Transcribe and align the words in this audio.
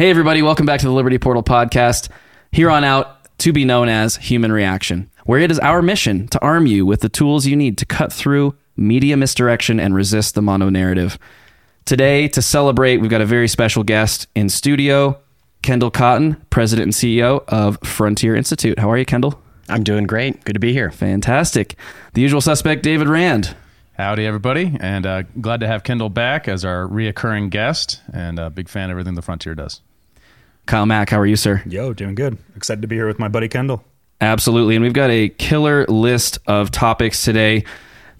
Hey, 0.00 0.08
everybody, 0.08 0.40
welcome 0.40 0.64
back 0.64 0.80
to 0.80 0.86
the 0.86 0.94
Liberty 0.94 1.18
Portal 1.18 1.42
podcast. 1.42 2.08
Here 2.52 2.70
on 2.70 2.84
out, 2.84 3.18
to 3.40 3.52
be 3.52 3.66
known 3.66 3.90
as 3.90 4.16
Human 4.16 4.50
Reaction, 4.50 5.10
where 5.26 5.40
it 5.40 5.50
is 5.50 5.58
our 5.58 5.82
mission 5.82 6.26
to 6.28 6.40
arm 6.40 6.64
you 6.64 6.86
with 6.86 7.02
the 7.02 7.10
tools 7.10 7.44
you 7.44 7.54
need 7.54 7.76
to 7.76 7.84
cut 7.84 8.10
through 8.10 8.56
media 8.78 9.14
misdirection 9.18 9.78
and 9.78 9.94
resist 9.94 10.34
the 10.34 10.40
mono 10.40 10.70
narrative. 10.70 11.18
Today, 11.84 12.28
to 12.28 12.40
celebrate, 12.40 12.96
we've 13.02 13.10
got 13.10 13.20
a 13.20 13.26
very 13.26 13.46
special 13.46 13.82
guest 13.82 14.26
in 14.34 14.48
studio, 14.48 15.20
Kendall 15.60 15.90
Cotton, 15.90 16.42
President 16.48 16.84
and 16.84 16.94
CEO 16.94 17.44
of 17.48 17.78
Frontier 17.84 18.34
Institute. 18.34 18.78
How 18.78 18.90
are 18.90 18.96
you, 18.96 19.04
Kendall? 19.04 19.38
I'm 19.68 19.84
doing 19.84 20.04
great. 20.04 20.44
Good 20.44 20.54
to 20.54 20.60
be 20.60 20.72
here. 20.72 20.90
Fantastic. 20.90 21.76
The 22.14 22.22
usual 22.22 22.40
suspect, 22.40 22.82
David 22.82 23.10
Rand. 23.10 23.54
Howdy, 23.98 24.24
everybody, 24.24 24.78
and 24.80 25.04
uh, 25.04 25.24
glad 25.42 25.60
to 25.60 25.66
have 25.66 25.84
Kendall 25.84 26.08
back 26.08 26.48
as 26.48 26.64
our 26.64 26.88
reoccurring 26.88 27.50
guest, 27.50 28.00
and 28.14 28.38
a 28.38 28.48
big 28.48 28.70
fan 28.70 28.88
of 28.88 28.92
everything 28.92 29.14
the 29.14 29.20
Frontier 29.20 29.54
does. 29.54 29.82
Kyle 30.66 30.86
Mack, 30.86 31.10
how 31.10 31.18
are 31.18 31.26
you, 31.26 31.36
sir? 31.36 31.62
Yo, 31.66 31.92
doing 31.92 32.14
good. 32.14 32.38
Excited 32.56 32.82
to 32.82 32.88
be 32.88 32.96
here 32.96 33.06
with 33.06 33.18
my 33.18 33.28
buddy 33.28 33.48
Kendall. 33.48 33.84
Absolutely. 34.20 34.76
And 34.76 34.84
we've 34.84 34.92
got 34.92 35.10
a 35.10 35.30
killer 35.30 35.86
list 35.86 36.38
of 36.46 36.70
topics 36.70 37.24
today. 37.24 37.64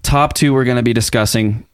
Top 0.03 0.33
two 0.33 0.53
we're 0.55 0.65
going 0.65 0.77
to 0.77 0.83
be 0.83 0.93
discussing. 0.93 1.67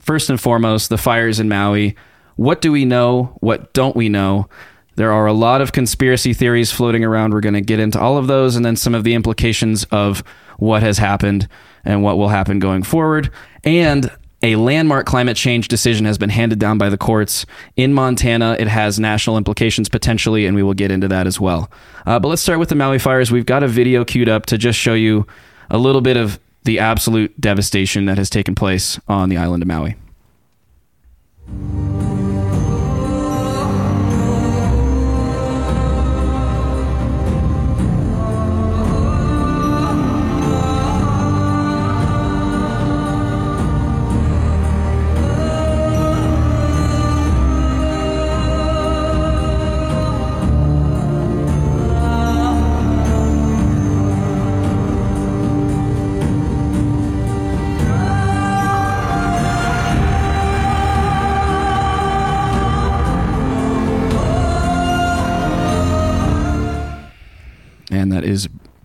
First 0.00 0.30
and 0.30 0.40
foremost, 0.40 0.88
the 0.88 0.98
fires 0.98 1.40
in 1.40 1.48
Maui. 1.48 1.96
What 2.36 2.60
do 2.60 2.72
we 2.72 2.84
know? 2.84 3.36
What 3.40 3.72
don't 3.72 3.96
we 3.96 4.08
know? 4.08 4.48
There 4.96 5.12
are 5.12 5.26
a 5.26 5.32
lot 5.32 5.60
of 5.60 5.72
conspiracy 5.72 6.32
theories 6.32 6.72
floating 6.72 7.04
around. 7.04 7.34
We're 7.34 7.40
going 7.40 7.54
to 7.54 7.60
get 7.60 7.80
into 7.80 8.00
all 8.00 8.16
of 8.16 8.28
those 8.28 8.56
and 8.56 8.64
then 8.64 8.76
some 8.76 8.94
of 8.94 9.04
the 9.04 9.14
implications 9.14 9.84
of 9.90 10.24
what 10.58 10.82
has 10.82 10.96
happened 10.96 11.48
and 11.84 12.02
what 12.02 12.16
will 12.16 12.28
happen 12.28 12.58
going 12.58 12.82
forward. 12.82 13.30
And 13.62 14.10
a 14.46 14.54
landmark 14.54 15.06
climate 15.06 15.36
change 15.36 15.66
decision 15.66 16.06
has 16.06 16.18
been 16.18 16.30
handed 16.30 16.60
down 16.60 16.78
by 16.78 16.88
the 16.88 16.96
courts 16.96 17.44
in 17.74 17.92
Montana. 17.92 18.56
It 18.60 18.68
has 18.68 19.00
national 19.00 19.36
implications 19.36 19.88
potentially, 19.88 20.46
and 20.46 20.54
we 20.54 20.62
will 20.62 20.72
get 20.72 20.92
into 20.92 21.08
that 21.08 21.26
as 21.26 21.40
well. 21.40 21.68
Uh, 22.06 22.20
but 22.20 22.28
let's 22.28 22.42
start 22.42 22.60
with 22.60 22.68
the 22.68 22.76
Maui 22.76 23.00
fires. 23.00 23.32
We've 23.32 23.44
got 23.44 23.64
a 23.64 23.68
video 23.68 24.04
queued 24.04 24.28
up 24.28 24.46
to 24.46 24.56
just 24.56 24.78
show 24.78 24.94
you 24.94 25.26
a 25.68 25.78
little 25.78 26.00
bit 26.00 26.16
of 26.16 26.38
the 26.62 26.78
absolute 26.78 27.38
devastation 27.40 28.04
that 28.04 28.18
has 28.18 28.30
taken 28.30 28.54
place 28.54 29.00
on 29.08 29.30
the 29.30 29.36
island 29.36 29.64
of 29.64 29.66
Maui. 29.66 29.96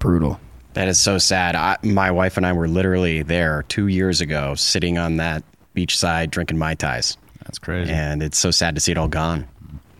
Brutal. 0.02 0.40
That 0.74 0.88
is 0.88 0.98
so 0.98 1.18
sad. 1.18 1.56
I, 1.56 1.78
my 1.84 2.12
wife 2.12 2.36
and 2.38 2.46
I 2.46 2.52
were 2.54 2.68
literally 2.68 3.24
there 3.24 3.64
two 3.70 3.88
years 3.88 4.20
ago, 4.22 4.56
sitting 4.56 4.98
on 4.98 5.18
that 5.18 5.44
beachside 5.76 6.32
drinking 6.32 6.58
mai 6.58 6.76
tais, 6.76 7.18
That's 7.44 7.60
crazy. 7.60 7.92
and 7.92 8.22
it's 8.22 8.38
so 8.38 8.52
sad 8.52 8.76
to 8.76 8.82
see 8.82 8.92
it 8.92 8.98
all 8.98 9.08
gone. 9.08 9.48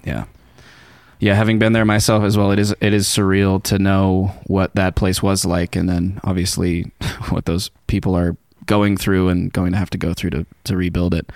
Yeah. 0.04 0.26
Yeah, 1.20 1.36
having 1.36 1.60
been 1.60 1.74
there 1.74 1.86
myself 1.86 2.24
as 2.24 2.36
well, 2.38 2.52
it 2.52 2.58
is 2.58 2.74
it 2.82 2.94
is 2.94 3.08
surreal 3.08 3.62
to 3.64 3.78
know 3.78 4.34
what 4.48 4.74
that 4.76 4.96
place 4.96 5.22
was 5.22 5.46
like 5.46 5.76
and 5.76 5.88
then 5.88 6.20
obviously 6.24 6.92
what 7.30 7.46
those 7.46 7.70
people 7.88 8.16
are 8.16 8.36
going 8.66 8.98
through 8.98 9.30
and 9.30 9.54
going 9.54 9.72
to 9.74 9.78
have 9.78 9.90
to 9.92 9.98
go 10.00 10.14
through 10.14 10.32
to, 10.32 10.46
to 10.64 10.76
rebuild 10.78 11.14
it. 11.14 11.30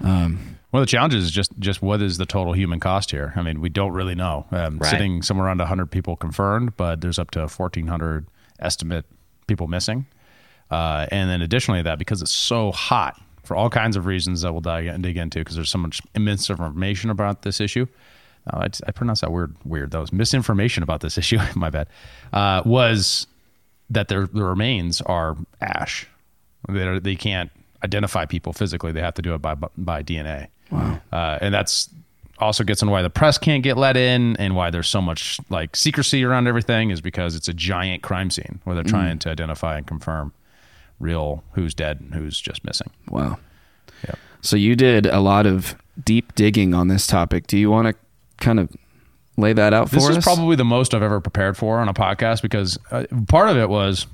Um, 0.00 0.53
One 0.74 0.82
of 0.82 0.88
the 0.88 0.90
challenges 0.90 1.22
is 1.26 1.30
just 1.30 1.56
just 1.60 1.82
what 1.82 2.02
is 2.02 2.18
the 2.18 2.26
total 2.26 2.52
human 2.52 2.80
cost 2.80 3.12
here? 3.12 3.32
I 3.36 3.42
mean, 3.42 3.60
we 3.60 3.68
don't 3.68 3.92
really 3.92 4.16
know. 4.16 4.44
Um, 4.50 4.78
Right. 4.78 4.90
Sitting 4.90 5.22
somewhere 5.22 5.46
around 5.46 5.58
100 5.58 5.88
people 5.88 6.16
confirmed, 6.16 6.76
but 6.76 7.00
there's 7.00 7.16
up 7.16 7.30
to 7.30 7.42
1,400 7.42 8.26
estimate 8.58 9.04
people 9.46 9.68
missing. 9.68 10.04
Uh, 10.72 11.06
and 11.12 11.30
then 11.30 11.42
additionally 11.42 11.78
to 11.78 11.84
that, 11.84 12.00
because 12.00 12.22
it's 12.22 12.32
so 12.32 12.72
hot 12.72 13.22
for 13.44 13.54
all 13.54 13.70
kinds 13.70 13.94
of 13.96 14.06
reasons 14.06 14.42
that 14.42 14.50
we'll 14.50 14.62
dig, 14.62 15.00
dig 15.00 15.16
into, 15.16 15.38
because 15.38 15.54
there's 15.54 15.70
so 15.70 15.78
much 15.78 16.02
immense 16.16 16.50
information 16.50 17.08
about 17.08 17.42
this 17.42 17.60
issue. 17.60 17.86
Uh, 18.52 18.62
I, 18.62 18.68
I 18.88 18.90
pronounced 18.90 19.20
that 19.20 19.30
word 19.30 19.54
weird. 19.64 19.92
That 19.92 20.00
was 20.00 20.12
misinformation 20.12 20.82
about 20.82 21.02
this 21.02 21.16
issue. 21.22 21.38
My 21.54 21.70
bad. 21.70 21.86
Uh, 22.32 22.62
was 22.64 23.28
that 23.90 24.08
their 24.08 24.26
the 24.26 24.42
remains 24.42 25.00
are 25.02 25.36
ash. 25.60 26.08
They 26.68 26.98
they 26.98 27.14
can't 27.14 27.52
identify 27.84 28.26
people 28.26 28.52
physically. 28.52 28.90
They 28.90 29.02
have 29.02 29.14
to 29.14 29.22
do 29.22 29.34
it 29.34 29.38
by 29.38 29.54
by 29.54 30.02
DNA. 30.02 30.48
Wow. 30.70 31.00
Uh, 31.12 31.38
and 31.40 31.54
that's 31.54 31.88
also 32.38 32.64
gets 32.64 32.82
into 32.82 32.90
why 32.90 33.02
the 33.02 33.10
press 33.10 33.38
can't 33.38 33.62
get 33.62 33.76
let 33.76 33.96
in 33.96 34.36
and 34.36 34.56
why 34.56 34.70
there's 34.70 34.88
so 34.88 35.00
much 35.00 35.38
like 35.50 35.76
secrecy 35.76 36.24
around 36.24 36.48
everything 36.48 36.90
is 36.90 37.00
because 37.00 37.36
it's 37.36 37.48
a 37.48 37.54
giant 37.54 38.02
crime 38.02 38.30
scene 38.30 38.60
where 38.64 38.74
they're 38.74 38.82
trying 38.82 39.18
to 39.20 39.30
identify 39.30 39.76
and 39.76 39.86
confirm 39.86 40.32
real 40.98 41.44
who's 41.52 41.74
dead 41.74 42.00
and 42.00 42.14
who's 42.14 42.40
just 42.40 42.64
missing. 42.64 42.90
wow. 43.08 43.38
Yeah. 44.04 44.14
So 44.40 44.56
you 44.56 44.76
did 44.76 45.06
a 45.06 45.20
lot 45.20 45.46
of 45.46 45.76
deep 46.02 46.34
digging 46.34 46.74
on 46.74 46.88
this 46.88 47.06
topic. 47.06 47.46
Do 47.46 47.56
you 47.56 47.70
want 47.70 47.88
to 47.88 47.94
kind 48.44 48.58
of 48.60 48.68
lay 49.36 49.52
that 49.52 49.72
out 49.72 49.88
for 49.88 49.96
This 49.96 50.04
us? 50.04 50.08
This 50.10 50.18
is 50.18 50.24
probably 50.24 50.56
the 50.56 50.64
most 50.64 50.92
I've 50.92 51.02
ever 51.02 51.20
prepared 51.20 51.56
for 51.56 51.78
on 51.78 51.88
a 51.88 51.94
podcast 51.94 52.42
because 52.42 52.78
uh, 52.90 53.04
part 53.28 53.48
of 53.48 53.56
it 53.56 53.68
was 53.68 54.06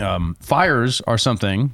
um, 0.00 0.36
fires 0.40 1.00
are 1.02 1.18
something 1.18 1.72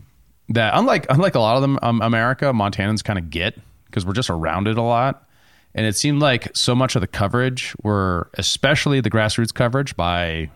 that 0.50 0.72
unlike 0.76 1.06
unlike 1.08 1.34
a 1.34 1.40
lot 1.40 1.56
of 1.56 1.62
them 1.62 1.78
um, 1.82 2.02
America 2.02 2.46
Montanans 2.46 3.02
kind 3.02 3.18
of 3.18 3.30
get 3.30 3.58
because 3.94 4.04
we're 4.04 4.12
just 4.12 4.28
around 4.28 4.66
it 4.66 4.76
a 4.76 4.82
lot, 4.82 5.28
and 5.72 5.86
it 5.86 5.94
seemed 5.94 6.20
like 6.20 6.50
so 6.52 6.74
much 6.74 6.96
of 6.96 7.00
the 7.00 7.06
coverage 7.06 7.76
were 7.84 8.28
especially 8.34 9.00
the 9.00 9.10
grassroots 9.10 9.54
coverage 9.54 9.94
by 9.94 10.50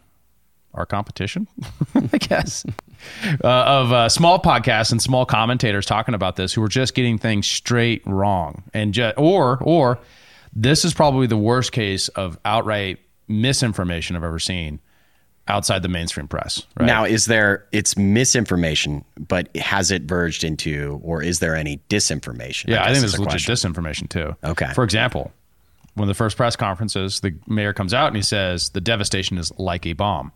our 0.75 0.85
competition, 0.85 1.47
I 1.95 2.19
guess, 2.19 2.67
uh, 3.45 3.47
of 3.47 3.93
uh, 3.93 4.09
small 4.09 4.43
podcasts 4.43 4.91
and 4.91 5.01
small 5.01 5.25
commentators 5.25 5.87
talking 5.87 6.15
about 6.15 6.35
this 6.35 6.53
who 6.53 6.61
were 6.61 6.69
just 6.69 6.95
getting 6.95 7.17
things 7.17 7.47
straight 7.47 8.03
wrong, 8.07 8.65
and 8.75 8.93
ju- 8.93 9.13
or 9.17 9.59
or 9.63 10.01
this 10.53 10.85
is 10.85 10.93
probably 10.93 11.29
the 11.29 11.37
worst 11.37 11.71
case 11.71 12.09
of 12.09 12.37
outright 12.45 12.99
misinformation 13.29 14.17
I've 14.17 14.25
ever 14.25 14.41
seen 14.41 14.81
outside 15.49 15.83
the 15.83 15.89
mainstream 15.89 16.29
press. 16.29 16.63
Right? 16.79 16.87
Now, 16.87 17.05
is 17.05 17.27
there 17.27 17.67
it's 17.73 17.97
misinformation, 17.97 19.05
but 19.19 19.55
has 19.57 19.91
it 19.91 20.03
verged 20.03 20.45
into, 20.45 21.01
or 21.03 21.23
is 21.23 21.39
there 21.41 21.57
any 21.57 21.81
disinformation? 21.89 22.69
yeah, 22.69 22.83
I, 22.83 22.89
guess 22.89 22.93
think 22.93 23.01
there's 23.01 23.19
legit 23.19 23.45
question. 23.47 23.73
disinformation 23.73 24.09
too. 24.09 24.37
Okay. 24.45 24.73
For 24.75 24.85
example, 24.85 25.33
one 25.95 26.05
of 26.05 26.09
the 26.09 26.15
first 26.19 26.37
press 26.37 26.55
conferences, 26.57 27.21
the 27.21 27.35
mayor 27.47 27.73
comes 27.73 27.93
out 27.95 28.07
and 28.09 28.17
he 28.17 28.23
says 28.23 28.71
the 28.71 28.81
devastation 28.81 29.39
is 29.39 29.53
like 29.59 29.87
a 29.87 29.95
bomb, 29.95 30.33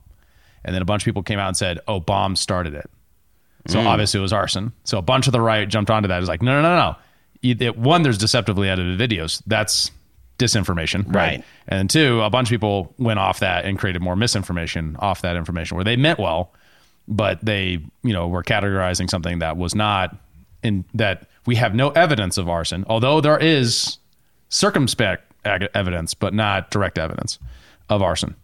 and 0.64 0.74
then 0.74 0.82
a 0.82 0.86
bunch 0.86 1.02
of 1.02 1.04
people 1.04 1.22
came 1.22 1.38
out 1.38 1.48
and 1.48 1.56
said, 1.56 1.78
"Oh, 1.86 2.00
bombs 2.00 2.40
started 2.40 2.74
it." 2.74 2.90
So 3.68 3.78
Mm. 3.78 3.86
obviously 3.86 4.18
it 4.18 4.22
was 4.22 4.32
arson. 4.32 4.72
So 4.84 4.98
a 4.98 5.02
bunch 5.02 5.28
of 5.28 5.32
the 5.32 5.40
right 5.40 5.68
jumped 5.68 5.90
onto 5.90 6.08
that. 6.08 6.18
It's 6.18 6.28
like, 6.28 6.42
no, 6.42 6.60
no, 6.60 6.62
no, 6.62 6.76
no. 6.76 6.96
It- 7.66 7.76
One, 7.78 8.02
there's 8.02 8.18
deceptively 8.18 8.68
edited 8.68 8.98
videos. 8.98 9.40
That's 9.46 9.90
disinformation, 10.38 11.04
right? 11.06 11.14
Right. 11.14 11.44
And 11.68 11.88
two, 11.88 12.20
a 12.20 12.30
bunch 12.30 12.48
of 12.48 12.50
people 12.50 12.94
went 12.98 13.18
off 13.18 13.40
that 13.40 13.64
and 13.64 13.78
created 13.78 14.02
more 14.02 14.16
misinformation 14.16 14.96
off 14.98 15.22
that 15.22 15.36
information 15.36 15.76
where 15.76 15.84
they 15.84 15.96
meant 15.96 16.18
well, 16.18 16.52
but 17.06 17.44
they, 17.44 17.78
you 18.02 18.12
know, 18.12 18.28
were 18.28 18.42
categorizing 18.42 19.08
something 19.08 19.38
that 19.40 19.56
was 19.56 19.74
not 19.74 20.16
in 20.62 20.84
that 20.94 21.28
we 21.46 21.56
have 21.56 21.74
no 21.74 21.90
evidence 21.90 22.38
of 22.38 22.48
arson, 22.48 22.84
although 22.88 23.20
there 23.20 23.38
is 23.38 23.98
circumspect 24.48 25.32
evidence, 25.44 26.14
but 26.14 26.32
not 26.34 26.70
direct 26.70 26.98
evidence 26.98 27.38
of 27.88 28.02
arson. 28.02 28.36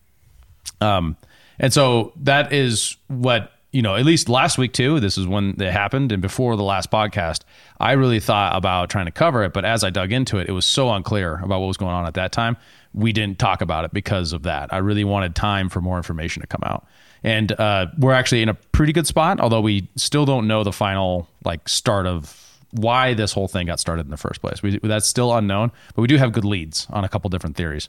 Um, 0.80 1.16
and 1.58 1.72
so 1.72 2.12
that 2.16 2.52
is 2.52 2.96
what, 3.08 3.52
you 3.70 3.82
know, 3.82 3.96
at 3.96 4.06
least 4.06 4.28
last 4.28 4.56
week 4.56 4.72
too, 4.72 4.98
this 4.98 5.18
is 5.18 5.26
when 5.26 5.60
it 5.60 5.72
happened. 5.72 6.10
And 6.10 6.22
before 6.22 6.56
the 6.56 6.62
last 6.62 6.90
podcast, 6.90 7.42
I 7.78 7.92
really 7.92 8.20
thought 8.20 8.56
about 8.56 8.88
trying 8.88 9.06
to 9.06 9.12
cover 9.12 9.44
it. 9.44 9.52
But 9.52 9.64
as 9.64 9.84
I 9.84 9.90
dug 9.90 10.10
into 10.10 10.38
it, 10.38 10.48
it 10.48 10.52
was 10.52 10.64
so 10.64 10.90
unclear 10.90 11.38
about 11.42 11.60
what 11.60 11.66
was 11.66 11.76
going 11.76 11.92
on 11.92 12.06
at 12.06 12.14
that 12.14 12.32
time. 12.32 12.56
We 12.94 13.12
didn't 13.12 13.38
talk 13.38 13.60
about 13.60 13.84
it 13.84 13.92
because 13.92 14.32
of 14.32 14.44
that. 14.44 14.72
I 14.72 14.78
really 14.78 15.04
wanted 15.04 15.34
time 15.34 15.68
for 15.68 15.82
more 15.82 15.98
information 15.98 16.40
to 16.40 16.46
come 16.46 16.62
out. 16.64 16.86
And 17.22 17.52
uh, 17.52 17.86
we're 17.98 18.14
actually 18.14 18.42
in 18.42 18.48
a 18.48 18.54
pretty 18.54 18.92
good 18.92 19.06
spot, 19.06 19.40
although 19.40 19.60
we 19.60 19.88
still 19.96 20.24
don't 20.24 20.46
know 20.46 20.64
the 20.64 20.72
final 20.72 21.28
like 21.44 21.68
start 21.68 22.06
of 22.06 22.44
why 22.70 23.14
this 23.14 23.32
whole 23.32 23.48
thing 23.48 23.66
got 23.66 23.80
started 23.80 24.06
in 24.06 24.10
the 24.10 24.16
first 24.16 24.40
place. 24.40 24.62
We, 24.62 24.78
that's 24.78 25.06
still 25.06 25.34
unknown, 25.34 25.72
but 25.94 26.02
we 26.02 26.08
do 26.08 26.16
have 26.16 26.32
good 26.32 26.44
leads 26.44 26.86
on 26.90 27.04
a 27.04 27.08
couple 27.08 27.28
different 27.28 27.56
theories. 27.56 27.88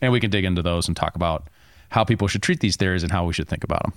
And 0.00 0.12
we 0.12 0.18
can 0.18 0.30
dig 0.30 0.44
into 0.44 0.62
those 0.62 0.88
and 0.88 0.96
talk 0.96 1.14
about 1.14 1.48
how 1.90 2.04
people 2.04 2.26
should 2.26 2.42
treat 2.42 2.60
these 2.60 2.76
theories 2.76 3.02
and 3.02 3.12
how 3.12 3.24
we 3.26 3.32
should 3.32 3.48
think 3.48 3.64
about 3.64 3.82
them. 3.82 3.92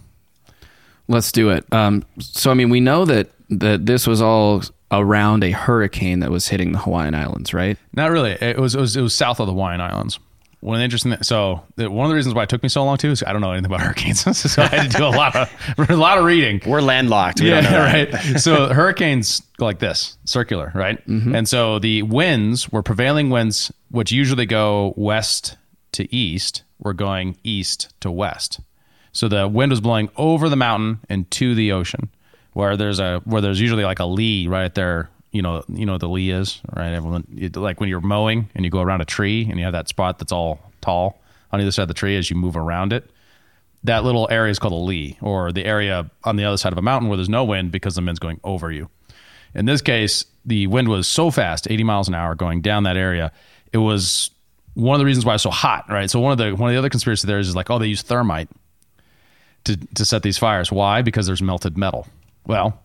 Let's 1.08 1.32
do 1.32 1.50
it. 1.50 1.66
Um, 1.74 2.06
so, 2.20 2.52
I 2.52 2.54
mean, 2.54 2.70
we 2.70 2.80
know 2.80 3.06
that 3.06 3.30
that 3.50 3.86
this 3.86 4.08
was 4.08 4.22
all 4.22 4.64
around 4.92 5.44
a 5.44 5.52
hurricane 5.52 6.20
that 6.20 6.32
was 6.32 6.48
hitting 6.48 6.72
the 6.72 6.80
Hawaiian 6.80 7.16
Islands, 7.16 7.54
right? 7.54 7.78
Not 7.94 8.12
really. 8.12 8.32
It 8.32 8.58
was 8.58 8.76
it 8.76 8.80
was 8.80 8.96
it 8.96 9.02
was 9.02 9.14
south 9.14 9.40
of 9.40 9.48
the 9.48 9.54
Hawaiian 9.54 9.82
Islands. 9.82 10.20
One 10.60 10.76
of 10.76 10.80
the 10.80 10.86
interesting 10.86 11.22
so 11.24 11.62
one 11.76 12.06
of 12.06 12.10
the 12.10 12.16
reasons 12.16 12.36
why 12.36 12.44
it 12.44 12.50
took 12.50 12.64
me 12.64 12.70
so 12.70 12.86
long 12.86 12.98
too 12.98 13.12
is 13.12 13.22
I 13.22 13.34
don't 13.34 13.42
know 13.42 13.52
anything 13.52 13.66
about 13.66 13.82
hurricanes, 13.86 14.38
so 14.52 14.62
I 14.62 14.68
had 14.68 14.92
to 14.92 14.98
do 14.98 15.06
a 15.06 15.08
lot 15.08 15.36
of 15.36 15.50
a 15.90 15.96
lot 15.96 16.18
of 16.18 16.24
reading. 16.24 16.62
We're 16.66 16.82
landlocked. 16.82 17.42
We 17.42 17.50
don't 17.50 17.64
know 17.64 17.80
right. 17.80 18.14
So 18.40 18.74
hurricanes 18.74 19.42
go 19.58 19.66
like 19.66 19.80
this, 19.80 20.18
circular, 20.26 20.72
right? 20.74 21.06
And 21.08 21.50
so 21.50 21.80
the 21.80 22.04
winds 22.04 22.72
were 22.72 22.84
prevailing 22.84 23.30
winds, 23.30 23.72
which 23.90 24.12
usually 24.12 24.46
go 24.46 24.94
west 24.96 25.58
to 25.94 26.14
east, 26.16 26.64
were 26.80 26.94
going 26.94 27.38
east 27.44 27.94
to 28.02 28.10
west. 28.12 28.60
So 29.14 29.28
the 29.28 29.48
wind 29.48 29.72
was 29.72 29.82
blowing 29.82 30.10
over 30.18 30.50
the 30.50 30.56
mountain 30.56 31.00
and 31.10 31.30
to 31.32 31.56
the 31.56 31.72
ocean, 31.72 32.10
where 32.54 32.76
there's 32.76 33.00
a 33.00 33.22
where 33.26 33.42
there's 33.42 33.62
usually 33.62 33.86
like 33.86 34.00
a 34.00 34.06
lee 34.06 34.48
right 34.48 34.74
there. 34.74 35.10
You 35.32 35.42
know, 35.42 35.64
you 35.68 35.88
know 35.88 35.94
what 35.94 36.02
the 36.02 36.10
lee 36.10 36.30
is, 36.30 36.62
right? 36.76 36.92
Everyone 36.94 37.26
you, 37.34 37.50
like 37.50 37.80
when 37.80 37.90
you're 37.90 38.02
mowing 38.02 38.50
and 38.54 38.66
you 38.66 38.70
go 38.70 38.82
around 38.82 39.02
a 39.02 39.06
tree 39.06 39.48
and 39.50 39.58
you 39.58 39.64
have 39.64 39.74
that 39.74 39.88
spot 39.88 40.20
that's 40.20 40.32
all 40.32 40.60
tall 40.82 41.20
on 41.52 41.62
either 41.62 41.72
side 41.72 41.84
of 41.84 41.88
the 41.88 41.94
tree 41.96 42.18
as 42.18 42.30
you 42.30 42.36
move 42.36 42.56
around 42.56 42.94
it 42.94 43.10
that 43.84 44.04
little 44.04 44.28
area 44.32 44.52
is 44.52 44.60
called 44.60 44.74
a 44.74 44.78
lee, 44.78 45.18
or 45.22 45.52
the 45.52 45.66
area 45.66 46.10
on 46.24 46.36
the 46.38 46.46
other 46.46 46.58
side 46.58 46.72
of 46.72 46.78
a 46.78 46.82
mountain 46.82 47.10
where 47.10 47.18
there's 47.18 47.30
no 47.30 47.44
wind 47.44 47.72
because 47.72 47.96
the 47.96 48.02
wind's 48.02 48.20
going 48.20 48.40
over 48.44 48.72
you. 48.72 48.90
In 49.54 49.66
this 49.66 49.82
case, 49.82 50.26
the 50.46 50.68
wind 50.68 50.88
was 50.88 51.08
so 51.08 51.30
fast, 51.32 51.70
80 51.70 51.84
miles 51.84 52.08
an 52.08 52.16
hour, 52.16 52.34
going 52.34 52.62
down 52.62 52.84
that 52.84 52.98
area. 52.98 53.32
It 53.72 53.78
was 53.78 54.32
one 54.74 54.96
of 54.96 55.00
the 55.00 55.06
reasons 55.06 55.26
why 55.26 55.36
it's 55.36 55.44
so 55.44 55.52
hot, 55.52 55.86
right? 55.90 56.10
So 56.10 56.20
one 56.20 56.32
of 56.32 56.38
the 56.38 56.56
one 56.56 56.70
of 56.70 56.74
the 56.74 56.80
other 56.80 56.90
conspiracy 56.90 57.28
theories 57.28 57.48
is 57.48 57.56
like, 57.56 57.70
oh, 57.70 57.78
they 57.78 57.88
use 57.88 58.02
thermite 58.02 58.50
to 59.66 59.78
to 59.78 60.06
set 60.06 60.24
these 60.24 60.38
fires. 60.38 60.72
Why? 60.72 61.02
Because 61.02 61.28
there's 61.28 61.42
melted 61.42 61.78
metal. 61.78 62.08
Well, 62.46 62.80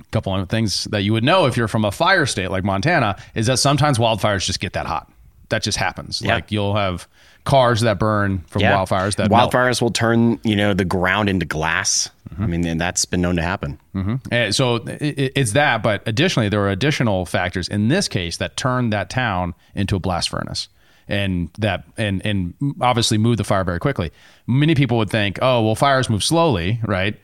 a 0.00 0.04
couple 0.10 0.34
of 0.34 0.48
things 0.48 0.84
that 0.84 1.02
you 1.02 1.12
would 1.12 1.24
know 1.24 1.46
if 1.46 1.56
you're 1.56 1.68
from 1.68 1.84
a 1.84 1.92
fire 1.92 2.26
state 2.26 2.50
like 2.50 2.64
Montana 2.64 3.16
is 3.34 3.46
that 3.46 3.58
sometimes 3.58 3.98
wildfires 3.98 4.46
just 4.46 4.60
get 4.60 4.72
that 4.74 4.86
hot. 4.86 5.10
That 5.50 5.62
just 5.62 5.78
happens. 5.78 6.22
Yeah. 6.22 6.36
Like 6.36 6.50
you'll 6.50 6.76
have 6.76 7.06
cars 7.44 7.82
that 7.82 7.98
burn 7.98 8.38
from 8.46 8.62
wildfires 8.62 9.16
that 9.16 9.30
melt. 9.30 9.52
wildfires 9.52 9.82
will 9.82 9.90
turn 9.90 10.40
you 10.42 10.56
know 10.56 10.72
the 10.74 10.84
ground 10.84 11.28
into 11.28 11.44
glass. 11.44 12.08
Mm-hmm. 12.30 12.42
I 12.42 12.46
mean, 12.46 12.66
and 12.66 12.80
that's 12.80 13.04
been 13.04 13.20
known 13.20 13.36
to 13.36 13.42
happen. 13.42 13.78
And 14.30 14.54
so 14.54 14.76
it, 14.76 15.32
it's 15.36 15.52
that, 15.52 15.82
but 15.82 16.02
additionally, 16.06 16.48
there 16.48 16.60
are 16.62 16.70
additional 16.70 17.26
factors 17.26 17.68
in 17.68 17.88
this 17.88 18.08
case 18.08 18.38
that 18.38 18.56
turned 18.56 18.92
that 18.92 19.10
town 19.10 19.54
into 19.74 19.94
a 19.94 20.00
blast 20.00 20.30
furnace, 20.30 20.68
and 21.08 21.50
that 21.58 21.84
and 21.96 22.24
and 22.24 22.54
obviously 22.80 23.18
move 23.18 23.36
the 23.36 23.44
fire 23.44 23.64
very 23.64 23.78
quickly. 23.78 24.10
Many 24.46 24.74
people 24.74 24.98
would 24.98 25.10
think, 25.10 25.38
oh, 25.42 25.62
well, 25.62 25.74
fires 25.74 26.08
move 26.08 26.24
slowly, 26.24 26.80
right? 26.84 27.18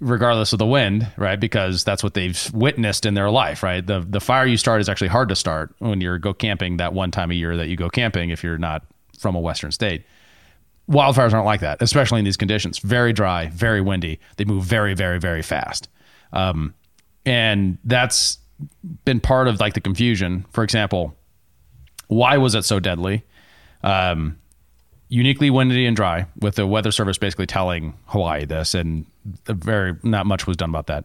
Regardless 0.00 0.52
of 0.52 0.58
the 0.58 0.66
wind, 0.66 1.08
right? 1.16 1.38
Because 1.38 1.84
that's 1.84 2.02
what 2.02 2.14
they've 2.14 2.50
witnessed 2.54 3.04
in 3.04 3.14
their 3.14 3.30
life, 3.30 3.62
right? 3.62 3.86
The 3.86 4.04
the 4.08 4.20
fire 4.20 4.46
you 4.46 4.56
start 4.56 4.80
is 4.80 4.88
actually 4.88 5.08
hard 5.08 5.28
to 5.28 5.36
start 5.36 5.74
when 5.78 6.00
you 6.00 6.18
go 6.18 6.32
camping 6.32 6.76
that 6.78 6.92
one 6.92 7.10
time 7.10 7.30
a 7.30 7.34
year 7.34 7.56
that 7.56 7.68
you 7.68 7.76
go 7.76 7.88
camping 7.88 8.30
if 8.30 8.42
you're 8.42 8.58
not 8.58 8.84
from 9.18 9.34
a 9.34 9.40
western 9.40 9.72
state 9.72 10.04
wildfires 10.88 11.32
aren't 11.32 11.44
like 11.44 11.60
that, 11.60 11.82
especially 11.82 12.18
in 12.18 12.24
these 12.24 12.36
conditions. 12.36 12.78
Very 12.78 13.12
dry, 13.12 13.48
very 13.48 13.80
windy. 13.80 14.18
They 14.36 14.44
move 14.44 14.64
very, 14.64 14.94
very, 14.94 15.18
very 15.18 15.42
fast. 15.42 15.88
Um, 16.32 16.74
and 17.24 17.78
that's 17.84 18.38
been 19.04 19.20
part 19.20 19.48
of 19.48 19.60
like 19.60 19.74
the 19.74 19.80
confusion. 19.80 20.46
For 20.50 20.64
example, 20.64 21.14
why 22.08 22.36
was 22.36 22.54
it 22.54 22.64
so 22.64 22.80
deadly? 22.80 23.22
Um, 23.82 24.38
uniquely 25.08 25.50
windy 25.50 25.86
and 25.86 25.96
dry, 25.96 26.26
with 26.40 26.56
the 26.56 26.66
weather 26.66 26.90
service 26.90 27.16
basically 27.18 27.46
telling 27.46 27.94
Hawaii 28.06 28.44
this, 28.44 28.74
and 28.74 29.06
very 29.46 29.96
not 30.02 30.26
much 30.26 30.46
was 30.46 30.56
done 30.56 30.70
about 30.70 30.88
that. 30.88 31.04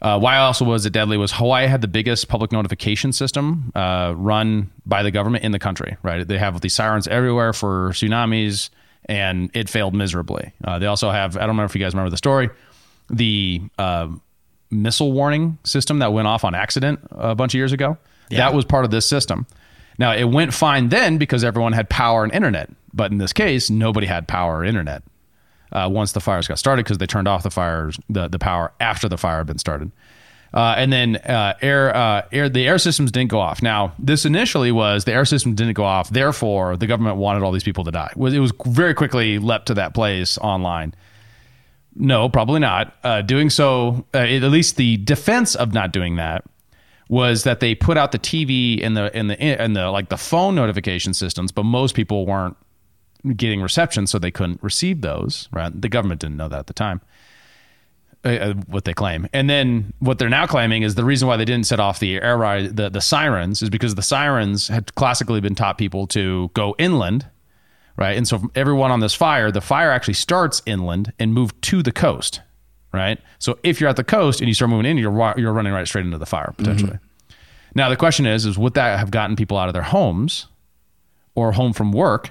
Uh, 0.00 0.18
why 0.18 0.36
also 0.36 0.64
was 0.64 0.84
it 0.84 0.92
deadly 0.92 1.16
was 1.16 1.32
Hawaii 1.32 1.66
had 1.66 1.80
the 1.80 1.88
biggest 1.88 2.28
public 2.28 2.52
notification 2.52 3.12
system 3.12 3.72
uh, 3.74 4.12
run 4.14 4.70
by 4.84 5.02
the 5.02 5.10
government 5.10 5.42
in 5.42 5.52
the 5.52 5.58
country. 5.58 5.96
Right, 6.02 6.26
they 6.26 6.38
have 6.38 6.60
these 6.60 6.74
sirens 6.74 7.08
everywhere 7.08 7.52
for 7.52 7.90
tsunamis, 7.90 8.68
and 9.06 9.50
it 9.54 9.70
failed 9.70 9.94
miserably. 9.94 10.52
Uh, 10.62 10.78
they 10.78 10.86
also 10.86 11.10
have 11.10 11.36
I 11.36 11.40
don't 11.40 11.50
remember 11.50 11.70
if 11.70 11.74
you 11.74 11.80
guys 11.80 11.94
remember 11.94 12.10
the 12.10 12.18
story, 12.18 12.50
the 13.08 13.62
uh, 13.78 14.08
missile 14.70 15.12
warning 15.12 15.58
system 15.64 16.00
that 16.00 16.12
went 16.12 16.28
off 16.28 16.44
on 16.44 16.54
accident 16.54 17.00
a 17.12 17.34
bunch 17.34 17.54
of 17.54 17.58
years 17.58 17.72
ago. 17.72 17.96
That 18.38 18.54
was 18.54 18.64
part 18.64 18.84
of 18.84 18.90
this 18.90 19.06
system. 19.06 19.46
Now 19.98 20.12
it 20.12 20.24
went 20.24 20.54
fine 20.54 20.88
then 20.88 21.18
because 21.18 21.44
everyone 21.44 21.72
had 21.72 21.88
power 21.88 22.24
and 22.24 22.32
internet, 22.32 22.70
but 22.92 23.12
in 23.12 23.18
this 23.18 23.32
case, 23.32 23.70
nobody 23.70 24.06
had 24.06 24.28
power 24.28 24.58
or 24.58 24.64
internet 24.64 25.02
uh, 25.72 25.88
once 25.90 26.12
the 26.12 26.20
fires 26.20 26.48
got 26.48 26.58
started 26.58 26.84
because 26.84 26.98
they 26.98 27.06
turned 27.06 27.28
off 27.28 27.42
the 27.42 27.50
fires 27.50 27.98
the, 28.08 28.28
the 28.28 28.38
power 28.38 28.72
after 28.80 29.08
the 29.08 29.16
fire 29.16 29.38
had 29.38 29.46
been 29.46 29.58
started. 29.58 29.90
Uh, 30.54 30.74
and 30.78 30.92
then 30.92 31.16
uh, 31.16 31.54
air, 31.60 31.94
uh, 31.94 32.22
air, 32.32 32.48
the 32.48 32.66
air 32.66 32.78
systems 32.78 33.12
didn't 33.12 33.30
go 33.30 33.38
off. 33.38 33.60
Now, 33.60 33.92
this 33.98 34.24
initially 34.24 34.72
was 34.72 35.04
the 35.04 35.12
air 35.12 35.26
system 35.26 35.54
didn't 35.54 35.74
go 35.74 35.84
off. 35.84 36.08
Therefore, 36.08 36.76
the 36.76 36.86
government 36.86 37.16
wanted 37.16 37.42
all 37.42 37.52
these 37.52 37.64
people 37.64 37.84
to 37.84 37.90
die. 37.90 38.08
It 38.12 38.16
was, 38.16 38.32
it 38.32 38.38
was 38.38 38.52
very 38.64 38.94
quickly 38.94 39.38
leapt 39.38 39.66
to 39.66 39.74
that 39.74 39.92
place 39.92 40.38
online. 40.38 40.94
No, 41.94 42.28
probably 42.28 42.60
not. 42.60 42.94
Uh, 43.02 43.22
doing 43.22 43.50
so, 43.50 44.06
uh, 44.14 44.18
at 44.18 44.42
least 44.44 44.76
the 44.76 44.96
defense 44.98 45.56
of 45.56 45.74
not 45.74 45.92
doing 45.92 46.16
that 46.16 46.44
was 47.08 47.44
that 47.44 47.60
they 47.60 47.74
put 47.74 47.96
out 47.96 48.12
the 48.12 48.18
TV 48.18 48.84
and 48.84 48.96
the 48.96 49.14
and 49.14 49.30
the 49.30 49.40
and 49.40 49.76
the 49.76 49.90
like 49.90 50.08
the 50.08 50.16
phone 50.16 50.54
notification 50.54 51.14
systems, 51.14 51.52
but 51.52 51.64
most 51.64 51.94
people 51.94 52.26
weren't 52.26 52.56
getting 53.36 53.60
reception, 53.60 54.06
so 54.06 54.18
they 54.18 54.30
couldn't 54.30 54.62
receive 54.62 55.00
those. 55.00 55.48
Right? 55.52 55.80
The 55.80 55.88
government 55.88 56.20
didn't 56.20 56.36
know 56.36 56.48
that 56.48 56.60
at 56.60 56.66
the 56.66 56.74
time. 56.74 57.00
Uh, 58.24 58.28
uh, 58.28 58.54
what 58.66 58.84
they 58.84 58.94
claim, 58.94 59.28
and 59.32 59.48
then 59.48 59.92
what 60.00 60.18
they're 60.18 60.28
now 60.28 60.46
claiming 60.46 60.82
is 60.82 60.96
the 60.96 61.04
reason 61.04 61.28
why 61.28 61.36
they 61.36 61.44
didn't 61.44 61.66
set 61.66 61.78
off 61.78 62.00
the 62.00 62.16
air 62.20 62.36
ride, 62.36 62.76
the 62.76 62.90
the 62.90 63.00
sirens, 63.00 63.62
is 63.62 63.70
because 63.70 63.94
the 63.94 64.02
sirens 64.02 64.66
had 64.66 64.92
classically 64.96 65.40
been 65.40 65.54
taught 65.54 65.78
people 65.78 66.08
to 66.08 66.50
go 66.54 66.74
inland, 66.76 67.28
right? 67.96 68.16
And 68.16 68.26
so 68.26 68.50
everyone 68.56 68.90
on 68.90 68.98
this 68.98 69.14
fire, 69.14 69.52
the 69.52 69.60
fire 69.60 69.92
actually 69.92 70.14
starts 70.14 70.60
inland 70.66 71.12
and 71.20 71.34
move 71.34 71.60
to 71.60 71.84
the 71.84 71.92
coast, 71.92 72.40
right? 72.92 73.20
So 73.38 73.58
if 73.62 73.80
you're 73.80 73.90
at 73.90 73.96
the 73.96 74.04
coast 74.04 74.40
and 74.40 74.48
you 74.48 74.54
start 74.54 74.70
moving 74.70 74.90
in, 74.90 74.98
you're 74.98 75.34
you're 75.36 75.52
running 75.52 75.72
right 75.72 75.86
straight 75.86 76.04
into 76.04 76.18
the 76.18 76.26
fire 76.26 76.54
potentially. 76.56 76.92
Mm-hmm. 76.92 77.34
Now 77.74 77.90
the 77.90 77.96
question 77.96 78.26
is, 78.26 78.46
is 78.46 78.56
would 78.56 78.74
that 78.74 78.98
have 78.98 79.10
gotten 79.10 79.36
people 79.36 79.58
out 79.58 79.68
of 79.68 79.74
their 79.74 79.82
homes 79.82 80.46
or 81.34 81.52
home 81.52 81.72
from 81.72 81.92
work, 81.92 82.30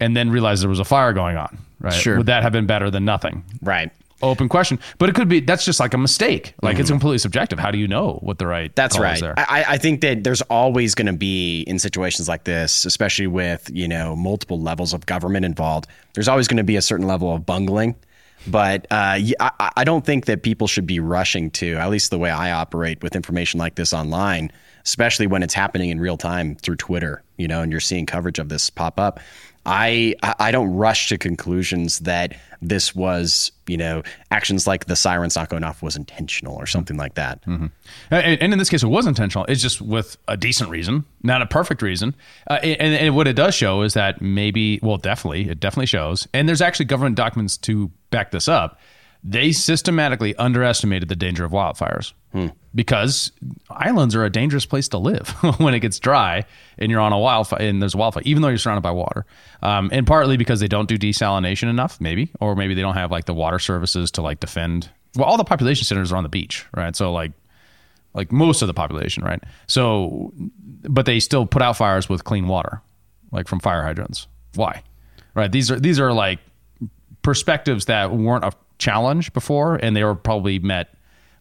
and 0.00 0.16
then 0.16 0.30
realize 0.30 0.60
there 0.60 0.70
was 0.70 0.78
a 0.78 0.84
fire 0.84 1.12
going 1.12 1.36
on, 1.36 1.58
right? 1.80 1.92
Sure. 1.92 2.16
Would 2.16 2.26
that 2.26 2.42
have 2.42 2.52
been 2.52 2.66
better 2.66 2.90
than 2.90 3.04
nothing? 3.04 3.44
Right. 3.60 3.90
Open 4.22 4.48
question, 4.48 4.78
but 4.98 5.08
it 5.08 5.14
could 5.14 5.28
be 5.28 5.40
that's 5.40 5.64
just 5.64 5.80
like 5.80 5.92
a 5.92 5.98
mistake. 5.98 6.54
Like 6.62 6.78
it's 6.78 6.86
mm-hmm. 6.86 6.94
completely 6.94 7.18
subjective. 7.18 7.58
How 7.58 7.70
do 7.70 7.78
you 7.78 7.88
know 7.88 8.20
what 8.22 8.38
the 8.38 8.46
right? 8.46 8.74
That's 8.74 8.98
right. 8.98 9.16
Is 9.16 9.20
there? 9.20 9.34
I, 9.36 9.64
I 9.68 9.76
think 9.76 10.00
that 10.00 10.24
there's 10.24 10.40
always 10.42 10.94
going 10.94 11.08
to 11.08 11.12
be 11.12 11.62
in 11.62 11.78
situations 11.78 12.28
like 12.28 12.44
this, 12.44 12.86
especially 12.86 13.26
with 13.26 13.68
you 13.74 13.88
know 13.88 14.14
multiple 14.16 14.58
levels 14.60 14.94
of 14.94 15.04
government 15.04 15.44
involved. 15.44 15.88
There's 16.14 16.28
always 16.28 16.48
going 16.48 16.58
to 16.58 16.64
be 16.64 16.76
a 16.76 16.82
certain 16.82 17.06
level 17.06 17.34
of 17.34 17.44
bungling, 17.44 17.96
but 18.46 18.86
uh, 18.90 19.18
I, 19.40 19.70
I 19.76 19.84
don't 19.84 20.04
think 20.04 20.26
that 20.26 20.42
people 20.42 20.66
should 20.66 20.86
be 20.86 21.00
rushing 21.00 21.50
to. 21.52 21.76
At 21.76 21.90
least 21.90 22.10
the 22.10 22.18
way 22.18 22.30
I 22.30 22.52
operate 22.52 23.02
with 23.02 23.16
information 23.16 23.58
like 23.58 23.74
this 23.74 23.92
online, 23.92 24.52
especially 24.84 25.26
when 25.26 25.42
it's 25.42 25.54
happening 25.54 25.90
in 25.90 26.00
real 26.00 26.16
time 26.16 26.56
through 26.56 26.76
Twitter, 26.76 27.22
you 27.36 27.48
know, 27.48 27.62
and 27.62 27.70
you're 27.70 27.80
seeing 27.80 28.06
coverage 28.06 28.38
of 28.38 28.48
this 28.48 28.70
pop 28.70 28.98
up. 29.00 29.20
I 29.66 30.14
I 30.22 30.50
don't 30.50 30.74
rush 30.74 31.08
to 31.08 31.18
conclusions 31.18 32.00
that 32.00 32.36
this 32.60 32.94
was 32.94 33.52
you 33.66 33.76
know 33.76 34.02
actions 34.30 34.66
like 34.66 34.86
the 34.86 34.96
sirens 34.96 35.36
not 35.36 35.48
going 35.48 35.64
off 35.64 35.82
was 35.82 35.96
intentional 35.96 36.54
or 36.56 36.66
something 36.66 36.96
like 36.96 37.14
that. 37.14 37.40
and, 37.46 37.72
and 38.10 38.52
in 38.52 38.58
this 38.58 38.68
case, 38.68 38.82
it 38.82 38.88
was 38.88 39.06
intentional. 39.06 39.44
It's 39.46 39.62
just 39.62 39.80
with 39.80 40.16
a 40.28 40.36
decent 40.36 40.70
reason, 40.70 41.04
not 41.22 41.42
a 41.42 41.46
perfect 41.46 41.82
reason. 41.82 42.14
Uh, 42.48 42.54
and, 42.62 42.94
and 42.94 43.16
what 43.16 43.26
it 43.26 43.34
does 43.34 43.54
show 43.54 43.82
is 43.82 43.94
that 43.94 44.20
maybe, 44.20 44.80
well, 44.82 44.98
definitely, 44.98 45.48
it 45.48 45.60
definitely 45.60 45.86
shows. 45.86 46.28
And 46.34 46.48
there's 46.48 46.60
actually 46.62 46.86
government 46.86 47.16
documents 47.16 47.56
to 47.58 47.90
back 48.10 48.30
this 48.30 48.48
up. 48.48 48.78
They 49.26 49.52
systematically 49.52 50.36
underestimated 50.36 51.08
the 51.08 51.16
danger 51.16 51.44
of 51.46 51.52
wildfires 51.52 52.12
because 52.74 53.32
islands 53.70 54.14
are 54.14 54.24
a 54.24 54.30
dangerous 54.30 54.66
place 54.66 54.88
to 54.88 54.98
live 54.98 55.28
when 55.58 55.72
it 55.72 55.80
gets 55.80 55.98
dry 55.98 56.44
and 56.78 56.90
you're 56.90 57.00
on 57.00 57.12
a 57.12 57.18
wildfire 57.18 57.60
and 57.60 57.80
there's 57.80 57.94
a 57.94 57.96
wildfire, 57.96 58.22
even 58.26 58.42
though 58.42 58.48
you're 58.48 58.58
surrounded 58.58 58.82
by 58.82 58.90
water. 58.90 59.24
Um, 59.62 59.88
and 59.92 60.06
partly 60.06 60.36
because 60.36 60.60
they 60.60 60.68
don't 60.68 60.88
do 60.88 60.98
desalination 60.98 61.70
enough, 61.70 62.00
maybe, 62.00 62.32
or 62.40 62.54
maybe 62.54 62.74
they 62.74 62.82
don't 62.82 62.96
have 62.96 63.10
like 63.10 63.24
the 63.24 63.32
water 63.34 63.58
services 63.58 64.10
to 64.12 64.22
like 64.22 64.40
defend. 64.40 64.90
Well, 65.16 65.26
all 65.26 65.36
the 65.38 65.44
population 65.44 65.84
centers 65.84 66.12
are 66.12 66.16
on 66.16 66.22
the 66.22 66.28
beach, 66.28 66.66
right? 66.76 66.94
So 66.94 67.12
like 67.12 67.32
like 68.14 68.30
most 68.30 68.62
of 68.62 68.68
the 68.68 68.74
population, 68.74 69.24
right? 69.24 69.42
So, 69.66 70.32
but 70.82 71.06
they 71.06 71.18
still 71.20 71.46
put 71.46 71.62
out 71.62 71.76
fires 71.76 72.08
with 72.08 72.24
clean 72.24 72.46
water, 72.46 72.80
like 73.32 73.48
from 73.48 73.60
fire 73.60 73.82
hydrants. 73.82 74.26
Why? 74.54 74.82
Right? 75.34 75.50
These 75.50 75.70
are 75.70 75.80
these 75.80 75.98
are 75.98 76.12
like 76.12 76.38
perspectives 77.22 77.86
that 77.86 78.12
weren't 78.12 78.44
a 78.44 78.52
challenge 78.78 79.32
before, 79.32 79.76
and 79.76 79.96
they 79.96 80.04
were 80.04 80.14
probably 80.14 80.58
met 80.58 80.94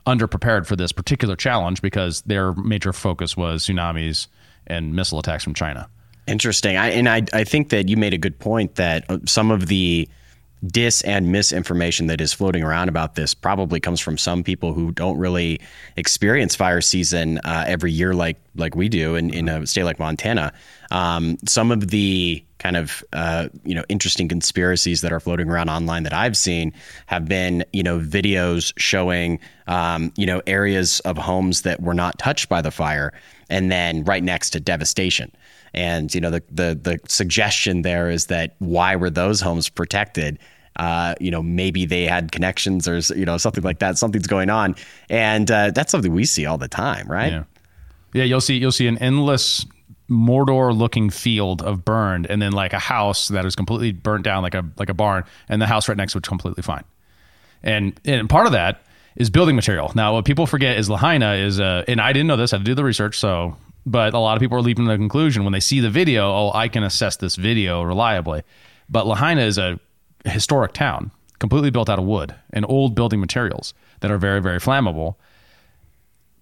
underprepared 0.05 0.65
for 0.65 0.75
this 0.75 0.91
particular 0.91 1.35
challenge 1.35 1.81
because 1.81 2.21
their 2.21 2.53
major 2.53 2.91
focus 2.91 3.37
was 3.37 3.65
tsunamis 3.65 4.27
and 4.67 4.95
missile 4.95 5.19
attacks 5.19 5.43
from 5.43 5.53
China. 5.53 5.89
Interesting. 6.27 6.77
I, 6.77 6.89
and 6.89 7.09
I, 7.09 7.23
I 7.33 7.43
think 7.43 7.69
that 7.69 7.89
you 7.89 7.97
made 7.97 8.13
a 8.13 8.17
good 8.17 8.39
point 8.39 8.75
that 8.75 9.05
uh, 9.09 9.19
some 9.25 9.51
of 9.51 9.67
the 9.67 10.07
dis 10.65 11.01
and 11.01 11.31
misinformation 11.31 12.07
that 12.07 12.21
is 12.21 12.33
floating 12.33 12.63
around 12.63 12.89
about 12.89 13.15
this 13.15 13.33
probably 13.33 13.79
comes 13.79 13.99
from 13.99 14.17
some 14.17 14.43
people 14.43 14.73
who 14.73 14.91
don't 14.91 15.17
really 15.17 15.59
experience 15.97 16.55
fire 16.55 16.81
season 16.81 17.39
uh, 17.39 17.65
every 17.67 17.91
year 17.91 18.13
like 18.13 18.37
like 18.55 18.75
we 18.75 18.87
do 18.87 19.15
in, 19.15 19.33
in 19.33 19.49
a 19.49 19.65
state 19.65 19.83
like 19.83 19.99
Montana. 19.99 20.53
Um, 20.91 21.37
some 21.47 21.71
of 21.71 21.87
the 21.89 22.43
kind 22.59 22.77
of 22.77 23.03
uh, 23.11 23.49
you 23.63 23.75
know 23.75 23.83
interesting 23.89 24.27
conspiracies 24.27 25.01
that 25.01 25.11
are 25.11 25.19
floating 25.19 25.49
around 25.49 25.69
online 25.69 26.03
that 26.03 26.13
I've 26.13 26.37
seen 26.37 26.73
have 27.07 27.25
been 27.25 27.65
you 27.73 27.83
know 27.83 27.99
videos 27.99 28.73
showing 28.77 29.39
um, 29.67 30.13
you 30.15 30.25
know 30.25 30.41
areas 30.47 30.99
of 31.01 31.17
homes 31.17 31.63
that 31.63 31.81
were 31.81 31.93
not 31.93 32.17
touched 32.19 32.47
by 32.47 32.61
the 32.61 32.71
fire, 32.71 33.11
and 33.49 33.71
then 33.71 34.03
right 34.05 34.23
next 34.23 34.51
to 34.51 34.59
devastation. 34.59 35.31
And 35.73 36.13
you 36.13 36.21
know 36.21 36.29
the 36.29 36.43
the 36.49 36.79
the 36.81 36.99
suggestion 37.07 37.81
there 37.81 38.09
is 38.09 38.27
that 38.27 38.55
why 38.59 38.95
were 38.95 39.09
those 39.09 39.41
homes 39.41 39.67
protected? 39.67 40.39
Uh, 40.75 41.15
you 41.19 41.31
know 41.31 41.43
maybe 41.43 41.85
they 41.85 42.05
had 42.05 42.31
connections 42.31 42.87
or 42.87 42.97
you 43.15 43.25
know 43.25 43.37
something 43.37 43.63
like 43.63 43.79
that. 43.79 43.97
Something's 43.97 44.27
going 44.27 44.49
on, 44.49 44.75
and 45.09 45.49
uh, 45.51 45.71
that's 45.71 45.91
something 45.91 46.11
we 46.11 46.25
see 46.25 46.45
all 46.45 46.57
the 46.57 46.67
time, 46.67 47.07
right? 47.07 47.31
Yeah. 47.31 47.43
Yeah, 48.13 48.23
you'll 48.25 48.41
see 48.41 48.57
you'll 48.57 48.71
see 48.71 48.87
an 48.87 48.97
endless 48.99 49.65
Mordor 50.09 50.77
looking 50.77 51.09
field 51.09 51.61
of 51.61 51.83
burned 51.83 52.27
and 52.29 52.41
then 52.41 52.51
like 52.51 52.73
a 52.73 52.79
house 52.79 53.29
that 53.29 53.45
is 53.45 53.55
completely 53.55 53.91
burnt 53.91 54.23
down 54.23 54.43
like 54.43 54.53
a 54.53 54.63
like 54.77 54.89
a 54.89 54.93
barn 54.93 55.23
and 55.49 55.61
the 55.61 55.65
house 55.65 55.87
right 55.87 55.97
next 55.97 56.13
to 56.13 56.19
it's 56.19 56.27
completely 56.27 56.61
fine. 56.61 56.83
And 57.63 57.99
and 58.05 58.29
part 58.29 58.45
of 58.45 58.51
that 58.51 58.81
is 59.15 59.29
building 59.29 59.55
material. 59.55 59.91
Now 59.95 60.13
what 60.13 60.25
people 60.25 60.45
forget 60.45 60.77
is 60.77 60.89
Lahaina 60.89 61.33
is 61.33 61.59
a 61.59 61.83
and 61.87 61.99
I 61.99 62.13
didn't 62.13 62.27
know 62.27 62.37
this, 62.37 62.53
I 62.53 62.57
had 62.57 62.65
to 62.65 62.71
do 62.71 62.75
the 62.75 62.83
research, 62.83 63.17
so 63.17 63.55
but 63.85 64.13
a 64.13 64.19
lot 64.19 64.37
of 64.37 64.41
people 64.41 64.57
are 64.57 64.61
leaping 64.61 64.85
to 64.85 64.91
the 64.91 64.97
conclusion 64.97 65.43
when 65.43 65.51
they 65.51 65.59
see 65.59 65.79
the 65.79 65.89
video, 65.89 66.31
oh, 66.31 66.51
I 66.53 66.67
can 66.67 66.83
assess 66.83 67.17
this 67.17 67.35
video 67.35 67.81
reliably. 67.81 68.43
But 68.89 69.07
Lahaina 69.07 69.41
is 69.41 69.57
a 69.57 69.79
historic 70.25 70.73
town, 70.73 71.11
completely 71.39 71.69
built 71.69 71.89
out 71.89 71.99
of 71.99 72.05
wood 72.05 72.35
and 72.51 72.65
old 72.67 72.95
building 72.95 73.19
materials 73.19 73.73
that 73.99 74.11
are 74.11 74.17
very, 74.17 74.41
very 74.41 74.59
flammable 74.59 75.15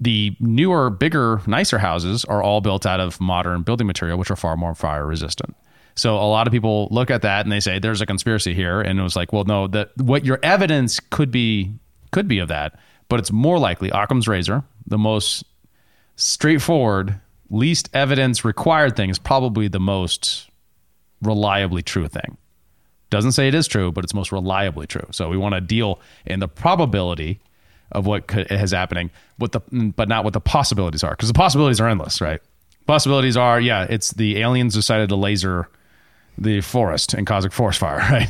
the 0.01 0.35
newer, 0.39 0.89
bigger, 0.89 1.41
nicer 1.45 1.77
houses 1.77 2.25
are 2.25 2.41
all 2.41 2.59
built 2.59 2.87
out 2.87 2.99
of 2.99 3.21
modern 3.21 3.61
building 3.61 3.85
material, 3.85 4.17
which 4.17 4.31
are 4.31 4.35
far 4.35 4.57
more 4.57 4.73
fire 4.73 5.05
resistant. 5.05 5.55
So 5.95 6.15
a 6.15 6.25
lot 6.25 6.47
of 6.47 6.51
people 6.51 6.87
look 6.89 7.11
at 7.11 7.21
that 7.21 7.45
and 7.45 7.51
they 7.51 7.59
say 7.59 7.77
there's 7.77 8.01
a 8.01 8.07
conspiracy 8.07 8.55
here, 8.55 8.81
and 8.81 8.99
it 8.99 9.03
was 9.03 9.15
like, 9.15 9.31
well, 9.31 9.43
no, 9.43 9.67
that 9.67 9.95
what 9.97 10.25
your 10.25 10.39
evidence 10.41 10.99
could 10.99 11.29
be 11.29 11.71
could 12.11 12.27
be 12.27 12.39
of 12.39 12.47
that, 12.47 12.77
but 13.09 13.19
it's 13.19 13.31
more 13.31 13.59
likely 13.59 13.89
Occam's 13.91 14.27
razor, 14.27 14.63
the 14.87 14.97
most 14.97 15.43
straightforward, 16.15 17.19
least 17.49 17.87
evidence 17.93 18.43
required 18.43 18.95
thing, 18.95 19.11
is 19.11 19.19
probably 19.19 19.67
the 19.67 19.79
most 19.79 20.49
reliably 21.21 21.83
true 21.83 22.07
thing. 22.07 22.37
Doesn't 23.11 23.33
say 23.33 23.47
it 23.47 23.53
is 23.53 23.67
true, 23.67 23.91
but 23.91 24.03
it's 24.03 24.13
most 24.13 24.31
reliably 24.31 24.87
true. 24.87 25.05
So 25.11 25.29
we 25.29 25.37
want 25.37 25.53
to 25.53 25.61
deal 25.61 25.99
in 26.25 26.39
the 26.39 26.47
probability 26.47 27.39
of 27.91 28.07
what 28.07 28.27
could, 28.27 28.49
is 28.51 28.71
happening, 28.71 29.11
what 29.37 29.51
the 29.51 29.59
but 29.95 30.07
not 30.07 30.23
what 30.23 30.33
the 30.33 30.39
possibilities 30.39 31.03
are, 31.03 31.11
because 31.11 31.27
the 31.27 31.35
possibilities 31.35 31.79
are 31.79 31.89
endless, 31.89 32.21
right? 32.21 32.41
Possibilities 32.87 33.37
are, 33.37 33.59
yeah, 33.59 33.85
it's 33.87 34.11
the 34.11 34.39
aliens 34.39 34.73
decided 34.73 35.09
to 35.09 35.15
laser 35.15 35.67
the 36.37 36.61
forest 36.61 37.13
and 37.13 37.27
cause 37.27 37.43
a 37.43 37.49
forest 37.49 37.79
fire, 37.79 37.97
right? 38.11 38.29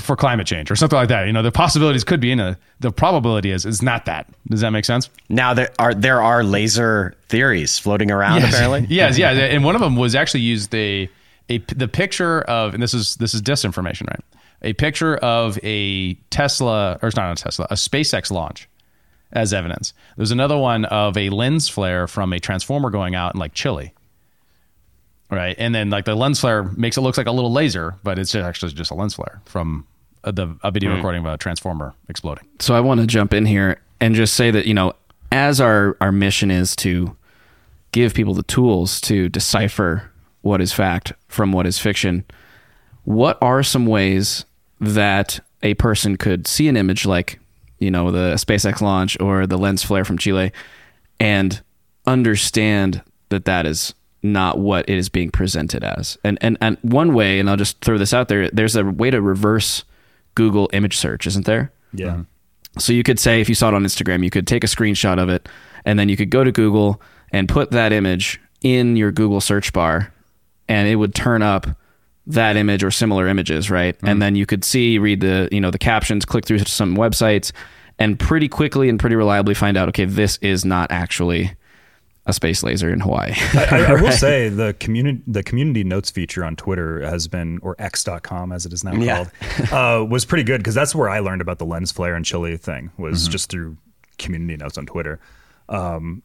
For 0.00 0.14
climate 0.14 0.46
change 0.46 0.70
or 0.70 0.76
something 0.76 0.96
like 0.96 1.08
that. 1.08 1.26
You 1.26 1.32
know, 1.32 1.42
the 1.42 1.52
possibilities 1.52 2.04
could 2.04 2.20
be 2.20 2.30
in 2.30 2.38
a. 2.38 2.56
The 2.78 2.92
probability 2.92 3.50
is 3.50 3.66
is 3.66 3.82
not 3.82 4.04
that. 4.06 4.28
Does 4.48 4.60
that 4.60 4.70
make 4.70 4.84
sense? 4.84 5.10
Now 5.28 5.52
there 5.52 5.70
are 5.80 5.94
there 5.94 6.22
are 6.22 6.44
laser 6.44 7.16
theories 7.28 7.78
floating 7.78 8.12
around. 8.12 8.40
Yes. 8.40 8.54
Apparently, 8.54 8.86
yes, 8.94 9.18
yeah, 9.18 9.30
and 9.30 9.64
one 9.64 9.74
of 9.74 9.80
them 9.80 9.96
was 9.96 10.14
actually 10.14 10.40
used 10.42 10.72
a 10.74 11.10
a 11.48 11.58
the 11.58 11.88
picture 11.88 12.42
of, 12.42 12.74
and 12.74 12.82
this 12.82 12.94
is 12.94 13.16
this 13.16 13.34
is 13.34 13.42
disinformation, 13.42 14.08
right? 14.08 14.24
A 14.62 14.72
picture 14.74 15.16
of 15.16 15.58
a 15.62 16.14
Tesla, 16.30 16.98
or 17.02 17.08
it's 17.08 17.16
not 17.16 17.38
a 17.38 17.42
Tesla, 17.42 17.66
a 17.70 17.74
SpaceX 17.74 18.30
launch 18.30 18.68
as 19.32 19.52
evidence. 19.52 19.92
There's 20.16 20.30
another 20.30 20.56
one 20.56 20.84
of 20.84 21.16
a 21.16 21.30
lens 21.30 21.68
flare 21.68 22.06
from 22.06 22.32
a 22.32 22.38
transformer 22.38 22.90
going 22.90 23.14
out 23.14 23.34
in 23.34 23.40
like 23.40 23.54
Chile. 23.54 23.92
Right. 25.30 25.56
And 25.58 25.74
then 25.74 25.88
like 25.88 26.04
the 26.04 26.14
lens 26.14 26.40
flare 26.40 26.62
makes 26.62 26.98
it 26.98 27.00
look 27.00 27.16
like 27.16 27.26
a 27.26 27.32
little 27.32 27.50
laser, 27.50 27.96
but 28.02 28.18
it's 28.18 28.34
actually 28.34 28.72
just 28.72 28.90
a 28.90 28.94
lens 28.94 29.14
flare 29.14 29.40
from 29.46 29.86
a, 30.24 30.30
the, 30.30 30.54
a 30.62 30.70
video 30.70 30.94
recording 30.94 31.24
of 31.24 31.32
a 31.32 31.38
transformer 31.38 31.94
exploding. 32.08 32.46
So 32.60 32.74
I 32.74 32.80
want 32.80 33.00
to 33.00 33.06
jump 33.06 33.32
in 33.32 33.46
here 33.46 33.80
and 33.98 34.14
just 34.14 34.34
say 34.34 34.50
that, 34.50 34.66
you 34.66 34.74
know, 34.74 34.92
as 35.32 35.60
our, 35.60 35.96
our 36.02 36.12
mission 36.12 36.50
is 36.50 36.76
to 36.76 37.16
give 37.92 38.12
people 38.12 38.34
the 38.34 38.42
tools 38.42 39.00
to 39.02 39.30
decipher 39.30 40.11
what 40.42 40.60
is 40.60 40.72
fact 40.72 41.12
from 41.28 41.52
what 41.52 41.66
is 41.66 41.78
fiction, 41.78 42.24
what 43.04 43.38
are 43.40 43.62
some 43.62 43.86
ways 43.86 44.44
that 44.80 45.40
a 45.62 45.74
person 45.74 46.16
could 46.16 46.46
see 46.46 46.68
an 46.68 46.76
image 46.76 47.06
like, 47.06 47.40
you 47.78 47.90
know, 47.90 48.10
the 48.10 48.34
SpaceX 48.34 48.80
launch 48.80 49.18
or 49.20 49.46
the 49.46 49.58
lens 49.58 49.82
flare 49.82 50.04
from 50.04 50.18
Chile 50.18 50.52
and 51.18 51.62
understand 52.06 53.02
that 53.28 53.44
that 53.44 53.66
is 53.66 53.94
not 54.22 54.58
what 54.58 54.88
it 54.88 54.98
is 54.98 55.08
being 55.08 55.30
presented 55.30 55.82
as. 55.82 56.18
And 56.22 56.38
and 56.40 56.56
and 56.60 56.78
one 56.82 57.14
way, 57.14 57.40
and 57.40 57.48
I'll 57.48 57.56
just 57.56 57.80
throw 57.80 57.98
this 57.98 58.12
out 58.12 58.28
there, 58.28 58.50
there's 58.50 58.76
a 58.76 58.84
way 58.84 59.10
to 59.10 59.20
reverse 59.20 59.84
Google 60.34 60.70
image 60.72 60.96
search, 60.96 61.26
isn't 61.26 61.46
there? 61.46 61.72
Yeah. 61.92 62.08
Mm-hmm. 62.08 62.22
So 62.78 62.92
you 62.92 63.02
could 63.02 63.18
say 63.18 63.40
if 63.40 63.48
you 63.48 63.54
saw 63.54 63.68
it 63.68 63.74
on 63.74 63.84
Instagram, 63.84 64.24
you 64.24 64.30
could 64.30 64.46
take 64.46 64.64
a 64.64 64.68
screenshot 64.68 65.20
of 65.20 65.28
it 65.28 65.48
and 65.84 65.98
then 65.98 66.08
you 66.08 66.16
could 66.16 66.30
go 66.30 66.42
to 66.42 66.52
Google 66.52 67.02
and 67.30 67.48
put 67.48 67.70
that 67.72 67.92
image 67.92 68.40
in 68.62 68.96
your 68.96 69.12
Google 69.12 69.40
search 69.40 69.72
bar 69.72 70.12
and 70.68 70.88
it 70.88 70.96
would 70.96 71.14
turn 71.14 71.42
up 71.42 71.66
that 72.26 72.56
image 72.56 72.84
or 72.84 72.90
similar 72.90 73.26
images, 73.26 73.70
right? 73.70 73.96
And 74.02 74.22
then 74.22 74.36
you 74.36 74.46
could 74.46 74.64
see, 74.64 74.98
read 74.98 75.20
the, 75.20 75.48
you 75.50 75.60
know, 75.60 75.70
the 75.72 75.78
captions, 75.78 76.24
click 76.24 76.44
through 76.44 76.58
to 76.60 76.64
some 76.70 76.96
websites 76.96 77.50
and 77.98 78.18
pretty 78.18 78.48
quickly 78.48 78.88
and 78.88 78.98
pretty 79.00 79.16
reliably 79.16 79.54
find 79.54 79.76
out, 79.76 79.88
okay, 79.88 80.04
this 80.04 80.36
is 80.38 80.64
not 80.64 80.90
actually 80.92 81.52
a 82.24 82.32
space 82.32 82.62
laser 82.62 82.92
in 82.92 83.00
Hawaii. 83.00 83.32
I, 83.54 83.86
I 83.88 84.00
will 84.00 84.12
say 84.12 84.48
the 84.48 84.74
community 84.78 85.20
the 85.26 85.42
community 85.42 85.82
notes 85.82 86.08
feature 86.12 86.44
on 86.44 86.54
Twitter 86.54 87.00
has 87.02 87.26
been 87.26 87.58
or 87.62 87.74
x.com 87.80 88.52
as 88.52 88.64
it 88.64 88.72
is 88.72 88.84
now 88.84 88.92
Yeah. 88.94 89.24
called 89.68 89.72
uh, 89.72 90.04
was 90.06 90.24
pretty 90.24 90.44
good 90.44 90.58
because 90.58 90.76
that's 90.76 90.94
where 90.94 91.10
I 91.10 91.18
learned 91.18 91.42
about 91.42 91.58
the 91.58 91.66
lens 91.66 91.90
flare 91.90 92.14
and 92.14 92.24
Chile 92.24 92.56
thing 92.56 92.92
was 92.96 93.26
just 93.26 93.50
through 93.50 93.76
community 94.18 94.56
notes 94.56 94.78
on 94.78 94.86
Twitter. 94.86 95.18
Um, 95.68 96.22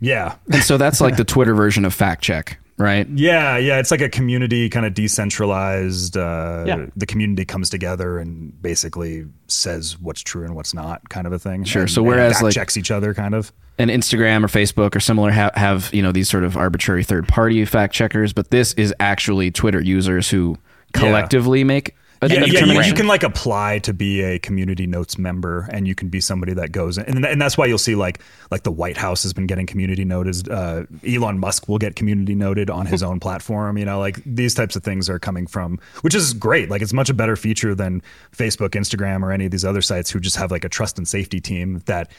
yeah. 0.00 0.34
and 0.52 0.62
so 0.62 0.76
that's 0.76 1.00
like 1.00 1.16
the 1.16 1.24
Twitter 1.34 1.54
version 1.54 1.86
of 1.86 1.94
fact 1.94 2.22
check, 2.22 2.58
right? 2.78 3.06
Yeah, 3.08 3.58
yeah, 3.58 3.78
it's 3.78 3.90
like 3.90 4.00
a 4.00 4.08
community 4.08 4.68
kind 4.68 4.86
of 4.86 4.94
decentralized. 4.94 6.16
Uh, 6.16 6.64
Yeah. 6.66 6.86
The 6.96 7.06
community 7.06 7.44
comes 7.44 7.70
together 7.70 8.18
and 8.18 8.60
basically 8.62 9.26
says 9.46 9.98
what's 10.00 10.20
true 10.22 10.44
and 10.44 10.54
what's 10.54 10.74
not, 10.74 11.08
kind 11.08 11.26
of 11.26 11.32
a 11.32 11.38
thing. 11.38 11.64
Sure, 11.64 11.82
And- 11.82 11.90
so 11.90 12.02
whereas, 12.02 12.34
fact 12.34 12.42
like- 12.44 12.54
checks 12.54 12.76
each 12.76 12.90
other, 12.90 13.14
kind 13.14 13.34
of. 13.34 13.52
and 13.78 13.90
Instagram 13.90 14.44
or 14.44 14.48
Facebook 14.48 14.96
or 14.96 15.00
similar 15.00 15.30
have, 15.30 15.54
have 15.54 15.90
you 15.92 16.02
know 16.02 16.10
these 16.12 16.28
sort 16.28 16.42
of 16.44 16.56
arbitrary 16.56 17.04
third 17.04 17.28
party 17.28 17.64
fact 17.64 17.94
checkers, 17.94 18.32
but 18.32 18.50
this 18.50 18.72
is 18.74 18.92
actually 19.00 19.50
Twitter 19.50 19.80
users 19.80 20.30
who 20.30 20.56
collectively 20.92 21.62
make 21.64 21.94
a 22.20 22.28
Yeah, 22.28 22.44
yeah, 22.44 22.64
you, 22.64 22.82
you 22.82 22.94
can 22.94 23.06
like 23.06 23.22
apply 23.22 23.78
to 23.80 23.92
be 23.92 24.22
a 24.22 24.38
community 24.38 24.86
notes 24.86 25.18
member, 25.18 25.68
and 25.72 25.86
you 25.86 25.94
can 25.94 26.08
be 26.08 26.20
somebody 26.20 26.52
that 26.54 26.72
goes, 26.72 26.98
and 26.98 27.24
and 27.24 27.40
that's 27.40 27.56
why 27.56 27.66
you'll 27.66 27.78
see 27.78 27.94
like 27.94 28.20
like 28.50 28.62
the 28.62 28.72
White 28.72 28.96
House 28.96 29.22
has 29.22 29.32
been 29.32 29.46
getting 29.46 29.66
community 29.66 30.04
noted. 30.04 30.48
Uh, 30.48 30.84
Elon 31.06 31.38
Musk 31.38 31.68
will 31.68 31.78
get 31.78 31.96
community 31.96 32.34
noted 32.34 32.70
on 32.70 32.86
his 32.86 33.02
own 33.02 33.20
platform. 33.20 33.78
You 33.78 33.84
know, 33.84 33.98
like 33.98 34.22
these 34.24 34.54
types 34.54 34.76
of 34.76 34.82
things 34.82 35.08
are 35.08 35.18
coming 35.18 35.46
from, 35.46 35.78
which 36.00 36.14
is 36.14 36.32
great. 36.34 36.70
Like 36.70 36.82
it's 36.82 36.92
much 36.92 37.10
a 37.10 37.14
better 37.14 37.36
feature 37.36 37.74
than 37.74 38.02
Facebook, 38.32 38.70
Instagram, 38.70 39.22
or 39.22 39.32
any 39.32 39.44
of 39.46 39.50
these 39.50 39.64
other 39.64 39.82
sites 39.82 40.10
who 40.10 40.20
just 40.20 40.36
have 40.36 40.50
like 40.50 40.64
a 40.64 40.68
trust 40.68 40.98
and 40.98 41.06
safety 41.06 41.40
team 41.40 41.82
that 41.86 42.10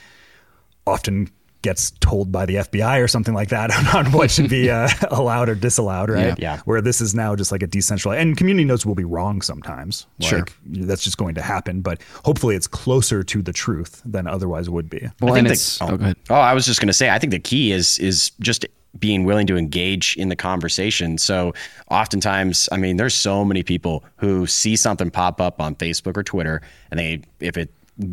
often 0.87 1.29
gets 1.61 1.91
told 1.99 2.31
by 2.31 2.45
the 2.45 2.55
FBI 2.55 3.03
or 3.03 3.07
something 3.07 3.33
like 3.33 3.49
that 3.49 3.69
on 3.95 4.11
what 4.11 4.31
should 4.31 4.49
be 4.49 4.69
uh, 4.69 4.87
allowed 5.11 5.49
or 5.49 5.55
disallowed, 5.55 6.09
right? 6.09 6.27
Yeah. 6.39 6.55
Yeah. 6.55 6.61
Where 6.65 6.81
this 6.81 7.01
is 7.01 7.13
now 7.13 7.35
just 7.35 7.51
like 7.51 7.61
a 7.63 7.67
decentralized, 7.67 8.21
and 8.21 8.37
community 8.37 8.65
notes 8.65 8.85
will 8.85 8.95
be 8.95 9.03
wrong 9.03 9.41
sometimes. 9.41 10.07
Sure. 10.21 10.45
That's 10.65 11.03
just 11.03 11.17
going 11.17 11.35
to 11.35 11.41
happen, 11.41 11.81
but 11.81 12.01
hopefully 12.23 12.55
it's 12.55 12.67
closer 12.67 13.23
to 13.23 13.41
the 13.41 13.53
truth 13.53 14.01
than 14.05 14.27
otherwise 14.27 14.69
would 14.69 14.89
be. 14.89 15.09
well, 15.21 15.33
I 15.33 15.39
and 15.39 15.47
think 15.47 15.53
it's 15.55 15.79
the- 15.79 15.85
oh, 15.85 15.97
go. 15.97 16.13
Oh, 16.29 16.35
I 16.35 16.53
was 16.53 16.65
just 16.65 16.79
going 16.79 16.87
to 16.87 16.93
say, 16.93 17.09
I 17.09 17.19
think 17.19 17.31
the 17.31 17.39
key 17.39 17.71
is 17.71 17.99
is 17.99 18.31
just 18.39 18.65
being 18.97 19.23
willing 19.23 19.45
to 19.47 19.55
engage 19.57 20.15
in 20.17 20.29
the 20.29 20.35
conversation. 20.35 21.17
So 21.17 21.53
oftentimes, 21.91 22.67
I 22.71 22.77
mean, 22.77 22.97
there's 22.97 23.13
so 23.13 23.45
many 23.45 23.61
people 23.63 24.03
who 24.17 24.47
see 24.47 24.75
something 24.75 25.11
pop 25.11 25.39
up 25.39 25.61
on 25.61 25.75
Facebook 25.75 26.17
or 26.17 26.23
Twitter, 26.23 26.61
and 26.89 26.99
they, 26.99 27.21
if 27.39 27.55
it 27.57 27.71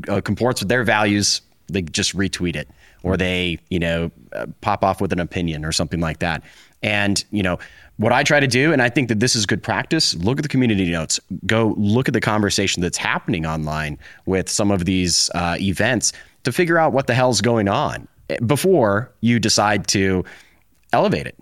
uh, 0.08 0.20
comports 0.20 0.60
with 0.60 0.68
their 0.68 0.84
values, 0.84 1.40
they 1.68 1.82
just 1.82 2.16
retweet 2.16 2.56
it, 2.56 2.68
or 3.06 3.16
they, 3.16 3.58
you 3.70 3.78
know, 3.78 4.10
uh, 4.32 4.46
pop 4.60 4.82
off 4.82 5.00
with 5.00 5.12
an 5.12 5.20
opinion 5.20 5.64
or 5.64 5.70
something 5.70 6.00
like 6.00 6.18
that. 6.18 6.42
And 6.82 7.24
you 7.30 7.42
know, 7.42 7.58
what 7.98 8.12
I 8.12 8.22
try 8.24 8.40
to 8.40 8.46
do, 8.46 8.72
and 8.72 8.82
I 8.82 8.88
think 8.88 9.08
that 9.08 9.20
this 9.20 9.36
is 9.36 9.46
good 9.46 9.62
practice. 9.62 10.14
Look 10.16 10.38
at 10.38 10.42
the 10.42 10.48
community 10.48 10.90
notes. 10.90 11.20
Go 11.46 11.74
look 11.76 12.08
at 12.08 12.14
the 12.14 12.20
conversation 12.20 12.82
that's 12.82 12.98
happening 12.98 13.46
online 13.46 13.98
with 14.26 14.48
some 14.48 14.70
of 14.70 14.84
these 14.84 15.30
uh, 15.34 15.56
events 15.60 16.12
to 16.44 16.52
figure 16.52 16.78
out 16.78 16.92
what 16.92 17.06
the 17.06 17.14
hell's 17.14 17.40
going 17.40 17.68
on 17.68 18.08
before 18.44 19.10
you 19.20 19.38
decide 19.38 19.86
to 19.88 20.24
elevate 20.92 21.26
it. 21.26 21.36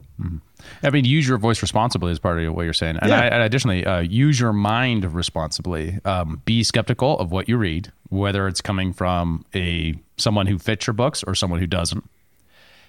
I 0.83 0.91
mean, 0.91 1.05
use 1.05 1.27
your 1.27 1.39
voice 1.39 1.61
responsibly 1.63 2.13
is 2.13 2.19
part 2.19 2.43
of 2.43 2.55
what 2.55 2.63
you're 2.63 2.73
saying. 2.73 2.99
And, 3.01 3.11
Yeah. 3.11 3.21
I, 3.21 3.25
and 3.27 3.43
additionally, 3.43 3.85
uh, 3.85 4.01
use 4.01 4.39
your 4.39 4.53
mind 4.53 5.13
responsibly. 5.13 5.99
Um, 6.05 6.41
be 6.45 6.63
skeptical 6.63 7.19
of 7.19 7.33
what 7.33 7.49
you 7.49 7.57
read, 7.57 7.93
whether 8.09 8.47
it's 8.49 8.61
coming 8.61 8.93
from 8.93 9.45
a 9.55 9.95
someone 10.17 10.47
who 10.47 10.59
fits 10.59 10.87
your 10.87 10.95
books 10.95 11.23
or 11.25 11.35
someone 11.35 11.61
who 11.61 11.67
doesn't. 11.67 12.09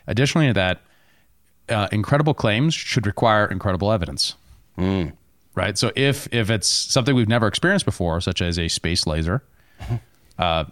Additionally 0.07 0.47
to 0.47 0.53
that, 0.53 0.81
uh, 1.69 1.87
incredible 1.91 2.33
claims 2.33 2.73
should 2.73 3.07
require 3.07 3.45
incredible 3.45 3.91
evidence. 3.91 4.35
Right. 5.55 5.77
So 5.77 5.91
if 5.95 6.31
if 6.33 6.49
it's 6.49 6.67
something 6.67 7.15
we've 7.15 7.29
never 7.29 7.47
experienced 7.47 7.85
before, 7.85 8.19
such 8.19 8.41
as 8.41 8.59
a 8.59 8.67
space 8.67 9.07
laser, 9.07 9.41
uh, 10.37 10.65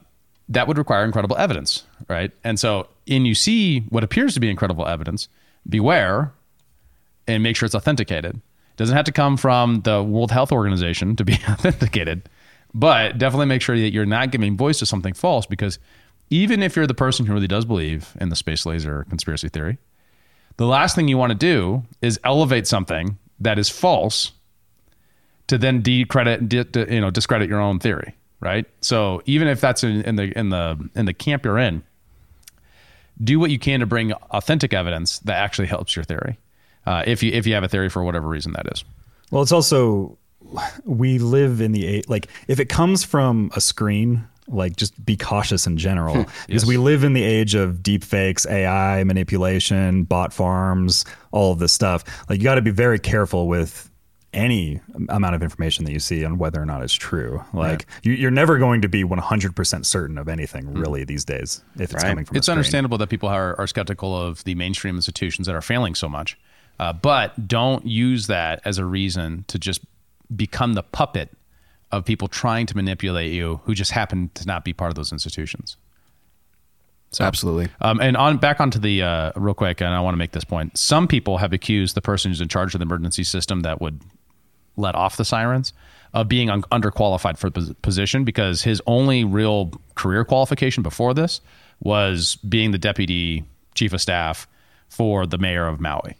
that 0.49 0.67
would 0.67 0.77
require 0.77 1.05
incredible 1.05 1.37
evidence, 1.37 1.83
right? 2.09 2.31
And 2.43 2.59
so, 2.59 2.87
in 3.05 3.25
you 3.25 3.33
see 3.33 3.79
what 3.89 4.03
appears 4.03 4.33
to 4.33 4.39
be 4.39 4.49
incredible 4.49 4.85
evidence, 4.85 5.29
beware 5.67 6.33
and 7.27 7.41
make 7.41 7.55
sure 7.55 7.65
it's 7.65 7.75
authenticated. 7.75 8.35
It 8.35 8.77
doesn't 8.77 8.95
have 8.95 9.05
to 9.05 9.11
come 9.11 9.37
from 9.37 9.81
the 9.81 10.03
World 10.03 10.31
Health 10.31 10.51
Organization 10.51 11.15
to 11.15 11.23
be 11.23 11.33
authenticated, 11.49 12.27
but 12.73 13.17
definitely 13.17 13.45
make 13.45 13.61
sure 13.61 13.77
that 13.79 13.93
you're 13.93 14.05
not 14.05 14.31
giving 14.31 14.57
voice 14.57 14.79
to 14.79 14.85
something 14.85 15.13
false 15.13 15.45
because 15.45 15.79
even 16.29 16.63
if 16.63 16.75
you're 16.75 16.87
the 16.87 16.93
person 16.93 17.25
who 17.25 17.33
really 17.33 17.47
does 17.47 17.65
believe 17.65 18.15
in 18.19 18.29
the 18.29 18.35
space 18.35 18.65
laser 18.65 19.05
conspiracy 19.09 19.49
theory, 19.49 19.77
the 20.57 20.65
last 20.65 20.95
thing 20.95 21.07
you 21.07 21.17
want 21.17 21.31
to 21.31 21.37
do 21.37 21.83
is 22.01 22.19
elevate 22.23 22.67
something 22.67 23.17
that 23.39 23.57
is 23.57 23.69
false 23.69 24.31
to 25.47 25.57
then 25.57 25.81
decredit, 25.81 26.47
di- 26.47 26.63
di- 26.63 26.93
you 26.93 27.01
know, 27.01 27.11
discredit 27.11 27.49
your 27.49 27.59
own 27.59 27.79
theory, 27.79 28.15
right? 28.39 28.65
So 28.81 29.21
even 29.25 29.47
if 29.47 29.61
that's 29.61 29.83
in, 29.83 30.01
in 30.03 30.15
the 30.15 30.37
in 30.37 30.49
the 30.49 30.89
in 30.95 31.05
the 31.05 31.13
camp 31.13 31.45
you're 31.45 31.59
in, 31.59 31.83
do 33.21 33.39
what 33.39 33.51
you 33.51 33.59
can 33.59 33.79
to 33.79 33.85
bring 33.85 34.13
authentic 34.13 34.73
evidence 34.73 35.19
that 35.19 35.37
actually 35.37 35.67
helps 35.67 35.95
your 35.95 36.03
theory. 36.03 36.37
Uh, 36.85 37.03
if 37.05 37.23
you 37.23 37.31
if 37.31 37.47
you 37.47 37.53
have 37.53 37.63
a 37.63 37.67
theory 37.67 37.89
for 37.89 38.03
whatever 38.03 38.27
reason 38.27 38.53
that 38.53 38.65
is. 38.71 38.83
Well, 39.31 39.41
it's 39.41 39.51
also 39.51 40.17
we 40.85 41.17
live 41.19 41.61
in 41.61 41.71
the 41.71 42.03
like 42.07 42.27
if 42.47 42.59
it 42.59 42.69
comes 42.69 43.03
from 43.03 43.51
a 43.55 43.61
screen, 43.61 44.27
like 44.47 44.75
just 44.75 45.03
be 45.05 45.15
cautious 45.15 45.65
in 45.67 45.77
general. 45.77 46.25
Because 46.47 46.65
we 46.65 46.77
live 46.77 47.03
in 47.03 47.13
the 47.13 47.23
age 47.23 47.55
of 47.55 47.81
deep 47.81 48.03
fakes, 48.03 48.45
AI 48.45 49.03
manipulation, 49.03 50.03
bot 50.03 50.33
farms, 50.33 51.05
all 51.31 51.51
of 51.53 51.59
this 51.59 51.73
stuff. 51.73 52.03
Like 52.29 52.39
you 52.39 52.43
got 52.43 52.55
to 52.55 52.61
be 52.61 52.71
very 52.71 52.99
careful 52.99 53.47
with 53.47 53.89
any 54.33 54.81
amount 55.09 55.35
of 55.35 55.43
information 55.43 55.85
that 55.85 55.91
you 55.91 55.99
see 55.99 56.25
on 56.25 56.39
whether 56.39 56.59
or 56.59 56.65
not 56.65 56.81
it's 56.81 56.93
true. 56.93 57.43
Like 57.53 57.85
you, 58.01 58.13
you're 58.13 58.31
never 58.31 58.57
going 58.57 58.81
to 58.81 58.89
be 58.89 59.03
100% 59.03 59.85
certain 59.85 60.17
of 60.17 60.27
anything 60.27 60.73
really 60.73 61.03
these 61.03 61.23
days 61.23 61.63
if 61.75 61.81
it's 61.81 61.93
Right. 61.93 62.09
coming 62.09 62.25
from 62.25 62.37
it's 62.37 62.49
understandable 62.49 62.97
that 62.97 63.09
people 63.09 63.29
are, 63.29 63.55
are 63.59 63.67
skeptical 63.67 64.19
of 64.19 64.43
the 64.43 64.55
mainstream 64.55 64.95
institutions 64.95 65.45
that 65.45 65.55
are 65.55 65.61
failing 65.61 65.93
so 65.93 66.09
much, 66.09 66.35
uh, 66.79 66.91
but 66.93 67.47
don't 67.47 67.85
use 67.85 68.25
that 68.25 68.59
as 68.65 68.79
a 68.79 68.85
reason 68.85 69.45
to 69.49 69.59
just 69.59 69.81
become 70.35 70.73
the 70.73 70.81
puppet 70.83 71.29
of 71.93 72.05
people 72.05 72.27
trying 72.27 72.65
to 72.65 72.75
manipulate 72.75 73.31
you 73.31 73.61
who 73.65 73.75
just 73.75 73.91
happen 73.91 74.31
to 74.33 74.45
not 74.45 74.65
be 74.65 74.73
part 74.73 74.89
of 74.89 74.95
those 74.95 75.11
institutions. 75.11 75.77
So, 77.11 77.23
Absolutely. 77.23 77.69
Um, 77.79 78.01
and 78.01 78.17
on 78.17 78.37
back 78.37 78.59
onto 78.59 78.79
the 78.79 79.03
uh, 79.03 79.31
real 79.35 79.53
quick, 79.53 79.81
and 79.81 79.93
I 79.93 79.99
want 80.01 80.13
to 80.13 80.17
make 80.17 80.31
this 80.31 80.43
point. 80.43 80.75
Some 80.75 81.07
people 81.07 81.37
have 81.37 81.53
accused 81.53 81.95
the 81.95 82.01
person 82.01 82.31
who's 82.31 82.41
in 82.41 82.47
charge 82.47 82.73
of 82.73 82.79
the 82.79 82.85
emergency 82.85 83.23
system 83.23 83.61
that 83.61 83.79
would 83.79 84.01
let 84.77 84.95
off 84.95 85.17
the 85.17 85.25
sirens 85.25 85.73
of 86.15 86.27
being 86.27 86.49
un- 86.49 86.63
underqualified 86.63 87.37
for 87.37 87.51
the 87.51 87.75
position 87.83 88.23
because 88.23 88.63
his 88.63 88.81
only 88.87 89.23
real 89.23 89.71
career 89.93 90.25
qualification 90.25 90.81
before 90.81 91.13
this 91.13 91.39
was 91.79 92.37
being 92.37 92.71
the 92.71 92.79
deputy 92.79 93.43
chief 93.75 93.93
of 93.93 94.01
staff 94.01 94.47
for 94.89 95.27
the 95.27 95.37
mayor 95.37 95.67
of 95.67 95.79
Maui. 95.79 96.17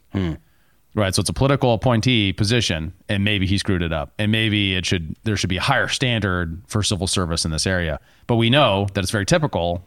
Right, 0.95 1.15
so 1.15 1.21
it's 1.21 1.29
a 1.29 1.33
political 1.33 1.73
appointee 1.73 2.33
position, 2.33 2.93
and 3.09 3.23
maybe 3.23 3.47
he 3.47 3.57
screwed 3.57 3.81
it 3.81 3.91
up, 3.91 4.13
and 4.19 4.31
maybe 4.31 4.75
it 4.75 4.85
should 4.85 5.15
there 5.23 5.35
should 5.35 5.50
be 5.50 5.57
a 5.57 5.62
higher 5.62 5.88
standard 5.88 6.62
for 6.67 6.83
civil 6.83 7.07
service 7.07 7.45
in 7.45 7.51
this 7.51 7.65
area. 7.65 8.00
But 8.27 8.35
we 8.35 8.51
know 8.51 8.88
that 8.93 9.01
it's 9.01 9.12
very 9.12 9.25
typical 9.25 9.83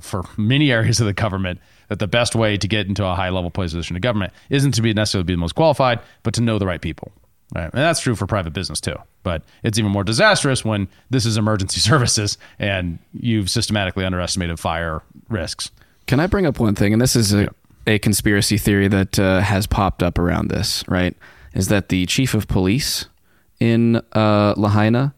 for 0.00 0.22
many 0.36 0.70
areas 0.70 1.00
of 1.00 1.06
the 1.06 1.12
government 1.12 1.60
that 1.88 1.98
the 1.98 2.06
best 2.06 2.34
way 2.34 2.56
to 2.56 2.68
get 2.68 2.86
into 2.86 3.04
a 3.04 3.14
high 3.14 3.30
level 3.30 3.50
position 3.50 3.96
of 3.96 4.02
government 4.02 4.32
isn't 4.50 4.72
to 4.72 4.82
be 4.82 4.92
necessarily 4.92 5.24
be 5.24 5.32
the 5.32 5.38
most 5.38 5.54
qualified, 5.54 5.98
but 6.22 6.34
to 6.34 6.42
know 6.42 6.58
the 6.58 6.66
right 6.66 6.80
people. 6.80 7.10
Right, 7.54 7.64
and 7.64 7.72
that's 7.72 8.00
true 8.00 8.14
for 8.14 8.26
private 8.26 8.52
business 8.52 8.80
too. 8.80 8.94
But 9.22 9.42
it's 9.64 9.78
even 9.78 9.90
more 9.90 10.04
disastrous 10.04 10.64
when 10.64 10.88
this 11.10 11.26
is 11.26 11.36
emergency 11.36 11.80
services 11.88 12.38
and 12.58 12.98
you've 13.12 13.50
systematically 13.50 14.04
underestimated 14.04 14.60
fire 14.60 15.02
risks. 15.28 15.70
Can 16.06 16.20
I 16.20 16.26
bring 16.26 16.46
up 16.46 16.60
one 16.60 16.74
thing? 16.74 16.92
And 16.92 17.02
this 17.02 17.16
is 17.16 17.32
a, 17.32 17.48
a 17.86 17.98
conspiracy 17.98 18.58
theory 18.58 18.88
that 18.88 19.18
uh, 19.18 19.40
has 19.40 19.66
popped 19.66 20.02
up 20.02 20.18
around 20.18 20.48
this, 20.48 20.84
right? 20.88 21.16
Is 21.54 21.68
that 21.68 21.88
the 21.88 22.06
chief 22.06 22.34
of 22.34 22.46
police 22.48 23.06
in 23.58 23.96
uh, 24.12 24.54
Lahaina 24.56 25.14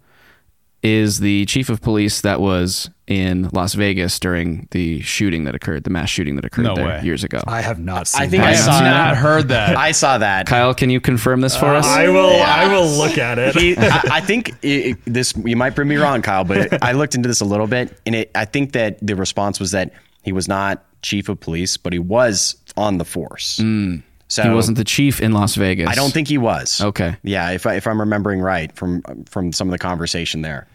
is 0.83 1.20
the 1.20 1.44
chief 1.46 1.68
of 1.68 1.81
police 1.81 2.22
that 2.22 2.40
was 2.40 2.90
in 3.07 3.48
Las 3.53 3.75
Vegas 3.75 4.18
during 4.18 4.66
the 4.72 5.01
shooting 5.03 5.44
that 5.44 5.55
occurred, 5.55 5.85
the 5.85 5.90
mass 5.90 6.09
shooting 6.11 6.35
that 6.35 6.44
occurred 6.44 6.64
No 6.64 6.75
there 6.75 6.87
way. 6.88 7.01
years 7.05 7.22
ago. 7.22 7.38
I 7.46 7.61
have 7.61 7.79
not 7.79 8.09
seen 8.09 8.22
I 8.22 8.27
think 8.29 8.42
I 8.42 8.46
I 8.48 8.53
have 8.55 8.64
saw 8.64 8.70
not 8.72 8.81
that. 8.81 9.16
heard 9.16 9.48
that. 9.51 9.77
I 9.88 9.92
saw 9.92 10.18
that. 10.18 10.46
Kyle, 10.46 10.75
can 10.75 10.90
you 10.90 11.01
confirm 11.01 11.40
this 11.40 11.57
for 11.57 11.66
us? 11.66 11.87
I 11.87 12.09
will 12.09 12.42
I 12.42 12.66
will 12.66 12.88
look 12.88 13.16
at 13.16 13.38
it. 13.38 13.55
He, 13.55 13.77
I, 13.79 14.01
I 14.11 14.20
think 14.22 14.48
it, 14.62 14.66
it- 14.66 14.98
this. 15.05 15.35
You 15.44 15.57
might 15.57 15.77
bring 15.77 15.87
me 15.87 15.96
wrong, 15.96 16.20
Kyle, 16.20 16.42
but 16.44 16.83
I 16.83 16.92
looked 16.92 17.14
into 17.14 17.29
this 17.29 17.40
a 17.42 17.44
little 17.44 17.68
bit, 17.68 17.96
and 18.05 18.14
it, 18.16 18.31
I 18.35 18.44
think 18.46 18.72
that 18.72 18.98
the 19.07 19.14
response 19.14 19.61
was 19.61 19.70
that 19.72 19.92
he 20.25 20.33
was 20.33 20.48
not 20.48 20.85
chief 21.03 21.29
of 21.29 21.41
police, 21.41 21.77
but 21.77 21.93
he 21.93 21.99
was 21.99 22.57
on 22.77 22.99
the 22.99 23.05
force. 23.05 23.59
Mm. 23.59 24.03
So 24.29 24.43
he 24.45 24.49
wasn't 24.49 24.79
the 24.79 24.85
chief 24.85 25.21
in 25.21 25.33
Las 25.33 25.57
Vegas. 25.57 25.91
I 25.91 25.95
don't 25.95 26.11
think 26.11 26.27
he 26.27 26.38
was. 26.38 26.81
Okay. 26.81 27.17
Yeah, 27.23 27.51
if 27.51 27.67
I, 27.67 27.75
if 27.75 27.87
I'm 27.87 28.01
remembering 28.01 28.41
right 28.41 28.75
from 28.75 29.03
from 29.27 29.53
some 29.53 29.69
of 29.69 29.73
the 29.73 29.79
conversation 29.79 30.41
there, 30.41 30.67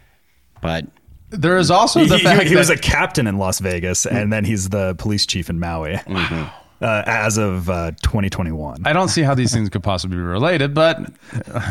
but 0.62 0.86
there 1.30 1.56
is 1.56 1.68
also 1.68 2.04
the 2.04 2.18
he- 2.18 2.22
fact 2.22 2.44
he 2.44 2.54
was 2.54 2.68
that 2.68 2.78
a 2.78 2.80
captain 2.80 3.26
in 3.26 3.36
Las 3.36 3.58
Vegas, 3.58 4.06
and 4.06 4.32
then 4.32 4.44
he's 4.44 4.68
the 4.68 4.94
police 4.94 5.26
chief 5.26 5.50
in 5.50 5.58
Maui 5.58 5.94
mm-hmm. 5.94 6.44
Uh, 6.80 7.02
as 7.06 7.38
of 7.38 7.68
uh, 7.68 7.90
2021. 8.02 8.82
I 8.84 8.92
don't 8.92 9.08
see 9.08 9.22
how 9.22 9.34
these 9.34 9.52
things 9.52 9.68
could 9.68 9.82
possibly 9.82 10.16
be 10.16 10.22
related, 10.22 10.74
but 10.74 11.00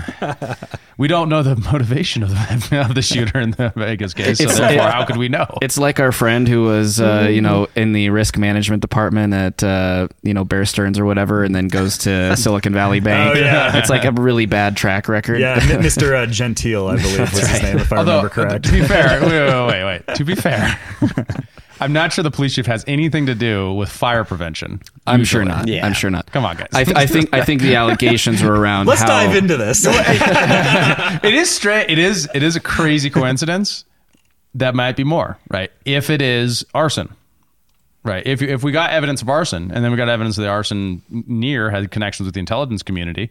we 0.98 1.08
don't 1.08 1.30
know 1.30 1.44
the 1.44 1.56
motivation 1.72 2.24
of 2.24 2.30
the, 2.32 2.84
of 2.88 2.96
the 2.96 3.02
shooter 3.02 3.40
in 3.40 3.52
the 3.52 3.72
Vegas 3.76 4.14
case. 4.14 4.38
So 4.40 4.44
It's- 4.46 4.58
therefore, 4.60 4.88
it- 4.88 4.92
how 4.94 5.06
could 5.06 5.18
we 5.18 5.30
know? 5.30 5.46
It's 5.62 5.78
like 5.78 6.00
our 6.00 6.12
friend 6.12 6.48
who 6.48 6.64
was, 6.64 7.00
uh, 7.00 7.28
you 7.32 7.42
know, 7.42 7.68
in 7.76 7.94
the 7.94 8.10
risk 8.10 8.38
management 8.38 8.82
department 8.82 9.34
at, 9.34 9.64
uh, 9.64 10.08
you 10.24 10.34
know, 10.34 10.44
Bear 10.44 10.66
Stearns 10.66 11.00
or 11.00 11.06
whatever, 11.06 11.44
and 11.44 11.56
then 11.56 11.68
goes 11.68 11.98
to 12.00 12.36
Silicon 12.38 12.74
Valley 12.74 13.00
Bank. 13.00 13.36
Oh, 13.36 13.40
yeah. 13.40 13.78
It's 13.78 13.90
like 13.90 14.06
a 14.06 14.12
really 14.12 14.46
bad 14.46 14.76
track 14.76 15.08
record. 15.08 15.40
yeah, 15.40 15.60
Mr. 15.60 16.14
Uh, 16.16 16.26
Gentile, 16.26 16.88
I 16.88 16.98
believe 16.98 17.20
was 17.20 17.48
his 17.48 17.62
name, 17.64 17.78
if 17.80 17.94
I 17.94 17.98
Although, 17.98 18.18
remember 18.24 18.30
correct. 18.30 18.66
to 18.66 18.72
be 18.72 18.82
fair, 18.84 19.22
wait, 19.22 19.32
wait, 19.32 19.68
wait, 19.68 20.04
wait. 20.08 20.16
To 20.18 20.24
be 20.26 20.36
fair, 20.36 20.78
I'm 21.80 21.94
not 21.94 22.14
sure 22.14 22.24
the 22.24 22.32
police 22.32 22.56
chief 22.56 22.66
has 22.66 22.84
anything 22.88 23.26
to 23.28 23.36
do 23.36 23.74
with 23.74 23.90
fire 23.90 24.24
prevention. 24.24 24.82
I'm 25.06 25.24
sure 25.24 25.46
not. 25.46 25.68
Yeah. 25.68 25.86
I'm 25.86 25.94
sure 25.94 26.10
not. 26.10 26.32
Come 26.32 26.46
on, 26.46 26.58
guys. 26.58 26.70
I, 26.74 26.84
th- 26.84 26.98
I 26.98 27.06
think 27.06 27.34
I 27.34 27.44
think 27.44 27.62
the 27.62 27.76
allegations 27.76 28.42
were 28.42 28.60
around. 28.60 28.88
Let's 28.88 29.02
how, 29.02 29.08
dive 29.08 29.36
into 29.36 29.58
this. 29.58 29.86
it 29.88 31.34
is 31.34 31.50
straight. 31.50 31.90
It 31.90 32.00
is. 32.00 32.30
It 32.34 32.44
is 32.44 32.56
a 32.56 32.60
crazy 32.60 33.10
coincidence. 33.10 33.86
That 34.56 34.76
might 34.76 34.96
be 34.96 35.04
more 35.04 35.38
right. 35.50 35.72
If 35.86 36.10
it 36.10 36.22
is 36.22 36.66
arson, 36.74 37.14
right? 38.04 38.26
If 38.26 38.42
if 38.42 38.64
we 38.64 38.72
got 38.72 38.92
evidence 38.92 39.22
of 39.22 39.30
arson, 39.30 39.72
and 39.72 39.84
then 39.84 39.92
we 39.92 39.98
got 39.98 40.10
evidence 40.10 40.36
that 40.38 40.44
the 40.44 40.50
arson 40.50 41.02
near 41.10 41.70
had 41.70 41.92
connections 41.92 42.26
with 42.26 42.34
the 42.34 42.40
intelligence 42.40 42.84
community. 42.84 43.30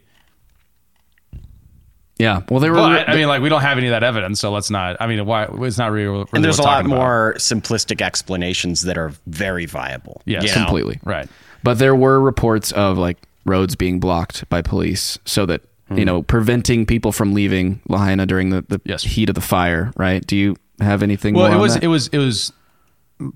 Yeah. 2.19 2.43
Well, 2.51 2.61
they 2.61 2.71
were. 2.71 2.77
But 2.77 3.09
I 3.09 3.15
mean, 3.15 3.29
like 3.29 3.43
we 3.43 3.49
don't 3.49 3.61
have 3.61 3.77
any 3.79 3.89
of 3.89 3.91
that 3.91 4.03
evidence, 4.03 4.41
so 4.41 4.51
let's 4.51 4.71
not. 4.71 4.97
I 5.01 5.07
mean, 5.07 5.25
why? 5.27 5.49
It's 5.51 5.79
not 5.79 5.91
really. 5.93 6.09
really 6.09 6.27
and 6.33 6.45
there's 6.45 6.59
a 6.59 6.63
lot 6.63 6.77
talking 6.77 6.93
about. 6.93 6.99
more 6.99 7.35
simplistic 7.37 8.01
explanations 8.01 8.83
that 8.83 8.97
are 8.97 9.13
very 9.27 9.67
viable. 9.67 10.23
Yes, 10.25 10.45
you 10.45 10.49
know? 10.51 10.55
completely. 10.67 11.01
right. 11.05 11.29
But 11.63 11.79
there 11.79 11.95
were 11.95 12.21
reports 12.21 12.73
of 12.73 12.97
like 12.97 13.19
roads 13.45 13.77
being 13.77 14.01
blocked 14.01 14.49
by 14.49 14.63
police 14.63 15.19
so 15.25 15.47
that 15.47 15.63
you 15.91 15.97
mm. 15.97 16.07
know 16.07 16.23
preventing 16.23 16.87
people 16.87 17.13
from 17.13 17.35
leaving 17.35 17.81
Lahaina 17.89 18.25
during 18.27 18.51
the, 18.51 18.63
the 18.63 18.81
Yes. 18.85 19.03
heat 19.03 19.29
of 19.29 19.35
the 19.35 19.41
fire. 19.41 19.93
Right? 19.97 20.27
Do 20.27 20.37
you 20.37 20.57
have 20.81 21.03
anything? 21.03 21.35
Well, 21.35 21.45
more 21.45 21.53
it 21.53 21.57
on 21.57 21.61
was 21.61 21.75
that? 21.75 21.85
it 21.85 21.89
was 21.89 22.09
it 22.09 22.19
was 22.19 22.53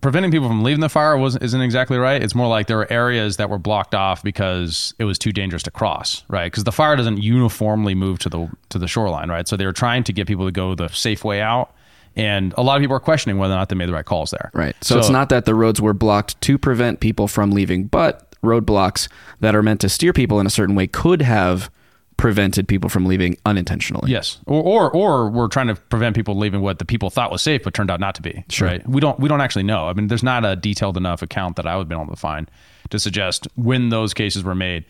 preventing 0.01 0.31
people 0.31 0.49
from 0.49 0.62
leaving 0.62 0.81
the 0.81 0.88
fire 0.88 1.16
was 1.16 1.37
isn't 1.37 1.61
exactly 1.61 1.97
right. 1.97 2.23
It's 2.23 2.35
more 2.35 2.49
like 2.49 2.66
there 2.66 2.77
were 2.77 2.93
areas 2.93 3.38
that 3.38 3.49
were 3.49 3.59
blocked 3.59 3.95
off 3.95 4.23
because 4.23 4.95
it 4.99 5.05
was 5.05 5.19
too 5.19 5.33
dangerous 5.33 5.62
to 5.64 5.71
cross, 5.71 6.25
right? 6.29 6.51
Because 6.51 6.64
the 6.64 6.73
fire 6.73 6.97
doesn't 6.97 7.19
uniformly 7.19 7.95
move 7.95 8.19
to 8.21 8.29
the 8.29 8.49
to 8.71 8.79
the 8.79 8.88
shoreline, 8.88 9.31
right? 9.31 9.49
So 9.49 9.57
they 9.57 9.66
were 9.66 9.73
trying 9.73 10.05
to 10.05 10.12
get 10.12 10.27
people 10.27 10.45
to 10.45 10.53
go 10.53 10.75
the 10.75 10.88
safe 10.88 11.25
way 11.25 11.40
out, 11.40 11.75
and 12.14 12.53
a 12.57 12.62
lot 12.62 12.77
of 12.77 12.83
people 12.83 12.97
are 12.97 13.01
questioning 13.01 13.38
whether 13.38 13.55
or 13.55 13.57
not 13.57 13.69
they 13.69 13.75
made 13.75 13.88
the 13.88 13.95
right 13.95 14.05
calls 14.05 14.31
there. 14.31 14.51
Right. 14.53 14.77
So, 14.83 14.99
it's 14.99 15.09
not 15.09 15.29
that 15.31 15.45
the 15.45 15.55
roads 15.55 15.81
were 15.81 15.95
blocked 15.95 16.40
to 16.43 16.59
prevent 16.59 17.01
people 17.01 17.29
from 17.29 17.51
leaving, 17.51 17.85
but 17.85 18.35
roadblocks 18.43 19.09
that 19.40 19.55
are 19.55 19.62
meant 19.62 19.81
to 19.83 19.88
steer 19.88 20.12
people 20.12 20.40
in 20.40 20.47
a 20.47 20.51
certain 20.51 20.75
way 20.75 20.87
could 20.87 21.23
have 21.23 21.71
prevented 22.20 22.68
people 22.68 22.90
from 22.90 23.06
leaving 23.06 23.35
unintentionally. 23.46 24.11
Yes, 24.11 24.38
or, 24.46 24.62
or 24.62 24.90
or 24.90 25.30
we're 25.30 25.48
trying 25.48 25.68
to 25.68 25.74
prevent 25.74 26.14
people 26.14 26.37
leaving 26.37 26.61
what 26.61 26.78
the 26.78 26.85
people 26.85 27.09
thought 27.09 27.33
was 27.33 27.40
safe, 27.40 27.62
but 27.62 27.72
turned 27.72 27.90
out 27.90 27.98
not 27.98 28.14
to 28.16 28.22
be. 28.22 28.44
Sure. 28.50 28.68
Right? 28.68 28.87
We 28.87 29.00
don't 29.00 29.18
we 29.18 29.28
don't 29.28 29.40
actually 29.40 29.62
know. 29.62 29.88
I 29.88 29.94
mean, 29.94 30.09
there's 30.09 30.22
not 30.22 30.44
a 30.44 30.54
detailed 30.54 30.98
enough 30.98 31.22
account 31.22 31.56
that 31.56 31.66
I 31.66 31.76
would 31.76 31.85
have 31.85 31.88
been 31.88 31.98
able 31.98 32.14
to 32.14 32.20
find 32.20 32.50
to 32.90 32.98
suggest 32.98 33.48
when 33.54 33.88
those 33.88 34.12
cases 34.12 34.44
were 34.44 34.54
made. 34.54 34.85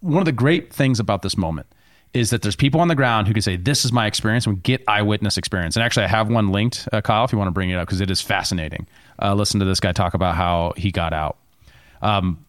one 0.00 0.18
of 0.20 0.26
the 0.26 0.32
great 0.32 0.72
things 0.72 1.00
about 1.00 1.22
this 1.22 1.36
moment 1.36 1.66
is 2.14 2.30
that 2.30 2.42
there's 2.42 2.56
people 2.56 2.80
on 2.80 2.88
the 2.88 2.94
ground 2.94 3.26
who 3.26 3.34
can 3.34 3.42
say, 3.42 3.56
"This 3.56 3.84
is 3.84 3.92
my 3.92 4.06
experience," 4.06 4.46
and 4.46 4.62
get 4.62 4.82
eyewitness 4.86 5.36
experience. 5.36 5.74
And 5.76 5.82
actually, 5.82 6.04
I 6.04 6.08
have 6.08 6.28
one 6.28 6.50
linked, 6.50 6.88
uh, 6.92 7.00
Kyle, 7.00 7.24
if 7.24 7.32
you 7.32 7.38
want 7.38 7.48
to 7.48 7.52
bring 7.52 7.70
it 7.70 7.74
up 7.74 7.86
because 7.86 8.00
it 8.00 8.10
is 8.10 8.20
fascinating. 8.20 8.86
Uh, 9.20 9.34
listen 9.34 9.58
to 9.60 9.66
this 9.66 9.80
guy 9.80 9.92
talk 9.92 10.14
about 10.14 10.36
how 10.36 10.72
he 10.76 10.92
got 10.92 11.12
out. 11.12 11.38
Um, 12.02 12.44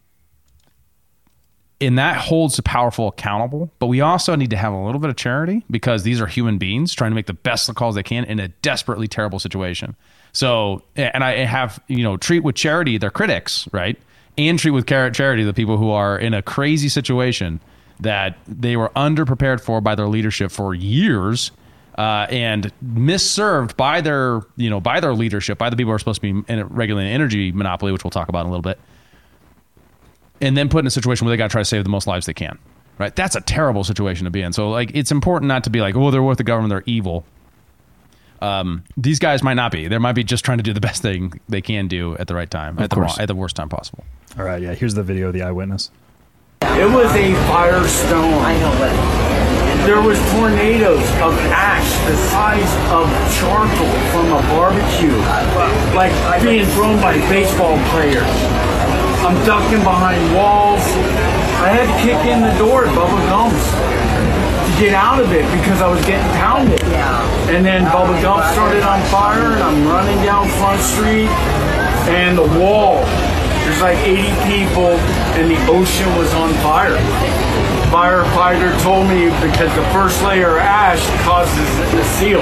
and 1.80 1.98
that 1.98 2.16
holds 2.16 2.56
the 2.56 2.62
powerful 2.62 3.08
accountable. 3.08 3.70
But 3.78 3.86
we 3.86 4.00
also 4.00 4.34
need 4.34 4.50
to 4.50 4.56
have 4.56 4.72
a 4.72 4.76
little 4.76 5.00
bit 5.00 5.10
of 5.10 5.16
charity 5.16 5.64
because 5.70 6.02
these 6.02 6.20
are 6.20 6.26
human 6.26 6.58
beings 6.58 6.92
trying 6.92 7.10
to 7.10 7.14
make 7.14 7.26
the 7.26 7.32
best 7.32 7.68
of 7.68 7.74
calls 7.74 7.94
they 7.94 8.02
can 8.02 8.24
in 8.24 8.38
a 8.38 8.48
desperately 8.48 9.08
terrible 9.08 9.38
situation. 9.38 9.96
So, 10.32 10.82
and 10.94 11.24
I 11.24 11.44
have, 11.44 11.80
you 11.88 12.02
know, 12.02 12.16
treat 12.16 12.40
with 12.40 12.54
charity 12.54 12.98
their 12.98 13.10
critics, 13.10 13.66
right? 13.72 13.98
And 14.36 14.58
treat 14.58 14.70
with 14.70 14.86
charity 14.86 15.42
the 15.42 15.54
people 15.54 15.76
who 15.76 15.90
are 15.90 16.18
in 16.18 16.34
a 16.34 16.42
crazy 16.42 16.88
situation 16.88 17.60
that 17.98 18.38
they 18.46 18.76
were 18.76 18.90
underprepared 18.90 19.60
for 19.60 19.80
by 19.80 19.94
their 19.94 20.08
leadership 20.08 20.50
for 20.50 20.74
years. 20.74 21.50
Uh, 21.98 22.26
and 22.30 22.72
misserved 22.80 23.76
by 23.76 24.00
their, 24.00 24.40
you 24.56 24.70
know, 24.70 24.80
by 24.80 25.00
their 25.00 25.12
leadership, 25.12 25.58
by 25.58 25.68
the 25.68 25.76
people 25.76 25.90
who 25.90 25.96
are 25.96 25.98
supposed 25.98 26.22
to 26.22 26.32
be 26.32 26.50
in 26.50 26.58
a 26.60 26.64
regulating 26.64 27.12
energy 27.12 27.52
monopoly, 27.52 27.92
which 27.92 28.04
we'll 28.04 28.10
talk 28.10 28.28
about 28.30 28.40
in 28.42 28.46
a 28.46 28.48
little 28.48 28.62
bit 28.62 28.78
and 30.40 30.56
then 30.56 30.68
put 30.68 30.80
in 30.80 30.86
a 30.86 30.90
situation 30.90 31.26
where 31.26 31.32
they 31.32 31.36
got 31.36 31.48
to 31.48 31.52
try 31.52 31.60
to 31.60 31.64
save 31.66 31.84
the 31.84 31.90
most 31.90 32.06
lives 32.06 32.26
they 32.26 32.34
can. 32.34 32.58
Right? 32.98 33.14
That's 33.14 33.34
a 33.34 33.40
terrible 33.40 33.82
situation 33.84 34.24
to 34.24 34.30
be 34.30 34.42
in. 34.42 34.52
So 34.52 34.70
like 34.70 34.90
it's 34.94 35.10
important 35.10 35.48
not 35.48 35.64
to 35.64 35.70
be 35.70 35.80
like, 35.80 35.96
"Oh, 35.96 36.10
they're 36.10 36.22
with 36.22 36.38
the 36.38 36.44
government, 36.44 36.70
they're 36.70 36.82
evil." 36.86 37.24
Um, 38.42 38.84
these 38.96 39.18
guys 39.18 39.42
might 39.42 39.54
not 39.54 39.70
be. 39.72 39.88
They 39.88 39.98
might 39.98 40.14
be 40.14 40.24
just 40.24 40.44
trying 40.44 40.58
to 40.58 40.64
do 40.64 40.72
the 40.72 40.80
best 40.80 41.02
thing 41.02 41.38
they 41.48 41.60
can 41.60 41.88
do 41.88 42.16
at 42.16 42.26
the 42.26 42.34
right 42.34 42.50
time, 42.50 42.78
at 42.78 42.90
course. 42.90 43.16
the, 43.16 43.22
at 43.22 43.26
the 43.26 43.34
worst 43.34 43.56
time 43.56 43.68
possible. 43.68 44.04
All 44.38 44.44
right, 44.44 44.62
yeah. 44.62 44.74
Here's 44.74 44.94
the 44.94 45.02
video 45.02 45.28
of 45.28 45.34
the 45.34 45.42
eyewitness. 45.42 45.90
It 46.62 46.90
was 46.90 47.10
a 47.12 47.32
firestorm. 47.48 48.40
I 48.42 48.58
know, 48.58 48.72
but 48.78 49.86
there 49.86 50.00
was 50.00 50.18
tornadoes 50.32 51.00
of 51.20 51.32
ash 51.52 51.90
the 52.06 52.16
size 52.28 52.72
of 52.92 53.08
charcoal 53.40 53.90
from 54.12 54.32
a 54.32 54.40
barbecue, 54.52 55.16
like 55.94 56.42
being 56.42 56.66
thrown 56.66 57.00
by 57.00 57.16
baseball 57.28 57.78
players. 57.88 58.69
I'm 59.20 59.36
ducking 59.44 59.84
behind 59.84 60.20
walls. 60.32 60.80
I 61.60 61.68
had 61.68 61.84
to 61.84 61.96
kick 62.00 62.16
in 62.24 62.40
the 62.40 62.56
door 62.56 62.88
at 62.88 62.92
Bubba 62.96 63.20
Gumps 63.28 63.60
to 63.60 64.72
get 64.80 64.96
out 64.96 65.20
of 65.20 65.30
it 65.36 65.44
because 65.60 65.84
I 65.84 65.88
was 65.92 66.00
getting 66.08 66.26
pounded. 66.40 66.80
And 67.52 67.60
then 67.60 67.84
Bubba 67.84 68.16
oh, 68.16 68.22
Gump 68.24 68.48
started 68.56 68.82
on 68.82 69.04
fire, 69.12 69.52
and 69.52 69.62
I'm 69.62 69.84
running 69.84 70.16
down 70.24 70.48
Front 70.56 70.80
Street, 70.80 71.28
and 72.08 72.38
the 72.38 72.48
wall. 72.56 73.04
There's 73.68 73.80
like 73.84 74.00
80 74.00 74.24
people, 74.48 74.96
and 75.36 75.52
the 75.52 75.60
ocean 75.68 76.08
was 76.16 76.32
on 76.32 76.56
fire. 76.64 76.96
Firefighter 77.92 78.72
told 78.80 79.04
me 79.06 79.28
because 79.44 79.68
the 79.76 79.84
first 79.92 80.16
layer 80.24 80.56
of 80.56 80.64
ash 80.64 81.04
causes 81.28 81.68
the 81.92 82.04
seal. 82.16 82.40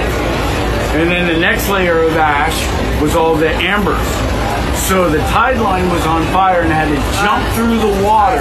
And 0.94 1.10
then 1.10 1.26
the 1.26 1.40
next 1.40 1.68
layer 1.68 2.02
of 2.02 2.16
ash 2.16 2.56
was 3.02 3.16
all 3.16 3.34
the 3.34 3.50
ambers. 3.50 4.37
So 4.88 5.10
the 5.10 5.18
tide 5.28 5.60
line 5.60 5.90
was 5.90 6.06
on 6.06 6.24
fire 6.32 6.62
and 6.62 6.72
had 6.72 6.88
to 6.88 6.96
jump 7.20 7.44
through 7.52 7.76
the 7.76 8.02
water 8.02 8.40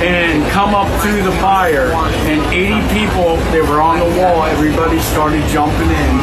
and 0.00 0.42
come 0.52 0.74
up 0.74 0.88
through 1.02 1.22
the 1.22 1.32
fire. 1.32 1.92
And 2.24 2.40
80 2.48 2.80
people, 2.96 3.36
they 3.52 3.60
were 3.60 3.82
on 3.82 3.98
the 3.98 4.08
wall. 4.18 4.44
Everybody 4.44 4.98
started 5.00 5.46
jumping 5.50 5.90
in. 5.90 6.16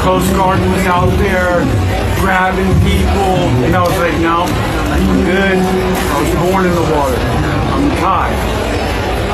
Coast 0.00 0.32
Guard 0.32 0.58
was 0.58 0.86
out 0.86 1.12
there 1.18 1.60
grabbing 2.16 2.72
people. 2.80 3.44
And 3.60 3.76
I 3.76 3.82
was 3.82 3.98
like, 3.98 4.16
no, 4.24 4.48
I'm 4.48 5.20
good. 5.26 5.58
I 5.60 6.16
was 6.22 6.50
born 6.50 6.64
in 6.64 6.72
the 6.72 6.96
water. 6.96 7.20
I'm 7.20 7.90
tied 8.00 8.69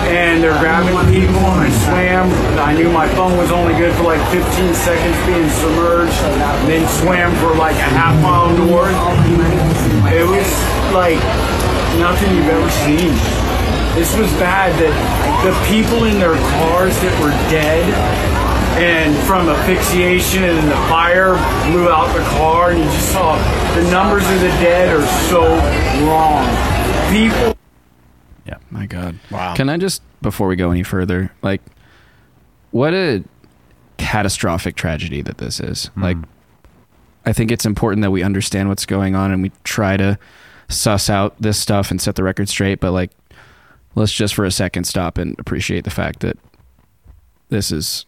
and 0.07 0.43
they're 0.43 0.59
grabbing 0.59 0.95
people 1.13 1.43
and 1.51 1.67
I 1.67 1.71
swam. 1.85 2.31
I 2.59 2.73
knew 2.75 2.91
my 2.91 3.09
phone 3.15 3.37
was 3.37 3.51
only 3.51 3.75
good 3.75 3.95
for 3.97 4.05
like 4.05 4.23
15 4.31 4.75
seconds 4.75 5.17
being 5.27 5.49
submerged, 5.51 6.15
and 6.23 6.69
then 6.69 6.89
swam 7.03 7.35
for 7.43 7.55
like 7.55 7.77
a 7.77 7.91
half 7.91 8.15
mile 8.23 8.51
north. 8.55 8.95
It 10.13 10.27
was 10.27 10.49
like 10.95 11.19
nothing 11.99 12.35
you've 12.37 12.49
ever 12.49 12.71
seen. 12.87 13.13
This 13.97 14.15
was 14.17 14.31
bad 14.39 14.77
that 14.79 14.95
the 15.43 15.55
people 15.67 16.05
in 16.05 16.19
their 16.19 16.37
cars 16.61 16.95
that 17.01 17.15
were 17.23 17.33
dead 17.51 17.83
and 18.77 19.17
from 19.27 19.49
asphyxiation 19.49 20.45
and 20.45 20.69
the 20.69 20.77
fire 20.87 21.35
blew 21.71 21.89
out 21.89 22.13
the 22.15 22.23
car 22.37 22.71
and 22.71 22.79
you 22.79 22.85
just 22.85 23.11
saw 23.11 23.37
the 23.75 23.91
numbers 23.91 24.23
of 24.29 24.41
the 24.41 24.53
dead 24.61 24.95
are 24.95 25.07
so 25.31 25.43
wrong. 26.05 26.45
People 27.11 27.56
My 28.71 28.87
God. 28.87 29.19
Wow. 29.31 29.55
Can 29.55 29.69
I 29.69 29.77
just, 29.77 30.03
before 30.23 30.49
we 30.49 30.57
go 30.57 30.71
any 30.71 30.83
further, 30.83 31.33
like, 31.43 31.61
what 32.71 32.95
a 32.95 33.25
catastrophic 33.99 34.77
tragedy 34.77 35.23
that 35.23 35.39
this 35.39 35.61
is. 35.61 35.87
Hmm. 35.87 36.03
Like, 36.03 36.17
I 37.25 37.33
think 37.33 37.51
it's 37.51 37.67
important 37.67 38.03
that 38.03 38.11
we 38.11 38.23
understand 38.23 38.69
what's 38.69 38.87
going 38.87 39.15
on 39.15 39.33
and 39.33 39.43
we 39.43 39.51
try 39.65 39.97
to 39.97 40.19
suss 40.69 41.11
out 41.11 41.35
this 41.41 41.59
stuff 41.59 41.91
and 41.91 42.01
set 42.01 42.15
the 42.15 42.23
record 42.23 42.49
straight. 42.49 42.81
But, 42.81 42.93
like, 42.93 43.11
let's 43.95 44.13
just 44.13 44.35
for 44.35 44.45
a 44.45 44.51
second 44.51 44.85
stop 44.85 45.19
and 45.19 45.39
appreciate 45.39 45.85
the 45.85 45.91
fact 45.91 46.21
that 46.21 46.39
this 47.49 47.73
is 47.73 48.07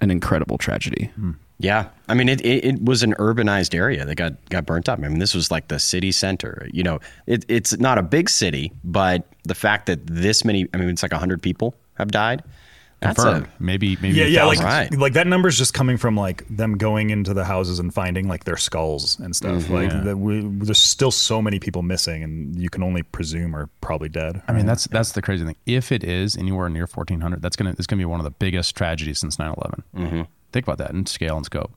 an 0.00 0.10
incredible 0.10 0.58
tragedy. 0.58 1.10
Hmm. 1.14 1.32
Yeah, 1.58 1.90
I 2.08 2.14
mean, 2.14 2.30
it, 2.30 2.40
it, 2.40 2.64
it 2.64 2.82
was 2.82 3.02
an 3.02 3.12
urbanized 3.18 3.74
area 3.74 4.06
that 4.06 4.14
got 4.14 4.32
got 4.48 4.64
burnt 4.64 4.88
up. 4.88 4.98
I 4.98 5.08
mean, 5.08 5.18
this 5.18 5.34
was 5.34 5.50
like 5.50 5.68
the 5.68 5.78
city 5.78 6.10
center. 6.10 6.66
You 6.72 6.82
know, 6.82 7.00
it, 7.26 7.44
it's 7.48 7.78
not 7.78 7.98
a 7.98 8.02
big 8.02 8.30
city, 8.30 8.72
but 8.82 9.29
the 9.50 9.54
fact 9.56 9.86
that 9.86 10.06
this 10.06 10.44
many, 10.44 10.66
I 10.72 10.76
mean, 10.78 10.88
it's 10.88 11.02
like 11.02 11.12
hundred 11.12 11.42
people 11.42 11.74
have 11.98 12.10
died. 12.12 12.42
That's 13.00 13.16
Confirmed. 13.16 13.46
a 13.46 13.62
maybe 13.62 13.96
maybe 14.02 14.18
Yeah, 14.18 14.26
yeah, 14.26 14.44
like. 14.44 14.58
Right. 14.58 14.92
like 14.94 15.14
that 15.14 15.26
number's 15.26 15.56
just 15.56 15.72
coming 15.72 15.96
from 15.96 16.16
like 16.16 16.44
them 16.54 16.76
going 16.76 17.08
into 17.10 17.32
the 17.32 17.44
houses 17.46 17.78
and 17.78 17.92
finding 17.94 18.28
like 18.28 18.44
their 18.44 18.58
skulls 18.58 19.18
and 19.18 19.34
stuff. 19.34 19.70
Like 19.70 19.90
Yeah. 19.90 20.00
that 20.00 20.16
we, 20.18 20.40
there's 20.42 20.78
still 20.78 21.10
so 21.10 21.40
many 21.42 21.58
people 21.58 21.80
missing, 21.82 22.22
and 22.22 22.54
you 22.60 22.68
can 22.68 22.82
only 22.82 23.02
presume 23.02 23.56
are 23.56 23.68
probably 23.80 24.10
dead. 24.10 24.42
I 24.48 24.52
mean, 24.52 24.66
that's 24.66 24.86
that's 24.88 25.12
the 25.12 25.22
crazy 25.22 25.44
thing. 25.46 25.56
If 25.66 25.92
it 25.92 26.04
is 26.04 26.36
anywhere 26.36 26.68
near 26.68 26.86
1400, 26.86 27.40
that's 27.42 27.56
gonna 27.56 27.70
it's 27.78 27.86
gonna 27.86 28.00
be 28.00 28.04
one 28.04 28.20
of 28.20 28.24
the 28.24 28.32
biggest 28.32 28.76
tragedies 28.76 29.18
since 29.18 29.36
9/11. 29.38 29.82
Mm-hmm. 29.96 30.22
Think 30.52 30.66
about 30.66 30.78
that 30.78 30.90
in 30.90 31.06
scale 31.06 31.36
and 31.38 31.46
scope. 31.46 31.72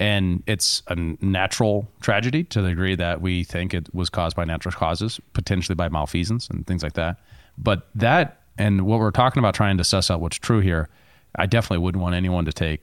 And 0.00 0.42
it's 0.46 0.82
a 0.88 0.96
natural 0.96 1.86
tragedy 2.00 2.42
to 2.44 2.62
the 2.62 2.70
degree 2.70 2.94
that 2.94 3.20
we 3.20 3.44
think 3.44 3.74
it 3.74 3.94
was 3.94 4.08
caused 4.08 4.34
by 4.34 4.46
natural 4.46 4.72
causes, 4.72 5.20
potentially 5.34 5.76
by 5.76 5.90
malfeasance 5.90 6.48
and 6.48 6.66
things 6.66 6.82
like 6.82 6.94
that. 6.94 7.20
But 7.58 7.86
that 7.94 8.40
and 8.56 8.86
what 8.86 8.98
we're 8.98 9.10
talking 9.10 9.40
about 9.40 9.54
trying 9.54 9.76
to 9.76 9.84
suss 9.84 10.10
out 10.10 10.22
what's 10.22 10.38
true 10.38 10.60
here, 10.60 10.88
I 11.36 11.44
definitely 11.44 11.84
wouldn't 11.84 12.00
want 12.00 12.14
anyone 12.14 12.46
to 12.46 12.52
take 12.52 12.80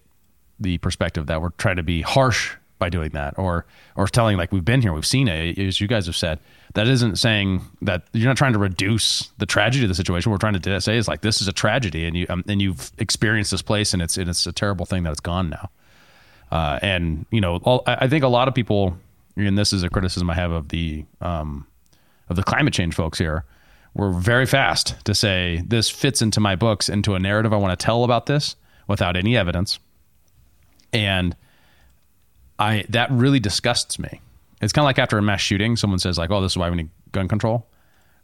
the 0.60 0.78
perspective 0.78 1.26
that 1.26 1.42
we're 1.42 1.50
trying 1.52 1.78
to 1.78 1.84
be 1.84 2.04
harsh 2.04 2.56
by 2.80 2.90
doing 2.90 3.10
that 3.10 3.38
or 3.40 3.66
or 3.96 4.08
telling 4.08 4.38
like 4.38 4.52
we've 4.52 4.64
been 4.64 4.84
here 4.84 4.94
we've 4.94 5.06
seen 5.06 5.28
it 5.28 5.58
as 5.58 5.82
you 5.82 5.88
guys 5.88 6.06
have 6.06 6.16
said. 6.16 6.40
That 6.76 6.88
isn't 6.88 7.16
saying 7.16 7.64
that 7.82 8.04
you're 8.14 8.28
not 8.28 8.38
trying 8.38 8.54
to 8.54 8.60
reduce 8.60 9.32
the 9.40 9.48
tragedy 9.48 9.86
of 9.86 9.90
the 9.90 9.96
situation. 9.96 10.32
We're 10.32 10.38
trying 10.38 10.60
to 10.60 10.82
say 10.82 10.98
is 10.98 11.08
like 11.08 11.22
this 11.22 11.42
is 11.42 11.48
a 11.48 11.54
tragedy 11.54 12.06
and 12.06 12.16
you 12.16 12.28
um, 12.30 12.44
and 12.48 12.62
you've 12.62 12.92
experienced 13.00 13.50
this 13.50 13.64
place 13.64 13.94
and 13.94 14.04
it's 14.04 14.18
and 14.18 14.30
it's 14.30 14.46
a 14.46 14.52
terrible 14.52 14.86
thing 14.86 15.02
that 15.04 15.12
it's 15.12 15.20
gone 15.20 15.50
now 15.50 15.72
uh, 16.52 16.80
and 16.82 17.26
you 17.32 17.42
know 17.42 17.58
all, 17.64 17.84
I 17.86 18.08
think 18.08 18.24
a 18.24 18.30
lot 18.30 18.48
of 18.48 18.56
people 18.56 18.98
and 19.36 19.58
this 19.58 19.74
is 19.74 19.84
a 19.84 19.90
criticism 19.90 20.30
I 20.30 20.34
have 20.36 20.52
of 20.52 20.70
the 20.70 21.06
um, 21.22 21.68
of 22.30 22.36
the 22.36 22.44
climate 22.44 22.74
change 22.74 22.96
folks 22.96 23.18
here 23.18 23.44
we're 23.94 24.12
very 24.12 24.46
fast 24.46 24.96
to 25.06 25.16
say 25.16 25.64
this 25.66 25.90
fits 25.90 26.22
into 26.22 26.40
my 26.40 26.56
books 26.56 26.90
into 26.90 27.16
a 27.16 27.20
narrative 27.20 27.54
I 27.54 27.58
want 27.58 27.78
to 27.78 27.84
tell 27.84 28.04
about 28.04 28.26
this 28.26 28.56
without 28.88 29.16
any 29.16 29.36
evidence 29.36 29.80
and 30.94 31.36
I 32.60 32.86
that 32.90 33.12
really 33.12 33.40
disgusts 33.40 34.00
me. 34.00 34.22
It's 34.62 34.74
kind 34.74 34.84
of 34.84 34.88
like 34.88 35.00
after 35.00 35.18
a 35.18 35.22
mass 35.22 35.42
shooting, 35.42 35.76
someone 35.76 36.00
says 36.00 36.18
like, 36.18 36.32
"Oh, 36.32 36.42
this 36.42 36.54
is 36.54 36.58
why 36.58 36.70
we 36.70 36.78
need 36.78 36.90
gun 37.12 37.28
control," 37.28 37.68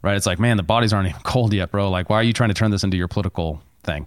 right? 0.02 0.16
It's 0.16 0.26
like, 0.26 0.38
man, 0.38 0.56
the 0.56 0.62
bodies 0.62 0.92
aren't 0.92 1.08
even 1.08 1.20
cold 1.24 1.52
yet, 1.52 1.70
bro. 1.70 1.90
Like, 1.90 2.10
why 2.10 2.16
are 2.16 2.22
you 2.22 2.32
trying 2.32 2.50
to 2.50 2.54
turn 2.54 2.70
this 2.70 2.84
into 2.84 2.96
your 2.96 3.08
political 3.08 3.62
thing? 3.82 4.06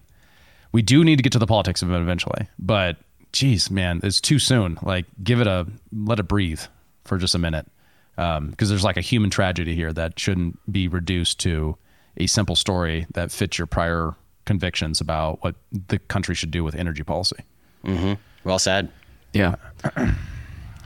We 0.72 0.82
do 0.82 1.04
need 1.04 1.16
to 1.18 1.24
get 1.24 1.32
to 1.34 1.40
the 1.40 1.48
politics 1.48 1.82
of 1.82 1.92
it 1.92 1.96
eventually, 1.96 2.48
but 2.60 2.98
geez, 3.32 3.70
man, 3.70 4.00
it's 4.04 4.22
too 4.22 4.40
soon. 4.40 4.78
Like, 4.82 5.06
give 5.24 5.42
it 5.42 5.48
a 5.48 5.68
let 5.92 6.20
it 6.20 6.28
breathe 6.28 6.62
for 7.04 7.18
just 7.18 7.36
a 7.36 7.40
minute, 7.40 7.68
because 8.16 8.70
there's 8.70 8.84
like 8.84 8.98
a 8.98 9.02
human 9.02 9.30
tragedy 9.30 9.76
here 9.76 9.94
that 9.94 10.20
shouldn't 10.20 10.60
be 10.72 10.88
reduced 10.88 11.40
to 11.42 11.78
a 12.18 12.28
simple 12.28 12.56
story 12.56 13.06
that 13.14 13.32
fits 13.32 13.58
your 13.58 13.68
prior 13.68 14.16
convictions 14.46 15.02
about 15.02 15.44
what 15.44 15.56
the 15.88 16.00
country 16.00 16.34
should 16.34 16.52
do 16.52 16.64
with 16.64 16.76
energy 16.76 17.04
policy. 17.04 17.38
Mm-hmm. 17.86 18.14
well 18.44 18.60
said. 18.60 18.90
Yeah. 19.34 19.56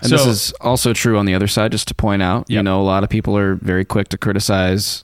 And 0.03 0.11
this 0.11 0.25
is 0.25 0.51
also 0.61 0.93
true 0.93 1.19
on 1.19 1.27
the 1.27 1.35
other 1.35 1.47
side, 1.47 1.71
just 1.71 1.87
to 1.89 1.93
point 1.93 2.23
out, 2.23 2.49
you 2.49 2.63
know, 2.63 2.81
a 2.81 2.83
lot 2.83 3.03
of 3.03 3.09
people 3.11 3.37
are 3.37 3.53
very 3.53 3.85
quick 3.85 4.07
to 4.09 4.17
criticize 4.17 5.03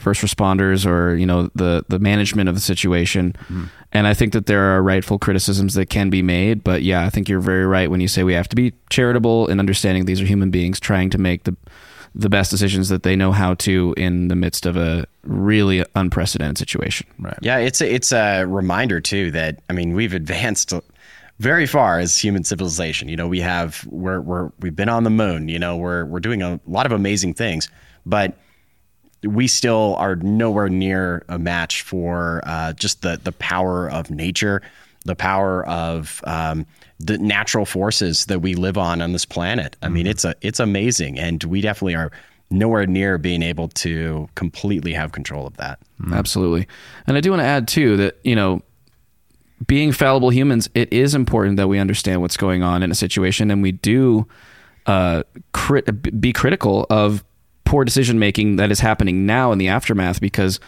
first 0.00 0.22
responders 0.22 0.86
or, 0.86 1.14
you 1.14 1.26
know, 1.26 1.50
the, 1.54 1.84
the 1.88 1.98
management 1.98 2.48
of 2.48 2.54
the 2.54 2.60
situation. 2.60 3.32
Mm-hmm. 3.32 3.64
And 3.92 4.06
I 4.06 4.14
think 4.14 4.32
that 4.32 4.46
there 4.46 4.76
are 4.76 4.82
rightful 4.82 5.18
criticisms 5.18 5.74
that 5.74 5.86
can 5.86 6.10
be 6.10 6.22
made. 6.22 6.64
But 6.64 6.82
yeah, 6.82 7.04
I 7.04 7.10
think 7.10 7.28
you're 7.28 7.40
very 7.40 7.66
right 7.66 7.90
when 7.90 8.00
you 8.00 8.08
say 8.08 8.22
we 8.22 8.34
have 8.34 8.48
to 8.48 8.56
be 8.56 8.72
charitable 8.88 9.48
and 9.48 9.60
understanding 9.60 10.04
these 10.04 10.20
are 10.20 10.26
human 10.26 10.50
beings 10.50 10.80
trying 10.80 11.10
to 11.10 11.18
make 11.18 11.44
the, 11.44 11.56
the 12.14 12.28
best 12.28 12.50
decisions 12.50 12.88
that 12.88 13.02
they 13.02 13.14
know 13.16 13.32
how 13.32 13.54
to 13.54 13.94
in 13.96 14.28
the 14.28 14.36
midst 14.36 14.66
of 14.66 14.76
a 14.76 15.06
really 15.22 15.84
unprecedented 15.94 16.58
situation. 16.58 17.06
Right. 17.18 17.38
Yeah, 17.42 17.58
it's 17.58 17.80
a, 17.80 17.92
it's 17.92 18.12
a 18.12 18.44
reminder 18.44 19.00
too 19.00 19.30
that 19.32 19.60
I 19.68 19.72
mean 19.72 19.94
we've 19.94 20.14
advanced 20.14 20.72
very 21.38 21.66
far 21.66 21.98
as 21.98 22.18
human 22.18 22.44
civilization. 22.44 23.08
You 23.08 23.16
know, 23.16 23.26
we 23.26 23.40
have 23.40 23.86
we're 23.88 24.20
we're 24.20 24.50
we've 24.60 24.76
been 24.76 24.88
on 24.88 25.04
the 25.04 25.10
moon. 25.10 25.48
You 25.48 25.58
know, 25.58 25.76
we're 25.76 26.04
we're 26.04 26.20
doing 26.20 26.42
a 26.42 26.60
lot 26.66 26.86
of 26.86 26.92
amazing 26.92 27.34
things, 27.34 27.68
but 28.04 28.36
we 29.24 29.46
still 29.46 29.96
are 29.98 30.16
nowhere 30.16 30.68
near 30.68 31.24
a 31.28 31.38
match 31.38 31.82
for 31.82 32.42
uh, 32.44 32.72
just 32.74 33.02
the 33.02 33.20
the 33.22 33.32
power 33.32 33.90
of 33.90 34.10
nature, 34.10 34.62
the 35.04 35.16
power 35.16 35.66
of 35.66 36.20
um, 36.24 36.66
the 36.98 37.18
natural 37.18 37.66
forces 37.66 38.26
that 38.26 38.40
we 38.40 38.54
live 38.54 38.78
on 38.78 39.02
on 39.02 39.12
this 39.12 39.24
planet. 39.24 39.76
I 39.82 39.88
mean, 39.88 40.06
it's 40.06 40.24
a 40.24 40.34
it's 40.40 40.60
amazing, 40.60 41.18
and 41.18 41.42
we 41.44 41.60
definitely 41.60 41.94
are 41.96 42.10
nowhere 42.50 42.86
near 42.86 43.16
being 43.16 43.42
able 43.42 43.68
to 43.68 44.28
completely 44.34 44.92
have 44.92 45.12
control 45.12 45.46
of 45.46 45.56
that. 45.56 45.78
Absolutely. 46.12 46.66
And 47.06 47.16
I 47.16 47.20
do 47.20 47.30
want 47.30 47.40
to 47.40 47.46
add 47.46 47.68
too 47.68 47.96
that, 47.98 48.18
you 48.24 48.34
know, 48.34 48.62
being 49.66 49.92
fallible 49.92 50.30
humans, 50.30 50.68
it 50.74 50.92
is 50.92 51.14
important 51.14 51.56
that 51.58 51.68
we 51.68 51.78
understand 51.78 52.22
what's 52.22 52.36
going 52.36 52.62
on 52.62 52.82
in 52.82 52.90
a 52.90 52.94
situation 52.94 53.50
and 53.50 53.62
we 53.62 53.72
do 53.72 54.26
uh, 54.86 55.22
crit- 55.52 56.20
be 56.20 56.32
critical 56.32 56.86
of 56.90 57.22
poor 57.70 57.84
decision 57.84 58.18
making 58.18 58.56
that 58.56 58.72
is 58.72 58.80
happening 58.80 59.26
now 59.26 59.52
in 59.52 59.58
the 59.58 59.68
aftermath 59.68 60.20
because 60.20 60.58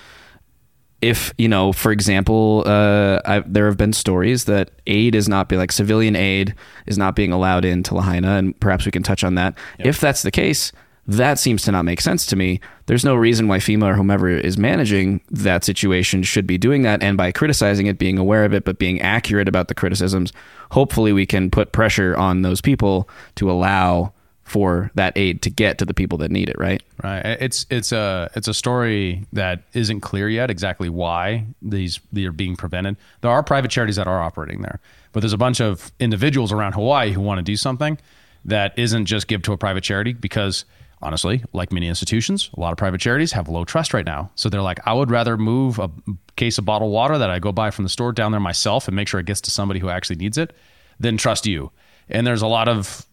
if 1.01 1.35
you 1.37 1.49
know 1.49 1.73
for 1.73 1.91
example 1.91 2.62
uh, 2.65 3.21
I, 3.25 3.41
there 3.41 3.67
have 3.67 3.77
been 3.77 3.93
stories 3.93 4.45
that 4.45 4.71
aid 4.87 5.17
is 5.17 5.29
not 5.29 5.49
be 5.49 5.57
like 5.57 5.73
civilian 5.73 6.15
aid 6.15 6.55
is 6.87 6.97
not 6.97 7.17
being 7.17 7.33
allowed 7.33 7.65
into 7.65 7.93
lahaina 7.93 8.37
and 8.37 8.59
perhaps 8.61 8.87
we 8.87 8.93
can 8.93 9.03
touch 9.03 9.25
on 9.25 9.35
that. 9.35 9.59
If 9.81 9.99
that's 9.99 10.23
the 10.23 10.31
case 10.31 10.71
that 11.09 11.41
seems 11.41 11.65
to 11.65 11.73
not 11.73 11.85
make 11.85 12.01
sense 12.01 12.25
to 12.27 12.37
me. 12.37 12.61
There's 12.87 13.05
no 13.05 13.17
reason 13.17 13.49
why 13.49 13.59
fema 13.59 13.87
or 13.87 13.95
whomever 13.95 14.29
is 14.29 14.57
managing 14.57 15.21
that 15.33 15.65
situation 15.65 16.23
should 16.23 16.47
be 16.47 16.57
doing 16.57 16.83
that 16.83 17.03
and 17.03 17.17
by 17.17 17.33
criticizing 17.33 17.87
it 17.87 17.99
being 17.99 18.17
aware 18.17 18.45
of 18.45 18.55
it 18.55 18.65
but 18.65 18.79
being 18.79 19.01
accurate 19.03 19.49
about 19.49 19.67
the 19.67 19.75
criticisms 19.75 20.33
hopefully 20.71 21.12
we 21.12 21.27
can 21.27 21.51
put 21.51 21.73
pressure 21.73 22.17
on 22.17 22.43
those 22.43 22.61
people 22.61 23.09
to 23.35 23.51
allow 23.51 24.12
for 24.44 24.90
that 24.94 25.12
aid 25.16 25.40
to 25.42 25.50
get 25.50 25.78
to 25.78 25.85
the 25.85 25.94
people 25.94 26.18
that 26.18 26.31
need 26.31 26.48
it 26.48 26.57
right 26.59 26.83
Right. 27.02 27.24
It's 27.40 27.66
it's 27.68 27.90
a 27.90 28.31
it's 28.37 28.46
a 28.46 28.55
story 28.55 29.26
that 29.33 29.64
isn't 29.72 30.00
clear 30.02 30.28
yet 30.28 30.50
exactly 30.50 30.88
why 30.88 31.46
these 31.61 31.98
they 32.12 32.24
are 32.26 32.33
being 32.33 32.55
prevented. 32.55 32.96
There 33.22 33.31
are 33.31 33.42
private 33.42 33.72
charities 33.72 33.96
that 33.96 34.07
are 34.07 34.22
operating 34.22 34.62
there, 34.62 34.78
but 35.11 35.20
there's 35.20 35.33
a 35.33 35.38
bunch 35.38 35.61
of 35.61 35.90
individuals 35.98 36.52
around 36.52 36.74
Hawaii 36.74 37.11
who 37.11 37.20
want 37.20 37.38
to 37.38 37.42
do 37.42 37.57
something 37.57 37.98
that 38.44 38.78
isn't 38.78 39.07
just 39.07 39.26
give 39.26 39.42
to 39.42 39.52
a 39.52 39.57
private 39.57 39.83
charity 39.83 40.12
because 40.12 40.64
honestly, 41.00 41.42
like 41.52 41.72
many 41.72 41.88
institutions, 41.88 42.50
a 42.57 42.61
lot 42.61 42.70
of 42.70 42.78
private 42.78 43.00
charities 43.00 43.33
have 43.33 43.48
low 43.48 43.64
trust 43.64 43.92
right 43.92 44.07
now. 44.07 44.31
So 44.37 44.48
they're 44.48 44.62
like, 44.62 44.78
I 44.87 44.92
would 44.92 45.11
rather 45.11 45.37
move 45.37 45.81
a 45.81 45.90
case 46.37 46.59
of 46.59 46.64
bottled 46.64 46.92
water 46.92 47.18
that 47.18 47.31
I 47.31 47.40
go 47.40 47.50
buy 47.50 47.72
from 47.72 47.83
the 47.83 47.88
store 47.88 48.12
down 48.12 48.31
there 48.31 48.40
myself 48.40 48.87
and 48.87 48.94
make 48.94 49.09
sure 49.09 49.18
it 49.18 49.26
gets 49.26 49.40
to 49.42 49.50
somebody 49.50 49.81
who 49.81 49.88
actually 49.88 50.16
needs 50.16 50.38
it 50.38 50.55
than 51.00 51.16
trust 51.16 51.46
you. 51.46 51.72
And 52.12 52.27
there's 52.27 52.42
a 52.42 52.46
lot 52.46 52.68
of 52.68 53.05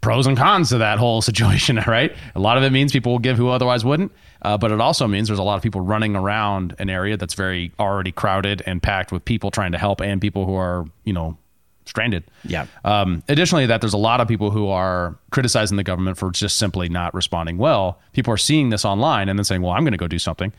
pros 0.00 0.26
and 0.26 0.36
cons 0.36 0.70
to 0.70 0.78
that 0.78 0.98
whole 0.98 1.20
situation, 1.30 1.76
right? 1.86 2.14
A 2.34 2.40
lot 2.40 2.56
of 2.56 2.62
it 2.62 2.70
means 2.70 2.92
people 2.92 3.12
will 3.12 3.18
give 3.18 3.36
who 3.36 3.48
otherwise 3.48 3.84
wouldn't, 3.84 4.12
uh, 4.42 4.56
but 4.56 4.72
it 4.72 4.80
also 4.80 5.06
means 5.06 5.28
there's 5.28 5.38
a 5.38 5.44
lot 5.44 5.56
of 5.56 5.62
people 5.62 5.80
running 5.80 6.16
around 6.16 6.74
an 6.78 6.88
area 6.88 7.16
that's 7.16 7.34
very 7.34 7.72
already 7.78 8.12
crowded 8.12 8.62
and 8.66 8.82
packed 8.82 9.12
with 9.12 9.24
people 9.24 9.50
trying 9.50 9.72
to 9.72 9.78
help 9.78 10.00
and 10.00 10.20
people 10.20 10.46
who 10.46 10.54
are, 10.54 10.86
you 11.04 11.12
know, 11.12 11.36
stranded. 11.84 12.24
Yeah. 12.44 12.66
Um, 12.84 13.22
additionally, 13.28 13.66
that 13.66 13.80
there's 13.80 13.92
a 13.92 13.98
lot 13.98 14.20
of 14.20 14.28
people 14.28 14.50
who 14.50 14.68
are 14.68 15.16
criticizing 15.30 15.76
the 15.76 15.82
government 15.82 16.16
for 16.16 16.30
just 16.30 16.56
simply 16.56 16.88
not 16.88 17.12
responding 17.12 17.58
well. 17.58 18.00
People 18.12 18.32
are 18.32 18.38
seeing 18.38 18.70
this 18.70 18.84
online 18.84 19.28
and 19.28 19.38
then 19.38 19.44
saying, 19.44 19.62
"Well, 19.62 19.72
I'm 19.72 19.82
going 19.82 19.92
to 19.92 19.98
go 19.98 20.08
do 20.08 20.18
something." 20.18 20.52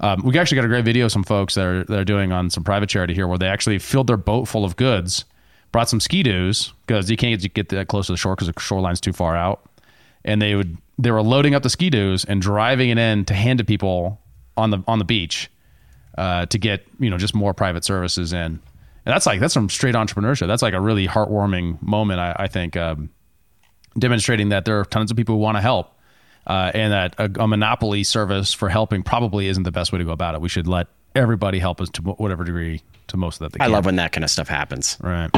Um, 0.00 0.22
we 0.24 0.38
actually 0.38 0.56
got 0.56 0.64
a 0.64 0.68
great 0.68 0.84
video. 0.84 1.06
of 1.06 1.12
Some 1.12 1.24
folks 1.24 1.54
that 1.54 1.64
are, 1.64 1.84
that 1.84 1.98
are 1.98 2.04
doing 2.04 2.32
on 2.32 2.50
some 2.50 2.64
private 2.64 2.88
charity 2.88 3.14
here, 3.14 3.26
where 3.26 3.38
they 3.38 3.48
actually 3.48 3.78
filled 3.78 4.06
their 4.06 4.16
boat 4.16 4.46
full 4.46 4.64
of 4.64 4.76
goods, 4.76 5.24
brought 5.74 5.88
some 5.88 5.98
ski 5.98 6.22
doos 6.22 6.72
because 6.86 7.10
you 7.10 7.16
can't 7.16 7.52
get 7.52 7.68
that 7.70 7.88
close 7.88 8.06
to 8.06 8.12
the 8.12 8.16
shore 8.16 8.36
because 8.36 8.46
the 8.46 8.60
shoreline's 8.60 9.00
too 9.00 9.12
far 9.12 9.34
out, 9.34 9.68
and 10.24 10.40
they 10.40 10.54
would 10.54 10.78
they 10.98 11.10
were 11.10 11.20
loading 11.20 11.52
up 11.52 11.64
the 11.64 11.68
ski 11.68 11.90
doos 11.90 12.24
and 12.24 12.40
driving 12.40 12.90
it 12.90 12.98
in 12.98 13.24
to 13.24 13.34
hand 13.34 13.58
to 13.58 13.64
people 13.64 14.20
on 14.56 14.70
the 14.70 14.84
on 14.86 15.00
the 15.00 15.04
beach 15.04 15.50
uh, 16.16 16.46
to 16.46 16.58
get 16.58 16.86
you 17.00 17.10
know 17.10 17.18
just 17.18 17.34
more 17.34 17.52
private 17.52 17.84
services 17.84 18.32
in. 18.32 18.38
And 18.38 18.60
that's 19.04 19.26
like 19.26 19.40
that's 19.40 19.52
some 19.52 19.68
straight 19.68 19.96
entrepreneurship. 19.96 20.46
That's 20.46 20.62
like 20.62 20.74
a 20.74 20.80
really 20.80 21.08
heartwarming 21.08 21.82
moment. 21.82 22.20
I, 22.20 22.36
I 22.38 22.46
think 22.46 22.76
um, 22.76 23.10
demonstrating 23.98 24.50
that 24.50 24.66
there 24.66 24.78
are 24.78 24.84
tons 24.84 25.10
of 25.10 25.16
people 25.16 25.34
who 25.34 25.40
want 25.40 25.56
to 25.56 25.60
help, 25.60 25.92
uh, 26.46 26.70
and 26.72 26.92
that 26.92 27.16
a, 27.18 27.42
a 27.42 27.48
monopoly 27.48 28.04
service 28.04 28.54
for 28.54 28.68
helping 28.68 29.02
probably 29.02 29.48
isn't 29.48 29.64
the 29.64 29.72
best 29.72 29.92
way 29.92 29.98
to 29.98 30.04
go 30.04 30.12
about 30.12 30.36
it. 30.36 30.40
We 30.40 30.48
should 30.48 30.68
let 30.68 30.86
everybody 31.16 31.58
help 31.58 31.80
us 31.80 31.90
to 31.90 32.02
whatever 32.02 32.44
degree 32.44 32.80
to 33.08 33.16
most 33.16 33.40
of 33.40 33.50
that. 33.50 33.58
They 33.58 33.62
I 33.62 33.66
can. 33.66 33.72
love 33.72 33.86
when 33.86 33.96
that 33.96 34.12
kind 34.12 34.24
of 34.24 34.30
stuff 34.30 34.48
happens. 34.48 34.96
Right. 35.00 35.30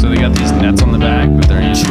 So 0.00 0.08
they 0.08 0.16
got 0.16 0.34
these 0.34 0.52
nets 0.52 0.82
on 0.82 0.92
the 0.92 0.98
back 0.98 1.28
that 1.40 1.48
they're 1.48 1.62
using. 1.68 1.90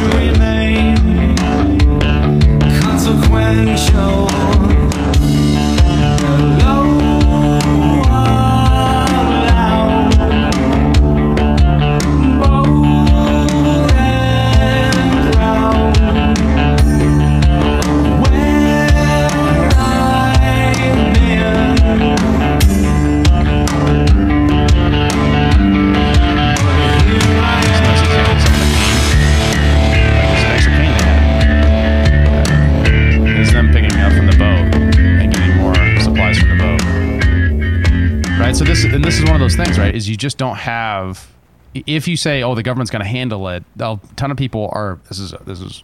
So 38.59 38.65
this 38.65 38.83
and 38.83 39.01
this 39.01 39.17
is 39.17 39.23
one 39.23 39.35
of 39.35 39.39
those 39.39 39.55
things, 39.55 39.79
right? 39.79 39.95
Is 39.95 40.09
you 40.09 40.17
just 40.17 40.37
don't 40.37 40.57
have. 40.57 41.31
If 41.73 42.09
you 42.09 42.17
say, 42.17 42.43
"Oh, 42.43 42.55
the 42.55 42.61
government's 42.61 42.91
going 42.91 43.01
to 43.01 43.07
handle 43.07 43.47
it," 43.47 43.63
a 43.79 43.97
ton 44.17 44.31
of 44.31 44.37
people 44.37 44.69
are. 44.73 44.99
This 45.07 45.17
is 45.17 45.33
this 45.45 45.61
is 45.61 45.81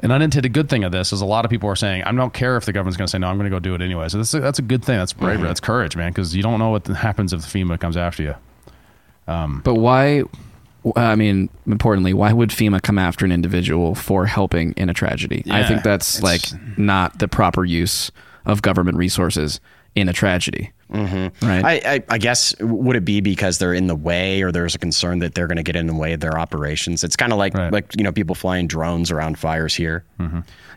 an 0.00 0.10
unintended 0.10 0.52
good 0.52 0.68
thing 0.68 0.84
of 0.84 0.92
this 0.92 1.10
is 1.10 1.22
a 1.22 1.24
lot 1.24 1.46
of 1.46 1.50
people 1.50 1.70
are 1.70 1.76
saying, 1.76 2.02
"I 2.02 2.12
don't 2.12 2.34
care 2.34 2.58
if 2.58 2.66
the 2.66 2.74
government's 2.74 2.98
going 2.98 3.06
to 3.06 3.10
say 3.10 3.16
no. 3.16 3.28
I'm 3.28 3.38
going 3.38 3.50
to 3.50 3.56
go 3.56 3.60
do 3.60 3.74
it 3.74 3.80
anyway." 3.80 4.10
So 4.10 4.18
that's 4.18 4.34
a, 4.34 4.40
that's 4.40 4.58
a 4.58 4.62
good 4.62 4.84
thing. 4.84 4.98
That's 4.98 5.14
bravery. 5.14 5.38
Mm-hmm. 5.38 5.46
That's 5.46 5.60
courage, 5.60 5.96
man. 5.96 6.10
Because 6.10 6.36
you 6.36 6.42
don't 6.42 6.58
know 6.58 6.68
what 6.68 6.86
happens 6.86 7.32
if 7.32 7.40
FEMA 7.40 7.80
comes 7.80 7.96
after 7.96 8.24
you. 8.24 8.34
Um, 9.26 9.62
but 9.64 9.76
why? 9.76 10.24
I 10.96 11.14
mean, 11.14 11.48
importantly, 11.66 12.12
why 12.12 12.34
would 12.34 12.50
FEMA 12.50 12.82
come 12.82 12.98
after 12.98 13.24
an 13.24 13.32
individual 13.32 13.94
for 13.94 14.26
helping 14.26 14.72
in 14.72 14.90
a 14.90 14.94
tragedy? 14.94 15.44
I 15.50 15.66
think 15.66 15.82
that's 15.82 16.22
like 16.22 16.42
not 16.76 17.20
the 17.20 17.26
proper 17.26 17.64
use 17.64 18.12
of 18.44 18.60
government 18.60 18.98
resources 18.98 19.60
in 19.94 20.08
a 20.08 20.12
tragedy. 20.12 20.70
Mm-hmm. 20.92 21.46
Right. 21.46 21.64
I, 21.64 21.94
I, 21.94 22.02
I 22.08 22.18
guess 22.18 22.54
would 22.60 22.96
it 22.96 23.04
be 23.04 23.20
because 23.20 23.58
they're 23.58 23.74
in 23.74 23.86
the 23.86 23.94
way, 23.94 24.42
or 24.42 24.50
there's 24.50 24.74
a 24.74 24.78
concern 24.78 25.20
that 25.20 25.34
they're 25.34 25.46
going 25.46 25.56
to 25.56 25.62
get 25.62 25.76
in 25.76 25.86
the 25.86 25.94
way 25.94 26.12
of 26.12 26.20
their 26.20 26.36
operations? 26.38 27.04
It's 27.04 27.14
kind 27.16 27.32
of 27.32 27.38
like 27.38 27.54
Right. 27.54 27.72
like 27.72 27.94
you 27.96 28.02
know 28.02 28.10
people 28.12 28.34
flying 28.34 28.66
drones 28.66 29.10
around 29.12 29.38
fires 29.38 29.74
here. 29.74 30.04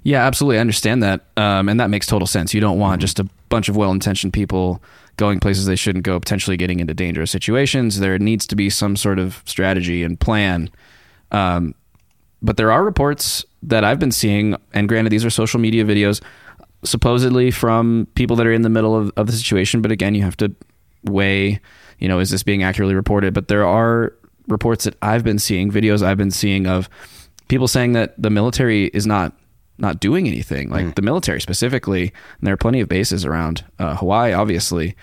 Yeah, 0.03 0.25
absolutely. 0.25 0.57
I 0.57 0.61
understand 0.61 1.01
that. 1.01 1.21
Um, 1.37 1.69
and 1.69 1.79
that 1.79 1.89
makes 1.89 2.05
total 2.05 2.27
sense. 2.27 2.53
You 2.53 2.61
don't 2.61 2.77
want 2.77 3.01
just 3.01 3.19
a 3.19 3.23
bunch 3.49 3.69
of 3.69 3.75
well 3.75 3.91
intentioned 3.91 4.33
people 4.33 4.83
going 5.17 5.39
places 5.39 5.65
they 5.65 5.75
shouldn't 5.75 6.03
go, 6.03 6.19
potentially 6.19 6.57
getting 6.57 6.79
into 6.79 6.93
dangerous 6.93 7.31
situations. 7.31 7.99
There 7.99 8.17
needs 8.19 8.45
to 8.47 8.55
be 8.55 8.69
some 8.69 8.95
sort 8.95 9.17
of 9.19 9.41
strategy 9.45 10.03
and 10.03 10.19
plan. 10.19 10.69
Um, 11.31 11.73
but 12.41 12.57
there 12.57 12.71
are 12.71 12.83
reports 12.83 13.45
that 13.63 13.83
I've 13.83 13.99
been 13.99 14.11
seeing, 14.11 14.57
and 14.73 14.89
granted, 14.89 15.11
these 15.11 15.23
are 15.23 15.29
social 15.29 15.59
media 15.59 15.85
videos, 15.85 16.21
supposedly 16.83 17.51
from 17.51 18.07
people 18.15 18.35
that 18.37 18.47
are 18.47 18.51
in 18.51 18.61
the 18.61 18.69
middle 18.69 18.95
of, 18.95 19.11
of 19.15 19.27
the 19.27 19.33
situation. 19.33 19.81
But 19.81 19.91
again, 19.91 20.15
you 20.15 20.23
have 20.23 20.37
to 20.37 20.53
weigh, 21.03 21.59
you 21.99 22.07
know, 22.07 22.19
is 22.19 22.29
this 22.29 22.43
being 22.43 22.63
accurately 22.63 22.95
reported? 22.95 23.33
But 23.33 23.47
there 23.47 23.65
are 23.65 24.13
reports 24.47 24.83
that 24.85 24.95
I've 25.01 25.23
been 25.23 25.39
seeing, 25.39 25.71
videos 25.71 26.03
I've 26.03 26.17
been 26.17 26.31
seeing 26.31 26.67
of 26.67 26.89
people 27.47 27.67
saying 27.67 27.93
that 27.93 28.21
the 28.21 28.29
military 28.29 28.85
is 28.87 29.05
not 29.05 29.33
not 29.79 29.99
doing 29.99 30.27
anything. 30.27 30.69
Like 30.69 30.95
the 30.95 31.01
military 31.01 31.41
specifically, 31.41 32.03
and 32.03 32.47
there 32.47 32.53
are 32.53 32.57
plenty 32.57 32.79
of 32.79 32.87
bases 32.87 33.25
around 33.25 33.65
uh, 33.79 33.95
Hawaii, 33.95 34.33
obviously, 34.33 34.95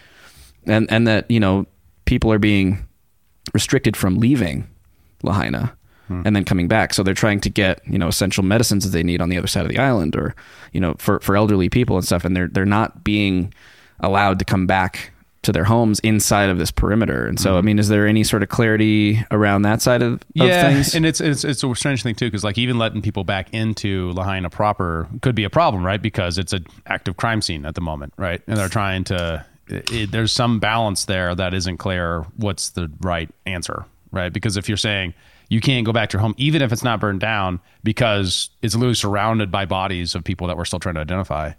and 0.64 0.90
and 0.90 1.06
that 1.08 1.30
you 1.30 1.40
know 1.40 1.66
people 2.04 2.32
are 2.32 2.38
being 2.38 2.86
restricted 3.52 3.96
from 3.96 4.18
leaving 4.18 4.68
Lahaina 5.22 5.76
Hmm. 6.10 6.22
and 6.24 6.34
then 6.34 6.44
coming 6.44 6.66
back. 6.66 6.92
So 6.92 7.04
they're 7.04 7.14
trying 7.14 7.40
to 7.42 7.48
get 7.48 7.80
you 7.86 7.96
know 7.96 8.08
essential 8.08 8.42
medicines 8.42 8.82
that 8.82 8.90
they 8.90 9.04
need 9.04 9.22
on 9.22 9.28
the 9.28 9.38
other 9.38 9.46
side 9.46 9.64
of 9.64 9.68
the 9.68 9.78
island, 9.78 10.16
or 10.16 10.34
you 10.72 10.80
know 10.80 10.94
for 10.98 11.20
for 11.20 11.36
elderly 11.36 11.68
people 11.68 11.96
and 11.96 12.04
stuff, 12.04 12.24
and 12.24 12.36
they're 12.36 12.48
they're 12.48 12.66
not 12.66 13.04
being 13.04 13.54
allowed 14.00 14.40
to 14.40 14.44
come 14.44 14.66
back 14.66 15.12
to 15.42 15.52
their 15.52 15.62
homes 15.62 16.00
inside 16.00 16.50
of 16.50 16.58
this 16.58 16.72
perimeter. 16.72 17.26
And 17.26 17.38
so, 17.38 17.56
I 17.56 17.60
hmm. 17.60 17.66
mean, 17.66 17.78
is 17.78 17.88
there 17.88 18.08
any 18.08 18.24
sort 18.24 18.42
of 18.42 18.48
clarity 18.48 19.24
around 19.30 19.62
that 19.62 19.80
side 19.82 20.02
of, 20.02 20.14
of 20.14 20.22
yeah, 20.34 20.68
things? 20.68 20.96
and 20.96 21.06
it's 21.06 21.20
it's 21.20 21.44
it's 21.44 21.62
a 21.62 21.74
strange 21.76 22.02
thing 22.02 22.16
too 22.16 22.26
because 22.26 22.42
like 22.42 22.58
even 22.58 22.76
letting 22.76 23.02
people 23.02 23.22
back 23.22 23.54
into 23.54 24.10
Lahaina 24.10 24.50
proper 24.50 25.06
could 25.22 25.36
be 25.36 25.44
a 25.44 25.50
problem, 25.50 25.86
right? 25.86 26.02
Because 26.02 26.38
it's 26.38 26.52
an 26.52 26.66
active 26.86 27.16
crime 27.18 27.40
scene 27.40 27.64
at 27.64 27.76
the 27.76 27.80
moment, 27.80 28.14
right? 28.16 28.42
And 28.48 28.56
they're 28.56 28.68
trying 28.68 29.04
to. 29.04 29.46
It, 29.68 30.10
there's 30.10 30.32
some 30.32 30.58
balance 30.58 31.04
there 31.04 31.36
that 31.36 31.54
isn't 31.54 31.76
clear. 31.76 32.26
What's 32.34 32.70
the 32.70 32.90
right 33.00 33.30
answer, 33.46 33.84
right? 34.10 34.32
Because 34.32 34.56
if 34.56 34.68
you're 34.68 34.76
saying 34.76 35.14
you 35.50 35.60
can't 35.60 35.84
go 35.84 35.92
back 35.92 36.08
to 36.10 36.16
your 36.16 36.22
home, 36.22 36.34
even 36.38 36.62
if 36.62 36.72
it's 36.72 36.84
not 36.84 37.00
burned 37.00 37.20
down, 37.20 37.60
because 37.82 38.50
it's 38.62 38.74
literally 38.74 38.94
surrounded 38.94 39.50
by 39.50 39.66
bodies 39.66 40.14
of 40.14 40.24
people 40.24 40.46
that 40.46 40.56
we're 40.56 40.64
still 40.64 40.78
trying 40.78 40.94
to 40.94 41.00
identify. 41.00 41.52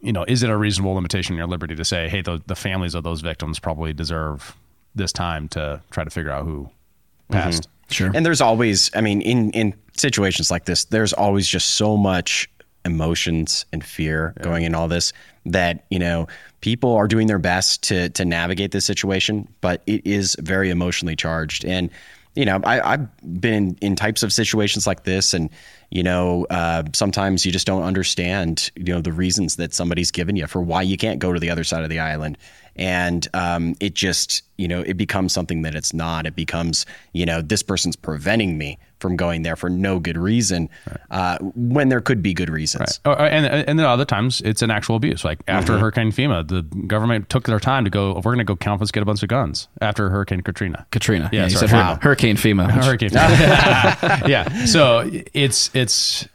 You 0.00 0.12
know, 0.12 0.24
is 0.26 0.42
it 0.42 0.50
a 0.50 0.56
reasonable 0.56 0.94
limitation 0.94 1.34
in 1.34 1.38
your 1.38 1.46
liberty 1.46 1.76
to 1.76 1.84
say, 1.84 2.08
hey, 2.08 2.20
the, 2.20 2.42
the 2.46 2.56
families 2.56 2.94
of 2.94 3.04
those 3.04 3.20
victims 3.20 3.60
probably 3.60 3.92
deserve 3.92 4.56
this 4.94 5.12
time 5.12 5.46
to 5.50 5.80
try 5.90 6.02
to 6.02 6.10
figure 6.10 6.32
out 6.32 6.44
who 6.44 6.64
mm-hmm. 6.64 7.34
passed? 7.34 7.68
sure. 7.90 8.10
And 8.12 8.26
there's 8.26 8.40
always, 8.40 8.90
I 8.94 9.00
mean, 9.00 9.22
in 9.22 9.52
in 9.52 9.74
situations 9.96 10.50
like 10.50 10.64
this, 10.64 10.86
there's 10.86 11.12
always 11.12 11.46
just 11.46 11.76
so 11.76 11.96
much 11.96 12.50
emotions 12.84 13.66
and 13.72 13.84
fear 13.84 14.34
going 14.42 14.64
in 14.64 14.74
all 14.74 14.88
this 14.88 15.12
that 15.44 15.84
you 15.90 15.98
know 15.98 16.26
people 16.62 16.94
are 16.94 17.06
doing 17.06 17.26
their 17.26 17.38
best 17.38 17.82
to 17.84 18.08
to 18.10 18.24
navigate 18.24 18.72
this 18.72 18.84
situation, 18.84 19.46
but 19.60 19.82
it 19.86 20.04
is 20.04 20.36
very 20.40 20.70
emotionally 20.70 21.14
charged. 21.14 21.64
And 21.64 21.90
you 22.34 22.44
know, 22.44 22.60
I, 22.64 22.92
I've 22.92 23.40
been 23.40 23.54
in, 23.54 23.78
in 23.80 23.96
types 23.96 24.22
of 24.22 24.32
situations 24.32 24.86
like 24.86 25.04
this, 25.04 25.34
and 25.34 25.50
you 25.90 26.02
know, 26.02 26.46
uh, 26.50 26.84
sometimes 26.92 27.44
you 27.44 27.50
just 27.50 27.66
don't 27.66 27.82
understand, 27.82 28.70
you 28.76 28.94
know, 28.94 29.00
the 29.00 29.12
reasons 29.12 29.56
that 29.56 29.74
somebody's 29.74 30.10
given 30.10 30.36
you 30.36 30.46
for 30.46 30.62
why 30.62 30.82
you 30.82 30.96
can't 30.96 31.18
go 31.18 31.32
to 31.32 31.40
the 31.40 31.50
other 31.50 31.64
side 31.64 31.82
of 31.82 31.90
the 31.90 31.98
island, 31.98 32.38
and 32.80 33.28
um, 33.34 33.76
it 33.78 33.94
just, 33.94 34.42
you 34.56 34.66
know, 34.66 34.80
it 34.80 34.96
becomes 34.96 35.32
something 35.34 35.60
that 35.62 35.74
it's 35.74 35.92
not. 35.92 36.26
It 36.26 36.34
becomes, 36.34 36.86
you 37.12 37.26
know, 37.26 37.42
this 37.42 37.62
person's 37.62 37.94
preventing 37.94 38.56
me 38.56 38.78
from 39.00 39.16
going 39.16 39.42
there 39.42 39.54
for 39.56 39.70
no 39.70 39.98
good 39.98 40.16
reason, 40.18 40.68
uh, 41.10 41.38
when 41.54 41.88
there 41.90 42.00
could 42.00 42.22
be 42.22 42.34
good 42.34 42.50
reasons. 42.50 42.98
Oh, 43.04 43.12
and 43.12 43.46
and 43.46 43.78
then 43.78 43.86
other 43.86 44.04
times 44.04 44.40
it's 44.42 44.62
an 44.62 44.70
actual 44.70 44.96
abuse. 44.96 45.24
Like 45.24 45.40
after 45.46 45.78
Hurricane 45.78 46.10
FEMA, 46.10 46.46
the 46.48 46.62
government 46.86 47.28
took 47.30 47.44
their 47.44 47.60
time 47.60 47.84
to 47.84 47.90
go. 47.90 48.14
We're 48.14 48.22
going 48.22 48.38
to 48.38 48.44
go 48.44 48.56
confiscate 48.56 49.02
a 49.02 49.06
bunch 49.06 49.22
of 49.22 49.28
guns 49.28 49.68
after 49.80 50.08
Hurricane 50.10 50.40
Katrina. 50.42 50.86
Katrina. 50.90 51.28
Yeah, 51.32 51.44
you 51.44 51.50
sorry. 51.50 51.68
said 51.68 51.76
Wow. 51.76 51.98
Hurricane 52.02 52.36
FEMA. 52.36 52.74
which- 52.74 52.84
Hurricane. 52.84 53.10
yeah. 54.30 54.64
So 54.66 55.10
it's 55.34 55.70
it's 55.74 56.26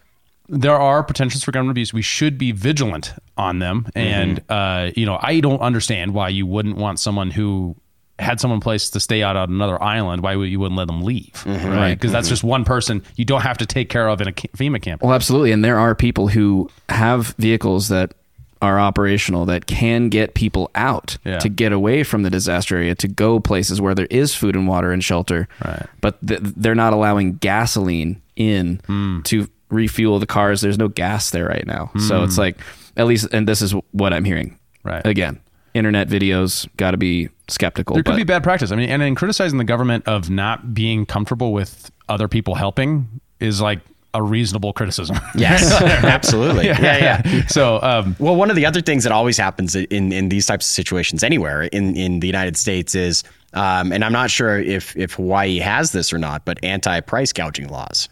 there 0.47 0.75
are 0.79 1.03
potentials 1.03 1.43
for 1.43 1.51
government 1.51 1.71
abuse. 1.73 1.93
We 1.93 2.01
should 2.01 2.38
be 2.38 2.51
vigilant 2.51 3.13
on 3.38 3.60
them. 3.60 3.88
And 3.95 4.41
uh, 4.49 4.91
you 4.95 5.05
know, 5.05 5.17
I 5.21 5.39
don't 5.39 5.60
understand 5.62 6.13
why 6.13 6.29
you 6.29 6.45
wouldn't 6.45 6.77
want 6.77 6.99
someone 6.99 7.31
who 7.31 7.75
had 8.17 8.39
someone 8.39 8.62
placed 8.62 8.93
to 8.93 8.99
stay 9.01 9.21
out 9.23 9.36
on 9.36 9.49
another 9.49 9.81
island. 9.84 10.21
Why 10.23 10.36
would 10.38 10.49
you 10.49 10.60
wouldn't 10.60 10.77
let 10.77 10.88
them 10.88 11.01
leave? 11.01 11.43
Right? 11.45 11.95
Because 11.95 12.12
that's 12.13 12.29
just 12.29 12.43
one 12.45 12.63
person 12.63 13.03
you 13.17 13.25
don't 13.25 13.41
have 13.41 13.58
to 13.58 13.65
take 13.65 13.89
care 13.89 14.08
of 14.08 14.21
in 14.21 14.27
a 14.29 14.31
FEMA 14.31 14.81
camp. 14.81 15.01
Well, 15.03 15.13
absolutely. 15.13 15.51
And 15.51 15.65
there 15.65 15.77
are 15.77 15.93
people 15.95 16.29
who 16.29 16.69
have 16.88 17.36
vehicles 17.38 17.89
that 17.89 18.13
are 18.62 18.79
operational 18.79 19.45
that 19.45 19.65
can 19.65 20.08
get 20.08 20.34
people 20.34 20.71
out 20.75 21.17
Yeah. 21.25 21.39
to 21.39 21.49
get 21.49 21.73
away 21.73 22.03
from 22.03 22.23
the 22.23 22.29
disaster 22.29 22.77
area 22.77 22.95
to 22.95 23.08
go 23.10 23.41
places 23.41 23.81
where 23.81 23.93
there 23.93 24.08
is 24.10 24.34
food 24.34 24.55
and 24.55 24.65
water 24.65 24.91
and 24.93 25.03
shelter. 25.03 25.49
Right. 25.63 25.86
But 25.99 26.25
th- 26.25 26.39
they're 26.41 26.73
not 26.73 26.93
allowing 26.93 27.34
gasoline 27.34 28.21
in 28.38 28.79
Hmm. 28.88 29.21
to 29.23 29.49
refuel 29.69 30.19
the 30.19 30.28
cars. 30.28 30.62
There's 30.62 30.78
no 30.78 30.88
gas 30.88 31.32
there 31.32 31.45
right 31.45 31.65
now. 31.65 31.91
So 32.08 32.23
it's 32.23 32.38
like, 32.38 32.60
at 32.97 33.08
least, 33.08 33.28
and 33.32 33.47
this 33.47 33.62
is 33.62 33.73
what 33.91 34.13
I'm 34.13 34.23
hearing. 34.23 34.60
Right. 34.84 35.06
Again, 35.06 35.39
internet 35.73 36.08
videos, 36.08 36.67
got 36.78 36.91
to 36.91 36.97
be 36.97 37.30
skeptical. 37.47 37.95
There 37.95 38.04
could 38.04 38.12
but 38.12 38.17
be 38.17 38.23
bad 38.23 38.43
practice. 38.43 38.71
I 38.71 38.75
mean, 38.75 38.89
and 38.89 39.01
in 39.04 39.15
criticizing 39.15 39.58
the 39.58 39.63
government 39.63 40.08
of 40.08 40.30
not 40.30 40.73
being 40.73 41.06
comfortable 41.06 41.54
with 41.54 41.91
other 42.08 42.28
people 42.28 42.56
helping 42.56 43.19
is 43.39 43.62
like 43.62 43.80
a 44.13 44.23
reasonable 44.23 44.71
criticism. 44.73 45.17
Yes, 45.36 45.69
absolutely. 45.82 46.67
Yeah, 46.67 47.21
yeah. 47.25 47.45
So, 47.47 47.82
um, 47.82 48.15
Well, 48.19 48.38
one 48.38 48.49
of 48.49 48.56
the 48.56 48.65
other 48.65 48.80
things 48.80 49.04
that 49.04 49.12
always 49.12 49.38
happens 49.38 49.75
in, 49.75 50.13
in 50.13 50.30
these 50.30 50.45
types 50.45 50.65
of 50.65 50.71
situations 50.71 51.23
anywhere 51.23 51.63
in, 51.63 51.95
in 51.97 52.21
the 52.21 52.28
United 52.28 52.56
States 52.56 52.95
is, 52.95 53.23
um, 53.54 53.91
and 53.91 54.06
I'm 54.06 54.13
not 54.13 54.32
sure 54.32 54.58
if, 54.60 54.95
if 54.95 55.13
Hawaii 55.13 55.60
has 55.60 55.91
this 55.91 56.13
or 56.13 56.17
not, 56.17 56.45
but 56.45 56.58
anti 56.63 57.01
price 57.01 57.34
gouging 57.34 57.67
laws 57.67 58.08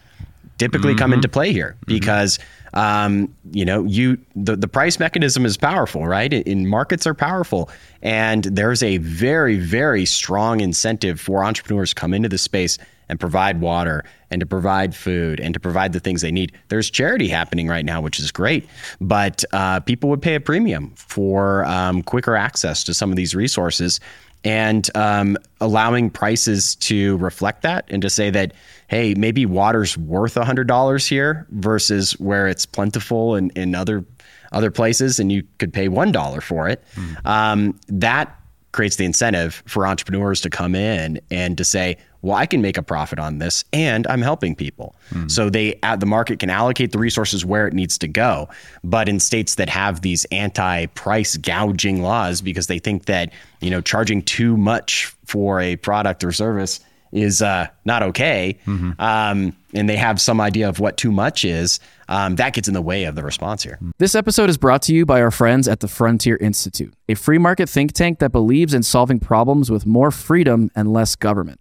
typically 0.58 0.96
come 0.96 1.14
into 1.14 1.28
play 1.28 1.52
here 1.52 1.76
because, 1.86 2.40
um, 2.74 3.34
you 3.52 3.66
know, 3.66 3.84
you 3.84 4.18
the, 4.36 4.56
the 4.56 4.68
price 4.68 5.00
mechanism 5.00 5.46
is 5.46 5.58
powerful, 5.58 6.06
right? 6.08 6.32
In, 6.32 6.44
in 6.44 6.68
markets 6.68 7.08
are 7.08 7.14
powerful. 7.14 7.70
And 8.02 8.44
there's 8.44 8.84
a 8.84 8.98
very, 8.98 9.58
very 9.58 10.06
strong 10.06 10.62
incentive 10.62 11.20
for 11.20 11.44
entrepreneurs 11.44 11.90
to 11.90 11.96
come 11.96 12.14
into 12.14 12.30
the 12.30 12.38
space 12.38 12.78
and 13.10 13.20
provide 13.20 13.62
water 13.62 14.04
and 14.32 14.40
to 14.40 14.46
provide 14.46 14.96
food 14.96 15.40
and 15.40 15.54
to 15.54 15.60
provide 15.60 15.94
the 15.94 16.00
things 16.00 16.22
they 16.22 16.32
need. 16.32 16.52
There's 16.70 16.90
charity 16.90 17.28
happening 17.28 17.68
right 17.68 17.86
now, 17.86 18.02
which 18.02 18.20
is 18.20 18.32
great, 18.32 18.68
but 19.00 19.44
uh, 19.52 19.82
people 19.82 20.10
would 20.10 20.22
pay 20.22 20.36
a 20.36 20.40
premium 20.40 20.92
for 20.96 21.66
um, 21.66 22.02
quicker 22.02 22.36
access 22.36 22.84
to 22.86 22.94
some 22.94 23.12
of 23.12 23.16
these 23.16 23.36
resources 23.36 24.00
and 24.44 24.90
um, 24.96 25.38
allowing 25.62 26.10
prices 26.10 26.76
to 26.76 27.18
reflect 27.18 27.62
that 27.62 27.86
and 27.90 28.02
to 28.02 28.10
say 28.10 28.30
that, 28.30 28.54
hey, 28.94 29.16
maybe 29.16 29.44
water's 29.44 29.98
worth 29.98 30.36
$100 30.36 31.08
here 31.10 31.48
versus 31.50 32.12
where 32.20 32.48
it's 32.48 32.68
plentiful 32.68 33.36
in, 33.36 33.50
in 33.52 33.74
other 33.74 34.06
other 34.52 34.70
places 34.70 35.20
and 35.20 35.32
you 35.32 35.42
could 35.58 35.74
pay 35.74 35.90
$1 35.90 36.44
for 36.44 36.70
it. 36.70 36.84
Um, 37.26 37.80
that 37.88 38.40
creates 38.72 38.98
the 38.98 39.06
incentive 39.06 39.64
for 39.66 39.88
entrepreneurs 39.88 40.42
to 40.42 40.50
come 40.52 40.76
in 40.76 41.20
and 41.32 41.58
to 41.58 41.64
say, 41.64 41.98
well, 42.22 42.36
I 42.36 42.46
can 42.46 42.62
make 42.62 42.78
a 42.78 42.84
profit 42.84 43.18
on 43.18 43.40
this 43.40 43.66
and 43.74 44.06
I'm 44.06 44.22
helping 44.22 44.56
people. 44.56 44.96
So 45.28 45.50
they 45.50 45.80
uh, 45.82 45.96
the 45.96 46.06
market 46.06 46.38
can 46.38 46.52
allocate 46.52 46.92
the 46.92 47.00
resources 47.00 47.44
where 47.44 47.68
it 47.68 47.74
needs 47.74 47.98
to 47.98 48.08
go. 48.08 48.48
But 48.84 49.10
in 49.10 49.20
states 49.20 49.56
that 49.56 49.70
have 49.70 50.02
these 50.02 50.26
anti-price 50.26 51.38
gouging 51.38 52.04
laws 52.04 52.42
because 52.42 52.68
they 52.68 52.78
think 52.78 53.06
that, 53.06 53.34
you 53.60 53.72
know, 53.72 53.82
charging 53.82 54.22
too 54.22 54.56
much 54.56 55.06
for 55.26 55.60
a 55.60 55.78
product 55.78 56.24
or 56.24 56.32
service 56.32 56.80
is 57.14 57.42
uh, 57.42 57.68
not 57.86 58.04
okay, 58.04 58.58
um, 58.68 59.56
and 59.74 59.88
they 59.88 59.96
have 59.96 60.20
some 60.20 60.42
idea 60.42 60.68
of 60.68 60.80
what 60.80 60.98
too 60.98 61.12
much 61.12 61.46
is, 61.46 61.80
um, 62.10 62.36
that 62.36 62.54
gets 62.54 62.68
in 62.68 62.74
the 62.74 62.82
way 62.82 63.06
of 63.06 63.16
the 63.16 63.24
response 63.24 63.64
here. 63.64 63.80
This 64.00 64.16
episode 64.16 64.50
is 64.50 64.58
brought 64.58 64.82
to 64.84 64.94
you 64.94 65.06
by 65.06 65.22
our 65.22 65.32
friends 65.32 65.68
at 65.68 65.80
the 65.80 65.88
Frontier 65.88 66.38
Institute, 66.42 66.94
a 67.08 67.14
free 67.16 67.38
market 67.38 67.70
think 67.70 67.94
tank 67.94 68.20
that 68.20 68.32
believes 68.32 68.74
in 68.74 68.84
solving 68.84 69.20
problems 69.20 69.72
with 69.72 69.86
more 69.86 70.12
freedom 70.12 70.70
and 70.76 70.92
less 70.92 71.16
government. 71.16 71.60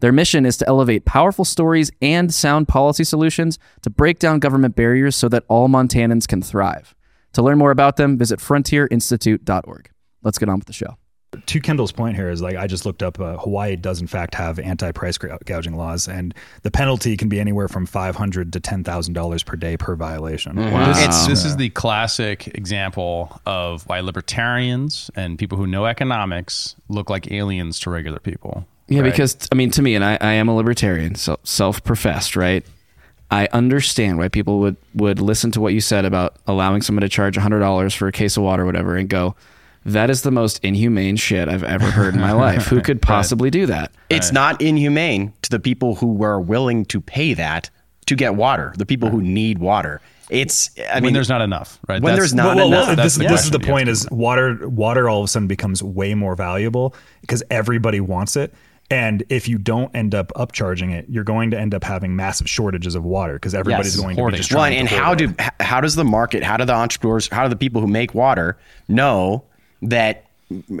Their 0.00 0.12
mission 0.12 0.46
is 0.46 0.56
to 0.58 0.68
elevate 0.68 1.04
powerful 1.04 1.44
stories 1.44 1.90
and 2.00 2.32
sound 2.32 2.68
policy 2.68 3.04
solutions 3.04 3.58
to 3.82 3.90
break 3.90 4.18
down 4.18 4.38
government 4.38 4.76
barriers 4.76 5.16
so 5.16 5.28
that 5.28 5.44
all 5.48 5.68
Montanans 5.68 6.28
can 6.28 6.42
thrive. 6.42 6.94
To 7.32 7.42
learn 7.42 7.58
more 7.58 7.70
about 7.72 7.96
them, 7.96 8.16
visit 8.16 8.38
frontierinstitute.org. 8.38 9.90
Let's 10.22 10.38
get 10.38 10.48
on 10.48 10.58
with 10.58 10.66
the 10.66 10.72
show. 10.72 10.96
To 11.48 11.60
Kendall's 11.60 11.92
point 11.92 12.16
here 12.16 12.30
is 12.30 12.40
like 12.40 12.56
I 12.56 12.66
just 12.66 12.86
looked 12.86 13.02
up. 13.02 13.18
Uh, 13.20 13.36
Hawaii 13.38 13.76
does 13.76 14.00
in 14.00 14.06
fact 14.06 14.34
have 14.36 14.58
anti-price 14.58 15.18
gouging 15.18 15.76
laws, 15.76 16.06
and 16.08 16.34
the 16.62 16.70
penalty 16.70 17.16
can 17.16 17.28
be 17.28 17.40
anywhere 17.40 17.68
from 17.68 17.84
five 17.86 18.16
hundred 18.16 18.52
to 18.52 18.60
ten 18.60 18.84
thousand 18.84 19.14
dollars 19.14 19.42
per 19.42 19.56
day 19.56 19.76
per 19.76 19.96
violation. 19.96 20.56
This, 20.56 20.98
It's- 20.98 21.26
this 21.26 21.44
is 21.44 21.56
the 21.56 21.70
classic 21.70 22.48
example 22.56 23.40
of 23.44 23.86
why 23.88 24.00
libertarians 24.00 25.10
and 25.16 25.38
people 25.38 25.58
who 25.58 25.66
know 25.66 25.86
economics 25.86 26.76
look 26.88 27.10
like 27.10 27.30
aliens 27.32 27.78
to 27.80 27.90
regular 27.90 28.18
people. 28.20 28.66
Yeah, 28.88 29.00
right? 29.00 29.10
because 29.10 29.36
I 29.52 29.54
mean, 29.54 29.70
to 29.72 29.82
me, 29.82 29.94
and 29.94 30.04
I, 30.04 30.16
I 30.20 30.32
am 30.34 30.48
a 30.48 30.54
libertarian, 30.56 31.14
so 31.16 31.38
self-professed, 31.42 32.36
right? 32.36 32.64
I 33.30 33.48
understand 33.52 34.16
why 34.16 34.28
people 34.28 34.60
would 34.60 34.76
would 34.94 35.20
listen 35.20 35.50
to 35.52 35.60
what 35.60 35.74
you 35.74 35.80
said 35.82 36.04
about 36.06 36.36
allowing 36.46 36.80
someone 36.82 37.02
to 37.02 37.08
charge 37.10 37.36
hundred 37.36 37.60
dollars 37.60 37.92
for 37.94 38.08
a 38.08 38.12
case 38.12 38.36
of 38.38 38.42
water, 38.42 38.62
or 38.62 38.66
whatever, 38.66 38.96
and 38.96 39.08
go, 39.08 39.34
"That 39.92 40.10
is 40.10 40.22
the 40.22 40.30
most 40.30 40.62
inhumane 40.64 41.16
shit 41.16 41.48
I've 41.48 41.64
ever 41.64 41.90
heard 41.90 42.14
in 42.14 42.20
my 42.20 42.32
life. 42.46 42.66
Who 42.66 42.80
could 42.80 43.00
possibly 43.02 43.50
do 43.50 43.66
that?" 43.66 43.92
It's 44.10 44.32
not 44.32 44.60
inhumane 44.62 45.32
to 45.42 45.50
the 45.50 45.58
people 45.60 45.96
who 45.96 46.12
were 46.12 46.40
willing 46.40 46.84
to 46.86 47.00
pay 47.00 47.34
that 47.34 47.70
to 48.06 48.14
get 48.16 48.34
water, 48.34 48.72
the 48.76 48.86
people 48.86 49.10
who 49.10 49.20
need 49.20 49.58
water. 49.58 50.00
It's, 50.30 50.70
I 50.90 50.94
when 50.96 51.04
mean, 51.04 51.12
there's 51.14 51.30
not 51.30 51.40
enough, 51.40 51.78
right? 51.88 52.02
when 52.02 52.14
there's 52.14 52.34
not 52.34 52.56
well, 52.56 52.56
well, 52.56 52.66
enough. 52.68 52.86
well, 52.88 52.96
this, 52.96 53.14
the 53.16 53.24
this 53.28 53.44
is 53.44 53.50
the 53.50 53.58
question 53.58 53.68
you 53.68 53.76
have 53.76 53.86
point: 53.86 53.88
is 53.88 54.10
water 54.10 54.68
water 54.68 55.08
all 55.08 55.20
of 55.20 55.24
a 55.24 55.28
sudden 55.28 55.48
becomes 55.48 55.82
way 55.82 56.14
more 56.14 56.34
valuable 56.36 56.94
because 57.22 57.42
everybody 57.50 58.00
wants 58.00 58.36
it. 58.36 58.52
And 58.90 59.22
if 59.28 59.48
you 59.48 59.58
don't 59.58 59.94
end 59.94 60.14
up 60.14 60.32
upcharging 60.34 60.94
it, 60.94 61.04
you're 61.10 61.24
going 61.24 61.50
to 61.50 61.58
end 61.58 61.74
up 61.74 61.84
having 61.84 62.16
massive 62.16 62.48
shortages 62.48 62.94
of 62.94 63.04
water 63.04 63.34
because 63.34 63.54
everybody's 63.54 63.94
Yes. 63.96 64.02
going 64.02 64.16
to 64.16 64.24
be 64.30 64.36
just 64.38 64.50
Well, 64.50 64.60
trying 64.60 64.78
and 64.78 64.88
to 64.88 64.94
how 64.96 65.04
hoard 65.14 65.18
do 65.18 65.34
how 65.60 65.80
does 65.82 65.94
the 65.94 66.04
market, 66.04 66.42
how 66.42 66.56
do 66.56 66.64
the 66.64 66.72
entrepreneurs, 66.74 67.28
how 67.28 67.42
do 67.42 67.50
the 67.50 67.56
people 67.56 67.82
who 67.82 67.86
make 67.86 68.14
water 68.14 68.56
know 68.88 69.44
that 69.82 70.24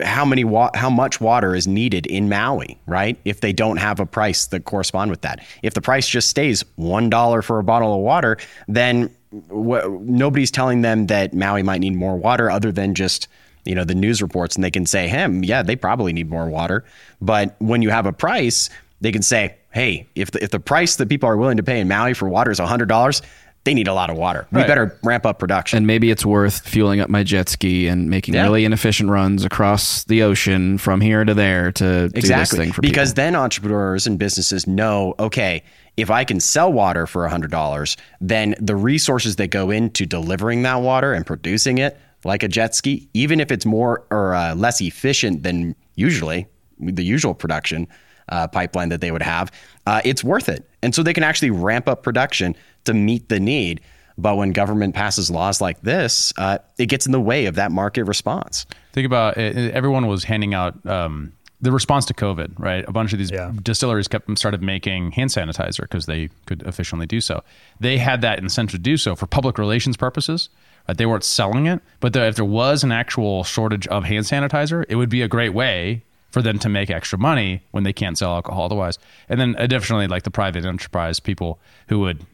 how 0.02 0.24
many 0.24 0.44
wa- 0.44 0.70
how 0.74 0.88
much 0.88 1.20
water 1.20 1.54
is 1.54 1.66
needed 1.66 2.06
in 2.06 2.28
Maui, 2.28 2.78
right? 2.86 3.18
If 3.24 3.40
they 3.40 3.52
don't 3.52 3.76
have 3.76 4.00
a 4.00 4.06
price 4.06 4.46
that 4.46 4.64
correspond 4.64 5.10
with 5.10 5.20
that, 5.22 5.44
if 5.62 5.74
the 5.74 5.82
price 5.82 6.08
just 6.08 6.28
stays 6.28 6.64
one 6.76 7.10
dollar 7.10 7.42
for 7.42 7.58
a 7.58 7.64
bottle 7.64 7.94
of 7.94 8.00
water, 8.00 8.38
then 8.66 9.14
nobody's 9.30 10.50
telling 10.50 10.80
them 10.80 11.06
that 11.08 11.34
Maui 11.34 11.62
might 11.62 11.80
need 11.80 11.94
more 11.94 12.16
water, 12.16 12.50
other 12.50 12.72
than 12.72 12.94
just 12.94 13.28
you 13.64 13.74
know 13.74 13.84
the 13.84 13.94
news 13.94 14.22
reports 14.22 14.56
and 14.56 14.64
they 14.64 14.70
can 14.70 14.86
say 14.86 15.08
him 15.08 15.44
yeah 15.44 15.62
they 15.62 15.76
probably 15.76 16.12
need 16.12 16.30
more 16.30 16.48
water 16.48 16.84
but 17.20 17.54
when 17.58 17.82
you 17.82 17.90
have 17.90 18.06
a 18.06 18.12
price 18.12 18.70
they 19.00 19.12
can 19.12 19.20
say 19.20 19.54
hey 19.74 20.06
if 20.14 20.30
the, 20.30 20.42
if 20.42 20.50
the 20.50 20.60
price 20.60 20.96
that 20.96 21.08
people 21.08 21.28
are 21.28 21.36
willing 21.36 21.58
to 21.58 21.62
pay 21.62 21.78
in 21.78 21.86
maui 21.86 22.14
for 22.14 22.28
water 22.28 22.50
is 22.50 22.58
$100 22.58 23.22
they 23.68 23.74
need 23.74 23.86
a 23.86 23.92
lot 23.92 24.08
of 24.08 24.16
water 24.16 24.46
we 24.50 24.60
Right. 24.60 24.66
better 24.66 24.98
ramp 25.04 25.26
up 25.26 25.38
production 25.38 25.76
and 25.76 25.86
maybe 25.86 26.10
it's 26.10 26.24
worth 26.24 26.66
fueling 26.66 27.00
up 27.00 27.10
my 27.10 27.22
jet 27.22 27.50
ski 27.50 27.86
and 27.86 28.08
making 28.08 28.32
Yeah. 28.32 28.44
really 28.44 28.64
inefficient 28.64 29.10
runs 29.10 29.44
across 29.44 30.04
the 30.04 30.22
ocean 30.22 30.78
from 30.78 31.02
here 31.02 31.22
to 31.22 31.34
there 31.34 31.70
to 31.72 31.84
do 31.84 32.08
this 32.08 32.24
exactly 32.24 32.58
thing 32.60 32.72
for 32.72 32.80
because 32.80 33.10
people. 33.10 33.24
then 33.24 33.36
entrepreneurs 33.36 34.06
and 34.06 34.18
businesses 34.18 34.66
know 34.66 35.14
okay 35.18 35.62
if 35.98 36.10
i 36.10 36.24
can 36.24 36.40
sell 36.40 36.72
water 36.72 37.06
for 37.06 37.26
$100 37.28 37.96
then 38.22 38.54
the 38.58 38.74
resources 38.74 39.36
that 39.36 39.48
go 39.48 39.70
into 39.70 40.06
delivering 40.06 40.62
that 40.62 40.80
water 40.80 41.12
and 41.12 41.26
producing 41.26 41.76
it 41.76 42.00
like 42.24 42.42
a 42.42 42.48
jet 42.48 42.74
ski 42.74 43.06
even 43.12 43.38
if 43.38 43.52
it's 43.52 43.66
more 43.66 44.06
or 44.10 44.34
uh, 44.34 44.54
less 44.54 44.80
efficient 44.80 45.42
than 45.42 45.74
usually 45.94 46.46
the 46.80 47.04
usual 47.04 47.34
production 47.34 47.86
uh, 48.30 48.46
pipeline 48.48 48.88
that 48.88 49.02
they 49.02 49.10
would 49.10 49.22
have 49.22 49.52
uh, 49.86 50.00
it's 50.06 50.24
worth 50.24 50.48
it 50.48 50.66
and 50.82 50.94
so 50.94 51.02
they 51.02 51.12
can 51.12 51.22
actually 51.24 51.50
ramp 51.50 51.86
up 51.88 52.02
production 52.02 52.54
to 52.88 52.94
meet 52.94 53.28
the 53.28 53.38
need 53.40 53.80
but 54.18 54.36
when 54.36 54.50
government 54.52 54.94
passes 54.96 55.30
laws 55.30 55.60
like 55.60 55.80
this 55.82 56.32
uh, 56.38 56.58
it 56.76 56.86
gets 56.86 57.06
in 57.06 57.12
the 57.12 57.20
way 57.20 57.46
of 57.46 57.54
that 57.54 57.70
market 57.72 58.04
response 58.04 58.66
Think 58.92 59.06
about 59.06 59.36
it, 59.38 59.56
it- 59.56 59.74
everyone 59.74 60.06
was 60.08 60.24
handing 60.24 60.54
out 60.54 60.74
um, 60.86 61.32
the 61.60 61.70
response 61.72 62.04
to 62.06 62.14
COVID, 62.14 62.58
right? 62.58 62.84
A 62.88 62.92
bunch 62.92 63.12
of 63.12 63.18
these 63.18 63.30
Yeah. 63.32 63.50
distilleries 63.62 64.06
kept 64.08 64.26
started 64.38 64.62
making 64.62 65.10
hand 65.12 65.30
sanitizer 65.30 65.80
because 65.82 66.06
they 66.06 66.28
could 66.46 66.62
efficiently 66.62 67.06
do 67.06 67.20
so. 67.20 67.42
They 67.80 67.98
had 67.98 68.20
that 68.22 68.38
incentive 68.38 68.72
to 68.72 68.78
do 68.78 68.96
so 68.96 69.16
for 69.16 69.26
public 69.26 69.58
relations 69.58 69.96
purposes. 69.96 70.48
Right? 70.88 70.96
They 70.96 71.04
weren't 71.06 71.24
selling 71.24 71.66
it, 71.66 71.80
but 72.00 72.12
there, 72.12 72.26
if 72.28 72.36
there 72.36 72.44
was 72.44 72.84
an 72.84 72.92
actual 72.92 73.42
shortage 73.44 73.86
of 73.88 74.04
hand 74.04 74.24
sanitizer, 74.24 74.84
it 74.88 74.94
would 74.96 75.08
be 75.10 75.20
a 75.22 75.28
great 75.28 75.52
way 75.52 76.02
for 76.30 76.42
them 76.42 76.58
to 76.60 76.68
make 76.68 76.90
extra 76.90 77.18
money 77.18 77.60
when 77.72 77.82
they 77.82 77.92
can't 77.92 78.16
sell 78.16 78.32
alcohol 78.34 78.64
otherwise. 78.66 78.98
And 79.28 79.40
then 79.40 79.54
additionally, 79.58 80.06
like 80.06 80.22
the 80.22 80.30
private 80.30 80.64
enterprise 80.64 81.18
people 81.20 81.58
who 81.88 81.98
would 82.00 82.24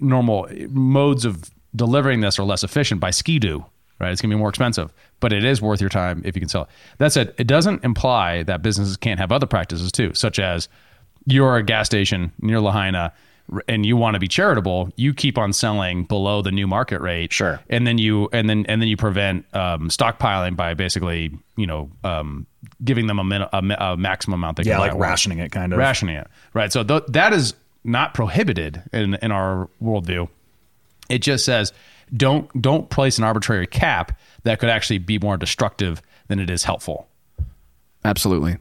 normal 0.00 0.48
modes 0.70 1.24
of 1.24 1.50
delivering 1.74 2.20
this 2.20 2.38
are 2.38 2.44
less 2.44 2.64
efficient 2.64 3.00
by 3.00 3.10
skidoo 3.10 3.60
right 4.00 4.10
it's 4.12 4.20
going 4.20 4.30
to 4.30 4.34
be 4.34 4.38
more 4.38 4.48
expensive 4.48 4.92
but 5.20 5.32
it 5.32 5.44
is 5.44 5.62
worth 5.62 5.80
your 5.80 5.90
time 5.90 6.20
if 6.24 6.34
you 6.34 6.40
can 6.40 6.48
sell 6.48 6.62
it 6.62 6.68
that 6.98 7.12
said 7.12 7.32
it 7.38 7.46
doesn't 7.46 7.84
imply 7.84 8.42
that 8.42 8.62
businesses 8.62 8.96
can't 8.96 9.20
have 9.20 9.30
other 9.30 9.46
practices 9.46 9.92
too 9.92 10.12
such 10.14 10.38
as 10.38 10.68
you're 11.26 11.56
a 11.56 11.62
gas 11.62 11.86
station 11.86 12.32
near 12.40 12.60
lahaina 12.60 13.12
and 13.68 13.84
you 13.84 13.96
want 13.96 14.14
to 14.14 14.20
be 14.20 14.26
charitable 14.28 14.90
you 14.96 15.12
keep 15.12 15.36
on 15.36 15.52
selling 15.52 16.04
below 16.04 16.40
the 16.42 16.50
new 16.52 16.66
market 16.66 17.00
rate 17.00 17.32
Sure. 17.32 17.60
and 17.68 17.86
then 17.86 17.98
you 17.98 18.28
and 18.32 18.48
then 18.48 18.64
and 18.68 18.80
then 18.80 18.88
you 18.88 18.96
prevent 18.96 19.44
um, 19.54 19.88
stockpiling 19.90 20.56
by 20.56 20.74
basically 20.74 21.36
you 21.56 21.66
know 21.66 21.90
um, 22.04 22.46
giving 22.84 23.06
them 23.06 23.18
a, 23.18 23.24
min- 23.24 23.42
a, 23.52 23.76
a 23.80 23.96
maximum 23.96 24.40
amount 24.40 24.56
they 24.56 24.62
Yeah, 24.64 24.76
can 24.78 24.80
buy 24.88 24.92
like 24.92 25.00
rationing 25.00 25.38
it 25.38 25.50
kind 25.52 25.72
of. 25.72 25.78
rationing 25.78 26.14
it, 26.16 26.26
right? 26.54 26.72
So 26.72 26.84
th- 26.84 27.02
that 27.08 27.32
is 27.32 27.54
not 27.84 28.14
prohibited 28.14 28.82
in 28.92 29.14
in 29.14 29.32
our 29.32 29.68
worldview. 29.82 30.28
It 31.08 31.20
just 31.20 31.44
says 31.44 31.72
don't 32.14 32.48
don't 32.60 32.90
place 32.90 33.18
an 33.18 33.24
arbitrary 33.24 33.66
cap 33.66 34.18
that 34.42 34.58
could 34.58 34.68
actually 34.68 34.98
be 34.98 35.18
more 35.18 35.36
destructive 35.36 36.02
than 36.28 36.38
it 36.38 36.50
is 36.50 36.64
helpful. 36.64 37.08
Absolutely. 38.04 38.56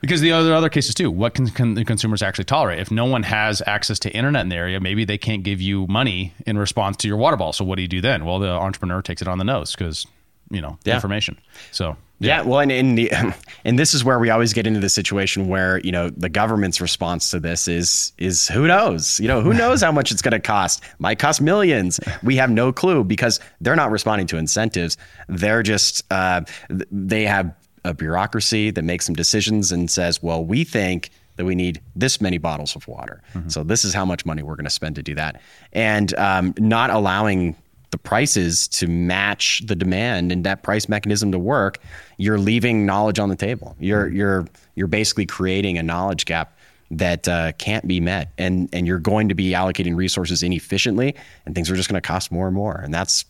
Because 0.00 0.20
the 0.20 0.32
other 0.32 0.52
other 0.52 0.68
cases 0.68 0.94
too, 0.94 1.10
what 1.10 1.32
can, 1.34 1.48
can 1.48 1.74
the 1.74 1.84
consumers 1.84 2.22
actually 2.22 2.44
tolerate? 2.44 2.78
If 2.78 2.90
no 2.90 3.06
one 3.06 3.22
has 3.22 3.62
access 3.66 3.98
to 4.00 4.10
internet 4.14 4.42
in 4.42 4.50
the 4.50 4.56
area, 4.56 4.78
maybe 4.78 5.04
they 5.06 5.16
can't 5.16 5.42
give 5.42 5.62
you 5.62 5.86
money 5.86 6.34
in 6.46 6.58
response 6.58 6.98
to 6.98 7.08
your 7.08 7.16
water 7.16 7.38
ball. 7.38 7.54
So 7.54 7.64
what 7.64 7.76
do 7.76 7.82
you 7.82 7.88
do 7.88 8.02
then? 8.02 8.26
Well, 8.26 8.38
the 8.38 8.50
entrepreneur 8.50 9.00
takes 9.00 9.22
it 9.22 9.28
on 9.28 9.38
the 9.38 9.44
nose 9.44 9.74
because 9.74 10.06
you 10.50 10.60
know 10.60 10.78
Yeah. 10.84 10.94
information. 10.96 11.38
So 11.72 11.96
Yeah, 12.20 12.42
well, 12.42 12.60
and 12.60 12.70
in 12.72 12.94
the 12.94 13.12
and 13.64 13.78
this 13.78 13.94
is 13.94 14.04
where 14.04 14.18
we 14.18 14.30
always 14.30 14.52
get 14.52 14.66
into 14.66 14.80
the 14.80 14.88
situation 14.88 15.48
where 15.48 15.78
you 15.80 15.92
know 15.92 16.10
the 16.10 16.28
government's 16.28 16.80
response 16.80 17.30
to 17.30 17.40
this 17.40 17.68
is 17.68 18.12
is 18.18 18.48
who 18.48 18.66
knows, 18.66 19.18
you 19.20 19.28
know, 19.28 19.40
who 19.40 19.52
knows 19.52 19.82
how 19.82 19.92
much 19.92 20.10
it's 20.10 20.22
going 20.22 20.32
to 20.32 20.40
cost? 20.40 20.82
Might 20.98 21.18
cost 21.18 21.40
millions. 21.40 22.00
We 22.22 22.36
have 22.36 22.48
no 22.50 22.72
clue 22.72 23.04
because 23.04 23.38
they're 23.60 23.76
not 23.76 23.90
responding 23.90 24.26
to 24.28 24.38
incentives. 24.38 24.96
They're 25.28 25.62
just 25.62 26.04
uh, 26.10 26.42
they 26.70 27.24
have 27.24 27.54
a 27.84 27.92
bureaucracy 27.92 28.70
that 28.70 28.82
makes 28.82 29.04
some 29.04 29.14
decisions 29.14 29.70
and 29.70 29.90
says, 29.90 30.22
well, 30.22 30.42
we 30.42 30.64
think 30.64 31.10
that 31.36 31.44
we 31.44 31.54
need 31.54 31.82
this 31.94 32.20
many 32.20 32.38
bottles 32.38 32.76
of 32.76 32.86
water. 32.88 33.20
So 33.48 33.62
this 33.62 33.84
is 33.84 33.92
how 33.92 34.04
much 34.06 34.24
money 34.24 34.42
we're 34.42 34.54
going 34.54 34.64
to 34.64 34.70
spend 34.70 34.94
to 34.96 35.02
do 35.02 35.14
that, 35.16 35.40
and 35.72 36.14
um, 36.14 36.54
not 36.58 36.88
allowing 36.90 37.56
the 37.94 37.98
prices 37.98 38.66
to 38.66 38.88
match 38.88 39.62
the 39.66 39.76
demand 39.76 40.32
and 40.32 40.42
that 40.42 40.64
price 40.64 40.88
mechanism 40.88 41.30
to 41.30 41.38
work, 41.38 41.78
you're 42.16 42.38
leaving 42.38 42.84
knowledge 42.84 43.20
on 43.20 43.28
the 43.28 43.36
table. 43.36 43.76
You're 43.78 44.08
you're 44.08 44.48
you're 44.74 44.88
basically 44.88 45.26
creating 45.26 45.78
a 45.78 45.82
knowledge 45.84 46.24
gap 46.24 46.58
that 46.90 47.28
uh, 47.28 47.52
can't 47.52 47.86
be 47.86 48.00
met, 48.00 48.32
and 48.36 48.68
and 48.72 48.84
you're 48.84 48.98
going 48.98 49.28
to 49.28 49.34
be 49.36 49.52
allocating 49.52 49.94
resources 49.94 50.42
inefficiently, 50.42 51.14
and 51.46 51.54
things 51.54 51.70
are 51.70 51.76
just 51.76 51.88
going 51.88 52.02
to 52.02 52.04
cost 52.04 52.32
more 52.32 52.48
and 52.48 52.56
more, 52.56 52.80
and 52.82 52.92
that's 52.92 53.26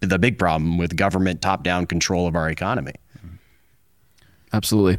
the 0.00 0.18
big 0.18 0.38
problem 0.38 0.76
with 0.76 0.94
government 0.94 1.40
top 1.40 1.62
down 1.62 1.86
control 1.86 2.26
of 2.26 2.36
our 2.36 2.50
economy. 2.50 2.92
Absolutely. 4.52 4.98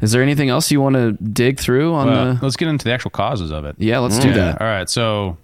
Is 0.00 0.12
there 0.12 0.22
anything 0.22 0.50
else 0.50 0.70
you 0.70 0.80
want 0.80 0.94
to 0.94 1.12
dig 1.14 1.58
through 1.58 1.94
on 1.94 2.08
uh, 2.08 2.34
the? 2.34 2.38
let's 2.42 2.54
get 2.54 2.68
into 2.68 2.84
the 2.84 2.92
actual 2.92 3.10
causes 3.10 3.50
of 3.50 3.64
it. 3.64 3.74
Yeah, 3.78 3.98
let's 3.98 4.20
do 4.20 4.32
that. 4.34 4.60
All 4.60 4.68
right. 4.68 4.88
So 4.88 5.36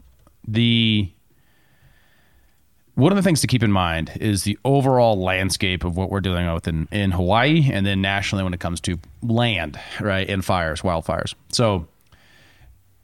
the 0.46 1.10
one 2.98 3.12
of 3.12 3.16
the 3.16 3.22
things 3.22 3.40
to 3.40 3.46
keep 3.46 3.62
in 3.62 3.70
mind 3.70 4.10
is 4.20 4.42
the 4.42 4.58
overall 4.64 5.22
landscape 5.22 5.84
of 5.84 5.96
what 5.96 6.10
we're 6.10 6.20
dealing 6.20 6.52
with 6.52 6.66
in, 6.66 6.88
in 6.90 7.12
Hawaii 7.12 7.70
and 7.72 7.86
then 7.86 8.00
nationally 8.00 8.42
when 8.42 8.52
it 8.52 8.58
comes 8.58 8.80
to 8.80 8.98
land, 9.22 9.78
right, 10.00 10.28
and 10.28 10.44
fires, 10.44 10.80
wildfires. 10.80 11.32
So 11.50 11.86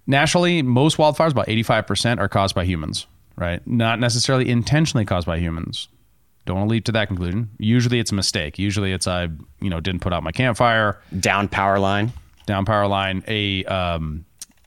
nationally, 0.08 0.62
most 0.62 0.96
wildfires, 0.96 1.30
about 1.30 1.46
85%, 1.46 2.18
are 2.18 2.28
caused 2.28 2.56
by 2.56 2.64
humans, 2.64 3.06
right? 3.36 3.64
Not 3.68 4.00
necessarily 4.00 4.48
intentionally 4.50 5.04
caused 5.04 5.28
by 5.28 5.38
humans. 5.38 5.86
Don't 6.44 6.56
want 6.56 6.68
to 6.70 6.72
leap 6.72 6.86
to 6.86 6.92
that 6.92 7.06
conclusion. 7.06 7.50
Usually 7.58 8.00
it's 8.00 8.10
a 8.10 8.16
mistake. 8.16 8.58
Usually 8.58 8.92
it's 8.92 9.06
I, 9.06 9.28
you 9.60 9.70
know, 9.70 9.78
didn't 9.78 10.00
put 10.00 10.12
out 10.12 10.24
my 10.24 10.32
campfire 10.32 11.00
Down 11.20 11.46
power 11.46 11.78
line. 11.78 12.12
down 12.46 12.64
power 12.64 12.88
line, 12.88 13.22
a 13.28 13.64
um, 13.66 14.24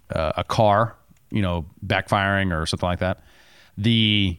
uh, 0.09 0.31
a 0.37 0.45
car, 0.45 0.95
you 1.31 1.41
know, 1.41 1.65
backfiring 1.85 2.57
or 2.57 2.65
something 2.65 2.87
like 2.87 2.99
that. 2.99 3.23
The 3.77 4.37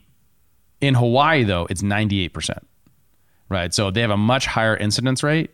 in 0.81 0.95
Hawaii 0.95 1.45
though, 1.45 1.67
it's 1.69 1.83
ninety 1.83 2.21
eight 2.21 2.33
percent, 2.33 2.67
right? 3.49 3.73
So 3.73 3.91
they 3.91 4.01
have 4.01 4.11
a 4.11 4.17
much 4.17 4.47
higher 4.47 4.77
incidence 4.77 5.23
rate, 5.23 5.51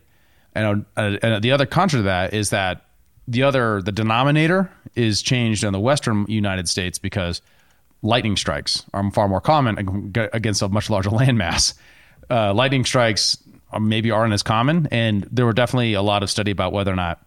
and, 0.53 0.85
uh, 0.95 1.17
and 1.21 1.43
the 1.43 1.51
other 1.51 1.65
contra 1.65 1.99
to 1.99 2.03
that 2.03 2.33
is 2.33 2.51
that 2.51 2.85
the 3.27 3.43
other 3.43 3.81
the 3.81 3.91
denominator 3.91 4.71
is 4.95 5.21
changed 5.21 5.63
in 5.63 5.73
the 5.73 5.79
western 5.79 6.25
United 6.27 6.69
States 6.69 6.99
because 6.99 7.41
lightning 8.01 8.37
strikes 8.37 8.83
are 8.93 9.11
far 9.11 9.27
more 9.27 9.41
common 9.41 10.11
against 10.33 10.61
a 10.61 10.69
much 10.69 10.89
larger 10.89 11.09
landmass. 11.11 11.73
Uh, 12.29 12.53
lightning 12.53 12.85
strikes 12.85 13.37
maybe 13.79 14.11
aren't 14.11 14.33
as 14.33 14.43
common, 14.43 14.87
and 14.91 15.27
there 15.31 15.45
were 15.45 15.53
definitely 15.53 15.93
a 15.93 16.01
lot 16.01 16.23
of 16.23 16.29
study 16.29 16.51
about 16.51 16.71
whether 16.71 16.91
or 16.91 16.95
not 16.95 17.25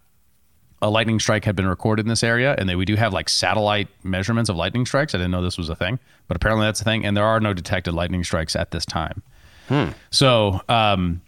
a 0.81 0.89
lightning 0.89 1.19
strike 1.19 1.45
had 1.45 1.55
been 1.55 1.67
recorded 1.67 2.05
in 2.05 2.09
this 2.09 2.23
area, 2.23 2.55
and 2.57 2.69
they, 2.69 2.75
we 2.75 2.85
do 2.85 2.95
have 2.95 3.13
like 3.13 3.29
satellite 3.29 3.87
measurements 4.03 4.49
of 4.49 4.55
lightning 4.55 4.85
strikes. 4.85 5.13
I 5.13 5.17
didn't 5.17 5.31
know 5.31 5.41
this 5.41 5.57
was 5.57 5.69
a 5.69 5.75
thing, 5.75 5.99
but 6.27 6.37
apparently 6.37 6.65
that's 6.65 6.81
a 6.81 6.85
thing, 6.85 7.05
and 7.05 7.17
there 7.17 7.25
are 7.25 7.39
no 7.39 7.53
detected 7.53 7.93
lightning 7.93 8.23
strikes 8.23 8.55
at 8.55 8.71
this 8.71 8.85
time. 8.85 9.21
So 10.09 10.61
um, 10.69 11.21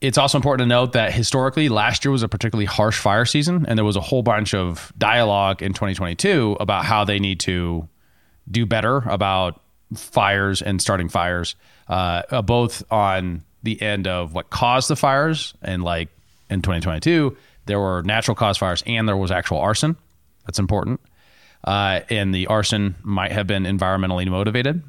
it's 0.00 0.18
also 0.18 0.38
important 0.38 0.66
to 0.66 0.68
note 0.68 0.92
that 0.92 1.12
historically, 1.12 1.68
last 1.68 2.04
year 2.04 2.12
was 2.12 2.22
a 2.22 2.28
particularly 2.28 2.66
harsh 2.66 2.98
fire 2.98 3.24
season, 3.24 3.66
and 3.66 3.78
there 3.78 3.84
was 3.84 3.96
a 3.96 4.00
whole 4.00 4.22
bunch 4.22 4.54
of 4.54 4.92
dialogue 4.98 5.62
in 5.62 5.72
2022 5.72 6.56
about 6.60 6.84
how 6.84 7.04
they 7.04 7.18
need 7.18 7.40
to 7.40 7.88
do 8.50 8.66
better 8.66 8.98
about 9.08 9.60
fires 9.94 10.60
and 10.62 10.80
starting 10.80 11.08
fires, 11.08 11.56
uh, 11.88 12.42
both 12.42 12.82
on 12.92 13.42
the 13.62 13.80
end 13.80 14.06
of 14.06 14.34
what 14.34 14.50
caused 14.50 14.88
the 14.88 14.96
fires, 14.96 15.54
and 15.62 15.82
like 15.82 16.08
in 16.50 16.62
2022, 16.62 17.36
there 17.68 17.78
were 17.78 18.02
natural 18.02 18.34
cause 18.34 18.58
fires 18.58 18.82
and 18.86 19.08
there 19.08 19.16
was 19.16 19.30
actual 19.30 19.58
arson. 19.58 19.96
That's 20.46 20.58
important. 20.58 21.00
Uh, 21.64 22.00
and 22.10 22.34
the 22.34 22.48
arson 22.48 22.96
might 23.02 23.30
have 23.32 23.46
been 23.46 23.62
environmentally 23.64 24.26
motivated. 24.28 24.82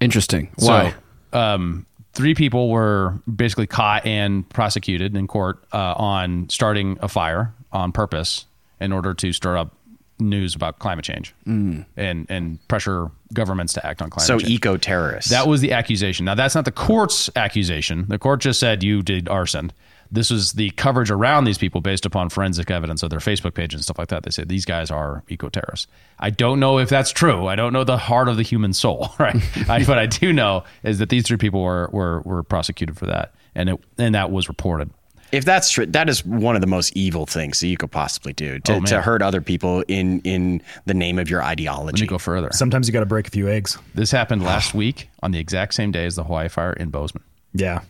Interesting. 0.00 0.50
Why? 0.56 0.94
So, 1.32 1.38
um, 1.38 1.86
three 2.14 2.34
people 2.34 2.70
were 2.70 3.14
basically 3.34 3.66
caught 3.66 4.06
and 4.06 4.48
prosecuted 4.48 5.16
in 5.16 5.26
court 5.26 5.62
uh, 5.72 5.94
on 5.96 6.48
starting 6.48 6.98
a 7.02 7.08
fire 7.08 7.52
on 7.72 7.92
purpose 7.92 8.46
in 8.80 8.92
order 8.92 9.12
to 9.14 9.32
stir 9.32 9.56
up 9.56 9.74
news 10.18 10.54
about 10.54 10.78
climate 10.80 11.02
change 11.04 11.34
and 11.46 11.86
and 12.28 12.68
pressure 12.68 13.10
governments 13.32 13.72
to 13.72 13.86
act 13.86 14.02
on 14.02 14.10
climate 14.10 14.26
So 14.26 14.38
change. 14.38 14.50
eco 14.50 14.76
terrorists. 14.76 15.30
That 15.30 15.48
was 15.48 15.62
the 15.62 15.72
accusation. 15.72 16.26
Now 16.26 16.34
that's 16.34 16.54
not 16.54 16.66
the 16.66 16.72
court's 16.72 17.30
accusation. 17.36 18.04
The 18.08 18.18
court 18.18 18.40
just 18.40 18.60
said 18.60 18.82
you 18.82 19.00
did 19.02 19.28
arson. 19.30 19.72
This 20.12 20.30
was 20.30 20.52
the 20.52 20.70
coverage 20.70 21.10
around 21.10 21.44
these 21.44 21.58
people 21.58 21.80
based 21.80 22.04
upon 22.04 22.28
forensic 22.30 22.70
evidence 22.70 23.02
of 23.02 23.10
their 23.10 23.20
Facebook 23.20 23.54
page 23.54 23.74
and 23.74 23.82
stuff 23.82 23.98
like 23.98 24.08
that. 24.08 24.24
They 24.24 24.30
said 24.30 24.48
these 24.48 24.64
guys 24.64 24.90
are 24.90 25.22
eco 25.28 25.48
terrorists. 25.48 25.86
I 26.18 26.30
don't 26.30 26.58
know 26.60 26.78
if 26.78 26.88
that's 26.88 27.12
true. 27.12 27.46
I 27.46 27.54
don't 27.56 27.72
know 27.72 27.84
the 27.84 27.96
heart 27.96 28.28
of 28.28 28.36
the 28.36 28.42
human 28.42 28.72
soul, 28.72 29.10
right? 29.18 29.36
I, 29.68 29.84
what 29.84 29.98
I 29.98 30.06
do 30.06 30.32
know 30.32 30.64
is 30.82 30.98
that 30.98 31.08
these 31.10 31.24
three 31.26 31.36
people 31.36 31.62
were 31.62 31.88
were, 31.92 32.20
were 32.22 32.42
prosecuted 32.42 32.96
for 32.98 33.06
that, 33.06 33.34
and 33.54 33.68
it 33.70 33.80
and 33.98 34.14
that 34.14 34.30
was 34.30 34.48
reported. 34.48 34.90
If 35.32 35.44
that's 35.44 35.70
true, 35.70 35.86
that 35.86 36.08
is 36.08 36.26
one 36.26 36.56
of 36.56 36.60
the 36.60 36.66
most 36.66 36.96
evil 36.96 37.24
things 37.24 37.60
that 37.60 37.68
you 37.68 37.76
could 37.76 37.92
possibly 37.92 38.32
do 38.32 38.58
to, 38.58 38.74
Oh, 38.74 38.80
to 38.80 39.00
hurt 39.00 39.22
other 39.22 39.40
people 39.40 39.84
in 39.86 40.20
in 40.22 40.60
the 40.86 40.94
name 40.94 41.20
of 41.20 41.30
your 41.30 41.40
Let 41.40 41.50
ideology. 41.50 42.02
me 42.02 42.08
go 42.08 42.18
further. 42.18 42.48
Sometimes 42.50 42.88
you 42.88 42.92
got 42.92 42.98
to 43.00 43.06
break 43.06 43.28
a 43.28 43.30
few 43.30 43.48
eggs. 43.48 43.78
This 43.94 44.10
happened 44.10 44.42
last 44.42 44.74
week 44.74 45.08
on 45.22 45.30
the 45.30 45.38
exact 45.38 45.74
same 45.74 45.92
day 45.92 46.04
as 46.04 46.16
the 46.16 46.24
Hawaii 46.24 46.48
fire 46.48 46.72
in 46.72 46.90
Bozeman. 46.90 47.22
Yeah. 47.54 47.82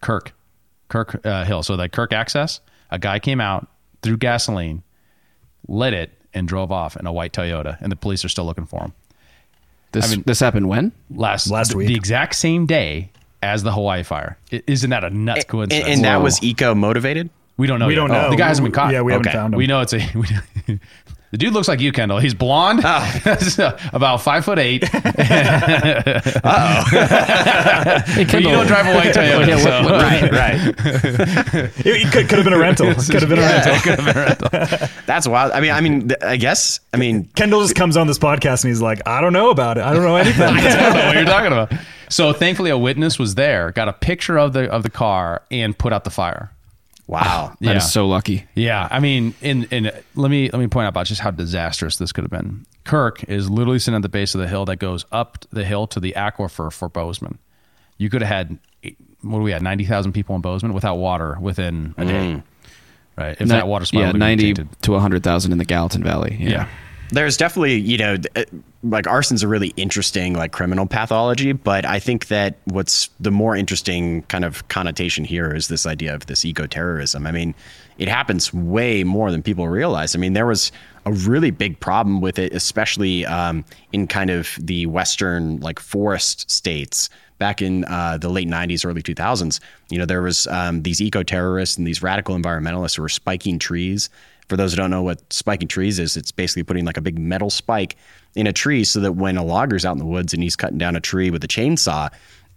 Kirk, 0.00 0.32
Kirk 0.88 1.24
uh, 1.26 1.44
Hill. 1.44 1.62
So 1.62 1.76
that 1.76 1.92
Kirk 1.92 2.12
access, 2.12 2.60
a 2.90 2.98
guy 2.98 3.18
came 3.18 3.40
out, 3.40 3.68
threw 4.02 4.16
gasoline, 4.16 4.82
lit 5.66 5.92
it, 5.94 6.10
and 6.34 6.46
drove 6.48 6.70
off 6.72 6.96
in 6.96 7.06
a 7.06 7.12
white 7.12 7.32
Toyota, 7.32 7.80
and 7.80 7.90
the 7.90 7.96
police 7.96 8.24
are 8.24 8.28
still 8.28 8.44
looking 8.44 8.66
for 8.66 8.80
him. 8.82 8.92
This 9.92 10.12
I 10.12 10.16
mean- 10.16 10.24
this 10.26 10.40
happened 10.40 10.68
when? 10.68 10.92
Last 11.10 11.50
Last 11.50 11.74
week. 11.74 11.88
the 11.88 11.94
exact 11.94 12.34
same 12.34 12.66
day 12.66 13.10
as 13.42 13.62
the 13.62 13.72
Hawaii 13.72 14.02
fire. 14.02 14.36
I- 14.52 14.62
Isn't 14.66 14.90
that 14.90 15.04
a 15.04 15.10
nuts 15.10 15.40
and, 15.40 15.48
coincidence? 15.48 15.88
and 15.88 16.04
that 16.04 16.16
Whoa. 16.18 16.24
was 16.24 16.42
eco 16.42 16.74
motivated. 16.74 17.30
we 17.56 17.66
don't 17.66 17.78
know. 17.78 17.86
We 17.86 17.94
yet. 17.94 18.00
don't 18.00 18.10
know. 18.12 18.30
The 18.30 18.36
guy 18.36 18.48
hasn't 18.48 18.64
been 18.66 18.72
caught. 18.72 18.92
Yeah, 18.92 19.00
we 19.02 19.12
haven't 19.12 19.32
found 19.32 19.54
him. 19.54 19.58
We 19.58 19.66
know 19.66 19.80
it's 19.80 19.92
a. 19.94 19.98
We, 20.68 20.78
the 21.30 21.36
dude 21.38 21.52
looks 21.52 21.68
like 21.68 21.80
you, 21.80 21.92
Kendall. 21.92 22.18
He's 22.18 22.34
blonde, 22.34 22.80
oh. 22.84 23.20
about 23.92 24.22
five 24.22 24.44
foot 24.44 24.58
eight. 24.58 24.84
Hey, 26.88 28.24
But 28.24 28.42
you 28.42 28.48
don't 28.50 28.66
drive 28.66 28.86
a 28.86 28.94
white 28.94 29.14
Toyota. 29.14 29.46
Yeah, 29.46 29.56
so. 29.58 29.70
what- 29.82 29.84
what- 29.92 30.02
Right, 30.02 30.32
right. 30.32 30.74
It, 31.78 31.86
it 31.86 32.12
could, 32.12 32.28
could 32.28 32.38
have 32.38 32.44
been 32.44 32.52
a 32.54 32.58
rental. 32.58 32.94
Could 32.94 33.22
have 33.22 33.28
been 33.28 33.38
a 33.38 33.42
rental. 33.42 34.88
That's 35.06 35.26
wild. 35.28 35.52
I 35.52 35.60
mean, 35.60 35.70
I 35.70 35.80
mean, 35.80 36.10
I 36.22 36.36
guess. 36.36 36.80
I 36.92 36.96
mean, 36.96 37.24
Kendall 37.36 37.62
just 37.62 37.74
comes 37.74 37.96
on 37.96 38.06
this 38.06 38.18
podcast 38.18 38.64
and 38.64 38.70
he's 38.70 38.80
like, 38.82 39.06
I 39.06 39.20
don't 39.20 39.32
know 39.32 39.50
about 39.50 39.78
it. 39.78 39.84
I 39.84 39.92
don't 39.92 40.02
know 40.02 40.16
anything. 40.16 40.42
I 40.42 40.60
don't 40.60 40.94
know 40.94 41.06
what 41.06 41.14
you're 41.16 41.24
talking 41.24 41.52
about. 41.52 41.72
So 42.08 42.32
thankfully, 42.32 42.70
a 42.70 42.78
witness 42.78 43.18
was 43.18 43.34
there, 43.34 43.70
got 43.72 43.88
a 43.88 43.92
picture 43.92 44.38
of 44.38 44.52
the 44.54 44.70
of 44.70 44.82
the 44.82 44.90
car, 44.90 45.42
and 45.50 45.76
put 45.76 45.92
out 45.92 46.04
the 46.04 46.10
fire. 46.10 46.50
Wow. 47.08 47.56
That 47.60 47.70
Yeah. 47.72 47.76
is 47.78 47.90
so 47.92 48.06
lucky. 48.06 48.44
Yeah, 48.54 48.86
I 48.90 49.00
mean, 49.00 49.34
in 49.42 49.64
in 49.72 49.90
let 50.14 50.30
me 50.30 50.48
let 50.50 50.60
me 50.60 50.68
point 50.68 50.86
out 50.86 50.90
about 50.90 51.06
just 51.06 51.20
how 51.20 51.32
disastrous 51.32 51.96
this 51.96 52.12
could 52.12 52.22
have 52.22 52.30
been. 52.30 52.64
Kirk 52.84 53.24
is 53.24 53.50
literally 53.50 53.80
sitting 53.80 53.96
at 53.96 54.02
the 54.02 54.08
base 54.08 54.34
of 54.34 54.40
the 54.40 54.46
hill 54.48 54.64
that 54.66 54.76
goes 54.76 55.04
up 55.10 55.44
the 55.50 55.64
hill 55.64 55.86
to 55.88 55.98
the 55.98 56.12
aquifer 56.16 56.72
for 56.72 56.88
Bozeman. 56.88 57.38
You 57.96 58.08
could 58.10 58.22
have 58.22 58.30
had 58.30 58.58
what 59.22 59.38
do 59.38 59.42
we 59.42 59.50
had 59.50 59.62
ninety 59.62 59.84
thousand 59.84 60.12
people 60.12 60.36
in 60.36 60.40
Bozeman 60.40 60.72
without 60.72 60.96
water 60.96 61.36
within 61.40 61.94
a 61.98 62.04
day, 62.04 62.12
mm. 62.34 62.42
right? 63.16 63.36
If 63.40 63.48
that 63.48 63.66
water 63.66 63.84
supply 63.84 64.02
yeah, 64.02 64.12
would 64.12 64.18
ninety 64.18 64.54
tainted. 64.54 64.68
to 64.82 64.98
hundred 64.98 65.24
thousand 65.24 65.52
in 65.52 65.58
the 65.58 65.64
Gallatin 65.64 66.04
Valley. 66.04 66.36
Yeah. 66.38 66.48
yeah. 66.50 66.68
There's 67.10 67.36
definitely, 67.38 67.76
you 67.76 67.96
know, 67.96 68.16
th- 68.18 68.48
like 68.82 69.08
arson's 69.08 69.42
a 69.42 69.48
really 69.48 69.72
interesting 69.76 70.34
like 70.34 70.52
criminal 70.52 70.86
pathology, 70.86 71.52
but 71.52 71.84
I 71.84 71.98
think 71.98 72.28
that 72.28 72.58
what's 72.64 73.10
the 73.18 73.30
more 73.30 73.56
interesting 73.56 74.22
kind 74.22 74.44
of 74.44 74.66
connotation 74.68 75.24
here 75.24 75.52
is 75.52 75.68
this 75.68 75.84
idea 75.84 76.14
of 76.14 76.26
this 76.26 76.44
eco-terrorism. 76.44 77.26
I 77.26 77.32
mean, 77.32 77.54
it 77.98 78.06
happens 78.06 78.54
way 78.54 79.02
more 79.02 79.32
than 79.32 79.42
people 79.42 79.68
realize. 79.68 80.14
I 80.14 80.18
mean, 80.18 80.34
there 80.34 80.46
was 80.46 80.70
a 81.06 81.12
really 81.12 81.50
big 81.50 81.80
problem 81.80 82.20
with 82.20 82.38
it, 82.38 82.52
especially 82.52 83.26
um, 83.26 83.64
in 83.92 84.06
kind 84.06 84.30
of 84.30 84.56
the 84.60 84.86
western 84.86 85.58
like 85.58 85.80
forest 85.80 86.48
states 86.48 87.08
back 87.38 87.62
in 87.62 87.84
uh, 87.84 88.18
the 88.18 88.28
late 88.28 88.48
90s 88.48 88.84
early 88.84 89.02
2000s 89.02 89.60
you 89.90 89.98
know 89.98 90.04
there 90.04 90.22
was 90.22 90.46
um, 90.48 90.82
these 90.82 91.00
eco-terrorists 91.00 91.78
and 91.78 91.86
these 91.86 92.02
radical 92.02 92.36
environmentalists 92.36 92.96
who 92.96 93.02
were 93.02 93.08
spiking 93.08 93.60
trees 93.60 94.10
for 94.48 94.56
those 94.56 94.72
who 94.72 94.76
don't 94.76 94.90
know 94.90 95.02
what 95.02 95.32
spiking 95.32 95.68
trees 95.68 95.98
is 95.98 96.16
it's 96.16 96.32
basically 96.32 96.62
putting 96.64 96.84
like 96.84 96.96
a 96.96 97.00
big 97.00 97.18
metal 97.18 97.50
spike 97.50 97.96
in 98.34 98.46
a 98.46 98.52
tree 98.52 98.84
so 98.84 99.00
that 99.00 99.12
when 99.12 99.36
a 99.36 99.44
logger's 99.44 99.84
out 99.84 99.92
in 99.92 99.98
the 99.98 100.06
woods 100.06 100.32
and 100.32 100.42
he's 100.42 100.56
cutting 100.56 100.78
down 100.78 100.96
a 100.96 101.00
tree 101.00 101.30
with 101.30 101.42
a 101.44 101.48
chainsaw 101.48 102.08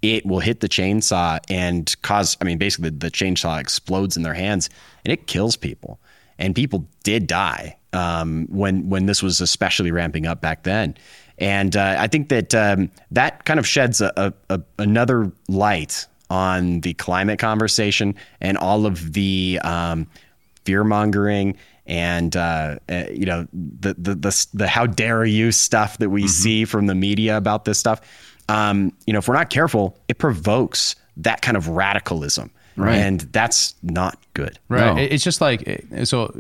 it 0.02 0.26
will 0.26 0.40
hit 0.40 0.62
the 0.62 0.70
chainsaw 0.70 1.40
and 1.50 1.96
cause 2.02 2.38
i 2.42 2.44
mean 2.44 2.58
basically 2.58 2.90
the, 2.90 3.12
chainsaw 3.12 3.60
explodes 3.60 4.18
in 4.18 4.24
their 4.24 4.34
hands 4.34 4.70
and 5.06 5.12
it 5.12 5.28
kills 5.28 5.56
people 5.56 6.00
and 6.42 6.56
people 6.56 6.88
did 7.04 7.28
die 7.28 7.78
um, 7.94 8.48
when 8.50 8.90
when 8.90 9.06
this 9.06 9.22
was 9.22 9.42
especially 9.42 9.92
ramping 9.92 10.26
up 10.26 10.42
back 10.42 10.64
then. 10.64 10.96
And 11.38 11.76
uh, 11.76 11.96
I 11.98 12.08
think 12.08 12.30
that 12.30 12.54
um, 12.54 12.92
that 13.12 13.46
kind 13.46 13.60
of 13.60 13.68
sheds 13.68 14.02
a, 14.02 14.12
a, 14.16 14.34
a, 14.50 14.62
another 14.80 15.32
light 15.48 16.08
on 16.30 16.82
the 16.82 16.94
climate 16.94 17.40
conversation 17.40 18.16
and 18.40 18.58
all 18.58 18.86
of 18.86 19.14
the 19.14 19.60
um, 19.64 20.08
fear 20.66 20.84
mongering 20.84 21.58
and 21.92 22.36
uh, 22.38 22.78
uh, 22.90 23.04
you 23.12 23.26
know 23.26 23.46
the, 23.54 23.94
the 23.96 24.16
the 24.16 24.48
the 24.54 24.68
how 24.68 24.86
dare 24.88 25.26
you 25.26 25.52
stuff 25.52 25.98
that 25.98 26.10
we 26.10 26.26
see 26.28 26.64
from 26.66 26.88
the 26.88 26.96
media 26.96 27.36
about 27.38 27.66
this 27.66 27.78
stuff. 27.78 28.00
Um, 28.50 28.94
you 29.06 29.14
know, 29.14 29.20
if 29.20 29.28
we're 29.28 29.36
not 29.36 29.50
careful, 29.50 29.98
it 30.08 30.18
provokes 30.18 30.96
that 31.18 31.42
kind 31.42 31.58
of 31.58 31.68
radicalism, 31.68 32.50
Right. 32.78 32.96
and 32.96 33.20
that's 33.34 33.76
not 33.84 34.18
good. 34.34 34.58
Right. 34.70 34.96
No. 34.96 35.02
It's 35.02 35.24
just 35.24 35.42
like 35.42 35.86
so. 36.06 36.34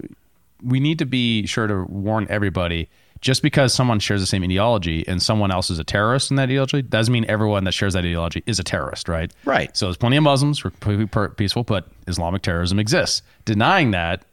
We 0.63 0.79
need 0.79 0.99
to 0.99 1.05
be 1.05 1.45
sure 1.47 1.67
to 1.67 1.83
warn 1.83 2.27
everybody. 2.29 2.87
Just 3.19 3.43
because 3.43 3.71
someone 3.71 3.99
shares 3.99 4.19
the 4.19 4.25
same 4.25 4.41
ideology 4.43 5.07
and 5.07 5.21
someone 5.21 5.51
else 5.51 5.69
is 5.69 5.77
a 5.77 5.83
terrorist 5.83 6.31
in 6.31 6.37
that 6.37 6.43
ideology 6.49 6.81
doesn't 6.81 7.11
mean 7.13 7.23
everyone 7.27 7.65
that 7.65 7.71
shares 7.73 7.93
that 7.93 7.99
ideology 8.03 8.41
is 8.47 8.57
a 8.57 8.63
terrorist, 8.63 9.07
right? 9.07 9.31
Right. 9.45 9.77
So 9.77 9.85
there's 9.85 9.97
plenty 9.97 10.17
of 10.17 10.23
Muslims 10.23 10.59
who 10.59 10.71
are 11.15 11.29
peaceful, 11.29 11.63
but 11.63 11.87
Islamic 12.07 12.41
terrorism 12.41 12.79
exists. 12.79 13.21
Denying 13.45 13.91
that 13.91 14.23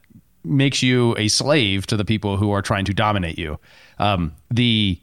makes 0.44 0.82
you 0.82 1.14
a 1.18 1.28
slave 1.28 1.86
to 1.86 1.96
the 1.96 2.04
people 2.04 2.36
who 2.36 2.50
are 2.50 2.62
trying 2.62 2.84
to 2.86 2.94
dominate 2.94 3.38
you. 3.38 3.58
Um, 3.98 4.34
the 4.50 4.98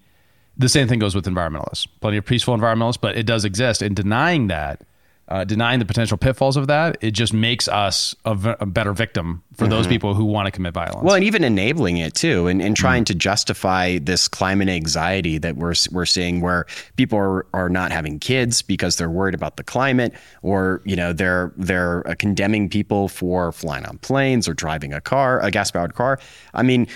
the 0.57 0.69
same 0.69 0.87
thing 0.87 0.99
goes 0.99 1.13
with 1.13 1.25
environmentalists. 1.25 1.85
Plenty 1.99 2.17
of 2.17 2.25
peaceful 2.25 2.55
environmentalists, 2.55 2.99
but 2.99 3.17
it 3.17 3.25
does 3.25 3.43
exist. 3.43 3.81
And 3.81 3.95
denying 3.95 4.47
that, 4.47 4.81
uh, 5.27 5.43
denying 5.43 5.79
the 5.79 5.85
potential 5.85 6.17
pitfalls 6.17 6.55
of 6.55 6.67
that, 6.67 6.97
it 7.01 7.11
just 7.11 7.33
makes 7.33 7.67
us 7.67 8.15
a, 8.25 8.35
v- 8.35 8.53
a 8.59 8.65
better 8.65 8.93
victim 8.93 9.43
for 9.55 9.67
those 9.67 9.87
people 9.87 10.13
who 10.13 10.25
want 10.25 10.45
to 10.45 10.51
commit 10.51 10.73
violence. 10.73 11.03
Well, 11.03 11.15
and 11.15 11.23
even 11.23 11.43
enabling 11.43 11.97
it 11.97 12.13
too, 12.13 12.47
and, 12.47 12.61
and 12.61 12.75
trying 12.75 13.05
to 13.05 13.15
justify 13.15 13.97
this 13.97 14.27
climate 14.27 14.69
anxiety 14.69 15.37
that 15.39 15.55
we're 15.55 15.73
we're 15.91 16.05
seeing, 16.05 16.41
where 16.41 16.67
people 16.95 17.17
are, 17.17 17.47
are 17.53 17.69
not 17.69 17.91
having 17.91 18.19
kids 18.19 18.61
because 18.61 18.97
they're 18.97 19.09
worried 19.09 19.33
about 19.33 19.57
the 19.57 19.63
climate, 19.63 20.13
or 20.43 20.81
you 20.85 20.95
know 20.95 21.11
they're 21.11 21.53
they're 21.57 22.07
uh, 22.07 22.13
condemning 22.19 22.69
people 22.69 23.07
for 23.07 23.51
flying 23.51 23.85
on 23.85 23.97
planes 23.99 24.47
or 24.47 24.53
driving 24.53 24.93
a 24.93 25.01
car, 25.01 25.39
a 25.41 25.49
gas 25.49 25.71
powered 25.71 25.95
car. 25.95 26.19
I 26.53 26.61
mean, 26.61 26.87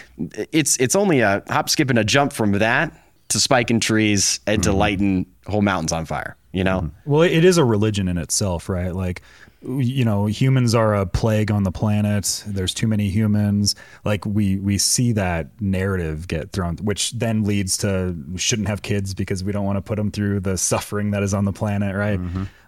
it's 0.51 0.77
it's 0.77 0.95
only 0.95 1.21
a 1.21 1.41
hop, 1.47 1.69
skip, 1.69 1.89
and 1.89 1.97
a 1.97 2.03
jump 2.03 2.33
from 2.33 2.51
that 2.51 2.93
to 3.29 3.39
spiking 3.39 3.79
trees 3.79 4.39
and 4.47 4.61
to 4.63 4.73
lighting 4.73 5.25
whole 5.49 5.61
mountains 5.61 5.91
on 5.91 6.05
fire. 6.05 6.35
You 6.51 6.63
know, 6.63 6.89
Well, 7.05 7.21
it 7.21 7.45
is 7.45 7.57
a 7.57 7.63
religion 7.63 8.07
in 8.07 8.17
itself, 8.17 8.69
right? 8.69 8.95
Like, 8.95 9.21
you 9.61 10.03
know, 10.03 10.25
humans 10.25 10.73
are 10.73 10.95
a 10.95 11.05
plague 11.05 11.51
on 11.51 11.61
the 11.63 11.71
planet. 11.71 12.43
There's 12.47 12.73
too 12.73 12.87
many 12.87 13.09
humans. 13.09 13.75
Like 14.03 14.25
we 14.25 14.57
we 14.57 14.77
see 14.79 15.11
that 15.11 15.49
narrative 15.61 16.27
get 16.27 16.51
thrown, 16.51 16.77
which 16.77 17.11
then 17.11 17.43
leads 17.43 17.77
to 17.79 18.15
we 18.31 18.39
shouldn't 18.39 18.67
have 18.67 18.81
kids 18.81 19.13
because 19.13 19.43
we 19.43 19.51
don't 19.51 19.65
want 19.65 19.77
to 19.77 19.81
put 19.81 19.97
them 19.97 20.09
through 20.11 20.39
the 20.39 20.57
suffering 20.57 21.11
that 21.11 21.21
is 21.21 21.33
on 21.33 21.45
the 21.45 21.53
planet, 21.53 21.95
right? 21.95 22.19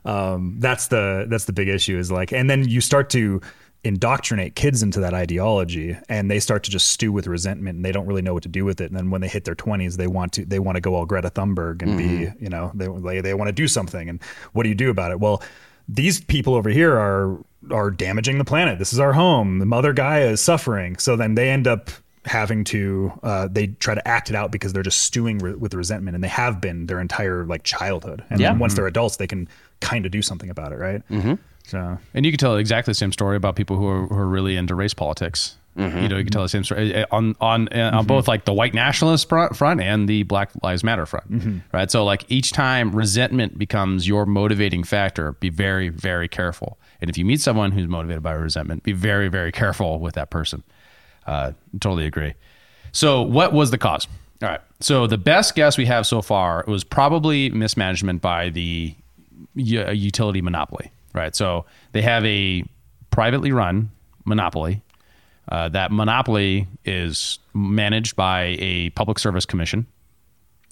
Um, 0.04 0.56
that's 0.60 0.88
the 0.88 1.26
that's 1.30 1.46
the 1.46 1.54
big 1.54 1.70
issue. 1.70 1.98
Is 1.98 2.12
like, 2.12 2.34
and 2.34 2.50
then 2.50 2.68
you 2.68 2.82
start 2.82 3.10
to 3.12 3.42
indoctrinate 3.84 4.56
kids 4.56 4.84
into 4.84 5.00
that 5.00 5.14
ideology 5.14 5.98
and 6.08 6.30
they 6.30 6.40
start 6.40 6.64
to 6.64 6.70
just 6.72 6.90
stew 6.90 7.12
with 7.12 7.26
resentment 7.26 7.78
and 7.78 7.84
they 7.86 7.92
don't 7.92 8.06
really 8.06 8.22
know 8.22 8.34
what 8.34 8.44
to 8.44 8.50
do 8.50 8.64
with 8.64 8.80
it. 8.80 8.86
And 8.92 8.96
then 8.96 9.10
when 9.10 9.22
they 9.22 9.28
hit 9.28 9.44
their 9.44 9.56
20s 9.56 9.98
they 9.98 10.08
want 10.08 10.34
to 10.34 10.46
they 10.46 10.60
want 10.60 10.76
to 10.76 10.82
go 10.82 10.94
all 10.96 11.06
Greta 11.06 11.32
Thunberg 11.32 11.82
and 11.82 11.98
be 11.98 12.30
you 12.40 12.50
know 12.50 12.72
they 12.76 12.88
they, 12.88 13.22
they 13.22 13.34
want 13.34 13.48
to 13.48 13.54
do 13.54 13.68
something. 13.68 14.08
And 14.10 14.22
what 14.54 14.64
do 14.64 14.70
you 14.70 14.76
do 14.76 14.90
about 14.92 15.12
it? 15.12 15.20
Well 15.20 15.42
these 15.90 16.22
people 16.22 16.54
over 16.54 16.70
here 16.70 16.96
are 16.98 17.38
are 17.72 17.90
damaging 17.90 18.38
the 18.38 18.46
planet. 18.46 18.78
This 18.80 18.94
is 18.94 19.00
our 19.00 19.14
home. 19.14 19.58
The 19.60 19.66
mother 19.66 19.94
Gaia 19.94 20.28
is 20.30 20.42
suffering. 20.42 20.98
So 20.98 21.16
then 21.16 21.34
they 21.36 21.50
end 21.50 21.68
up 21.68 21.90
having 22.26 22.64
to 22.66 23.12
uh, 23.24 23.48
they 23.52 23.66
try 23.68 23.96
to 23.96 24.08
act 24.08 24.30
it 24.30 24.36
out 24.36 24.52
because 24.52 24.74
they're 24.74 24.84
just 24.84 25.00
stewing 25.02 25.40
re- 25.40 25.56
with 25.56 25.74
resentment 25.74 26.14
and 26.14 26.24
they 26.24 26.28
have 26.28 26.62
been 26.62 26.86
their 26.86 27.00
entire 27.00 27.46
like 27.46 27.64
childhood. 27.64 28.24
And 28.30 28.40
Yeah. 28.40 28.56
once 28.56 28.76
they're 28.76 28.86
adults 28.86 29.16
they 29.18 29.26
can 29.26 29.50
kind 29.80 30.06
of 30.06 30.12
do 30.12 30.22
something 30.22 30.52
about 30.52 30.72
it 30.72 30.76
right? 30.76 31.02
Mm-hmm. 31.10 31.34
So 31.72 31.98
And 32.14 32.26
you 32.26 32.32
can 32.32 32.38
tell 32.38 32.58
exactly 32.58 32.92
the 32.92 32.96
same 32.96 33.12
story 33.12 33.38
about 33.38 33.56
people 33.56 33.78
who 33.78 33.88
are, 33.88 34.08
who 34.08 34.16
are 34.16 34.28
really 34.28 34.58
into 34.58 34.76
race 34.76 34.94
politics. 34.94 35.58
You 36.04 36.10
know, 36.10 36.18
you 36.18 36.24
can 36.26 36.34
tell 36.34 36.42
the 36.42 36.50
same 36.50 36.66
story 36.66 36.94
eh, 36.94 37.06
on 37.12 37.34
on 37.40 37.70
uh, 37.70 37.92
on 37.94 38.06
both 38.06 38.28
like 38.28 38.44
the 38.44 38.52
white 38.54 38.74
nationalist 38.74 39.30
front, 39.30 39.56
front 39.56 39.80
and 39.80 40.08
the 40.10 40.24
Black 40.24 40.52
Lives 40.62 40.84
Matter 40.84 41.06
front, 41.06 41.62
right? 41.72 41.90
So 41.90 42.04
like 42.04 42.26
each 42.28 42.52
time 42.52 42.92
resentment 42.92 43.58
becomes 43.58 44.06
your 44.06 44.26
motivating 44.26 44.84
factor, 44.84 45.32
be 45.34 45.50
very 45.50 45.88
very 45.88 46.28
careful. 46.28 46.78
And 47.00 47.10
if 47.10 47.18
you 47.18 47.24
meet 47.24 47.40
someone 47.40 47.72
who's 47.72 47.88
motivated 47.88 48.22
by 48.22 48.34
resentment, 48.34 48.84
be 48.84 48.92
very 48.92 49.30
very 49.30 49.54
careful 49.54 50.00
with 50.00 50.16
that 50.16 50.30
person. 50.30 50.62
Uh, 51.26 51.54
totally 51.80 52.06
agree. 52.06 52.34
So, 52.92 53.22
what 53.22 53.54
was 53.54 53.72
the 53.72 53.78
cause? 53.78 54.08
All 54.44 54.50
right. 54.50 54.62
So, 54.82 55.08
the 55.08 55.18
best 55.18 55.56
guess 55.56 55.78
we 55.78 55.86
have 55.86 56.06
so 56.06 56.22
far 56.22 56.66
was 56.68 56.84
probably 56.84 57.50
mismanagement 57.50 58.22
by 58.22 58.50
the 58.50 58.94
utility 59.56 60.42
monopoly, 60.42 60.92
right? 61.14 61.36
So, 61.36 61.66
they 61.92 62.02
have 62.02 62.26
a 62.26 62.64
privately 63.10 63.52
run 63.52 63.92
monopoly. 64.26 64.82
Uh, 65.50 65.70
that 65.70 65.92
monopoly 65.92 66.68
is 66.86 67.40
managed 67.54 68.16
by 68.16 68.56
a 68.60 68.90
public 68.92 69.20
service 69.20 69.46
commission. 69.46 69.86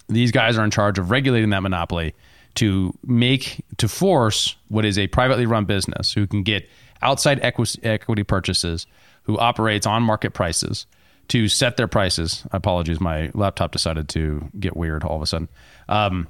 These 0.08 0.32
guys 0.32 0.58
are 0.58 0.64
in 0.64 0.72
charge 0.72 0.98
of 0.98 1.12
regulating 1.12 1.50
that 1.50 1.62
monopoly 1.62 2.16
to 2.56 2.94
make 3.06 3.64
to 3.78 3.88
force 3.88 4.56
what 4.70 4.86
is 4.86 4.98
a 4.98 5.08
privately 5.08 5.46
run 5.46 5.66
business 5.66 6.14
who 6.14 6.26
can 6.28 6.44
get 6.44 6.68
outside 7.02 7.40
equi- 7.42 7.80
equity 7.84 8.24
purchases, 8.24 8.88
who 9.24 9.38
operates 9.38 9.86
on 9.86 10.02
market 10.04 10.32
prices 10.32 10.86
to 11.28 11.48
set 11.48 11.78
their 11.78 11.88
prices. 11.88 12.44
Apologies, 12.52 13.00
my 13.00 13.32
laptop 13.34 13.72
decided 13.72 14.10
to 14.10 14.50
get 14.60 14.76
weird 14.76 15.04
all 15.04 15.16
of 15.16 15.22
a 15.22 15.28
sudden. 15.28 15.48
Um, 15.88 16.28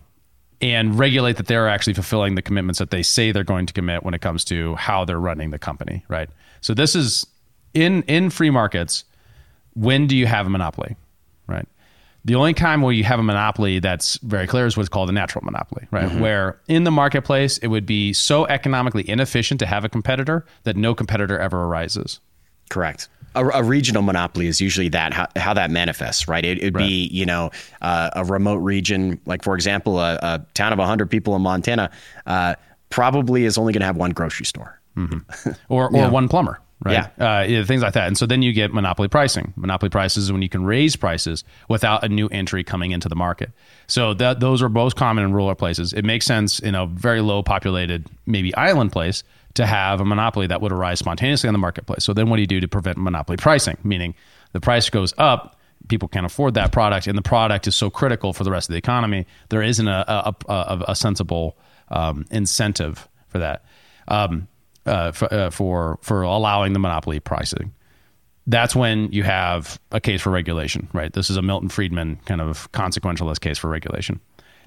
and 0.62 0.97
regulate 0.97 1.38
that 1.38 1.47
they're 1.47 1.70
actually 1.70 1.93
fulfilling 1.93 2.36
the 2.36 2.41
commitments 2.41 2.80
that 2.80 2.91
they 2.91 3.03
say 3.03 3.32
they're 3.32 3.43
going 3.43 3.66
to 3.66 3.74
commit 3.74 4.03
when 4.03 4.14
it 4.14 4.22
comes 4.22 4.43
to 4.45 4.76
how 4.76 5.05
they're 5.05 5.20
running 5.20 5.51
the 5.51 5.60
company, 5.60 6.03
right? 6.07 6.30
So 6.62 6.74
this 6.74 6.95
is 6.95 7.26
in 7.74 8.03
in 8.03 8.30
free 8.30 8.49
markets. 8.49 9.03
When 9.74 10.07
do 10.07 10.18
you 10.18 10.26
have 10.28 10.47
a 10.47 10.49
monopoly, 10.49 10.97
right? 11.47 11.68
The 12.26 12.36
only 12.36 12.53
time 12.53 12.82
where 12.82 12.91
you 12.91 13.05
have 13.05 13.20
a 13.20 13.24
monopoly 13.24 13.80
that's 13.80 14.18
very 14.18 14.45
clear 14.45 14.66
is 14.66 14.76
what's 14.76 14.89
called 14.89 15.10
a 15.10 15.14
natural 15.14 15.45
monopoly, 15.45 15.88
right? 15.91 16.10
Mm-hmm. 16.10 16.20
Where 16.20 16.60
in 16.68 16.84
the 16.84 16.91
marketplace 16.91 17.57
it 17.60 17.68
would 17.68 17.86
be 17.86 18.12
so 18.12 18.45
economically 18.47 19.07
inefficient 19.07 19.60
to 19.62 19.66
have 19.66 19.86
a 19.86 19.89
competitor 19.89 20.45
that 20.64 20.76
no 20.76 20.93
competitor 20.93 21.39
ever 21.39 21.64
arises. 21.64 22.20
Correct. 22.70 23.07
A, 23.36 23.46
a 23.46 23.64
regional 23.64 24.02
monopoly 24.02 24.48
is 24.48 24.60
usually 24.60 24.90
that 24.90 25.14
how, 25.14 25.28
how 25.36 25.54
that 25.54 25.72
manifests, 25.72 26.28
right? 26.28 26.44
It, 26.44 26.58
it'd 26.60 26.74
be 26.74 27.08
you 27.12 27.26
know 27.26 27.52
uh, 27.82 28.10
a 28.16 28.26
remote 28.26 28.58
region, 28.58 29.20
like 29.26 29.44
for 29.44 29.56
example, 29.56 30.00
a, 30.00 30.16
a 30.22 30.46
town 30.54 30.74
of 30.74 30.80
hundred 30.80 31.10
people 31.10 31.36
in 31.36 31.42
Montana, 31.42 31.92
uh, 32.26 32.56
probably 32.90 33.46
is 33.46 33.58
only 33.58 33.74
going 33.74 33.82
to 33.82 33.86
have 33.86 33.98
one 33.98 34.12
grocery 34.12 34.46
store. 34.46 34.80
or 35.70 35.96
or 35.96 36.10
one 36.10 36.28
plumber, 36.28 36.60
right? 36.84 37.08
Yeah. 37.18 37.40
Uh, 37.40 37.44
yeah, 37.44 37.64
things 37.64 37.82
like 37.82 37.94
that. 37.94 38.08
And 38.08 38.18
so 38.18 38.26
then 38.26 38.42
you 38.42 38.52
get 38.52 38.74
monopoly 38.74 39.08
pricing. 39.08 39.54
Monopoly 39.56 39.90
prices 39.90 40.26
is 40.26 40.32
when 40.32 40.42
you 40.42 40.50
can 40.50 40.66
raise 40.66 40.96
prices 40.96 41.44
without 41.70 42.04
a 42.04 42.10
new 42.10 42.28
entry 42.30 42.64
coming 42.64 42.92
into 42.92 43.08
the 43.08 43.16
market. 43.16 43.52
So 43.88 44.14
that 44.16 44.40
those 44.40 44.62
are 44.62 44.70
both 44.70 44.96
common 44.96 45.24
in 45.24 45.32
rural 45.32 45.56
places. 45.56 45.94
It 45.94 46.04
makes 46.04 46.26
sense 46.26 46.60
in 46.60 46.76
a 46.76 46.86
very 46.86 47.22
low 47.22 47.44
populated, 47.44 48.08
maybe 48.26 48.54
island 48.56 48.92
place, 48.92 49.24
to 49.60 49.66
have 49.66 49.99
a 49.99 50.05
monopoly 50.05 50.47
that 50.47 50.62
would 50.62 50.72
arise 50.72 50.99
spontaneously 50.99 51.49
on 51.49 51.53
the 51.53 51.60
marketplace. 51.60 52.05
So 52.05 52.14
then 52.14 52.30
what 52.30 52.38
do 52.38 52.41
you 52.41 52.47
do 52.47 52.62
to 52.62 52.68
prevent 52.68 52.97
monopoly 52.97 53.36
pricing? 53.36 53.78
Meaning 53.84 54.16
the 54.53 54.62
price 54.62 54.89
goes 54.89 55.14
up. 55.18 55.57
People 55.89 56.07
can't 56.07 56.26
afford 56.26 56.53
that 56.53 56.72
product, 56.72 57.07
and 57.07 57.18
the 57.18 57.22
product 57.22 57.68
is 57.68 57.76
so 57.76 57.89
critical 57.89 58.32
for 58.32 58.45
the 58.45 58.51
rest 58.51 58.70
of 58.70 58.74
the 58.74 58.78
economy. 58.78 59.26
There 59.49 59.62
isn't 59.62 59.88
a 59.88 60.05
a, 60.07 60.36
a, 60.47 60.84
a 60.89 60.95
sensible 60.95 61.57
um, 61.89 62.26
incentive 62.32 63.10
for 63.28 63.39
that 63.39 63.66
um, 64.07 64.47
uh, 64.86 65.12
for, 65.12 65.34
uh, 65.34 65.49
for 65.49 65.99
for 66.01 66.22
allowing 66.22 66.74
the 66.74 66.80
monopoly 66.80 67.20
pricing. 67.20 67.74
That's 68.47 68.76
when 68.76 69.12
you 69.12 69.24
have 69.24 69.80
a 69.91 69.99
case 69.99 70.22
for 70.22 70.32
regulation, 70.32 70.88
right? 70.93 71.12
This 71.12 71.30
is 71.30 71.38
a 71.38 71.41
Milton 71.41 71.70
Friedman 71.70 72.20
kind 72.26 72.41
of 72.41 72.72
consequentialist 72.72 73.41
case 73.41 73.57
for 73.57 73.70
regulation. 73.70 74.20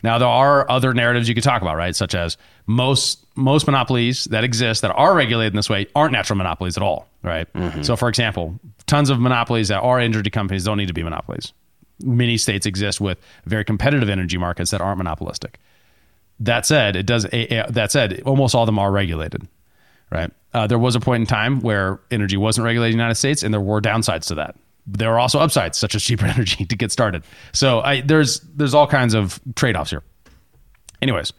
Now 0.02 0.18
there 0.18 0.28
are 0.28 0.68
other 0.70 0.92
narratives 0.94 1.28
you 1.28 1.34
could 1.34 1.44
talk 1.44 1.62
about, 1.62 1.76
right? 1.76 1.94
Such 1.94 2.14
as 2.14 2.36
most 2.66 3.24
most 3.36 3.66
monopolies 3.66 4.24
that 4.26 4.44
exist 4.44 4.82
that 4.82 4.90
are 4.90 5.14
regulated 5.14 5.52
in 5.52 5.56
this 5.56 5.70
way 5.70 5.86
aren't 5.94 6.12
natural 6.12 6.36
monopolies 6.36 6.76
at 6.76 6.82
all, 6.82 7.08
right? 7.22 7.46
So, 7.84 7.96
for 7.96 8.08
example, 8.08 8.58
tons 8.86 9.08
of 9.10 9.20
monopolies 9.20 9.68
that 9.68 9.80
are 9.80 9.98
energy 10.00 10.28
companies 10.30 10.64
don't 10.64 10.76
need 10.76 10.88
to 10.88 10.92
be 10.94 11.02
monopolies. 11.02 11.52
Many 12.02 12.36
states 12.36 12.66
exist 12.66 13.00
with 13.00 13.18
very 13.46 13.64
competitive 13.64 14.08
energy 14.08 14.36
markets 14.38 14.70
that 14.72 14.80
aren't 14.80 14.98
monopolistic. 14.98 15.58
That 16.40 16.66
said, 16.66 16.96
it 16.96 17.06
does. 17.06 17.24
eh, 17.26 17.46
eh, 17.50 17.66
That 17.70 17.92
said, 17.92 18.22
almost 18.26 18.54
all 18.54 18.62
of 18.64 18.66
them 18.66 18.78
are 18.78 18.90
regulated, 18.90 19.46
right? 20.10 20.30
Uh, 20.52 20.66
there 20.66 20.78
was 20.78 20.96
a 20.96 21.00
point 21.00 21.20
in 21.20 21.26
time 21.26 21.60
where 21.60 22.00
energy 22.10 22.36
wasn't 22.36 22.64
regulated 22.64 22.94
in 22.94 22.98
the 22.98 23.02
United 23.02 23.14
States, 23.14 23.42
and 23.44 23.54
there 23.54 23.60
were 23.60 23.80
downsides 23.80 24.26
to 24.26 24.34
that. 24.34 24.56
There 24.86 25.12
are 25.12 25.18
also 25.18 25.38
upsides, 25.38 25.78
such 25.78 25.94
as 25.94 26.02
cheaper 26.02 26.26
energy 26.36 26.64
to 26.64 26.76
get 26.76 26.92
started. 26.92 27.24
So 27.52 27.80
I, 27.80 28.00
there's 28.00 28.40
there's 28.40 28.74
all 28.74 28.86
kinds 28.86 29.14
of 29.14 29.40
trade 29.54 29.76
offs 29.76 29.90
here. 29.90 30.02
Anyways, 31.00 31.32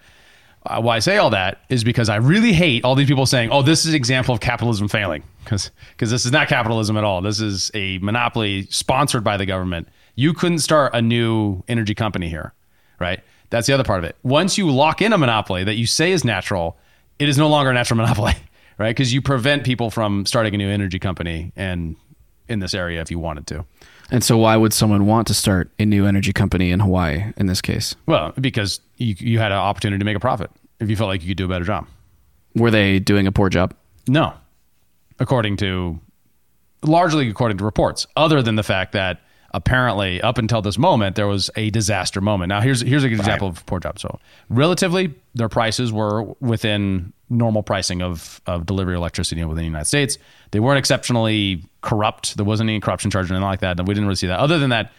uh, 0.66 0.82
why 0.82 0.98
I 0.98 1.00
say 1.00 1.18
all 1.18 1.30
that 1.32 1.60
is 1.70 1.84
because 1.84 2.10
I 2.10 2.18
really 2.18 2.54
hate 2.54 2.86
all 2.86 2.96
these 2.96 3.08
people 3.08 3.26
saying, 3.26 3.50
"Oh, 3.52 3.62
this 3.62 3.86
is 3.86 3.90
an 3.90 3.96
example 3.96 4.34
of 4.34 4.40
capitalism 4.40 4.88
failing," 4.88 5.24
because 5.44 5.72
this 5.98 6.26
is 6.26 6.32
not 6.32 6.48
capitalism 6.48 6.98
at 6.98 7.04
all. 7.04 7.22
This 7.22 7.42
is 7.42 7.70
a 7.74 7.98
monopoly 8.00 8.64
sponsored 8.70 9.24
by 9.24 9.38
the 9.38 9.46
government. 9.46 9.90
You 10.16 10.34
couldn't 10.34 10.60
start 10.60 10.94
a 10.94 11.02
new 11.02 11.64
energy 11.68 11.96
company 11.96 12.30
here, 12.30 12.54
right? 13.00 13.20
That's 13.50 13.68
the 13.68 13.74
other 13.74 13.84
part 13.84 14.00
of 14.00 14.06
it. 14.06 14.16
Once 14.24 14.58
you 14.58 14.72
lock 14.72 15.02
in 15.02 15.14
a 15.14 15.18
monopoly 15.18 15.64
that 15.64 15.76
you 15.76 15.86
say 15.86 16.12
is 16.12 16.24
natural, 16.24 16.78
it 17.20 17.30
is 17.30 17.38
no 17.38 17.50
longer 17.50 17.72
a 17.72 17.74
natural 17.74 17.98
monopoly, 18.04 18.34
right? 18.78 18.90
Because 18.90 19.14
you 19.14 19.22
prevent 19.22 19.64
people 19.64 19.90
from 19.90 20.26
starting 20.26 20.56
a 20.56 20.58
new 20.58 20.70
energy 20.70 21.00
company 21.00 21.52
and 21.56 21.96
in 22.48 22.60
this 22.60 22.74
area 22.74 23.02
if 23.02 23.10
you 23.12 23.20
wanted 23.20 23.48
to. 23.48 23.66
And 24.12 24.24
so, 24.24 24.38
why 24.38 24.58
would 24.58 24.74
someone 24.74 25.06
want 25.06 25.28
to 25.28 25.34
start 25.34 25.72
a 25.80 25.86
new 25.86 26.06
energy 26.06 26.34
company 26.34 26.72
in 26.72 26.80
Hawaii 26.80 27.34
in 27.38 27.48
this 27.48 27.62
case? 27.62 27.96
Well, 28.06 28.34
because 28.40 28.80
you 28.98 29.16
you 29.18 29.40
had 29.40 29.52
an 29.52 29.58
opportunity 29.58 30.00
to 30.00 30.06
make 30.06 30.18
a 30.18 30.20
profit 30.20 30.52
if 30.80 30.90
you 30.90 30.96
felt 30.96 31.08
like 31.08 31.22
you 31.22 31.30
could 31.30 31.38
do 31.38 31.46
a 31.46 31.50
better 31.50 31.66
job. 31.66 31.88
Were 32.56 32.70
they 32.72 33.00
doing 33.00 33.26
a 33.26 33.32
poor 33.32 33.50
job? 33.50 33.74
No, 34.08 34.34
according 35.20 35.58
to 35.58 36.00
largely 36.84 37.30
according 37.30 37.58
to 37.58 37.64
reports, 37.64 38.06
other 38.16 38.42
than 38.42 38.56
the 38.56 38.64
fact 38.64 38.92
that 38.92 39.22
apparently 39.54 40.20
up 40.22 40.38
until 40.38 40.62
this 40.62 40.78
moment 40.78 41.16
there 41.16 41.28
was 41.28 41.50
a 41.56 41.70
disaster 41.70 42.22
moment. 42.22 42.50
Now 42.50 42.62
here's 42.62 42.82
here's 42.82 43.04
a 43.04 43.10
good 43.10 43.20
example 43.20 43.48
of 43.48 43.66
poor 43.66 43.80
job. 43.80 44.00
So 44.00 44.20
relatively, 44.50 45.14
their 45.36 45.50
prices 45.50 45.92
were 45.92 46.24
within 46.40 47.14
normal 47.34 47.64
pricing 47.64 48.02
of 48.02 48.42
of 48.46 48.66
delivery 48.66 48.96
electricity 48.96 49.44
within 49.44 49.62
the 49.62 49.68
United 49.68 49.86
States. 49.86 50.18
They 50.52 50.60
weren't 50.60 50.80
exceptionally 50.80 51.64
corrupt. 51.82 52.38
There 52.38 52.46
wasn't 52.46 52.70
any 52.70 52.80
corruption 52.80 53.12
charge 53.12 53.30
or 53.30 53.34
anything 53.34 53.48
like 53.48 53.62
that. 53.62 53.78
We 53.80 53.94
didn't 53.94 54.06
really 54.06 54.16
see 54.16 54.28
that. 54.28 54.40
Other 54.40 54.60
than 54.60 54.70
that, 54.70 54.92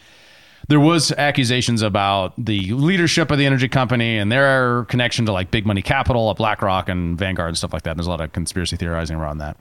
there 0.69 0.81
was 0.81 1.13
accusations 1.13 1.83
about 1.83 2.33
the 2.43 2.73
leadership 2.73 3.31
of 3.31 3.39
the 3.39 3.47
energy 3.47 3.69
company 3.69 4.19
and 4.19 4.33
their 4.33 4.85
connection 4.87 5.27
to 5.27 5.33
like 5.33 5.51
big 5.51 5.67
money 5.67 5.83
capital 5.83 6.31
at 6.31 6.37
BlackRock 6.37 6.89
and 6.89 7.19
Vanguard 7.19 7.49
and 7.49 7.59
stuff 7.59 7.73
like 7.73 7.83
that. 7.83 7.91
And 7.91 7.99
There's 7.99 8.07
a 8.07 8.11
lot 8.11 8.21
of 8.21 8.33
conspiracy 8.33 8.77
theorizing 8.77 9.17
around 9.17 9.39
that. 9.39 9.57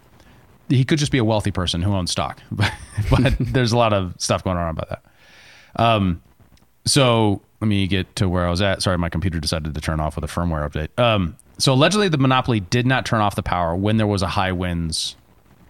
He 0.69 0.85
could 0.85 0.99
just 0.99 1.11
be 1.11 1.17
a 1.17 1.25
wealthy 1.25 1.51
person 1.51 1.81
who 1.81 1.93
owns 1.93 2.11
stock, 2.11 2.41
but, 2.51 2.71
but 3.09 3.35
there's 3.39 3.73
a 3.73 3.77
lot 3.77 3.93
of 3.93 4.15
stuff 4.17 4.43
going 4.43 4.57
on 4.57 4.69
about 4.69 4.89
that. 4.89 5.03
Um, 5.75 6.21
so 6.85 7.41
let 7.59 7.67
me 7.67 7.87
get 7.87 8.15
to 8.17 8.29
where 8.29 8.45
I 8.45 8.49
was 8.49 8.61
at. 8.61 8.81
Sorry, 8.81 8.97
my 8.97 9.09
computer 9.09 9.39
decided 9.39 9.73
to 9.73 9.81
turn 9.81 9.99
off 9.99 10.15
with 10.15 10.23
a 10.23 10.27
firmware 10.27 10.69
update. 10.69 11.01
Um, 11.01 11.35
so 11.57 11.73
allegedly, 11.73 12.09
the 12.09 12.17
monopoly 12.17 12.59
did 12.59 12.85
not 12.85 13.05
turn 13.05 13.21
off 13.21 13.35
the 13.35 13.43
power 13.43 13.75
when 13.75 13.97
there 13.97 14.07
was 14.07 14.21
a 14.21 14.27
high 14.27 14.51
winds 14.51 15.15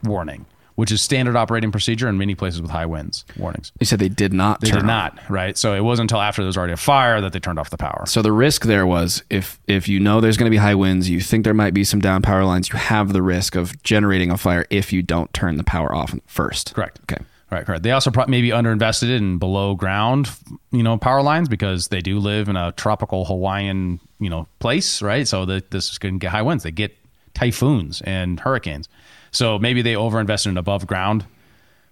warning, 0.03 0.45
which 0.75 0.91
is 0.91 1.01
standard 1.01 1.35
operating 1.35 1.71
procedure 1.71 2.07
in 2.07 2.17
many 2.17 2.35
places 2.35 2.61
with 2.61 2.71
high 2.71 2.85
winds 2.85 3.25
warnings. 3.37 3.71
They 3.79 3.85
said 3.85 3.99
they 3.99 4.09
did 4.09 4.33
not. 4.33 4.61
They 4.61 4.67
did 4.67 4.77
off. 4.77 4.85
not, 4.85 5.19
right? 5.29 5.57
So 5.57 5.73
it 5.73 5.81
wasn't 5.81 6.11
until 6.11 6.21
after 6.21 6.41
there 6.41 6.47
was 6.47 6.57
already 6.57 6.73
a 6.73 6.77
fire 6.77 7.21
that 7.21 7.33
they 7.33 7.39
turned 7.39 7.59
off 7.59 7.69
the 7.69 7.77
power. 7.77 8.05
So 8.07 8.21
the 8.21 8.31
risk 8.31 8.63
there 8.65 8.85
was 8.85 9.23
if 9.29 9.59
if 9.67 9.87
you 9.87 9.99
know 9.99 10.21
there's 10.21 10.37
going 10.37 10.49
to 10.49 10.51
be 10.51 10.57
high 10.57 10.75
winds, 10.75 11.09
you 11.09 11.19
think 11.21 11.43
there 11.43 11.53
might 11.53 11.73
be 11.73 11.83
some 11.83 11.99
down 11.99 12.21
power 12.21 12.43
lines, 12.45 12.69
you 12.69 12.77
have 12.77 13.13
the 13.13 13.21
risk 13.21 13.55
of 13.55 13.81
generating 13.83 14.31
a 14.31 14.37
fire 14.37 14.65
if 14.69 14.93
you 14.93 15.01
don't 15.01 15.33
turn 15.33 15.57
the 15.57 15.63
power 15.63 15.93
off 15.93 16.15
first. 16.27 16.73
Correct. 16.73 16.99
Okay. 17.03 17.23
Right, 17.53 17.67
correct. 17.67 17.83
They 17.83 17.91
also 17.91 18.09
pro- 18.09 18.25
maybe 18.25 18.49
underinvested 18.49 19.15
in 19.15 19.37
below 19.37 19.75
ground, 19.75 20.27
you 20.71 20.81
know, 20.81 20.97
power 20.97 21.21
lines 21.21 21.47
because 21.47 21.89
they 21.89 22.01
do 22.01 22.17
live 22.17 22.49
in 22.49 22.55
a 22.55 22.71
tropical 22.71 23.25
Hawaiian, 23.25 23.99
you 24.19 24.29
know, 24.29 24.47
place, 24.57 25.03
right? 25.03 25.27
So 25.27 25.45
that 25.45 25.69
this 25.69 25.91
is 25.91 25.99
going 25.99 26.15
to 26.15 26.19
get 26.19 26.31
high 26.31 26.41
winds. 26.41 26.63
They 26.63 26.71
get 26.71 26.97
typhoons 27.35 28.01
and 28.01 28.39
hurricanes. 28.39 28.89
So 29.29 29.59
maybe 29.59 29.83
they 29.83 29.93
overinvested 29.93 30.47
in 30.47 30.57
above 30.57 30.87
ground 30.87 31.27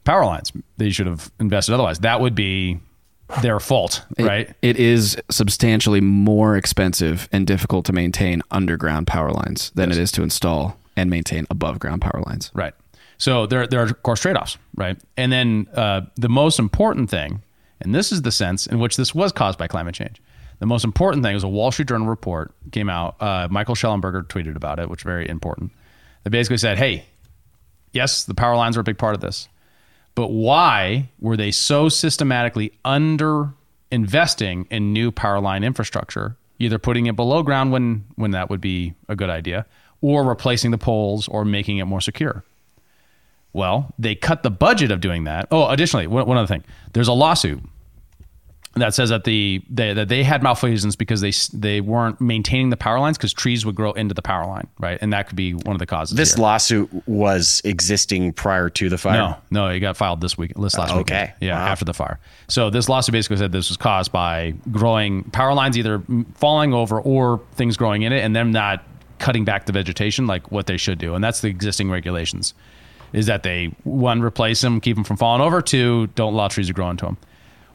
power 0.04 0.26
lines. 0.26 0.52
They 0.78 0.90
should 0.90 1.06
have 1.06 1.32
invested 1.40 1.74
otherwise. 1.74 2.00
That 2.00 2.22
would 2.22 2.34
be 2.34 2.80
their 3.44 3.60
fault, 3.60 4.04
right? 4.18 4.56
It 4.64 4.78
is 4.78 5.16
substantially 5.30 6.02
more 6.02 6.58
expensive 6.58 7.30
and 7.32 7.46
difficult 7.46 7.86
to 7.86 7.94
maintain 7.94 8.42
underground 8.50 9.06
power 9.06 9.32
lines 9.32 9.72
than 9.76 9.92
it 9.92 10.00
is 10.00 10.12
to 10.14 10.24
install 10.24 10.76
and 10.98 11.12
maintain 11.12 11.46
above 11.52 11.78
ground 11.78 12.02
power 12.02 12.24
lines. 12.26 12.50
Right. 12.56 12.74
So 13.22 13.46
there, 13.46 13.68
there 13.68 13.82
are 13.82 13.84
of 13.84 14.02
course 14.02 14.20
trade 14.20 14.36
offs, 14.36 14.58
right? 14.74 15.00
And 15.16 15.32
then 15.32 15.68
uh, 15.76 16.02
the 16.16 16.28
most 16.28 16.58
important 16.58 17.12
thing, 17.12 17.44
and 17.80 17.94
this 17.94 18.12
is 18.12 18.24
the 18.24 18.32
sense 18.32 18.66
in 18.66 18.80
which 18.80 18.98
this 18.98 19.14
was 19.14 19.32
caused 19.32 19.60
by 19.60 19.68
climate 19.68 19.94
change. 19.94 20.20
The 20.58 20.66
most 20.66 20.84
important 20.84 21.24
thing 21.24 21.36
was 21.36 21.44
a 21.44 21.48
Wall 21.48 21.72
Street 21.72 21.88
Journal 21.88 22.08
report 22.08 22.52
came 22.72 22.90
out. 22.90 23.22
Uh, 23.22 23.48
Michael 23.52 23.76
Shellenberger 23.76 24.24
tweeted 24.24 24.56
about 24.56 24.80
it, 24.80 24.90
which 24.90 25.02
is 25.02 25.04
very 25.04 25.30
important. 25.30 25.72
They 26.24 26.32
basically 26.32 26.58
said, 26.58 26.80
"Hey, 26.80 27.06
yes, 27.92 28.24
the 28.24 28.34
power 28.34 28.56
lines 28.56 28.76
are 28.76 28.80
a 28.80 28.84
big 28.84 28.98
part 28.98 29.14
of 29.14 29.22
this, 29.22 29.48
but 30.16 30.32
why 30.32 31.12
were 31.20 31.38
they 31.38 31.52
so 31.52 31.90
systematically 31.90 32.74
under 32.84 33.54
investing 33.92 34.66
in 34.72 34.94
new 34.94 35.12
power 35.12 35.40
line 35.40 35.64
infrastructure, 35.64 36.38
either 36.58 36.80
putting 36.80 37.06
it 37.06 37.16
below 37.16 37.44
ground 37.44 37.72
when 37.72 38.04
when 38.16 38.32
that 38.32 38.50
would 38.50 38.62
be 38.62 38.96
a 39.08 39.16
good 39.16 39.30
idea, 39.30 39.68
or 40.02 40.24
replacing 40.24 40.72
the 40.72 40.80
poles 40.80 41.28
or 41.28 41.46
making 41.46 41.78
it 41.78 41.86
more 41.86 42.02
secure?" 42.02 42.44
Well, 43.54 43.94
they 44.00 44.16
cut 44.16 44.44
the 44.44 44.52
budget 44.52 44.92
of 44.92 45.02
doing 45.02 45.26
that. 45.26 45.48
Oh, 45.52 45.68
additionally, 45.68 46.08
one, 46.08 46.26
one 46.26 46.38
other 46.38 46.48
thing. 46.48 46.64
There's 46.94 47.08
a 47.10 47.14
lawsuit 47.14 47.62
that 48.76 48.94
says 48.94 49.10
that 49.10 49.26
the 49.26 49.62
they, 49.70 49.92
that 49.94 50.08
they 50.08 50.24
had 50.24 50.42
malfeasance 50.42 50.96
because 50.96 51.20
they 51.20 51.34
they 51.54 51.82
weren't 51.82 52.22
maintaining 52.22 52.70
the 52.70 52.78
power 52.78 53.00
lines 53.02 53.18
because 53.18 53.34
trees 53.34 53.66
would 53.66 53.76
grow 53.76 53.92
into 53.92 54.14
the 54.14 54.22
power 54.22 54.46
line, 54.46 54.68
right? 54.80 54.98
And 55.02 55.12
that 55.12 55.28
could 55.28 55.36
be 55.36 55.54
one 55.54 55.76
of 55.76 55.80
the 55.80 55.86
causes. 55.86 56.16
This 56.16 56.36
here. 56.36 56.44
lawsuit 56.44 56.90
was 57.06 57.62
existing 57.66 58.32
prior 58.32 58.70
to 58.70 58.88
the 58.88 58.98
fire. 58.98 59.18
No, 59.18 59.36
no, 59.66 59.68
it 59.68 59.82
got 59.82 59.98
filed 59.98 60.22
this 60.22 60.38
week, 60.38 60.54
this 60.56 60.78
last 60.78 60.94
week. 60.96 61.02
Okay. 61.02 61.34
Yeah, 61.42 61.56
Wow. 61.56 61.68
after 61.68 61.84
the 61.84 61.94
fire. 61.94 62.18
So 62.48 62.70
this 62.70 62.88
lawsuit 62.88 63.12
basically 63.12 63.38
said 63.38 63.52
this 63.52 63.68
was 63.70 63.76
caused 63.76 64.14
by 64.14 64.54
growing 64.72 65.26
power 65.26 65.54
lines 65.54 65.78
either 65.78 66.02
falling 66.36 66.74
over 66.74 67.02
or 67.02 67.42
things 67.56 67.76
growing 67.76 68.04
in 68.04 68.14
it 68.14 68.22
and 68.24 68.34
them 68.34 68.54
not 68.54 68.86
cutting 69.20 69.44
back 69.44 69.66
the 69.66 69.74
vegetation 69.74 70.28
like 70.28 70.50
what 70.50 70.68
they 70.68 70.78
should 70.78 70.98
do. 70.98 71.14
And 71.14 71.22
that's 71.22 71.42
the 71.42 71.50
existing 71.50 71.92
regulations. 71.92 72.54
Is 73.14 73.26
that 73.26 73.44
they 73.44 73.76
one 73.84 74.22
replace 74.22 74.62
them, 74.62 74.80
keep 74.80 74.96
them 74.96 75.04
from 75.04 75.18
falling 75.18 75.42
over, 75.42 75.62
two 75.62 76.08
don't 76.16 76.34
allow 76.34 76.48
trees 76.48 76.68
to 76.68 76.74
grow 76.74 76.90
into 76.90 77.06
them. 77.06 77.18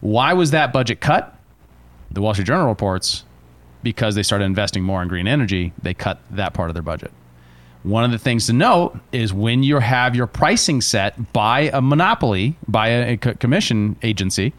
Why 0.00 0.32
was 0.32 0.52
that 0.52 0.72
budget 0.72 1.00
cut? 1.00 1.38
The 2.10 2.22
Wall 2.22 2.34
Street 2.34 2.46
Journal 2.46 2.68
reports 2.68 3.24
because 3.82 4.16
they 4.16 4.22
started 4.24 4.44
investing 4.46 4.82
more 4.82 5.00
in 5.00 5.06
green 5.06 5.28
energy, 5.28 5.72
they 5.80 5.94
cut 5.94 6.20
that 6.32 6.54
part 6.54 6.70
of 6.70 6.74
their 6.74 6.82
budget. 6.82 7.12
One 7.84 8.02
of 8.02 8.10
the 8.10 8.18
things 8.18 8.46
to 8.46 8.52
note 8.52 8.98
is 9.12 9.32
when 9.32 9.62
you 9.62 9.78
have 9.78 10.16
your 10.16 10.26
pricing 10.26 10.80
set 10.80 11.32
by 11.32 11.70
a 11.72 11.80
monopoly, 11.80 12.56
by 12.66 12.88
a, 12.88 13.16
commission 13.16 13.94
agency, 14.02 14.52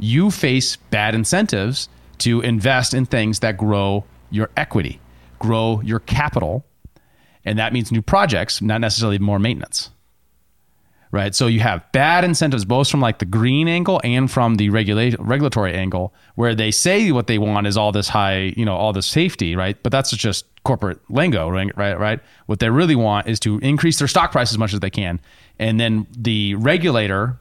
you 0.00 0.32
face 0.32 0.74
bad 0.90 1.14
incentives 1.14 1.88
to 2.18 2.40
invest 2.40 2.92
in 2.92 3.06
things 3.06 3.38
that 3.38 3.56
grow 3.56 4.04
your 4.30 4.50
equity, 4.56 5.00
grow 5.38 5.80
your 5.84 6.00
capital, 6.00 6.64
and 7.44 7.60
that 7.60 7.72
means 7.72 7.92
new 7.92 8.02
projects, 8.02 8.60
not 8.60 8.80
necessarily 8.80 9.20
more 9.20 9.38
maintenance. 9.38 9.90
Right. 11.12 11.34
So 11.34 11.46
you 11.46 11.60
have 11.60 11.84
bad 11.92 12.24
incentives 12.24 12.64
both 12.64 12.88
from 12.88 13.02
like 13.02 13.18
the 13.18 13.26
green 13.26 13.68
angle 13.68 14.00
and 14.02 14.30
from 14.30 14.54
the 14.54 14.70
regulate 14.70 15.14
regulatory 15.20 15.74
angle, 15.74 16.14
where 16.36 16.54
they 16.54 16.70
say 16.70 17.12
what 17.12 17.26
they 17.26 17.36
want 17.36 17.66
is 17.66 17.76
all 17.76 17.92
this 17.92 18.08
high, 18.08 18.54
you 18.56 18.64
know, 18.64 18.74
all 18.74 18.94
this 18.94 19.04
safety, 19.04 19.54
right? 19.54 19.76
But 19.82 19.92
that's 19.92 20.10
just 20.10 20.46
corporate 20.64 20.98
lingo, 21.10 21.50
right? 21.50 21.70
Right. 21.76 21.98
Right. 21.98 22.20
What 22.46 22.60
they 22.60 22.70
really 22.70 22.94
want 22.94 23.28
is 23.28 23.38
to 23.40 23.58
increase 23.58 23.98
their 23.98 24.08
stock 24.08 24.32
price 24.32 24.52
as 24.52 24.58
much 24.58 24.72
as 24.72 24.80
they 24.80 24.88
can. 24.88 25.20
And 25.58 25.78
then 25.78 26.06
the 26.16 26.54
regulator 26.54 27.38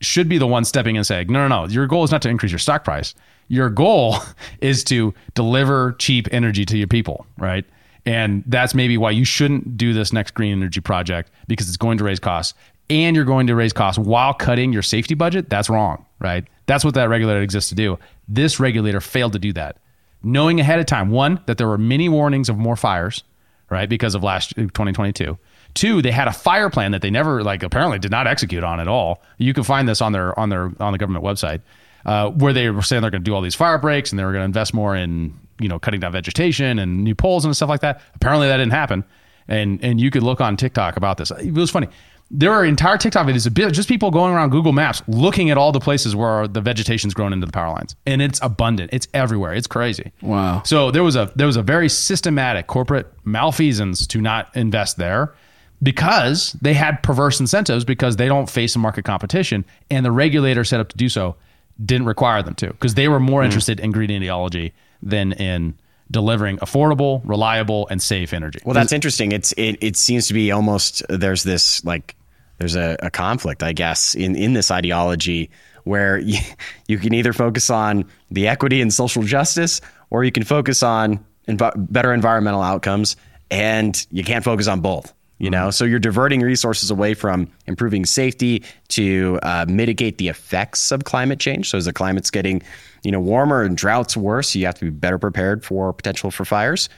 should 0.00 0.28
be 0.28 0.38
the 0.38 0.46
one 0.46 0.64
stepping 0.64 0.96
in 0.96 0.98
and 0.98 1.06
saying, 1.06 1.28
no, 1.28 1.46
no, 1.46 1.66
no, 1.66 1.68
your 1.68 1.86
goal 1.86 2.04
is 2.04 2.10
not 2.10 2.22
to 2.22 2.28
increase 2.28 2.52
your 2.52 2.58
stock 2.58 2.84
price. 2.84 3.14
Your 3.48 3.70
goal 3.70 4.16
is 4.60 4.84
to 4.84 5.14
deliver 5.34 5.92
cheap 5.98 6.28
energy 6.32 6.64
to 6.66 6.76
your 6.76 6.88
people, 6.88 7.26
right? 7.38 7.64
And 8.06 8.44
that's 8.46 8.74
maybe 8.74 8.98
why 8.98 9.12
you 9.12 9.24
shouldn't 9.24 9.78
do 9.78 9.94
this 9.94 10.12
next 10.12 10.34
green 10.34 10.52
energy 10.52 10.80
project 10.80 11.30
because 11.48 11.68
it's 11.68 11.78
going 11.78 11.96
to 11.98 12.04
raise 12.04 12.20
costs 12.20 12.54
and 12.90 13.16
you're 13.16 13.24
going 13.24 13.46
to 13.46 13.54
raise 13.54 13.72
costs 13.72 13.98
while 13.98 14.34
cutting 14.34 14.72
your 14.72 14.82
safety 14.82 15.14
budget. 15.14 15.48
That's 15.48 15.70
wrong, 15.70 16.04
right? 16.18 16.44
That's 16.66 16.84
what 16.84 16.94
that 16.94 17.08
regulator 17.08 17.40
exists 17.40 17.68
to 17.70 17.74
do. 17.74 17.98
This 18.28 18.60
regulator 18.60 19.00
failed 19.00 19.32
to 19.34 19.38
do 19.38 19.52
that. 19.54 19.78
Knowing 20.22 20.60
ahead 20.60 20.78
of 20.78 20.86
time, 20.86 21.10
one, 21.10 21.40
that 21.46 21.58
there 21.58 21.68
were 21.68 21.78
many 21.78 22.08
warnings 22.08 22.48
of 22.48 22.56
more 22.56 22.76
fires, 22.76 23.24
right, 23.70 23.88
because 23.88 24.14
of 24.14 24.22
last 24.22 24.54
2022. 24.56 25.38
Two, 25.74 26.00
they 26.00 26.12
had 26.12 26.28
a 26.28 26.32
fire 26.32 26.70
plan 26.70 26.92
that 26.92 27.02
they 27.02 27.10
never 27.10 27.42
like 27.42 27.62
apparently 27.62 27.98
did 27.98 28.10
not 28.10 28.26
execute 28.26 28.62
on 28.62 28.80
at 28.80 28.88
all. 28.88 29.22
You 29.38 29.52
can 29.52 29.64
find 29.64 29.88
this 29.88 30.00
on 30.00 30.12
their 30.12 30.38
on 30.38 30.48
their 30.48 30.72
on 30.78 30.92
the 30.92 30.98
government 30.98 31.24
website 31.24 31.62
uh, 32.06 32.30
where 32.30 32.52
they 32.52 32.70
were 32.70 32.82
saying 32.82 33.02
they're 33.02 33.10
going 33.10 33.22
to 33.22 33.28
do 33.28 33.34
all 33.34 33.40
these 33.40 33.54
fire 33.56 33.78
breaks 33.78 34.10
and 34.10 34.18
they 34.18 34.24
were 34.24 34.32
going 34.32 34.42
to 34.42 34.46
invest 34.46 34.72
more 34.72 34.94
in 34.94 35.36
you 35.58 35.68
know 35.68 35.78
cutting 35.78 36.00
down 36.00 36.12
vegetation 36.12 36.78
and 36.78 37.02
new 37.02 37.14
poles 37.14 37.44
and 37.44 37.54
stuff 37.56 37.68
like 37.68 37.80
that. 37.80 38.00
Apparently 38.14 38.46
that 38.48 38.58
didn't 38.58 38.72
happen. 38.72 39.04
And 39.48 39.82
and 39.82 40.00
you 40.00 40.10
could 40.10 40.22
look 40.22 40.40
on 40.40 40.56
TikTok 40.56 40.96
about 40.96 41.18
this. 41.18 41.30
It 41.30 41.52
was 41.52 41.70
funny. 41.70 41.88
There 42.30 42.52
are 42.52 42.64
entire 42.64 42.96
TikTok 42.96 43.26
videos 43.26 43.46
of 43.46 43.72
just 43.72 43.88
people 43.88 44.10
going 44.10 44.32
around 44.32 44.50
Google 44.50 44.72
Maps 44.72 45.02
looking 45.06 45.50
at 45.50 45.58
all 45.58 45.72
the 45.72 45.80
places 45.80 46.16
where 46.16 46.48
the 46.48 46.60
vegetation's 46.60 47.14
grown 47.14 47.32
into 47.32 47.46
the 47.46 47.52
power 47.52 47.72
lines, 47.72 47.94
and 48.06 48.22
it's 48.22 48.40
abundant. 48.42 48.90
It's 48.92 49.06
everywhere. 49.14 49.54
It's 49.54 49.66
crazy. 49.66 50.12
Wow. 50.22 50.62
So 50.64 50.90
there 50.90 51.04
was 51.04 51.16
a 51.16 51.30
there 51.36 51.46
was 51.46 51.56
a 51.56 51.62
very 51.62 51.88
systematic 51.88 52.66
corporate 52.66 53.12
malfeasance 53.24 54.06
to 54.08 54.20
not 54.20 54.54
invest 54.56 54.96
there 54.96 55.34
because 55.82 56.56
they 56.62 56.74
had 56.74 57.02
perverse 57.02 57.40
incentives 57.40 57.84
because 57.84 58.16
they 58.16 58.26
don't 58.26 58.48
face 58.48 58.74
a 58.74 58.78
market 58.78 59.04
competition 59.04 59.64
and 59.90 60.04
the 60.04 60.10
regulator 60.10 60.64
set 60.64 60.80
up 60.80 60.88
to 60.88 60.96
do 60.96 61.08
so 61.08 61.36
didn't 61.84 62.06
require 62.06 62.42
them 62.42 62.54
to 62.54 62.68
because 62.68 62.94
they 62.94 63.08
were 63.08 63.20
more 63.20 63.42
hmm. 63.42 63.46
interested 63.46 63.80
in 63.80 63.92
green 63.92 64.10
ideology 64.10 64.72
than 65.02 65.32
in 65.32 65.76
delivering 66.10 66.58
affordable, 66.58 67.22
reliable, 67.24 67.88
and 67.88 68.02
safe 68.02 68.32
energy. 68.32 68.60
Well, 68.64 68.74
that's 68.74 68.92
interesting. 68.92 69.32
It's 69.32 69.52
it, 69.52 69.78
it 69.80 69.96
seems 69.96 70.28
to 70.28 70.34
be 70.34 70.52
almost 70.52 71.02
there's 71.08 71.42
this 71.42 71.84
like 71.84 72.14
there's 72.58 72.76
a, 72.76 72.96
a 73.00 73.10
conflict, 73.10 73.62
I 73.62 73.72
guess, 73.72 74.14
in 74.14 74.36
in 74.36 74.52
this 74.52 74.70
ideology 74.70 75.50
where 75.84 76.18
you, 76.18 76.38
you 76.88 76.98
can 76.98 77.14
either 77.14 77.32
focus 77.32 77.70
on 77.70 78.04
the 78.30 78.48
equity 78.48 78.80
and 78.80 78.92
social 78.92 79.22
justice, 79.22 79.80
or 80.10 80.24
you 80.24 80.32
can 80.32 80.44
focus 80.44 80.82
on 80.82 81.24
envi- 81.48 81.92
better 81.92 82.12
environmental 82.12 82.62
outcomes, 82.62 83.16
and 83.50 84.06
you 84.10 84.24
can't 84.24 84.44
focus 84.44 84.68
on 84.68 84.80
both. 84.80 85.12
You 85.38 85.50
know, 85.50 85.70
so 85.70 85.84
you're 85.84 85.98
diverting 85.98 86.40
resources 86.42 86.92
away 86.92 87.12
from 87.12 87.50
improving 87.66 88.06
safety 88.06 88.62
to 88.88 89.40
uh, 89.42 89.66
mitigate 89.68 90.16
the 90.18 90.28
effects 90.28 90.92
of 90.92 91.04
climate 91.04 91.40
change. 91.40 91.70
So 91.70 91.76
as 91.76 91.86
the 91.86 91.92
climate's 91.92 92.30
getting, 92.30 92.62
you 93.04 93.12
know, 93.12 93.20
warmer 93.20 93.62
and 93.62 93.76
droughts 93.76 94.16
worse, 94.16 94.54
you 94.56 94.66
have 94.66 94.74
to 94.80 94.84
be 94.86 94.90
better 94.90 95.18
prepared 95.18 95.64
for 95.64 95.92
potential 95.92 96.30
for 96.32 96.44
fires 96.44 96.88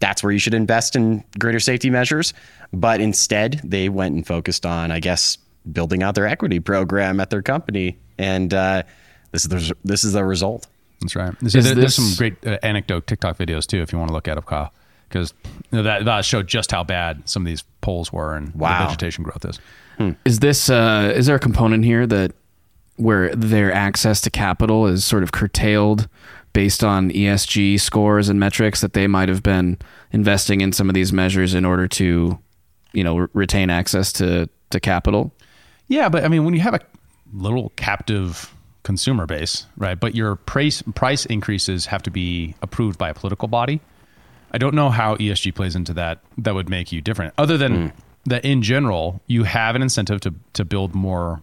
that's 0.00 0.22
where 0.22 0.30
you 0.30 0.38
should 0.38 0.54
invest 0.54 0.94
in 0.94 1.24
greater 1.40 1.58
safety 1.58 1.90
measures. 1.90 2.32
But 2.72 3.00
instead, 3.00 3.60
they 3.64 3.88
went 3.88 4.14
and 4.14 4.24
focused 4.24 4.64
on, 4.64 4.92
I 4.92 5.00
guess, 5.00 5.38
building 5.72 6.04
out 6.04 6.14
their 6.14 6.24
equity 6.28 6.60
program 6.60 7.18
at 7.18 7.30
their 7.30 7.42
company, 7.42 7.98
and 8.16 8.54
uh, 8.54 8.84
this 9.32 9.42
is 9.44 9.48
the, 9.48 9.74
this 9.84 10.04
is 10.04 10.12
the 10.12 10.24
result. 10.24 10.68
That's 11.00 11.16
right. 11.16 11.34
There's, 11.40 11.56
Is 11.56 11.64
there- 11.64 11.74
there's 11.74 11.96
some 11.96 12.14
great 12.16 12.36
uh, 12.46 12.58
anecdote 12.62 13.08
TikTok 13.08 13.38
videos 13.38 13.66
too, 13.66 13.82
if 13.82 13.90
you 13.92 13.98
want 13.98 14.08
to 14.10 14.14
look 14.14 14.28
at 14.28 14.36
them, 14.36 14.44
Kyle, 14.44 14.72
because 15.08 15.34
that, 15.72 16.04
that 16.04 16.24
showed 16.24 16.46
just 16.46 16.70
how 16.70 16.84
bad 16.84 17.28
some 17.28 17.42
of 17.42 17.46
these 17.48 17.64
poles 17.80 18.12
were 18.12 18.36
and 18.36 18.54
Wow. 18.54 18.78
the 18.78 18.84
vegetation 18.86 19.24
growth 19.24 19.44
is. 19.46 19.58
Is 20.24 20.38
this 20.38 20.70
uh, 20.70 21.12
is 21.12 21.26
there 21.26 21.34
a 21.34 21.40
component 21.40 21.84
here 21.84 22.06
that 22.06 22.34
where 22.98 23.34
their 23.34 23.72
access 23.72 24.20
to 24.22 24.30
capital 24.30 24.86
is 24.86 25.04
sort 25.04 25.22
of 25.22 25.32
curtailed 25.32 26.08
based 26.52 26.82
on 26.82 27.10
ESG 27.10 27.80
scores 27.80 28.28
and 28.28 28.40
metrics 28.40 28.80
that 28.80 28.92
they 28.92 29.06
might 29.06 29.28
have 29.28 29.42
been 29.42 29.78
investing 30.12 30.60
in 30.60 30.72
some 30.72 30.88
of 30.88 30.94
these 30.94 31.12
measures 31.12 31.54
in 31.54 31.64
order 31.64 31.86
to, 31.86 32.38
you 32.92 33.04
know, 33.04 33.18
re- 33.18 33.28
retain 33.32 33.70
access 33.70 34.12
to 34.12 34.48
to 34.70 34.80
capital? 34.80 35.32
Yeah, 35.86 36.08
but 36.08 36.24
I 36.24 36.28
mean, 36.28 36.44
when 36.44 36.54
you 36.54 36.60
have 36.60 36.74
a 36.74 36.80
little 37.32 37.72
captive 37.76 38.52
consumer 38.82 39.26
base, 39.26 39.66
right? 39.76 39.98
But 39.98 40.14
your 40.14 40.36
price 40.36 40.82
price 40.94 41.26
increases 41.26 41.86
have 41.86 42.02
to 42.04 42.10
be 42.10 42.54
approved 42.62 42.98
by 42.98 43.10
a 43.10 43.14
political 43.14 43.48
body. 43.48 43.80
I 44.50 44.58
don't 44.58 44.74
know 44.74 44.88
how 44.88 45.16
ESG 45.16 45.54
plays 45.54 45.76
into 45.76 45.92
that. 45.94 46.20
That 46.38 46.54
would 46.54 46.70
make 46.70 46.90
you 46.90 47.00
different, 47.00 47.34
other 47.36 47.58
than 47.58 47.90
hmm. 47.90 47.96
that. 48.26 48.44
In 48.44 48.62
general, 48.62 49.20
you 49.26 49.44
have 49.44 49.76
an 49.76 49.82
incentive 49.82 50.20
to 50.22 50.34
to 50.54 50.64
build 50.64 50.94
more 50.94 51.42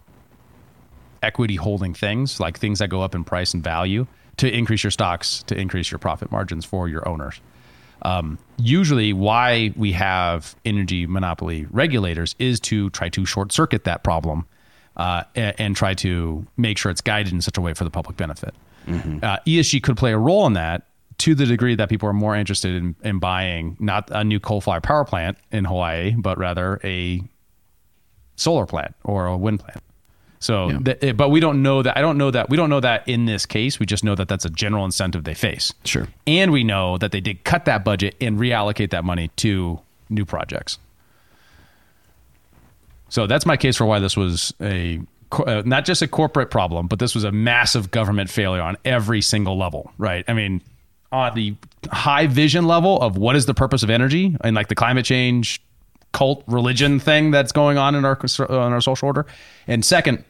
equity 1.22 1.56
holding 1.56 1.94
things, 1.94 2.40
like 2.40 2.58
things 2.58 2.78
that 2.78 2.88
go 2.88 3.02
up 3.02 3.14
in 3.14 3.24
price 3.24 3.54
and 3.54 3.62
value, 3.62 4.06
to 4.36 4.50
increase 4.50 4.84
your 4.84 4.90
stocks, 4.90 5.42
to 5.44 5.58
increase 5.58 5.90
your 5.90 5.98
profit 5.98 6.30
margins 6.30 6.64
for 6.64 6.88
your 6.88 7.08
owners 7.08 7.40
um, 8.02 8.38
usually 8.58 9.12
why 9.12 9.72
we 9.76 9.92
have 9.92 10.54
energy 10.64 11.06
monopoly 11.06 11.66
regulators 11.70 12.34
is 12.38 12.60
to 12.60 12.90
try 12.90 13.08
to 13.10 13.24
short 13.24 13.52
circuit 13.52 13.84
that 13.84 14.02
problem 14.04 14.46
uh, 14.96 15.24
and, 15.34 15.54
and 15.58 15.76
try 15.76 15.94
to 15.94 16.46
make 16.56 16.78
sure 16.78 16.90
it's 16.90 17.00
guided 17.00 17.32
in 17.32 17.40
such 17.40 17.56
a 17.56 17.60
way 17.60 17.74
for 17.74 17.84
the 17.84 17.90
public 17.90 18.16
benefit. 18.16 18.54
Uh, 19.24 19.38
ESG 19.46 19.82
could 19.82 19.96
play 19.96 20.12
a 20.12 20.18
role 20.18 20.46
in 20.46 20.52
that 20.52 20.86
to 21.18 21.34
the 21.34 21.46
degree 21.46 21.74
that 21.74 21.88
people 21.88 22.08
are 22.08 22.12
more 22.12 22.36
interested 22.36 22.74
in, 22.74 22.94
in 23.02 23.18
buying 23.18 23.76
not 23.80 24.08
a 24.12 24.22
new 24.22 24.38
coal 24.38 24.60
fired 24.60 24.82
power 24.82 25.04
plant 25.04 25.38
in 25.50 25.64
Hawaii, 25.64 26.14
but 26.16 26.38
rather 26.38 26.78
a 26.84 27.22
solar 28.36 28.66
plant 28.66 28.94
or 29.02 29.26
a 29.26 29.36
wind 29.36 29.60
plant. 29.60 29.82
So, 30.46 30.70
Yeah. 30.70 30.94
th- 30.94 31.16
but 31.16 31.30
we 31.30 31.40
don't 31.40 31.60
know 31.62 31.82
that. 31.82 31.98
I 31.98 32.00
don't 32.00 32.16
know 32.18 32.30
that. 32.30 32.48
We 32.48 32.56
don't 32.56 32.70
know 32.70 32.78
that 32.80 33.08
in 33.08 33.24
this 33.26 33.46
case. 33.46 33.80
We 33.80 33.86
just 33.86 34.04
know 34.04 34.14
that 34.14 34.28
that's 34.28 34.44
a 34.44 34.50
general 34.50 34.84
incentive 34.84 35.24
they 35.24 35.34
face. 35.34 35.72
Sure. 35.84 36.06
And 36.26 36.52
we 36.52 36.62
know 36.62 36.98
that 36.98 37.10
they 37.10 37.20
did 37.20 37.42
cut 37.42 37.64
that 37.64 37.84
budget 37.84 38.14
and 38.20 38.38
reallocate 38.38 38.90
that 38.90 39.04
money 39.04 39.28
to 39.38 39.80
new 40.08 40.24
projects. 40.24 40.78
So 43.08 43.26
that's 43.26 43.44
my 43.44 43.56
case 43.56 43.76
for 43.76 43.86
why 43.86 43.98
this 43.98 44.16
was 44.16 44.54
a 44.60 45.00
uh, 45.32 45.62
not 45.66 45.84
just 45.84 46.02
a 46.02 46.06
corporate 46.08 46.50
problem, 46.52 46.86
but 46.86 47.00
this 47.00 47.12
was 47.14 47.24
a 47.24 47.32
massive 47.32 47.90
government 47.90 48.30
failure 48.30 48.62
on 48.62 48.76
every 48.84 49.20
single 49.20 49.58
level, 49.58 49.90
right? 49.98 50.24
I 50.28 50.32
mean, 50.32 50.62
on 51.10 51.34
the 51.34 51.56
high 51.90 52.28
vision 52.28 52.66
level 52.66 53.00
of 53.00 53.16
what 53.18 53.34
is 53.34 53.46
the 53.46 53.54
purpose 53.54 53.82
of 53.82 53.90
energy 53.90 54.36
and 54.42 54.54
like 54.54 54.68
the 54.68 54.76
climate 54.76 55.04
change 55.04 55.60
cult 56.12 56.42
religion 56.46 56.98
thing 57.00 57.30
that's 57.32 57.52
going 57.52 57.76
on 57.78 57.94
in 57.96 58.04
our 58.04 58.18
on 58.48 58.72
our 58.72 58.80
social 58.80 59.06
order, 59.06 59.26
and 59.66 59.84
second, 59.84 60.24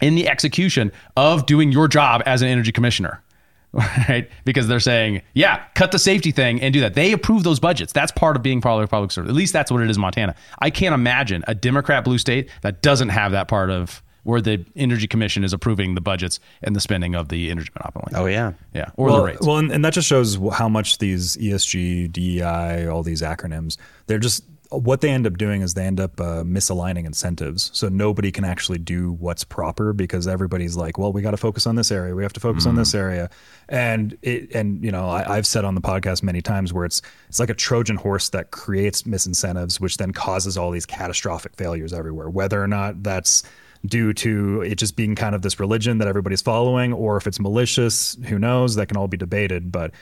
in 0.00 0.14
the 0.14 0.28
execution 0.28 0.92
of 1.16 1.46
doing 1.46 1.72
your 1.72 1.88
job 1.88 2.22
as 2.26 2.42
an 2.42 2.48
energy 2.48 2.72
commissioner. 2.72 3.22
Right, 4.08 4.30
because 4.44 4.68
they're 4.68 4.78
saying, 4.78 5.22
yeah, 5.32 5.64
cut 5.74 5.90
the 5.90 5.98
safety 5.98 6.30
thing 6.30 6.60
and 6.62 6.72
do 6.72 6.80
that. 6.82 6.94
They 6.94 7.10
approve 7.10 7.42
those 7.42 7.58
budgets. 7.58 7.92
That's 7.92 8.12
part 8.12 8.36
of 8.36 8.42
being 8.42 8.60
public 8.60 8.88
public 8.88 9.10
service. 9.10 9.28
At 9.28 9.34
least 9.34 9.52
that's 9.52 9.68
what 9.68 9.82
it 9.82 9.90
is 9.90 9.96
in 9.96 10.00
Montana. 10.00 10.36
I 10.60 10.70
can't 10.70 10.94
imagine 10.94 11.42
a 11.48 11.56
Democrat 11.56 12.04
blue 12.04 12.18
state 12.18 12.50
that 12.60 12.82
doesn't 12.82 13.08
have 13.08 13.32
that 13.32 13.48
part 13.48 13.70
of 13.70 14.00
where 14.22 14.40
the 14.40 14.64
Energy 14.76 15.06
Commission 15.06 15.42
is 15.42 15.52
approving 15.52 15.94
the 15.94 16.00
budgets 16.00 16.40
and 16.62 16.74
the 16.74 16.80
spending 16.80 17.14
of 17.14 17.28
the 17.28 17.50
energy 17.50 17.70
monopoly. 17.78 18.12
Oh 18.14 18.26
yeah. 18.26 18.52
yeah, 18.74 18.90
or 18.96 19.06
well, 19.06 19.16
the 19.18 19.24
rates. 19.24 19.46
well, 19.46 19.58
and, 19.58 19.70
and 19.70 19.84
that 19.84 19.92
just 19.92 20.08
shows 20.08 20.38
how 20.52 20.68
much 20.68 20.98
these 20.98 21.36
ESG, 21.36 22.12
DEI, 22.12 22.86
all 22.86 23.02
these 23.02 23.22
acronyms, 23.22 23.76
they're 24.06 24.18
just 24.18 24.44
what 24.78 25.00
they 25.00 25.10
end 25.10 25.26
up 25.26 25.38
doing 25.38 25.62
is 25.62 25.74
they 25.74 25.84
end 25.84 26.00
up 26.00 26.20
uh, 26.20 26.42
misaligning 26.44 27.06
incentives. 27.06 27.70
So 27.74 27.88
nobody 27.88 28.30
can 28.30 28.44
actually 28.44 28.78
do 28.78 29.12
what's 29.12 29.44
proper 29.44 29.92
because 29.92 30.26
everybody's 30.26 30.76
like, 30.76 30.98
well, 30.98 31.12
we 31.12 31.22
got 31.22 31.32
to 31.32 31.36
focus 31.36 31.66
on 31.66 31.76
this 31.76 31.90
area. 31.90 32.14
We 32.14 32.22
have 32.22 32.32
to 32.34 32.40
focus 32.40 32.66
on 32.66 32.76
this 32.76 32.94
area. 32.94 33.30
And 33.68 34.16
it, 34.22 34.54
and 34.54 34.84
you 34.84 34.90
know, 34.90 35.08
I, 35.08 35.36
I've 35.36 35.46
said 35.46 35.64
on 35.64 35.74
the 35.74 35.80
podcast 35.80 36.22
many 36.22 36.42
times 36.42 36.72
where 36.72 36.84
it's 36.84 37.02
it's 37.28 37.40
like 37.40 37.50
a 37.50 37.54
Trojan 37.54 37.96
horse 37.96 38.28
that 38.30 38.50
creates 38.50 39.02
misincentives, 39.02 39.80
which 39.80 39.96
then 39.96 40.12
causes 40.12 40.56
all 40.56 40.70
these 40.70 40.86
catastrophic 40.86 41.56
failures 41.56 41.92
everywhere. 41.92 42.28
Whether 42.28 42.62
or 42.62 42.68
not 42.68 43.02
that's 43.02 43.42
due 43.86 44.12
to 44.14 44.62
it 44.62 44.76
just 44.76 44.96
being 44.96 45.14
kind 45.14 45.34
of 45.34 45.42
this 45.42 45.60
religion 45.60 45.98
that 45.98 46.08
everybody's 46.08 46.42
following, 46.42 46.92
or 46.92 47.16
if 47.16 47.26
it's 47.26 47.40
malicious, 47.40 48.16
who 48.26 48.38
knows? 48.38 48.76
That 48.76 48.86
can 48.86 48.96
all 48.96 49.08
be 49.08 49.16
debated. 49.16 49.70
But 49.70 49.92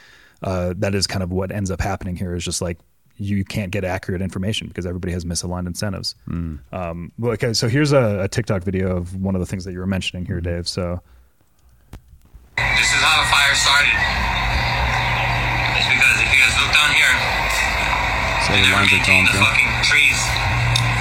uh, 0.42 0.74
that 0.78 0.94
is 0.94 1.06
kind 1.06 1.22
of 1.22 1.30
what 1.30 1.52
ends 1.52 1.70
up 1.70 1.80
happening 1.80 2.16
here. 2.16 2.34
Is 2.34 2.44
just 2.44 2.60
like 2.60 2.78
you 3.18 3.44
can't 3.44 3.70
get 3.70 3.84
accurate 3.84 4.20
information 4.22 4.68
because 4.68 4.86
everybody 4.86 5.12
has 5.12 5.24
misaligned 5.24 5.66
incentives. 5.66 6.14
Um, 6.28 7.12
well, 7.18 7.32
okay, 7.32 7.52
so 7.52 7.68
here's 7.68 7.92
a, 7.92 8.20
a 8.22 8.28
TikTok 8.28 8.62
video 8.64 8.96
of 8.96 9.14
one 9.20 9.34
of 9.34 9.40
the 9.40 9.46
things 9.46 9.64
that 9.64 9.72
you 9.72 9.78
were 9.78 9.86
mentioning 9.86 10.24
here, 10.26 10.40
Dave. 10.40 10.66
So 10.68 11.00
This 12.56 12.88
is 12.90 13.00
how 13.02 13.22
the 13.22 13.28
fire 13.30 13.54
started. 13.54 13.94
It's 15.78 15.88
because 15.88 16.16
if 16.20 16.28
you 16.32 16.38
guys 16.40 16.54
look 16.60 16.72
down 16.72 16.90
here, 16.94 17.14
So 18.44 18.52
they 18.52 18.60
the 18.60 18.68
never 18.68 18.76
lines 18.80 18.92
are 18.92 18.96
maintain 18.96 19.24
going 19.24 19.24
the 19.26 19.32
through. 19.32 19.46
fucking 19.46 19.70
trees. 19.86 20.18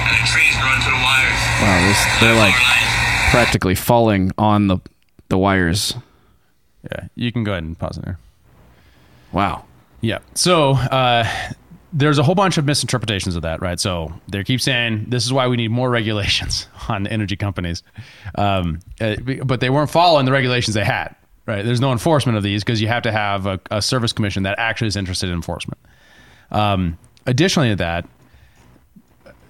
And 0.06 0.14
the 0.16 0.26
trees 0.28 0.54
run 0.62 0.78
to 0.80 0.90
the 0.90 1.00
wires. 1.02 1.40
Wow, 1.62 1.78
this, 1.88 2.00
they're 2.20 2.38
like 2.38 2.54
practically 3.30 3.74
falling 3.74 4.30
on 4.38 4.66
the 4.68 4.78
the 5.28 5.38
wires. 5.38 5.94
Yeah, 6.90 7.06
you 7.14 7.32
can 7.32 7.44
go 7.44 7.52
ahead 7.52 7.62
and 7.64 7.78
pause 7.78 7.96
it 7.98 8.04
there. 8.04 8.18
Wow. 9.32 9.64
Yeah. 10.00 10.18
So 10.34 10.72
uh, 10.72 11.24
there's 11.92 12.18
a 12.18 12.22
whole 12.22 12.34
bunch 12.34 12.58
of 12.58 12.64
misinterpretations 12.64 13.36
of 13.36 13.42
that, 13.42 13.60
right? 13.60 13.78
So 13.78 14.12
they 14.28 14.42
keep 14.44 14.60
saying 14.60 15.06
this 15.08 15.24
is 15.24 15.32
why 15.32 15.46
we 15.46 15.56
need 15.56 15.70
more 15.70 15.90
regulations 15.90 16.66
on 16.88 17.06
energy 17.06 17.36
companies, 17.36 17.82
um, 18.36 18.80
uh, 19.00 19.16
but 19.44 19.60
they 19.60 19.70
weren't 19.70 19.90
following 19.90 20.24
the 20.24 20.32
regulations 20.32 20.74
they 20.74 20.84
had, 20.84 21.14
right? 21.46 21.64
There's 21.64 21.80
no 21.80 21.92
enforcement 21.92 22.36
of 22.38 22.42
these 22.42 22.64
because 22.64 22.80
you 22.80 22.88
have 22.88 23.02
to 23.02 23.12
have 23.12 23.46
a, 23.46 23.60
a 23.70 23.82
service 23.82 24.12
commission 24.12 24.44
that 24.44 24.58
actually 24.58 24.88
is 24.88 24.96
interested 24.96 25.28
in 25.28 25.34
enforcement. 25.34 25.78
Um, 26.50 26.98
additionally 27.26 27.70
to 27.70 27.76
that, 27.76 28.06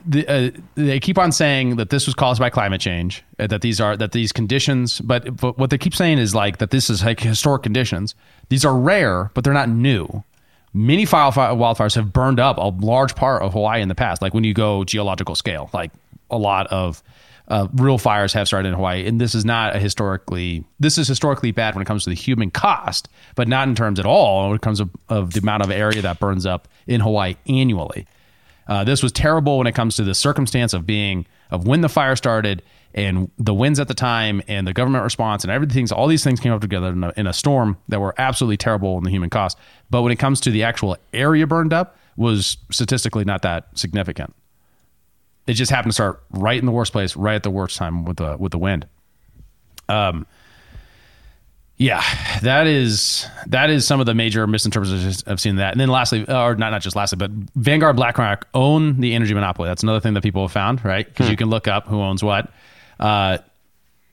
the, 0.05 0.27
uh, 0.27 0.51
they 0.75 0.99
keep 0.99 1.17
on 1.17 1.31
saying 1.31 1.77
that 1.77 1.91
this 1.91 2.07
was 2.07 2.15
caused 2.17 2.41
by 2.41 2.51
climate 2.51 2.81
change, 2.81 3.23
uh, 3.39 3.47
that 3.47 3.61
these 3.61 3.81
are 3.81 3.97
that 3.97 4.11
these 4.11 4.33
conditions, 4.33 5.01
but, 5.01 5.37
but 5.37 5.59
what 5.59 5.71
they 5.71 5.79
keep 5.79 5.95
saying 5.95 6.19
is 6.19 6.35
like 6.35 6.59
that 6.59 6.71
this 6.71 6.91
is 6.91 7.05
like 7.05 7.21
historic 7.21 7.63
conditions. 7.63 8.17
These 8.49 8.65
are 8.65 8.77
rare, 8.77 9.31
but 9.35 9.45
they're 9.45 9.53
not 9.53 9.69
new. 9.69 10.25
Many 10.75 11.05
fire, 11.05 11.31
fire, 11.33 11.55
wildfires 11.55 11.95
have 11.97 12.13
burned 12.13 12.41
up 12.41 12.57
a 12.57 12.69
large 12.85 13.15
part 13.15 13.43
of 13.43 13.53
Hawaii 13.53 13.83
in 13.83 13.89
the 13.89 13.95
past. 13.95 14.23
Like 14.23 14.33
when 14.33 14.45
you 14.45 14.55
go 14.55 14.85
geological 14.85 15.35
scale, 15.35 15.69
like 15.75 15.91
a 16.31 16.39
lot 16.39 16.67
of 16.69 17.03
uh, 17.49 17.69
real 17.75 17.99
fires 17.99 18.33
have 18.33 18.47
started 18.47 18.69
in 18.69 18.75
Hawaii, 18.75 19.07
and 19.07 19.21
this 19.21 19.35
is 19.35 19.45
not 19.45 19.77
a 19.77 19.79
historically. 19.79 20.65
This 20.81 20.97
is 20.97 21.07
historically 21.07 21.51
bad 21.51 21.75
when 21.75 21.83
it 21.83 21.87
comes 21.87 22.05
to 22.05 22.11
the 22.11 22.17
human 22.17 22.51
cost, 22.51 23.09
but 23.35 23.49
not 23.49 23.69
in 23.69 23.75
terms 23.75 24.01
at 24.01 24.07
all 24.07 24.49
when 24.49 24.57
it 24.57 24.63
comes 24.63 24.81
of, 24.81 24.91
of 25.09 25.35
the 25.35 25.41
amount 25.41 25.63
of 25.63 25.71
area 25.71 26.01
that 26.03 26.19
burns 26.19 26.47
up 26.47 26.69
in 26.87 27.01
Hawaii 27.01 27.35
annually. 27.47 28.07
Uh, 28.67 28.85
this 28.85 29.03
was 29.03 29.13
terrible 29.13 29.59
when 29.59 29.67
it 29.67 29.75
comes 29.75 29.97
to 29.97 30.05
the 30.05 30.15
circumstance 30.15 30.73
of 30.73 30.87
being 30.87 31.27
of 31.51 31.67
when 31.67 31.83
the 31.83 31.89
fire 31.89 32.17
started 32.17 32.63
and 32.95 33.31
the 33.39 33.55
winds 33.55 33.81
at 33.81 33.89
the 33.89 33.95
time 33.95 34.43
and 34.49 34.67
the 34.67 34.73
government 34.73 35.05
response 35.05 35.45
and 35.45 35.51
everything. 35.51 35.91
All 35.93 36.07
these 36.07 36.25
things 36.25 36.41
came 36.41 36.53
up 36.53 36.61
together 36.61 36.89
in 36.89 37.05
a, 37.05 37.13
in 37.17 37.27
a 37.27 37.33
storm 37.33 37.79
that 37.89 38.01
were 38.01 38.15
absolutely 38.19 38.57
terrible 38.57 38.99
in 38.99 39.05
the 39.05 39.11
human 39.11 39.31
cost. 39.31 39.59
But 39.91 40.03
when 40.03 40.13
it 40.13 40.19
comes 40.19 40.41
to 40.43 40.51
the 40.51 40.65
actual 40.65 40.97
area 41.13 41.47
burned 41.47 41.73
up, 41.73 41.97
was 42.17 42.59
statistically 42.71 43.25
not 43.25 43.43
that 43.43 43.67
significant. 43.75 44.35
It 45.47 45.55
just 45.55 45.71
happened 45.71 45.91
to 45.91 45.95
start 45.95 46.23
right 46.31 46.59
in 46.59 46.67
the 46.67 46.73
worst 46.73 46.93
place, 46.93 47.17
right 47.17 47.35
at 47.35 47.43
the 47.43 47.51
worst 47.51 47.77
time 47.77 48.05
with 48.05 48.19
the 48.19 48.37
with 48.39 48.53
the 48.53 48.59
wind. 48.59 48.87
Um, 49.89 50.27
yeah, 51.77 52.03
that 52.43 52.67
is 52.67 53.27
that 53.47 53.71
is 53.71 53.87
some 53.87 53.99
of 53.99 54.07
the 54.07 54.15
major 54.15 54.47
misinterpretations 54.47 55.25
I've 55.27 55.41
seen 55.41 55.57
that. 55.57 55.73
And 55.73 55.81
then 55.81 55.89
lastly, 55.89 56.25
or 56.29 56.55
not 56.55 56.71
not 56.71 56.83
just 56.83 56.95
lastly, 56.95 57.17
but 57.17 57.31
Vanguard 57.57 57.97
BlackRock 57.97 58.47
own 58.55 59.01
the 59.01 59.15
energy 59.15 59.35
monopoly. 59.35 59.69
That's 59.69 59.83
another 59.83 59.99
thing 59.99 60.15
that 60.15 60.23
people 60.23 60.43
have 60.43 60.53
found, 60.53 60.85
right? 60.85 61.07
Because 61.07 61.29
you 61.29 61.37
can 61.37 61.51
look 61.51 61.67
up 61.67 61.89
who 61.89 62.01
owns 62.01 62.23
what. 62.23 62.53
Uh, 63.01 63.39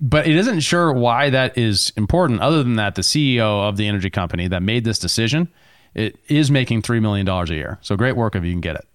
but 0.01 0.27
it 0.27 0.35
isn't 0.35 0.61
sure 0.61 0.93
why 0.93 1.29
that 1.29 1.57
is 1.57 1.91
important. 1.97 2.41
Other 2.41 2.63
than 2.63 2.75
that, 2.77 2.95
the 2.95 3.01
CEO 3.01 3.67
of 3.67 3.77
the 3.77 3.87
energy 3.87 4.09
company 4.09 4.47
that 4.47 4.63
made 4.63 4.85
this 4.85 4.97
decision, 4.97 5.49
it 5.93 6.17
is 6.27 6.49
making 6.49 6.83
three 6.83 6.99
million 6.99 7.25
dollars 7.25 7.49
a 7.49 7.55
year. 7.55 7.79
So 7.81 7.95
great 7.97 8.15
work 8.15 8.35
if 8.35 8.43
you 8.43 8.51
can 8.51 8.61
get 8.61 8.75
it. 8.75 8.85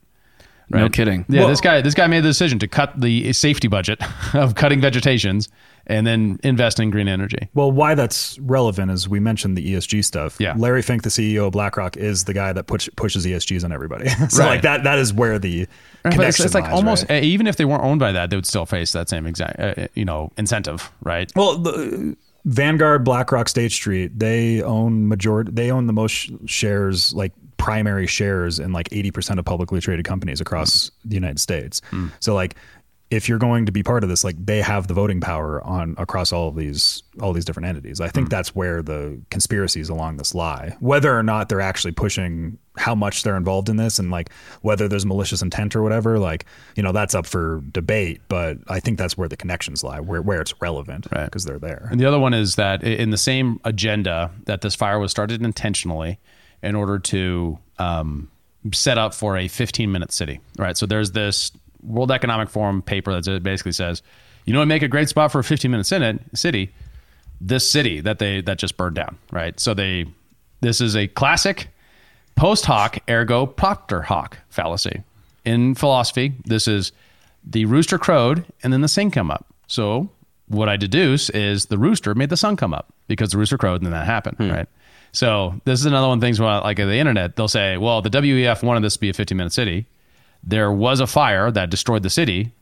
No 0.71 0.89
kidding. 0.89 1.27
Yeah, 1.29 1.47
this 1.47 1.61
guy 1.61 1.83
this 1.83 1.95
guy 1.95 2.07
made 2.07 2.25
the 2.25 2.29
decision 2.29 2.59
to 2.61 2.69
cut 2.69 2.99
the 2.99 3.33
safety 3.35 3.69
budget 3.69 4.01
of 4.35 4.55
cutting 4.55 4.81
vegetations 4.81 5.49
and 5.87 6.07
then 6.07 6.39
invest 6.43 6.81
in 6.81 6.91
green 6.91 7.09
energy. 7.09 7.49
Well, 7.55 7.71
why 7.73 7.95
that's 7.95 8.39
relevant 8.41 8.91
is 8.91 9.09
we 9.09 9.21
mentioned 9.21 9.57
the 9.57 9.75
ESG 9.75 10.05
stuff. 10.05 10.37
Yeah. 10.41 10.55
Larry 10.57 10.83
Fink, 10.83 11.03
the 11.03 11.09
CEO 11.11 11.47
of 11.47 11.53
BlackRock, 11.53 11.97
is 11.97 12.25
the 12.25 12.35
guy 12.35 12.53
that 12.53 12.67
push, 12.67 12.89
pushes 12.97 13.27
ESGs 13.27 13.65
on 13.65 13.73
everybody. 13.73 14.09
so 14.29 14.41
Right. 14.41 14.47
like 14.49 14.63
that 14.63 14.85
that 14.85 14.99
is 14.99 15.13
where 15.13 15.39
the 15.39 15.67
But 16.03 16.09
it's, 16.13 16.17
connection 16.17 16.45
it's 16.47 16.55
like 16.55 16.65
lies, 16.65 16.73
almost 16.75 17.07
right? 17.11 17.23
uh, 17.23 17.27
even 17.27 17.47
if 17.47 17.57
they 17.57 17.65
weren't 17.65 17.83
owned 17.85 18.01
by 18.01 18.13
that, 18.13 18.31
they 18.31 18.37
would 18.37 18.47
still 18.47 18.67
face 18.67 18.93
that 18.93 19.09
same 19.09 19.27
exact 19.27 19.61
uh, 19.61 19.89
you 19.95 20.05
know 20.05 20.31
incentive, 20.39 20.91
right? 21.03 21.31
Well, 21.37 21.59
the, 21.59 22.17
Vanguard, 22.47 23.05
BlackRock, 23.05 23.49
State 23.49 23.73
Street, 23.73 24.19
they 24.19 24.61
own 24.63 25.09
majority. 25.09 25.51
They 25.51 25.71
own 25.71 25.87
the 25.87 25.95
most 25.95 26.31
shares, 26.45 27.15
like 27.15 27.33
primary 27.57 28.07
shares, 28.07 28.59
in 28.59 28.71
like 28.71 28.89
eighty 28.93 29.11
percent 29.11 29.39
of 29.39 29.47
publicly 29.47 29.81
traded 29.81 30.05
companies 30.05 30.43
across 30.43 30.91
the 31.07 31.15
United 31.15 31.39
States. 31.41 31.81
So, 32.21 32.35
like, 32.35 32.57
if 33.11 33.29
you're 33.29 33.39
going 33.39 33.67
to 33.67 33.73
be 33.73 33.83
part 33.83 34.03
of 34.03 34.09
this, 34.09 34.25
like, 34.25 34.35
they 34.45 34.61
have 34.61 34.87
the 34.87 34.95
voting 34.95 35.21
power 35.21 35.63
on 35.63 35.95
across 35.99 36.33
all 36.33 36.49
of 36.49 36.57
these 36.57 37.03
all 37.21 37.33
these 37.33 37.45
different 37.45 37.69
entities. 37.69 38.01
I 38.01 38.09
think 38.09 38.29
that's 38.29 38.55
where 38.55 38.83
the 38.83 39.21
conspiracies 39.31 39.89
along 39.89 40.17
this 40.17 40.35
lie. 40.35 40.77
Whether 40.81 41.17
or 41.17 41.23
not 41.23 41.49
they're 41.49 41.61
actually 41.61 41.93
pushing 41.93 42.59
how 42.77 42.95
much 42.95 43.23
they're 43.23 43.37
involved 43.37 43.69
in 43.69 43.77
this, 43.77 43.99
and 43.99 44.11
like 44.11 44.31
whether 44.63 44.89
there's 44.89 45.07
malicious 45.07 45.43
intent 45.43 45.77
or 45.77 45.83
whatever, 45.83 46.19
like 46.19 46.47
you 46.77 46.83
know, 46.83 46.93
that's 46.93 47.15
up 47.15 47.27
for 47.27 47.63
debate. 47.71 48.21
But 48.29 48.59
I 48.69 48.81
think 48.81 48.99
that's 48.99 49.17
where 49.17 49.29
the 49.29 49.37
connections 49.37 49.85
lie, 49.85 50.01
where 50.01 50.23
where 50.23 50.41
it's 50.41 50.55
relevant, 50.61 51.07
Right. 51.13 51.27
Because 51.27 51.45
they're 51.45 51.59
there. 51.59 51.89
And 51.91 52.01
the 52.01 52.07
other 52.07 52.19
one 52.19 52.35
is 52.35 52.57
that 52.57 52.83
in 52.83 53.11
the 53.11 53.19
same 53.19 53.61
agenda 53.65 54.31
that 54.47 54.63
this 54.63 54.75
fire 54.75 54.99
was 54.99 55.11
started 55.11 55.43
intentionally 55.43 56.19
in 56.63 56.75
order 56.75 56.99
to 56.99 57.59
um, 57.79 58.31
set 58.73 58.99
up 58.99 59.15
for 59.15 59.37
a 59.37 59.49
15 59.49 59.93
minute 59.93 60.13
city, 60.13 60.41
right? 60.59 60.77
So 60.77 60.87
there's 60.87 61.13
this 61.13 61.53
World 61.85 62.11
Economic 62.11 62.49
Forum 62.49 62.83
paper 62.83 63.21
that 63.21 63.43
basically 63.43 63.73
says, 63.73 64.03
you 64.45 64.53
know, 64.53 64.61
what 64.61 64.69
make 64.69 64.83
a 64.83 64.89
great 64.89 65.09
spot 65.09 65.33
for 65.33 65.39
a 65.39 65.45
15 65.45 65.71
minute 65.71 65.85
city, 65.87 66.19
city, 66.35 66.75
this 67.41 67.69
city 67.69 68.01
that 68.01 68.19
they 68.19 68.41
that 68.43 68.59
just 68.59 68.77
burned 68.77 68.97
down, 68.97 69.19
right? 69.31 69.59
So 69.59 69.75
they 69.75 70.07
this 70.61 70.81
is 70.81 70.97
a 70.97 71.09
classic 71.09 71.69
post 72.37 72.67
hoc 72.67 72.99
ergo 73.09 73.47
propter 73.47 74.03
hoc 74.03 74.39
fallacy. 74.49 75.03
In 75.45 75.75
philosophy, 75.75 76.35
this 76.45 76.67
is 76.67 76.93
the 77.45 77.67
rooster 77.67 77.99
crowed 77.99 78.45
and 78.63 78.73
then 78.73 78.81
the 78.81 78.89
sun 78.89 79.11
come 79.11 79.31
up. 79.31 79.47
So 79.67 80.11
what 80.49 80.69
I 80.69 80.77
deduce 80.77 81.31
is 81.31 81.67
the 81.67 81.79
rooster 81.79 82.15
made 82.15 82.31
the 82.31 82.37
sun 82.37 82.57
come 82.57 82.75
up 82.75 82.93
because 83.09 83.31
the 83.31 83.39
rooster 83.39 83.59
crowed 83.59 83.77
and 83.77 83.87
then 83.87 83.93
that 83.93 84.07
happened, 84.07 84.37
hmm. 84.39 84.51
right? 84.51 84.69
So 85.13 85.61
this 85.65 85.79
is 85.79 85.87
another 85.87 86.09
one 86.09 86.19
of 86.19 86.21
the 86.21 86.27
things 86.27 86.41
where, 86.41 86.61
like 86.61 86.79
the 86.79 86.97
internet, 86.97 87.37
they'll 87.37 87.47
say, 87.47 87.77
well, 87.77 88.03
the 88.03 88.11
WEF 88.11 88.63
wanted 88.63 88.83
this 88.83 88.95
to 88.95 89.01
be 89.01 89.11
a 89.11 89.13
15 89.13 89.37
minute 89.37 89.53
city. 89.53 89.87
There 90.47 90.71
was 90.73 91.01
a 91.01 91.07
fire 91.07 91.51
that 91.51 91.71
destroyed 91.71 92.03
the 92.03 92.11
city. 92.11 92.53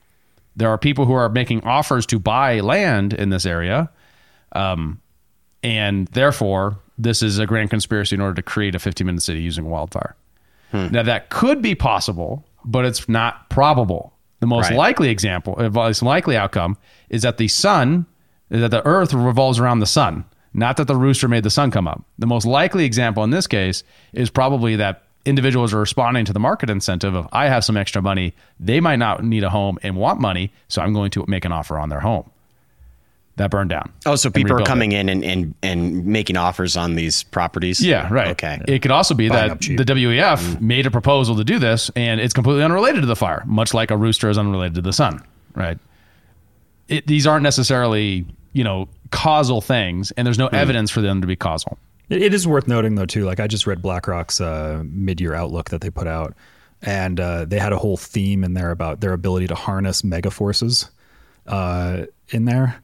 There 0.55 0.69
are 0.69 0.79
people 0.79 1.05
who 1.07 1.15
are 1.15 1.29
making 1.29 1.65
offers 1.65 2.07
to 2.07 2.19
buy 2.19 2.61
land 2.61 3.13
in 3.13 3.31
this 3.31 3.45
area. 3.47 3.91
Um, 4.53 5.01
and 5.63 6.09
therefore, 6.09 6.79
this 6.99 7.23
is 7.23 7.39
a 7.39 7.47
grand 7.47 7.71
conspiracy 7.71 8.15
in 8.15 8.21
order 8.21 8.35
to 8.35 8.43
create 8.43 8.75
a 8.75 8.79
15 8.79 9.07
minute 9.07 9.23
city 9.23 9.41
using 9.41 9.65
wildfire. 9.69 10.15
Now, 10.73 11.03
that 11.03 11.29
could 11.29 11.61
be 11.61 11.75
possible, 11.75 12.47
but 12.65 12.87
it's 12.87 13.07
not 13.07 13.51
probable. 13.51 14.15
The 14.41 14.47
most 14.47 14.71
Right. 14.71 14.77
likely 14.79 15.11
example, 15.11 15.55
the 15.57 15.71
most 15.71 16.03
likely 16.03 16.35
outcome, 16.37 16.79
is 17.11 17.23
that 17.23 17.37
the 17.37 17.49
sun, 17.49 18.07
that 18.49 18.71
the 18.71 18.85
earth 18.87 19.13
revolves 19.13 19.59
around 19.59 19.81
the 19.81 19.87
sun, 19.87 20.25
not 20.55 20.79
that 20.79 20.87
the 20.87 20.97
rooster 20.97 21.29
made 21.29 21.43
the 21.45 21.51
sun 21.51 21.71
come 21.71 21.87
up. 21.87 22.03
The 22.19 22.27
most 22.27 22.47
likely 22.47 22.85
example 22.87 23.23
in 23.23 23.31
this 23.31 23.47
case 23.47 23.85
is 24.15 24.31
probably 24.31 24.77
that 24.77 25.03
individuals 25.25 25.73
are 25.73 25.79
responding 25.81 26.25
to 26.25 26.33
the 26.33 26.41
market 26.41 26.69
incentive 26.71 27.15
of, 27.15 27.29
I 27.33 27.49
have 27.49 27.65
some 27.65 27.77
extra 27.77 28.03
money. 28.03 28.35
They 28.59 28.81
might 28.81 28.97
not 28.97 29.23
need 29.25 29.45
a 29.45 29.51
home 29.51 29.79
and 29.83 29.97
want 29.97 30.21
money, 30.21 30.53
so 30.69 30.83
I'm 30.83 30.93
going 30.93 31.11
to 31.13 31.25
make 31.29 31.45
an 31.45 31.53
offer 31.53 31.79
on 31.79 31.89
their 31.89 32.01
home. 32.01 32.29
That 33.37 33.51
burned 33.51 33.71
down. 33.71 33.91
Oh, 34.05 34.15
so 34.17 34.31
people 34.31 34.53
are 34.53 34.57
rebuild 34.57 34.69
it. 34.69 34.71
coming 34.71 34.93
in 34.93 35.09
and, 35.09 35.25
and, 35.25 35.55
and 35.63 36.05
making 36.05 36.37
offers 36.37 36.77
on 36.77 36.97
these 36.97 37.23
properties? 37.23 37.81
Yeah, 37.85 38.13
right. 38.13 38.29
Okay. 38.29 38.61
It 38.69 38.81
could 38.83 38.91
also 38.91 39.15
be 39.15 39.29
Buying 39.31 39.49
that 39.49 39.61
the 39.61 39.85
WEF 39.85 40.39
Mm. 40.39 40.61
made 40.61 40.87
a 40.87 40.91
proposal 40.91 41.37
to 41.37 41.45
do 41.45 41.59
this 41.59 41.91
and 41.97 42.21
it's 42.21 42.35
completely 42.35 42.63
unrelated 42.63 43.01
to 43.01 43.07
the 43.07 43.17
fire, 43.17 43.43
much 43.47 43.73
like 43.73 43.91
a 43.91 43.97
rooster 43.97 44.29
is 44.29 44.37
unrelated 44.37 44.75
to 44.75 44.83
the 44.83 44.93
sun, 44.93 45.23
right? 45.55 45.79
it, 46.89 47.07
these 47.07 47.27
aren't 47.27 47.43
necessarily 47.43 48.27
you 48.53 48.65
know 48.65 48.87
causal 49.11 49.61
things, 49.63 50.11
and 50.13 50.27
there's 50.27 50.39
no 50.39 50.49
evidence 50.49 50.91
for 50.91 51.01
them 51.01 51.21
to 51.23 51.27
be 51.27 51.37
causal. 51.37 51.79
It, 52.13 52.23
it 52.23 52.35
is 52.35 52.47
worth 52.47 52.69
noting 52.69 52.95
though 52.95 53.07
too. 53.07 53.25
Like 53.25 53.41
I 53.41 53.47
just 53.47 53.67
read 53.67 53.83
BlackRock's 53.83 54.41
uh, 54.41 54.83
mid-year 54.87 55.35
outlook 55.35 55.71
that 55.71 55.81
they 55.81 55.91
put 55.91 56.07
out, 56.07 56.35
and 56.83 57.19
uh, 57.19 57.45
they 57.47 57.59
had 57.59 57.73
a 57.73 57.79
whole 57.79 57.97
theme 57.97 58.45
in 58.45 58.55
there 58.55 58.71
about 58.71 59.01
their 59.01 59.13
ability 59.13 59.47
to 59.49 59.55
harness 59.55 60.05
mega 60.05 60.31
forces 60.31 60.91
uh, 61.47 62.05
in 62.29 62.45
there, 62.45 62.83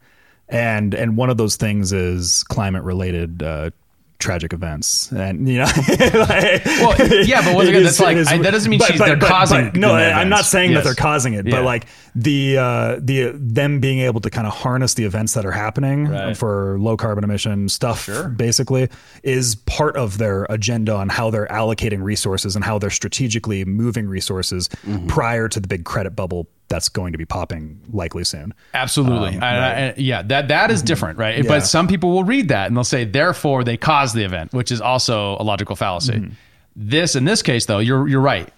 and 0.49 0.95
and 0.95 1.17
one 1.17 1.31
of 1.31 1.37
those 1.37 1.57
things 1.57 1.93
is 1.93 2.43
climate-related. 2.45 3.43
Uh, 3.43 3.71
tragic 4.19 4.53
events 4.53 5.13
and 5.13 5.49
you 5.49 5.59
know 5.59 5.65
like, 5.89 6.65
Well, 6.67 6.97
yeah, 7.25 7.41
but 7.45 7.55
once 7.55 7.69
again, 7.69 7.85
that's 7.85 8.01
like- 8.09 8.17
is- 8.17 8.27
I- 8.27 8.39
that 8.39 8.51
doesn't 8.51 8.69
mean 8.69 8.81
she's- 8.81 8.99
they're 8.99 9.17
causing 9.17 9.71
no 9.75 9.95
i'm 9.95 10.29
not 10.29 10.45
saying 10.45 10.73
Yes. 10.73 10.79
that 10.79 10.85
they're 10.85 10.95
causing 10.97 11.35
it 11.35 11.47
Yeah. 11.47 11.57
but 11.57 11.65
like 11.65 11.87
the 12.17 12.59
uh 12.59 12.97
the 13.01 13.31
them 13.35 13.79
being 13.79 14.01
able 14.01 14.21
to 14.23 14.29
kind 14.31 14.47
of 14.49 14.53
harness 14.55 14.95
the 14.95 15.05
events 15.05 15.35
that 15.35 15.47
are 15.47 15.53
happening 15.53 16.09
Right. 16.09 16.37
for 16.37 16.79
low 16.81 16.97
carbon 16.97 17.23
emission 17.23 17.69
stuff 17.69 18.09
basically 18.37 18.89
is 19.23 19.55
part 19.55 19.97
of 19.97 20.19
their 20.19 20.47
agenda 20.51 20.97
on 20.97 21.09
how 21.11 21.31
they're 21.31 21.47
allocating 21.47 22.03
resources 22.03 22.57
and 22.57 22.65
how 22.65 22.79
they're 22.81 22.91
strategically 22.91 23.65
moving 23.65 24.09
resources 24.09 24.69
Mm-hmm. 24.69 25.07
prior 25.07 25.49
to 25.49 25.61
the 25.61 25.69
big 25.69 25.85
credit 25.85 26.17
bubble 26.17 26.49
that's 26.69 26.89
going 26.89 27.13
to 27.13 27.19
be 27.19 27.25
popping 27.25 27.81
likely 27.93 28.25
soon 28.25 28.53
Absolutely. 28.75 29.37
Um, 29.37 29.43
I- 29.43 29.47
I- 29.47 29.59
right. 29.59 29.79
I- 29.79 29.95
yeah, 29.97 30.23
that 30.23 30.49
that 30.49 30.71
is 30.71 30.83
different, 30.83 31.19
right? 31.19 31.39
Yeah. 31.43 31.49
But 31.49 31.61
some 31.67 31.89
people 31.89 32.11
will 32.11 32.25
read 32.25 32.49
that 32.49 32.67
and 32.69 32.77
they'll 32.77 32.85
say, 32.85 33.05
therefore, 33.05 33.65
they 33.65 33.77
caused 33.77 34.15
the 34.15 34.25
event, 34.25 34.53
which 34.53 34.71
is 34.71 34.81
also 34.81 35.37
a 35.41 35.43
logical 35.45 35.77
fallacy. 35.77 36.13
Mm-hmm. 36.15 36.33
This, 36.77 37.17
in 37.17 37.25
this 37.25 37.43
case, 37.43 37.67
though, 37.67 37.79
you're 37.81 38.07
you're 38.07 38.21
right. 38.21 38.49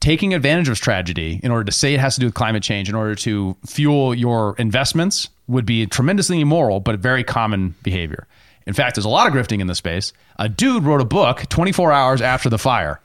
Taking 0.00 0.32
advantage 0.32 0.68
of 0.68 0.78
tragedy 0.80 1.40
in 1.42 1.50
order 1.50 1.64
to 1.64 1.72
say 1.72 1.92
it 1.92 2.00
has 2.00 2.14
to 2.14 2.20
do 2.20 2.26
with 2.26 2.34
climate 2.34 2.62
change, 2.62 2.88
in 2.88 2.94
order 2.94 3.14
to 3.16 3.56
fuel 3.66 4.14
your 4.14 4.54
investments, 4.58 5.28
would 5.48 5.66
be 5.66 5.84
tremendously 5.86 6.40
immoral, 6.40 6.78
but 6.80 7.00
very 7.00 7.24
common 7.24 7.74
behavior. 7.82 8.26
In 8.66 8.74
fact, 8.74 8.94
there's 8.94 9.04
a 9.04 9.08
lot 9.08 9.26
of 9.26 9.32
grifting 9.32 9.60
in 9.60 9.66
this 9.66 9.78
space. 9.78 10.12
A 10.38 10.48
dude 10.48 10.84
wrote 10.84 11.00
a 11.00 11.04
book 11.04 11.48
24 11.48 11.90
hours 11.90 12.22
after 12.22 12.48
the 12.48 12.58
fire, 12.58 13.00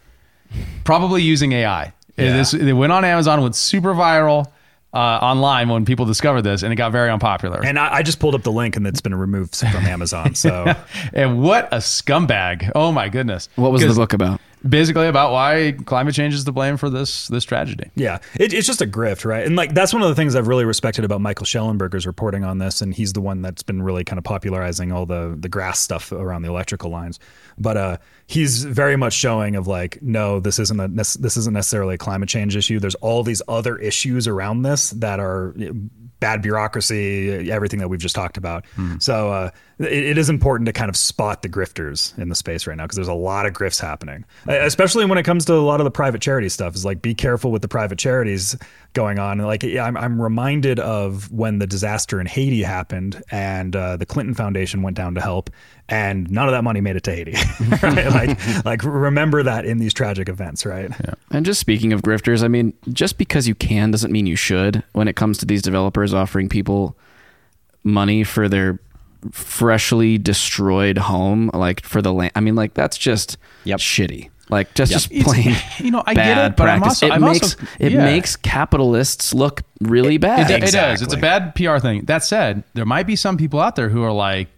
probably 0.83 1.21
using 1.23 1.51
AI. 1.53 1.93
Yeah. 2.17 2.37
This, 2.37 2.53
it 2.53 2.73
went 2.73 2.91
on 2.91 3.03
Amazon, 3.05 3.41
went 3.41 3.55
super 3.55 3.93
viral 3.93 4.51
uh, 4.93 4.97
online 4.97 5.69
when 5.69 5.85
people 5.85 6.05
discovered 6.05 6.43
this, 6.43 6.61
and 6.61 6.71
it 6.71 6.75
got 6.75 6.91
very 6.91 7.09
unpopular. 7.09 7.61
and 7.63 7.79
I, 7.79 7.95
I 7.95 8.03
just 8.03 8.19
pulled 8.19 8.35
up 8.35 8.43
the 8.43 8.51
link 8.51 8.75
and 8.75 8.85
it's 8.85 9.01
been 9.01 9.15
removed 9.15 9.55
from 9.55 9.69
amazon 9.85 10.35
so 10.35 10.71
And 11.13 11.41
what 11.41 11.67
a 11.73 11.77
scumbag! 11.77 12.71
Oh 12.75 12.91
my 12.91 13.09
goodness! 13.09 13.49
What 13.55 13.71
was 13.71 13.81
the 13.81 13.93
book 13.93 14.13
about? 14.13 14.39
Basically 14.67 15.07
about 15.07 15.31
why 15.31 15.75
climate 15.85 16.15
change 16.15 16.33
is 16.33 16.45
to 16.45 16.51
blame 16.51 16.77
for 16.77 16.89
this 16.89 17.27
this 17.27 17.43
tragedy. 17.43 17.91
Yeah, 17.95 18.19
it, 18.35 18.53
it's 18.53 18.65
just 18.65 18.81
a 18.81 18.87
grift, 18.87 19.25
right? 19.25 19.45
And 19.45 19.55
like 19.55 19.73
that's 19.73 19.93
one 19.93 20.01
of 20.01 20.09
the 20.09 20.15
things 20.15 20.35
I've 20.35 20.47
really 20.47 20.63
respected 20.63 21.03
about 21.03 21.19
Michael 21.19 21.45
Shellenberger's 21.45 22.07
reporting 22.07 22.43
on 22.43 22.59
this, 22.59 22.81
and 22.81 22.93
he's 22.93 23.13
the 23.13 23.21
one 23.21 23.41
that's 23.41 23.63
been 23.63 23.81
really 23.81 24.03
kind 24.03 24.17
of 24.17 24.23
popularizing 24.23 24.91
all 24.91 25.05
the 25.05 25.35
the 25.37 25.49
grass 25.49 25.79
stuff 25.79 26.11
around 26.11 26.43
the 26.43 26.49
electrical 26.49 26.89
lines. 26.89 27.19
But 27.57 27.77
uh, 27.77 27.97
he's 28.25 28.63
very 28.63 28.95
much 28.95 29.13
showing 29.13 29.55
of 29.55 29.67
like, 29.67 30.01
no, 30.01 30.39
this 30.39 30.59
isn't 30.59 30.79
a 30.79 30.87
this 30.87 31.37
isn't 31.37 31.53
necessarily 31.53 31.95
a 31.95 31.97
climate 31.97 32.29
change 32.29 32.55
issue. 32.55 32.79
There's 32.79 32.95
all 32.95 33.23
these 33.23 33.41
other 33.47 33.77
issues 33.77 34.27
around 34.27 34.61
this 34.61 34.91
that 34.91 35.19
are 35.19 35.53
bad 36.19 36.41
bureaucracy, 36.41 37.51
everything 37.51 37.79
that 37.79 37.89
we've 37.89 37.99
just 37.99 38.15
talked 38.15 38.37
about. 38.37 38.63
So 38.99 39.29
uh, 39.33 39.49
it, 39.79 39.91
it 39.91 40.17
is 40.17 40.29
important 40.29 40.67
to 40.67 40.73
kind 40.73 40.89
of 40.89 40.95
spot 40.95 41.41
the 41.41 41.49
grifters 41.49 42.17
in 42.17 42.29
the 42.29 42.35
space 42.35 42.67
right 42.67 42.77
now 42.77 42.83
because 42.83 42.95
there's 42.95 43.07
a 43.07 43.13
lot 43.13 43.45
of 43.45 43.53
grifts 43.53 43.79
happening, 43.79 44.25
especially 44.47 45.05
when 45.05 45.17
it 45.17 45.23
comes 45.23 45.45
to 45.45 45.53
a 45.53 45.55
lot 45.55 45.79
of 45.79 45.85
the 45.85 45.91
private 45.91 46.21
charity 46.21 46.49
stuff. 46.49 46.75
Is 46.75 46.85
like 46.85 47.01
be 47.01 47.15
careful 47.15 47.51
with 47.51 47.61
the 47.61 47.67
private 47.67 47.97
charities 47.97 48.57
going 48.93 49.19
on. 49.19 49.39
And 49.39 49.47
like 49.47 49.63
yeah, 49.63 49.85
I'm, 49.85 49.97
I'm 49.97 50.21
reminded 50.21 50.79
of 50.79 51.31
when 51.31 51.59
the 51.59 51.67
disaster 51.67 52.19
in 52.19 52.27
Haiti 52.27 52.63
happened 52.63 53.21
and 53.31 53.75
uh, 53.75 53.97
the 53.97 54.05
Clinton 54.05 54.35
Foundation 54.35 54.81
went 54.81 54.97
down 54.97 55.15
to 55.15 55.21
help, 55.21 55.49
and 55.89 56.29
none 56.29 56.47
of 56.47 56.53
that 56.53 56.63
money 56.63 56.81
made 56.81 56.95
it 56.95 57.03
to 57.03 57.11
Haiti. 57.11 57.35
right? 57.83 58.09
Like 58.11 58.65
like 58.65 58.83
remember 58.83 59.43
that 59.43 59.65
in 59.65 59.79
these 59.79 59.93
tragic 59.93 60.29
events, 60.29 60.65
right? 60.65 60.91
And 61.31 61.45
just 61.45 61.59
speaking 61.59 61.93
of 61.93 62.01
grifters, 62.01 62.43
I 62.43 62.47
mean, 62.47 62.73
just 62.91 63.17
because 63.17 63.47
you 63.47 63.55
can 63.55 63.91
doesn't 63.91 64.11
mean 64.11 64.25
you 64.25 64.35
should 64.35 64.83
when 64.93 65.07
it 65.07 65.15
comes 65.15 65.37
to 65.39 65.45
these 65.45 65.61
developers 65.61 66.13
offering 66.13 66.49
people 66.49 66.97
money 67.83 68.23
for 68.23 68.47
their 68.47 68.79
freshly 69.31 70.17
destroyed 70.17 70.97
home, 70.97 71.49
like 71.53 71.83
for 71.85 72.01
the 72.01 72.13
land. 72.13 72.31
I 72.35 72.39
mean, 72.41 72.55
like 72.55 72.73
that's 72.73 72.97
just 72.97 73.37
Yep. 73.65 73.79
shitty. 73.79 74.29
Like 74.49 74.73
just, 74.73 74.91
just 74.91 75.11
It's- 75.11 75.23
plain 75.23 75.55
you 75.85 75.89
know, 75.91 76.03
I 76.05 76.13
get 76.13 76.35
bad 76.35 76.51
it, 76.51 76.57
but 76.57 76.67
I'm 76.69 76.83
also- 76.83 77.07
it 77.07 77.11
I'm 77.11 77.21
makes 77.21 77.55
also- 77.55 77.65
it 77.79 77.93
makes 77.93 78.35
capitalists 78.35 79.33
look 79.33 79.61
really 79.81 80.17
bad. 80.17 80.49
It, 80.51 80.63
it 80.63 80.71
does. 80.71 81.01
It's 81.01 81.13
a 81.13 81.17
bad 81.17 81.55
PR 81.55 81.77
thing. 81.79 82.05
That 82.05 82.23
said, 82.23 82.63
there 82.73 82.85
might 82.85 83.07
be 83.07 83.15
some 83.15 83.37
people 83.37 83.59
out 83.61 83.75
there 83.75 83.89
who 83.89 84.03
are 84.03 84.11
like, 84.11 84.49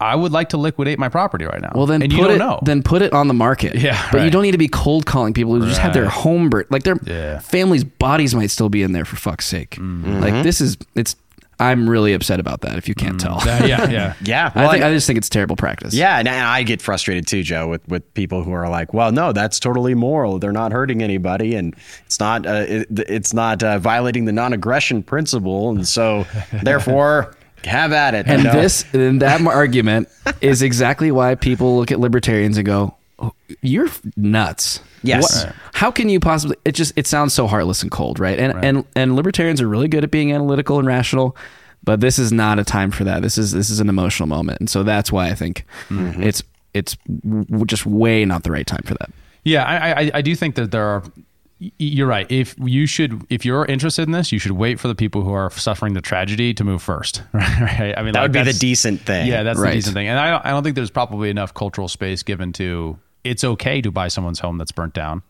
I 0.00 0.14
would 0.14 0.30
like 0.30 0.50
to 0.50 0.56
liquidate 0.56 0.96
my 0.98 1.08
property 1.08 1.44
right 1.44 1.60
now. 1.60 1.72
Well, 1.74 1.86
then 1.86 2.02
and 2.02 2.10
put 2.12 2.18
you 2.18 2.24
don't 2.24 2.34
it. 2.36 2.38
know. 2.38 2.60
Then 2.62 2.84
put 2.84 3.02
it 3.02 3.12
on 3.12 3.26
the 3.26 3.34
market. 3.34 3.74
Yeah, 3.74 4.00
but 4.12 4.22
you 4.22 4.30
don't 4.30 4.42
need 4.44 4.52
to 4.52 4.58
be 4.58 4.68
cold 4.68 5.06
calling 5.06 5.34
people 5.34 5.54
who 5.54 5.66
just 5.66 5.80
have 5.80 5.92
their 5.92 6.08
home 6.08 6.48
burnt. 6.50 6.70
Like 6.70 6.84
their 6.84 6.96
Yeah. 7.04 7.40
family's 7.40 7.82
bodies 7.82 8.32
might 8.34 8.50
still 8.52 8.68
be 8.68 8.82
in 8.84 8.92
there 8.92 9.04
for 9.04 9.16
fuck's 9.16 9.44
sake. 9.46 9.70
Mm-hmm. 9.70 10.20
Like 10.20 10.42
this 10.44 10.60
is. 10.60 10.76
It's. 10.94 11.16
I'm 11.60 11.88
really 11.90 12.12
upset 12.12 12.38
about 12.40 12.60
that. 12.60 12.76
If 12.78 12.88
you 12.88 12.94
can't 12.94 13.18
tell. 13.20 13.40
Uh, 13.40 13.64
yeah, 13.66 13.88
yeah. 13.90 14.14
Yeah, 14.22 14.52
I 14.54 14.68
think 14.68 14.84
I- 14.84 14.88
I 14.90 14.92
just 14.92 15.06
think 15.06 15.16
it's 15.16 15.28
terrible 15.28 15.56
practice. 15.56 15.92
Yeah, 15.94 16.18
and 16.18 16.28
I 16.28 16.62
get 16.62 16.80
frustrated 16.82 17.26
too, 17.26 17.42
Joe, 17.42 17.66
with, 17.68 17.86
with 17.88 18.14
people 18.14 18.44
who 18.44 18.52
are 18.52 18.68
like, 18.68 18.94
"Well, 18.94 19.10
no, 19.12 19.32
that's 19.32 19.58
totally 19.58 19.94
moral. 19.94 20.38
They're 20.38 20.52
not 20.52 20.72
hurting 20.72 21.02
anybody, 21.02 21.54
and 21.54 21.74
it's 22.06 22.20
not 22.20 22.46
uh, 22.46 22.64
it, 22.68 22.86
it's 23.08 23.32
not 23.34 23.62
uh, 23.62 23.78
violating 23.78 24.24
the 24.24 24.32
non-aggression 24.32 25.02
principle, 25.02 25.70
and 25.70 25.86
so 25.86 26.26
therefore, 26.62 27.34
have 27.64 27.92
at 27.92 28.14
it." 28.14 28.26
And 28.28 28.44
No. 28.44 28.52
this 28.52 28.84
and 28.92 29.20
that 29.22 29.40
argument 29.46 30.08
is 30.40 30.62
exactly 30.62 31.10
why 31.10 31.34
people 31.34 31.76
look 31.78 31.90
at 31.90 31.98
libertarians 31.98 32.56
and 32.58 32.66
go, 32.66 32.94
"You're 33.62 33.88
nuts." 34.16 34.80
Yes. 35.02 35.44
What- 35.44 35.54
How 35.74 35.90
can 35.90 36.08
you 36.08 36.20
possibly? 36.20 36.56
It 36.64 36.72
just 36.72 36.92
it 36.96 37.06
sounds 37.06 37.34
so 37.34 37.46
heartless 37.46 37.82
and 37.82 37.90
cold, 37.90 38.18
right? 38.18 38.38
And 38.38 38.64
and 38.64 38.84
and 38.94 39.16
libertarians 39.16 39.60
are 39.60 39.68
really 39.68 39.88
good 39.88 40.04
at 40.04 40.10
being 40.10 40.32
analytical 40.32 40.78
and 40.78 40.86
rational, 40.88 41.36
but 41.84 42.00
this 42.00 42.18
is 42.18 42.32
not 42.32 42.58
a 42.58 42.64
time 42.64 42.90
for 42.90 43.04
that. 43.04 43.22
This 43.22 43.38
is 43.38 43.52
this 43.52 43.70
is 43.70 43.80
an 43.80 43.88
emotional 43.88 44.26
moment, 44.26 44.60
and 44.60 44.68
so 44.70 44.82
that's 44.82 45.10
why 45.12 45.28
I 45.28 45.34
think 45.34 45.64
Mm-hmm. 45.88 46.22
it's 46.22 46.42
it's 46.74 46.96
w- 47.28 47.64
just 47.64 47.86
way 47.86 48.24
not 48.24 48.42
the 48.42 48.50
right 48.50 48.66
time 48.66 48.82
for 48.84 48.94
that. 48.94 49.10
Yeah, 49.44 49.64
I, 49.64 50.02
I, 50.02 50.10
I 50.14 50.22
do 50.22 50.34
think 50.34 50.56
that 50.56 50.70
there 50.70 50.84
are. 50.84 51.02
You're 51.78 52.06
right. 52.06 52.30
If 52.30 52.54
you 52.60 52.86
should, 52.86 53.24
if 53.30 53.44
you're 53.44 53.64
interested 53.64 54.02
in 54.02 54.12
this, 54.12 54.30
you 54.30 54.38
should 54.38 54.52
wait 54.52 54.78
for 54.78 54.86
the 54.86 54.94
people 54.94 55.22
who 55.22 55.32
are 55.32 55.50
suffering 55.50 55.94
the 55.94 56.00
tragedy 56.00 56.54
to 56.54 56.62
move 56.62 56.80
first. 56.82 57.22
Right? 57.34 57.94
I 57.96 58.02
mean, 58.04 58.12
that 58.12 58.20
like, 58.20 58.22
would 58.22 58.32
be 58.32 58.42
the 58.44 58.56
decent 58.56 59.00
thing. 59.00 59.26
Yeah, 59.26 59.42
that's 59.42 59.58
Right. 59.58 59.70
the 59.70 59.76
decent 59.78 59.94
thing. 59.94 60.06
And 60.06 60.20
I 60.20 60.30
don't, 60.30 60.46
I 60.46 60.50
don't 60.50 60.62
think 60.62 60.76
there's 60.76 60.90
probably 60.90 61.30
enough 61.30 61.54
cultural 61.54 61.88
space 61.88 62.22
given 62.22 62.52
to 62.54 62.96
it's 63.28 63.44
okay 63.44 63.80
to 63.82 63.90
buy 63.90 64.08
someone's 64.08 64.38
home 64.40 64.58
that's 64.58 64.72
burnt 64.72 64.94
down, 64.94 65.22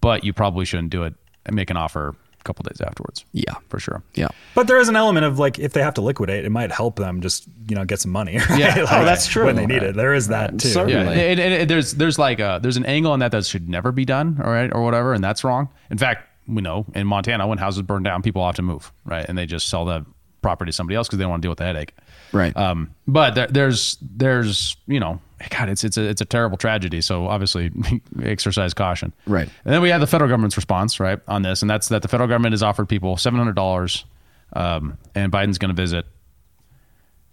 but 0.00 0.24
you 0.24 0.32
probably 0.32 0.64
shouldn't 0.64 0.90
do 0.90 1.04
it 1.04 1.14
and 1.46 1.56
make 1.56 1.70
an 1.70 1.76
offer 1.76 2.14
a 2.40 2.44
couple 2.44 2.62
days 2.62 2.80
afterwards. 2.80 3.24
Yeah. 3.32 3.54
for 3.68 3.78
sure. 3.80 4.02
Yeah. 4.14 4.28
But 4.54 4.66
there 4.68 4.78
is 4.78 4.88
an 4.88 4.96
element 4.96 5.26
of 5.26 5.38
like 5.38 5.58
if 5.58 5.72
they 5.72 5.82
have 5.82 5.94
to 5.94 6.00
liquidate, 6.02 6.44
it 6.44 6.50
might 6.50 6.70
help 6.70 6.96
them 6.96 7.20
just 7.20 7.46
you 7.68 7.74
know 7.76 7.84
get 7.84 8.00
some 8.00 8.12
money. 8.12 8.38
right? 8.50 8.58
Yeah. 8.58 8.86
Oh, 8.90 9.04
that's 9.04 9.26
true. 9.26 9.46
when 9.46 9.56
they 9.56 9.66
need 9.66 9.82
it. 9.82 9.94
There 9.96 10.14
is 10.14 10.28
that 10.28 10.58
too. 10.58 10.68
Certainly. 10.68 11.16
Yeah, 11.16 11.22
and, 11.22 11.40
and- 11.40 11.54
and 11.54 11.70
there's 11.70 11.92
there's 11.94 12.18
like 12.18 12.38
a 12.40 12.60
there's 12.62 12.76
an 12.76 12.86
angle 12.86 13.12
on 13.12 13.18
that 13.20 13.32
that 13.32 13.44
should 13.46 13.68
never 13.68 13.90
be 13.92 14.04
done, 14.04 14.40
all 14.44 14.50
right, 14.50 14.70
or 14.72 14.84
whatever, 14.84 15.14
and 15.14 15.22
that's 15.24 15.42
wrong. 15.44 15.68
In 15.90 15.98
fact, 15.98 16.24
we 16.46 16.62
know 16.62 16.86
in 16.94 17.06
Montana 17.06 17.46
when 17.46 17.58
houses 17.58 17.82
burn 17.82 18.02
down, 18.02 18.22
people 18.22 18.42
often 18.42 18.64
move, 18.64 18.92
right, 19.04 19.26
and 19.28 19.36
they 19.36 19.46
just 19.46 19.68
sell 19.68 19.84
the 19.84 20.06
property 20.40 20.70
to 20.70 20.72
somebody 20.72 20.94
else 20.96 21.08
because 21.08 21.18
they 21.18 21.24
don't 21.24 21.30
want 21.30 21.42
to 21.42 21.46
deal 21.46 21.50
with 21.50 21.58
the 21.58 21.64
headache. 21.64 21.92
Right. 22.32 22.56
Um, 22.56 22.94
but 23.08 23.34
there, 23.34 23.46
there's 23.48 23.98
there's 24.00 24.76
you 24.86 25.00
know, 25.00 25.20
God, 25.50 25.68
it's 25.68 25.84
it's 25.84 25.96
a 25.96 26.02
it's 26.02 26.20
a 26.20 26.24
terrible 26.24 26.56
tragedy. 26.56 27.00
So 27.00 27.26
obviously, 27.28 27.70
exercise 28.22 28.74
caution. 28.74 29.12
Right. 29.26 29.48
And 29.64 29.74
then 29.74 29.82
we 29.82 29.90
have 29.90 30.00
the 30.00 30.06
federal 30.06 30.28
government's 30.28 30.56
response, 30.56 30.98
right, 31.00 31.20
on 31.28 31.42
this, 31.42 31.62
and 31.62 31.70
that's 31.70 31.88
that 31.88 32.02
the 32.02 32.08
federal 32.08 32.28
government 32.28 32.52
has 32.54 32.62
offered 32.62 32.88
people 32.88 33.16
seven 33.16 33.38
hundred 33.38 33.54
dollars, 33.56 34.04
um, 34.54 34.98
and 35.14 35.30
Biden's 35.32 35.58
going 35.58 35.74
to 35.74 35.80
visit, 35.80 36.06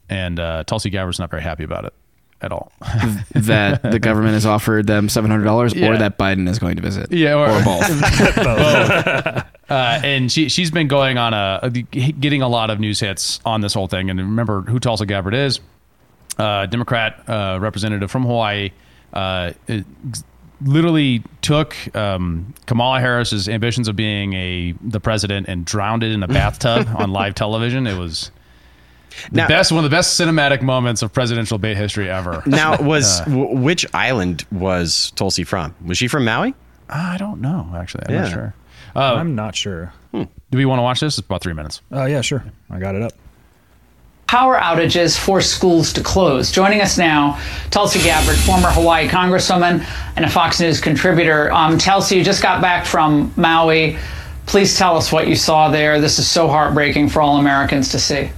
and 0.10 0.39
uh, 0.39 0.64
Tulsi 0.66 0.89
Gabbard's 0.89 1.20
not 1.20 1.30
very 1.32 1.41
happy 1.41 1.64
about 1.64 1.86
it 1.86 1.93
at 2.41 2.51
all. 2.51 2.72
that 3.34 3.82
the 3.82 3.97
government 3.97 4.34
has 4.34 4.45
offered 4.45 4.86
them 4.86 5.10
seven 5.10 5.32
hundred 5.32 5.45
dollars, 5.45 5.74
Yeah. 5.74 5.88
or 5.89 5.97
that 5.97 6.18
Biden 6.20 6.47
is 6.47 6.60
going 6.60 6.76
to 6.76 6.82
visit. 6.84 7.12
Yeah, 7.12 7.34
or- 7.34 7.49
or 7.49 7.64
both. 7.64 9.45
Uh, 9.68 9.99
and 10.03 10.32
she 10.32 10.47
she's 10.49 10.70
been 10.70 10.88
going 10.88 11.18
on 11.18 11.34
a, 11.34 11.60
a 11.64 11.70
getting 11.72 12.43
a 12.43 12.47
lot 12.47 12.70
of 12.70 12.80
news 12.80 12.99
hits 12.99 13.39
on 13.45 13.62
this 13.62 13.74
whole 13.74 13.88
thing. 13.88 14.12
And 14.12 14.20
remember 14.20 14.62
who 14.62 14.80
Tulsi 14.80 15.06
Gabbard 15.08 15.34
is? 15.34 15.60
Uh, 16.38 16.65
Democrat 16.65 17.23
uh, 17.29 17.57
representative 17.61 18.11
from 18.11 18.23
Hawaii. 18.25 18.71
Uh, 19.13 19.51
literally 20.61 21.21
took 21.41 21.75
um, 21.95 22.53
Kamala 22.65 22.99
Harris's 22.99 23.47
ambitions 23.49 23.88
of 23.88 23.95
being 23.95 24.33
a 24.33 24.73
the 24.81 24.99
president 24.99 25.47
and 25.47 25.65
drowned 25.65 26.03
it 26.03 26.11
in 26.11 26.23
a 26.23 26.27
bathtub 26.27 26.88
on 26.97 27.11
live 27.11 27.36
television. 27.36 27.88
It 27.88 27.97
was 27.97 28.31
the 29.31 29.38
Now- 29.38 29.47
best 29.47 29.71
one 29.71 29.83
of 29.83 29.89
the 29.89 29.95
best 29.95 30.19
cinematic 30.19 30.61
moments 30.61 31.01
of 31.01 31.13
presidential 31.13 31.57
debate 31.57 31.77
history 31.77 32.09
ever. 32.09 32.41
Now, 32.45 32.81
was 32.81 33.19
w- 33.25 33.55
which 33.57 33.86
island 33.93 34.45
was 34.51 35.11
Tulsi 35.15 35.43
from? 35.43 35.75
Was 35.86 35.97
she 35.97 36.07
from 36.07 36.25
Maui? 36.25 36.53
I 36.89 37.17
don't 37.17 37.41
know 37.41 37.71
actually. 37.75 38.03
I'm 38.07 38.13
Yeah. 38.13 38.21
not 38.21 38.31
sure. 38.31 38.53
I'm 38.95 39.36
not 39.36 39.55
sure. 39.55 39.93
Do 40.13 40.57
we 40.57 40.65
want 40.65 40.79
to 40.79 40.83
watch 40.83 41.01
this? 41.01 41.17
It's 41.17 41.25
about 41.25 41.41
three 41.41 41.53
minutes. 41.53 41.81
Oh 41.91 42.05
yeah, 42.05 42.21
sure. 42.21 42.43
I 42.69 42.79
got 42.79 42.95
it 42.95 43.01
up. 43.01 43.11
Power 44.28 44.57
outages 44.57 45.17
forced 45.17 45.51
schools 45.51 45.93
to 45.93 46.03
close. 46.03 46.51
Joining 46.51 46.82
us 46.82 46.97
now, 46.97 47.39
Tulsi 47.69 47.99
Gabbard, 47.99 48.38
former 48.38 48.69
Hawaii 48.69 49.07
Congresswoman 49.07 49.86
and 50.15 50.26
a 50.26 50.30
Fox 50.30 50.59
News 50.59 50.82
contributor. 50.82 51.51
Um, 51.51 51.78
Tulsi, 51.78 52.17
you 52.17 52.23
just 52.23 52.41
got 52.41 52.61
back 52.61 52.86
from 52.86 53.32
Maui. 53.36 53.97
Please 54.45 54.78
tell 54.78 54.97
us 54.97 55.11
what 55.11 55.28
you 55.28 55.36
saw 55.36 55.69
there. 55.69 55.99
This 56.01 56.19
is 56.19 56.30
so 56.30 56.47
heartbreaking 56.47 57.09
for 57.09 57.21
all 57.21 57.38
Americans 57.38 57.89
to 57.89 57.99
see. 57.99 58.30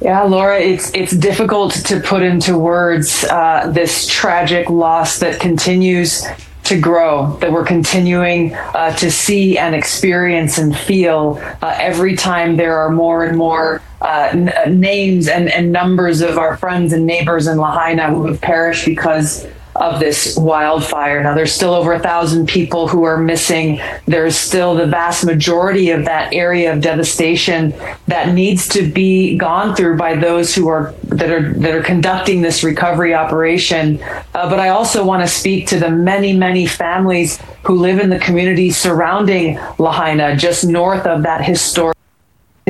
Yeah, 0.00 0.22
Laura, 0.22 0.58
it's 0.58 0.90
it's 0.94 1.12
difficult 1.12 1.72
to 1.72 2.00
put 2.00 2.22
into 2.22 2.56
words 2.56 3.24
uh, 3.24 3.70
this 3.70 4.06
tragic 4.06 4.70
loss 4.70 5.18
that 5.18 5.40
continues 5.40 6.24
to 6.70 6.80
grow, 6.80 7.36
that 7.40 7.50
we're 7.52 7.64
continuing 7.64 8.54
uh, 8.54 8.94
to 8.96 9.10
see 9.10 9.58
and 9.58 9.74
experience 9.74 10.56
and 10.56 10.76
feel 10.76 11.40
uh, 11.62 11.76
every 11.78 12.14
time 12.16 12.56
there 12.56 12.78
are 12.78 12.90
more 12.90 13.24
and 13.24 13.36
more 13.36 13.82
uh, 14.00 14.28
n- 14.30 14.80
names 14.80 15.28
and, 15.28 15.50
and 15.50 15.72
numbers 15.72 16.20
of 16.20 16.38
our 16.38 16.56
friends 16.56 16.92
and 16.92 17.04
neighbors 17.04 17.48
in 17.48 17.58
Lahaina 17.58 18.08
who 18.08 18.24
have 18.26 18.40
perished 18.40 18.86
because 18.86 19.46
of 19.80 19.98
this 19.98 20.36
wildfire. 20.36 21.22
Now, 21.22 21.34
there's 21.34 21.52
still 21.52 21.72
over 21.72 21.94
a 21.94 21.98
thousand 21.98 22.46
people 22.46 22.86
who 22.86 23.04
are 23.04 23.16
missing. 23.16 23.80
There's 24.06 24.36
still 24.36 24.74
the 24.74 24.86
vast 24.86 25.24
majority 25.24 25.90
of 25.90 26.04
that 26.04 26.34
area 26.34 26.72
of 26.72 26.82
devastation 26.82 27.74
that 28.06 28.34
needs 28.34 28.68
to 28.68 28.86
be 28.86 29.38
gone 29.38 29.74
through 29.74 29.96
by 29.96 30.16
those 30.16 30.54
who 30.54 30.68
are 30.68 30.94
that 31.04 31.30
are 31.30 31.52
that 31.54 31.74
are 31.74 31.82
conducting 31.82 32.42
this 32.42 32.62
recovery 32.62 33.14
operation. 33.14 34.00
Uh, 34.34 34.48
but 34.48 34.60
I 34.60 34.68
also 34.68 35.04
want 35.04 35.22
to 35.22 35.28
speak 35.28 35.66
to 35.68 35.78
the 35.78 35.90
many, 35.90 36.36
many 36.36 36.66
families 36.66 37.40
who 37.64 37.76
live 37.76 37.98
in 37.98 38.10
the 38.10 38.18
community 38.18 38.70
surrounding 38.70 39.58
Lahaina, 39.78 40.36
just 40.36 40.64
north 40.64 41.06
of 41.06 41.22
that 41.22 41.44
historic 41.44 41.96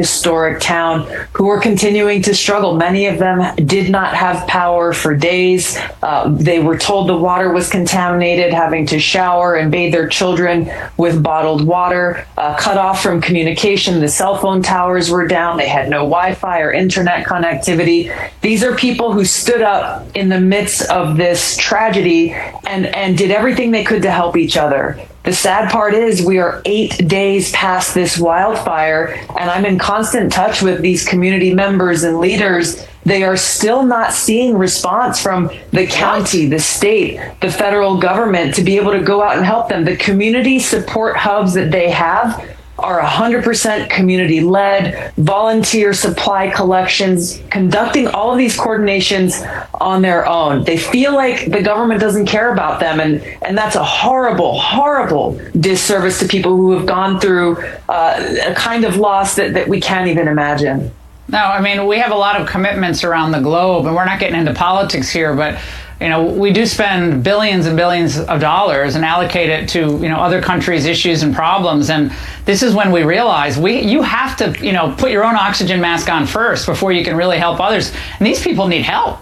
historic 0.01 0.61
town 0.61 1.07
who 1.35 1.51
are 1.51 1.61
continuing 1.61 2.23
to 2.23 2.35
struggle. 2.35 2.75
Many 2.75 3.05
of 3.07 3.19
them 3.19 3.55
did 3.67 3.91
not 3.91 4.15
have 4.15 4.49
power 4.49 4.95
for 4.95 5.15
days. 5.15 5.77
Uh, 6.03 6.35
they 6.35 6.59
were 6.59 6.79
told 6.79 7.07
the 7.07 7.17
water 7.17 7.53
was 7.53 7.69
contaminated, 7.69 8.55
having 8.55 8.87
to 8.87 8.99
shower 8.99 9.57
and 9.57 9.71
bathe 9.71 9.93
their 9.93 10.09
children 10.09 10.71
with 10.97 11.23
bottled 11.23 11.67
water, 11.67 12.27
uh, 12.39 12.57
cut 12.57 12.79
off 12.79 13.03
from 13.03 13.21
communication. 13.21 14.01
The 14.01 14.09
cell 14.09 14.39
phone 14.39 14.63
towers 14.63 15.11
were 15.11 15.27
down. 15.27 15.59
They 15.59 15.69
had 15.69 15.91
no 15.91 15.99
Wi 15.99 16.33
Fi 16.35 16.61
or 16.63 16.73
internet 16.73 17.27
connectivity. 17.27 18.11
These 18.41 18.65
are 18.65 18.75
people 18.75 19.13
who 19.13 19.27
stood 19.27 19.61
up 19.61 20.09
in 20.17 20.31
the 20.31 20.41
midst 20.41 20.89
of 20.89 21.19
this 21.19 21.59
tragedy 21.59 22.33
and, 22.67 22.87
and 22.87 23.19
did 23.19 23.31
everything 23.31 23.71
they 23.71 23.85
could 23.85 24.01
to 24.03 24.11
help 24.11 24.39
each 24.39 24.57
other. 24.57 24.99
The 25.23 25.33
sad 25.35 25.71
part 25.71 25.93
is 25.93 26.25
we 26.25 26.39
are 26.39 26.63
eight 26.65 27.07
days 27.07 27.53
past 27.53 27.95
this 27.95 28.19
wildfire, 28.19 29.21
and 29.39 29.51
I'm 29.51 29.67
in 29.67 29.79
constant 29.79 30.33
touch 30.33 30.63
with 30.63 30.81
these 30.81 31.07
community 31.07 31.53
members 31.53 32.05
and 32.05 32.19
leaders. 32.19 32.87
They 33.05 33.23
are 33.23 33.37
still 33.37 33.83
not 33.83 34.13
seeing 34.13 34.57
response 34.57 35.21
from 35.21 35.51
the 35.73 35.87
county, 35.87 36.47
the 36.47 36.59
state, 36.59 37.21
the 37.41 37.51
federal 37.51 37.99
government 37.99 38.55
to 38.55 38.63
be 38.63 38.77
able 38.77 38.93
to 38.93 39.03
go 39.03 39.23
out 39.23 39.37
and 39.37 39.45
help 39.45 39.69
them. 39.69 39.85
The 39.85 39.97
community 39.97 40.59
support 40.59 41.17
hubs 41.17 41.53
that 41.55 41.71
they 41.71 41.91
have 41.91 42.57
are 42.83 43.01
100% 43.01 43.91
community 43.91 44.41
led, 44.41 45.13
volunteer 45.17 45.93
supply 45.93 46.51
collections, 46.51 47.41
conducting 47.51 48.09
all 48.09 48.33
of 48.33 48.39
these 48.39 48.57
coordinations 48.57 49.43
on 49.81 50.03
their 50.03 50.27
own. 50.27 50.65
They 50.65 50.77
feel 50.77 51.15
like 51.15 51.51
the 51.51 51.63
government 51.63 52.01
doesn't 52.01 52.27
care 52.27 52.53
about 52.53 52.81
them, 52.81 53.01
and, 53.01 53.23
and 53.43 53.57
that's 53.57 53.77
a 53.77 53.85
horrible, 53.85 54.59
horrible 54.59 55.41
disservice 55.59 56.19
to 56.21 56.27
people 56.27 56.57
who 56.57 56.73
have 56.73 56.87
gone 56.87 57.21
through 57.21 57.57
uh, 57.89 58.37
a 58.47 58.55
kind 58.55 58.85
of 58.85 58.97
loss 58.97 59.37
that, 59.37 59.55
that 59.55 59.69
we 59.69 59.81
can't 59.81 60.09
even 60.09 60.29
imagine. 60.29 60.91
No, 61.29 61.39
I 61.39 61.61
mean, 61.61 61.87
we 61.87 61.99
have 61.99 62.11
a 62.11 62.17
lot 62.17 62.41
of 62.41 62.49
commitments 62.49 63.05
around 63.05 63.31
the 63.33 63.41
globe, 63.41 63.87
and 63.87 63.95
we're 63.95 64.05
not 64.05 64.19
getting 64.19 64.39
into 64.39 64.53
politics 64.53 65.11
here, 65.11 65.35
but 65.35 65.61
you 66.01 66.09
know, 66.09 66.25
we 66.25 66.51
do 66.53 66.65
spend 66.65 67.23
billions 67.23 67.67
and 67.67 67.77
billions 67.77 68.19
of 68.19 68.41
dollars 68.41 68.95
and 68.95 69.05
allocate 69.05 69.51
it 69.51 69.69
to, 69.71 69.81
you 70.03 70.09
know, 70.09 70.17
other 70.17 70.41
countries' 70.41 70.87
issues 70.87 71.23
and 71.23 71.35
problems. 71.35 71.91
And 71.91 72.11
this 72.47 72.63
is 72.63 72.75
when 72.75 72.91
we 72.91 73.03
realize 73.03 73.59
we 73.59 73.81
you 73.83 74.01
have 74.03 74.37
to, 74.39 74.57
you 74.65 74.73
know, 74.73 74.95
put 74.97 75.11
your 75.11 75.25
own 75.25 75.37
oxygen 75.37 75.81
mask 75.81 76.09
on 76.09 76.27
first 76.27 76.65
before 76.67 76.91
you 76.93 77.05
can 77.05 77.17
really 77.17 77.37
help 77.39 77.61
others. 77.61 77.93
And 78.19 78.27
these 78.27 78.43
people 78.43 78.67
need 78.67 78.83
help. 78.83 79.19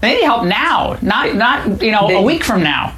They 0.00 0.14
need 0.14 0.24
help 0.24 0.44
now, 0.44 0.96
not 1.02 1.34
not, 1.34 1.82
you 1.82 1.90
know, 1.92 2.08
a 2.08 2.22
week 2.22 2.42
from 2.42 2.62
now. 2.62 2.94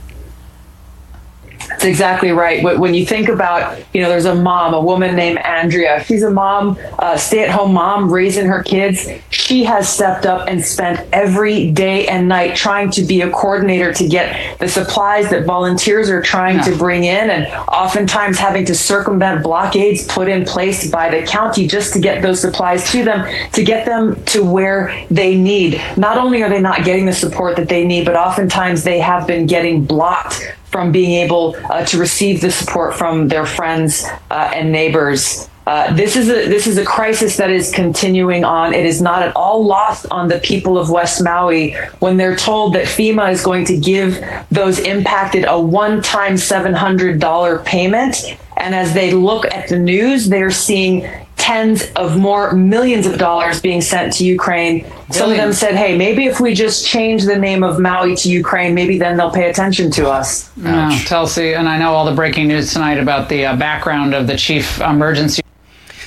That's 1.69 1.85
exactly 1.85 2.31
right. 2.31 2.61
Wh- 2.61 2.79
When 2.79 2.95
you 2.95 3.05
think 3.05 3.29
about, 3.29 3.79
you 3.93 4.01
know, 4.03 4.09
there's 4.09 4.25
a 4.25 4.35
mom, 4.35 4.73
a 4.73 4.81
woman 4.81 5.17
named 5.17 5.39
Andrea. 5.39 6.03
She's 6.05 6.23
a 6.23 6.31
mom, 6.31 6.79
uh, 6.99 7.17
stay 7.17 7.43
at 7.43 7.51
home 7.51 7.73
mom, 7.75 8.13
raising 8.13 8.47
her 8.47 8.63
kids. 8.63 9.09
She 9.47 9.63
has 9.63 9.89
stepped 9.89 10.27
up 10.27 10.49
and 10.49 10.65
spent 10.65 11.09
every 11.13 11.71
day 11.71 12.09
and 12.09 12.29
night 12.29 12.57
trying 12.57 12.91
to 12.91 13.03
be 13.03 13.21
a 13.21 13.31
coordinator 13.31 13.93
to 13.93 14.09
get 14.09 14.59
the 14.59 14.67
supplies 14.67 15.31
that 15.31 15.45
volunteers 15.45 16.11
are 16.11 16.21
trying 16.21 16.65
to 16.65 16.77
bring 16.77 17.05
in, 17.05 17.31
and 17.31 17.47
oftentimes 17.69 18.41
having 18.41 18.65
to 18.65 18.75
circumvent 18.75 19.45
blockades 19.45 20.05
put 20.09 20.27
in 20.27 20.45
place 20.45 20.91
by 20.91 21.11
the 21.11 21.25
county 21.25 21.69
just 21.69 21.93
to 21.93 22.01
get 22.01 22.23
those 22.23 22.41
supplies 22.41 22.91
to 22.91 23.05
them, 23.05 23.25
to 23.53 23.63
get 23.63 23.87
them 23.87 24.21
to 24.25 24.45
where 24.45 25.07
they 25.13 25.37
need. 25.37 25.81
Not 25.97 26.19
only 26.19 26.43
are 26.43 26.49
they 26.49 26.61
not 26.61 26.85
getting 26.85 27.07
the 27.07 27.13
support 27.13 27.55
that 27.55 27.69
they 27.69 27.87
need, 27.87 28.05
but 28.05 28.17
oftentimes 28.17 28.83
they 28.83 28.99
have 28.99 29.29
been 29.29 29.47
getting 29.47 29.85
blocked 29.85 30.57
from 30.73 30.91
being 30.91 31.13
able 31.23 31.55
uh, 31.71 31.85
to 31.85 32.01
receive 32.01 32.41
the 32.41 32.51
support 32.51 32.97
from 32.97 33.29
their 33.29 33.47
friends 33.47 34.07
uh, 34.29 34.51
and 34.53 34.73
neighbors. 34.73 35.49
Uh, 35.67 35.93
this 35.95 36.15
is 36.15 36.29
a 36.29 36.49
this 36.49 36.69
is 36.69 36.79
a 36.79 36.85
crisis 36.85 37.37
that 37.37 37.51
is 37.51 37.73
continuing 37.73 38.45
on. 38.45 38.73
It 38.73 38.87
is 38.87 39.03
not 39.03 39.23
at 39.23 39.35
all 39.35 39.65
lost 39.65 40.07
on 40.13 40.29
the 40.29 40.39
people 40.39 40.79
of 40.79 40.91
West 40.91 41.23
Maui 41.25 41.73
when 41.99 42.17
they're 42.17 42.37
told 42.37 42.75
that 42.75 42.85
FEMA 42.85 43.33
is 43.33 43.43
going 43.43 43.65
to 43.67 43.77
give 43.77 44.25
those 44.53 44.79
impacted 44.79 45.45
a 45.49 45.61
one-time 45.61 46.37
seven 46.37 46.73
hundred 46.73 47.19
dollar 47.19 47.59
payment. 47.59 48.37
And 48.59 48.75
as 48.75 48.95
they 48.95 49.11
look 49.13 49.45
at 49.47 49.69
the 49.69 49.79
news, 49.79 50.29
they're 50.29 50.53
seeing 50.53 51.09
tens 51.37 51.85
of 51.97 52.17
more 52.17 52.53
millions 52.53 53.07
of 53.07 53.19
dollars 53.19 53.61
being 53.61 53.81
sent 53.81 54.13
to 54.15 54.25
Ukraine. 54.25 54.87
Some 55.11 55.31
of 55.31 55.37
them 55.37 55.53
said, 55.53 55.75
"Hey, 55.75 55.99
maybe 55.99 56.27
if 56.27 56.39
we 56.39 56.55
just 56.55 56.87
change 56.87 57.25
the 57.25 57.37
name 57.37 57.65
of 57.65 57.81
Maui 57.81 58.15
to 58.17 58.31
Ukraine, 58.31 58.73
maybe 58.73 58.99
then 58.99 59.17
they'll 59.17 59.33
pay 59.33 59.51
attention 59.51 59.91
to 59.93 60.09
us." 60.09 60.49
No, 60.57 60.97
Tulsi, 61.07 61.55
and 61.55 61.69
I 61.69 61.77
know 61.77 61.93
all 61.93 62.05
the 62.05 62.15
breaking 62.15 62.47
news 62.47 62.73
tonight 62.73 62.99
about 62.99 63.29
the 63.29 63.47
uh, 63.47 63.57
background 63.57 64.15
of 64.15 64.29
the 64.29 64.37
chief 64.37 64.81
emergency 64.81 65.43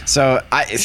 So 0.09 0.41
I, 0.51 0.77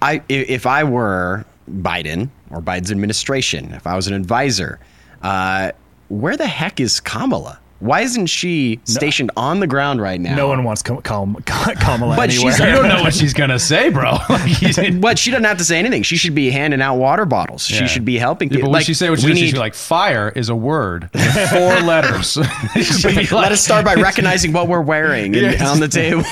I 0.00 0.22
if 0.28 0.64
I 0.66 0.84
were 0.84 1.44
Biden 1.70 2.30
or 2.50 2.62
Biden's 2.62 2.90
administration, 2.90 3.72
if 3.74 3.86
I 3.86 3.94
was 3.94 4.06
an 4.06 4.14
advisor, 4.14 4.80
uh, 5.22 5.72
where 6.08 6.34
the 6.36 6.46
heck 6.46 6.80
is 6.80 6.98
Kamala? 7.00 7.60
Why 7.80 8.00
isn't 8.00 8.26
she 8.26 8.80
stationed 8.84 9.30
on 9.36 9.60
the 9.60 9.66
ground 9.68 10.00
right 10.00 10.18
now? 10.20 10.34
No 10.34 10.48
one 10.48 10.64
wants 10.64 10.82
Kam- 10.82 11.00
Kam- 11.02 11.36
Kamala 11.44 12.16
But 12.16 12.30
anywhere. 12.30 12.52
she's- 12.54 12.58
You 12.58 12.74
don't 12.74 12.88
know 12.88 13.02
what 13.04 13.14
she's 13.14 13.34
gonna 13.34 13.58
say, 13.58 13.90
bro. 13.90 14.16
Like, 14.28 15.00
But 15.00 15.16
she 15.18 15.30
doesn't 15.30 15.44
have 15.44 15.58
to 15.58 15.64
say 15.64 15.78
anything. 15.78 16.02
She 16.02 16.16
should 16.16 16.34
be 16.34 16.50
handing 16.50 16.80
out 16.80 16.96
water 16.96 17.24
bottles. 17.26 17.70
Yeah. 17.70 17.80
She 17.80 17.86
should 17.86 18.04
be 18.06 18.16
helping. 18.18 18.48
Yeah, 18.48 18.56
people. 18.56 18.70
but 18.70 18.78
when 18.78 18.82
she 18.82 18.94
say 18.94 19.10
what 19.10 19.20
she 19.20 19.26
we 19.26 19.32
says, 19.32 19.38
she's 19.40 19.52
need- 19.52 19.60
like, 19.60 19.74
fire 19.74 20.32
is 20.34 20.48
a 20.48 20.56
word, 20.56 21.08
four 21.50 21.80
letters. 21.82 22.36
She 22.74 22.82
should 22.82 23.14
be 23.14 23.26
Let 23.28 23.52
us 23.52 23.62
start 23.62 23.84
by 23.84 23.94
recognizing 23.94 24.52
what 24.54 24.66
we're 24.68 24.80
wearing 24.80 25.36
and- 25.36 25.52
Yes. 25.52 25.68
on 25.68 25.78
the 25.78 25.88
table. 25.88 26.24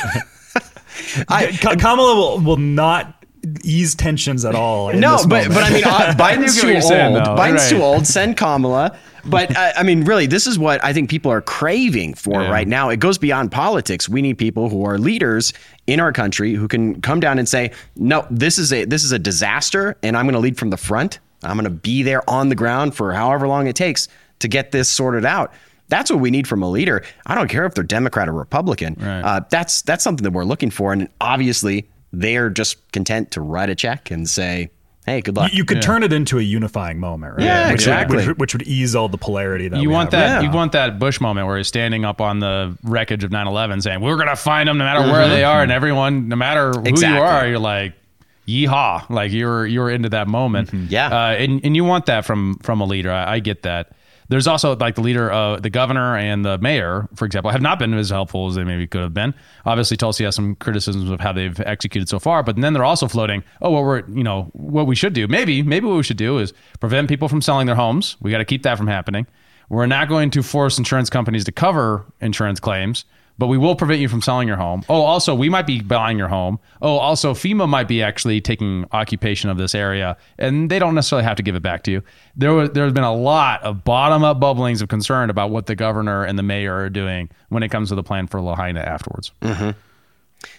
I, 1.28 1.57
Ka- 1.61 1.76
Kamala 1.76 2.14
will, 2.14 2.38
will 2.40 2.57
not 2.57 3.12
ease 3.62 3.94
tensions 3.94 4.44
at 4.44 4.55
all. 4.55 4.92
no, 4.92 5.18
but 5.28 5.49
moment. 5.49 5.55
but 5.55 5.62
I 5.62 5.70
mean, 5.72 5.84
uh, 5.84 6.14
Biden's 6.18 6.61
too 6.61 6.72
old. 6.74 6.82
saying. 6.82 7.14
Biden's 7.16 7.62
Right. 7.62 7.70
too 7.70 7.82
old. 7.82 8.07
Send 8.07 8.36
Kamala. 8.36 8.97
But 9.24 9.57
uh, 9.57 9.72
I 9.76 9.82
mean, 9.82 10.05
really, 10.05 10.26
this 10.26 10.47
is 10.47 10.56
what 10.59 10.82
I 10.85 10.93
think 10.93 11.10
people 11.10 11.31
are 11.32 11.40
craving 11.40 12.14
for 12.14 12.43
Yeah. 12.43 12.51
right 12.51 12.66
now. 12.68 12.90
It 12.90 12.98
goes 13.01 13.18
beyond 13.18 13.51
politics. 13.52 14.09
We 14.09 14.23
need 14.23 14.39
people 14.39 14.68
who 14.68 14.85
are 14.85 14.98
leaders 14.98 15.52
in 15.89 15.98
our 16.01 16.12
country 16.12 16.55
who 16.55 16.68
can 16.68 17.01
come 17.02 17.18
down 17.20 17.39
and 17.39 17.48
say, 17.48 17.73
"No, 17.97 18.24
this 18.31 18.56
is 18.59 18.73
a 18.73 18.85
this 18.85 19.02
is 19.05 19.10
a 19.12 19.18
disaster, 19.18 19.97
and 20.02 20.16
I'm 20.16 20.27
going 20.27 20.35
to 20.35 20.40
lead 20.40 20.56
from 20.59 20.70
the 20.70 20.77
front. 20.77 21.18
I'm 21.43 21.56
going 21.56 21.64
to 21.64 21.70
be 21.70 22.02
there 22.05 22.28
on 22.31 22.48
the 22.51 22.55
ground 22.55 22.94
for 22.94 23.12
however 23.12 23.47
long 23.48 23.66
it 23.66 23.74
takes 23.77 24.09
to 24.40 24.48
get 24.48 24.70
this 24.73 24.89
sorted 24.89 25.24
out." 25.24 25.52
That's 25.88 26.10
what 26.10 26.20
we 26.20 26.30
need 26.30 26.48
from 26.48 26.62
a 26.62 26.70
leader. 26.70 27.04
I 27.26 27.34
don't 27.34 27.48
care 27.48 27.64
if 27.66 27.74
they're 27.74 27.84
Democrat 27.84 28.28
or 28.28 28.32
Republican. 28.32 28.96
Right. 28.98 29.20
Uh, 29.20 29.40
that's 29.50 29.82
that's 29.82 30.02
something 30.02 30.24
that 30.24 30.32
we're 30.32 30.44
looking 30.44 30.70
for, 30.70 30.92
and 30.92 31.08
obviously 31.20 31.88
they're 32.12 32.50
just 32.50 32.90
content 32.92 33.30
to 33.32 33.40
write 33.40 33.70
a 33.70 33.74
check 33.74 34.10
and 34.10 34.28
say, 34.28 34.70
"Hey, 35.04 35.20
good 35.20 35.36
luck." 35.36 35.52
you, 35.52 35.58
you 35.58 35.64
could 35.64 35.82
turn 35.82 36.02
it 36.02 36.12
into 36.12 36.38
a 36.38 36.42
unifying 36.42 36.98
moment, 36.98 37.34
right? 37.36 37.44
Yeah, 37.44 37.66
which, 37.66 37.74
exactly. 37.74 38.16
Would, 38.16 38.26
which, 38.28 38.36
which 38.38 38.54
would 38.54 38.62
ease 38.62 38.96
all 38.96 39.08
the 39.08 39.18
polarity 39.18 39.68
that 39.68 39.80
you 39.80 39.88
we 39.88 39.94
want 39.94 40.10
have 40.12 40.20
that 40.20 40.34
right 40.38 40.44
you 40.44 40.50
want 40.50 40.72
that 40.72 40.98
Bush 40.98 41.20
moment 41.20 41.46
where 41.46 41.56
he's 41.56 41.68
standing 41.68 42.04
up 42.04 42.20
on 42.20 42.40
the 42.40 42.76
wreckage 42.82 43.22
of 43.22 43.30
9/11 43.30 43.82
saying 43.82 44.00
we're 44.00 44.16
going 44.16 44.28
to 44.28 44.34
find 44.36 44.68
them 44.68 44.78
no 44.78 44.84
matter 44.84 45.00
Mm-hmm. 45.00 45.12
where 45.12 45.28
they 45.28 45.44
are 45.44 45.62
and 45.62 45.70
everyone 45.70 46.28
no 46.28 46.36
matter 46.36 46.70
who 46.72 46.82
Exactly. 46.84 47.16
you 47.18 47.22
are 47.22 47.46
you're 47.46 47.58
like 47.60 47.92
yeehaw 48.46 49.08
like 49.10 49.32
you're 49.32 49.66
you're 49.66 49.90
into 49.90 50.08
that 50.10 50.28
moment 50.28 50.72
Yeah. 50.90 51.08
uh, 51.08 51.30
and 51.34 51.60
and 51.64 51.74
you 51.76 51.84
want 51.84 52.06
that 52.06 52.24
from 52.24 52.58
from 52.62 52.80
a 52.80 52.84
leader 52.84 53.10
I, 53.12 53.34
I 53.34 53.38
get 53.40 53.62
that 53.62 53.92
There's 54.28 54.47
also 54.47 54.77
like 54.77 54.97
the 54.97 55.03
leader, 55.03 55.31
uh, 55.31 55.61
the 55.61 55.70
governor 55.70 56.16
and 56.16 56.44
the 56.44 56.59
mayor, 56.59 57.09
for 57.15 57.24
example, 57.24 57.51
have 57.51 57.62
not 57.62 57.78
been 57.78 57.94
as 57.94 58.11
helpful 58.11 58.48
as 58.48 58.57
they 58.57 58.65
maybe 58.65 58.86
could 58.86 59.01
have 59.01 59.15
been. 59.15 59.35
Obviously, 59.65 59.97
Tulsi 59.97 60.24
has 60.24 60.35
some 60.35 60.57
criticisms 60.57 61.11
of 61.11 61.20
how 61.20 61.32
they've 61.32 61.59
executed 61.61 62.09
so 62.09 62.19
far, 62.19 62.43
but 62.43 62.57
then 62.57 62.73
they're 62.73 62.85
also 62.85 63.07
floating, 63.07 63.44
oh, 63.62 63.70
well, 63.70 63.85
we're, 63.85 64.05
you 64.09 64.24
know, 64.24 64.51
what 64.53 64.86
we 64.86 64.97
should 64.97 65.12
do, 65.12 65.28
maybe, 65.28 65.62
maybe 65.62 65.86
what 65.86 65.97
we 65.97 66.03
should 66.03 66.16
do 66.16 66.39
is 66.39 66.53
prevent 66.81 67.09
people 67.09 67.28
from 67.28 67.40
selling 67.40 67.66
their 67.66 67.77
homes. 67.77 68.16
We 68.20 68.31
got 68.31 68.39
to 68.39 68.44
keep 68.44 68.62
that 68.65 68.77
from 68.77 68.89
happening. 68.89 69.27
We're 69.69 69.86
not 69.86 70.09
going 70.09 70.31
to 70.31 70.43
force 70.43 70.78
insurance 70.78 71.11
companies 71.11 71.44
to 71.44 71.53
cover 71.53 72.05
insurance 72.20 72.61
claims, 72.61 73.05
but 73.38 73.48
we 73.48 73.58
will 73.58 73.76
prevent 73.76 74.00
you 74.00 74.08
from 74.08 74.22
selling 74.22 74.48
your 74.48 74.56
home. 74.56 74.82
Oh, 74.88 75.02
also, 75.02 75.34
we 75.34 75.48
might 75.48 75.66
be 75.66 75.80
buying 75.80 76.18
your 76.18 76.28
home. 76.28 76.58
Oh, 76.80 76.96
also, 76.96 77.34
FEMA 77.34 77.68
might 77.68 77.88
be 77.88 78.02
actually 78.02 78.40
taking 78.40 78.86
occupation 78.92 79.50
of 79.50 79.58
this 79.58 79.74
area, 79.74 80.16
and 80.38 80.70
they 80.70 80.78
don't 80.78 80.94
necessarily 80.94 81.24
have 81.24 81.36
to 81.36 81.42
give 81.42 81.54
it 81.54 81.62
back 81.62 81.82
to 81.84 81.90
you. 81.90 82.02
There 82.36 82.52
was 82.52 82.70
there's 82.70 82.92
been 82.92 83.04
a 83.04 83.14
lot 83.14 83.62
of 83.62 83.84
bottom 83.84 84.24
up 84.24 84.40
bubblings 84.40 84.82
of 84.82 84.88
concern 84.88 85.30
about 85.30 85.50
what 85.50 85.66
the 85.66 85.74
governor 85.74 86.24
and 86.24 86.38
the 86.38 86.42
mayor 86.42 86.74
are 86.74 86.90
doing 86.90 87.30
when 87.48 87.62
it 87.62 87.68
comes 87.68 87.90
to 87.90 87.94
the 87.94 88.02
plan 88.02 88.26
for 88.26 88.40
Lahaina 88.40 88.80
afterwards. 88.80 89.32
Mm-hmm. 89.42 89.70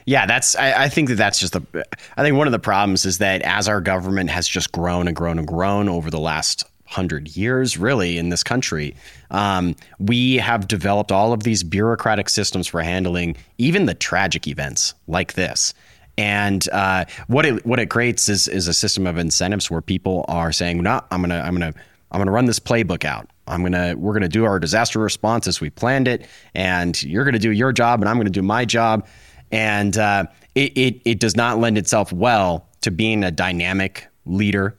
Yeah, 0.05 0.25
that's. 0.25 0.55
I, 0.55 0.85
I 0.85 0.89
think 0.89 1.09
that 1.09 1.15
that's 1.15 1.39
just 1.39 1.53
the. 1.53 1.85
I 2.15 2.23
think 2.23 2.35
one 2.35 2.47
of 2.47 2.51
the 2.51 2.59
problems 2.59 3.05
is 3.05 3.19
that 3.19 3.41
as 3.41 3.67
our 3.67 3.81
government 3.81 4.29
has 4.29 4.47
just 4.47 4.71
grown 4.71 5.07
and 5.07 5.15
grown 5.15 5.37
and 5.37 5.47
grown 5.47 5.89
over 5.89 6.09
the 6.09 6.19
last 6.19 6.65
hundred 6.87 7.35
years, 7.35 7.77
really, 7.77 8.17
in 8.17 8.29
this 8.29 8.43
country, 8.43 8.95
um, 9.29 9.75
we 9.99 10.37
have 10.37 10.67
developed 10.67 11.11
all 11.11 11.33
of 11.33 11.43
these 11.43 11.63
bureaucratic 11.63 12.29
systems 12.29 12.65
for 12.67 12.81
handling 12.81 13.35
even 13.57 13.85
the 13.85 13.93
tragic 13.93 14.47
events 14.47 14.93
like 15.07 15.33
this. 15.33 15.73
And 16.17 16.67
uh, 16.69 17.05
what 17.27 17.45
it 17.45 17.65
what 17.65 17.79
it 17.79 17.89
creates 17.89 18.27
is 18.29 18.47
is 18.47 18.67
a 18.67 18.73
system 18.73 19.05
of 19.05 19.17
incentives 19.17 19.69
where 19.69 19.81
people 19.81 20.25
are 20.27 20.51
saying, 20.51 20.81
"No, 20.81 21.01
I'm 21.11 21.21
gonna 21.21 21.39
I'm 21.39 21.53
gonna 21.53 21.73
I'm 22.11 22.19
gonna 22.19 22.31
run 22.31 22.45
this 22.45 22.59
playbook 22.59 23.05
out. 23.05 23.29
I'm 23.47 23.61
gonna 23.61 23.93
we're 23.95 24.13
gonna 24.13 24.27
do 24.27 24.45
our 24.45 24.59
disaster 24.59 24.99
response 24.99 25.45
as 25.45 25.61
we 25.61 25.69
planned 25.69 26.07
it, 26.07 26.25
and 26.55 27.01
you're 27.03 27.25
gonna 27.25 27.37
do 27.37 27.51
your 27.51 27.71
job, 27.71 28.01
and 28.01 28.09
I'm 28.09 28.17
gonna 28.17 28.29
do 28.29 28.41
my 28.41 28.65
job." 28.65 29.07
And 29.51 29.95
uh, 29.97 30.25
it, 30.55 30.75
it 30.75 31.01
it 31.05 31.19
does 31.19 31.35
not 31.35 31.59
lend 31.59 31.77
itself 31.77 32.11
well 32.11 32.67
to 32.81 32.91
being 32.91 33.23
a 33.23 33.29
dynamic 33.29 34.07
leader 34.25 34.75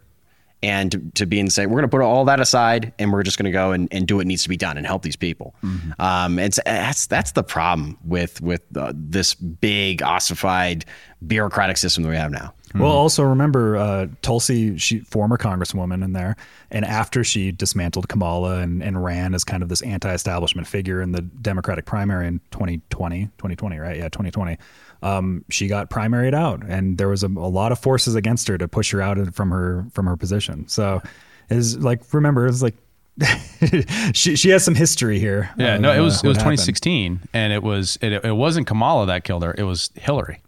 and 0.62 0.92
to, 0.92 1.02
to 1.14 1.26
being 1.26 1.50
say 1.50 1.66
we're 1.66 1.74
going 1.74 1.82
to 1.82 1.88
put 1.88 2.00
all 2.00 2.24
that 2.24 2.40
aside 2.40 2.92
and 2.98 3.12
we're 3.12 3.22
just 3.22 3.38
going 3.38 3.44
to 3.44 3.52
go 3.52 3.72
and, 3.72 3.88
and 3.92 4.06
do 4.06 4.16
what 4.16 4.26
needs 4.26 4.42
to 4.42 4.48
be 4.48 4.56
done 4.56 4.76
and 4.76 4.86
help 4.86 5.02
these 5.02 5.16
people. 5.16 5.54
Um, 5.98 6.38
it's 6.38 6.58
that's 6.64 7.06
that's 7.06 7.32
the 7.32 7.42
problem 7.44 7.98
with 8.04 8.40
with 8.40 8.62
uh, 8.76 8.92
this 8.94 9.34
big 9.34 10.02
ossified 10.02 10.84
bureaucratic 11.26 11.76
system 11.76 12.02
that 12.02 12.10
we 12.10 12.16
have 12.16 12.30
now. 12.30 12.54
Well, 12.74 12.92
also 12.92 13.22
remember 13.22 13.76
uh, 13.76 14.06
Tulsi, 14.20 14.76
she 14.76 14.98
former 15.00 15.38
congresswoman 15.38 16.04
in 16.04 16.12
there, 16.12 16.36
and 16.70 16.84
after 16.84 17.24
she 17.24 17.50
dismantled 17.50 18.08
Kamala 18.08 18.58
and, 18.58 18.82
and 18.82 19.02
ran 19.02 19.34
as 19.34 19.42
kind 19.42 19.62
of 19.62 19.70
this 19.70 19.80
anti-establishment 19.82 20.66
figure 20.66 21.00
in 21.00 21.12
the 21.12 21.22
Democratic 21.22 21.86
primary 21.86 22.26
in 22.26 22.40
2020, 22.50 23.24
2020, 23.38 23.78
right? 23.78 23.96
Yeah, 23.96 24.04
2020. 24.04 24.58
Um, 25.02 25.44
she 25.48 25.68
got 25.68 25.90
primaried 25.90 26.34
out, 26.34 26.62
and 26.66 26.98
there 26.98 27.08
was 27.08 27.22
a, 27.22 27.26
a 27.26 27.50
lot 27.50 27.72
of 27.72 27.78
forces 27.78 28.14
against 28.14 28.48
her 28.48 28.58
to 28.58 28.66
push 28.66 28.90
her 28.92 29.00
out 29.00 29.34
from 29.34 29.50
her 29.50 29.86
from 29.92 30.06
her 30.06 30.16
position. 30.16 30.66
So, 30.68 31.02
is 31.50 31.78
like 31.78 32.02
remember, 32.12 32.46
it's 32.46 32.62
like 32.62 32.74
she 34.12 34.36
she 34.36 34.50
has 34.50 34.64
some 34.64 34.74
history 34.74 35.18
here. 35.18 35.50
Yeah, 35.56 35.76
of, 35.76 35.80
no, 35.80 35.92
it 35.92 35.98
uh, 35.98 36.04
was 36.04 36.16
it 36.16 36.26
what 36.26 36.28
was 36.30 36.36
happened. 36.38 36.58
2016, 36.58 37.20
and 37.32 37.52
it 37.52 37.62
was 37.62 37.98
it, 38.00 38.24
it 38.24 38.36
wasn't 38.36 38.66
Kamala 38.66 39.06
that 39.06 39.24
killed 39.24 39.42
her; 39.42 39.54
it 39.56 39.64
was 39.64 39.90
Hillary, 39.94 40.40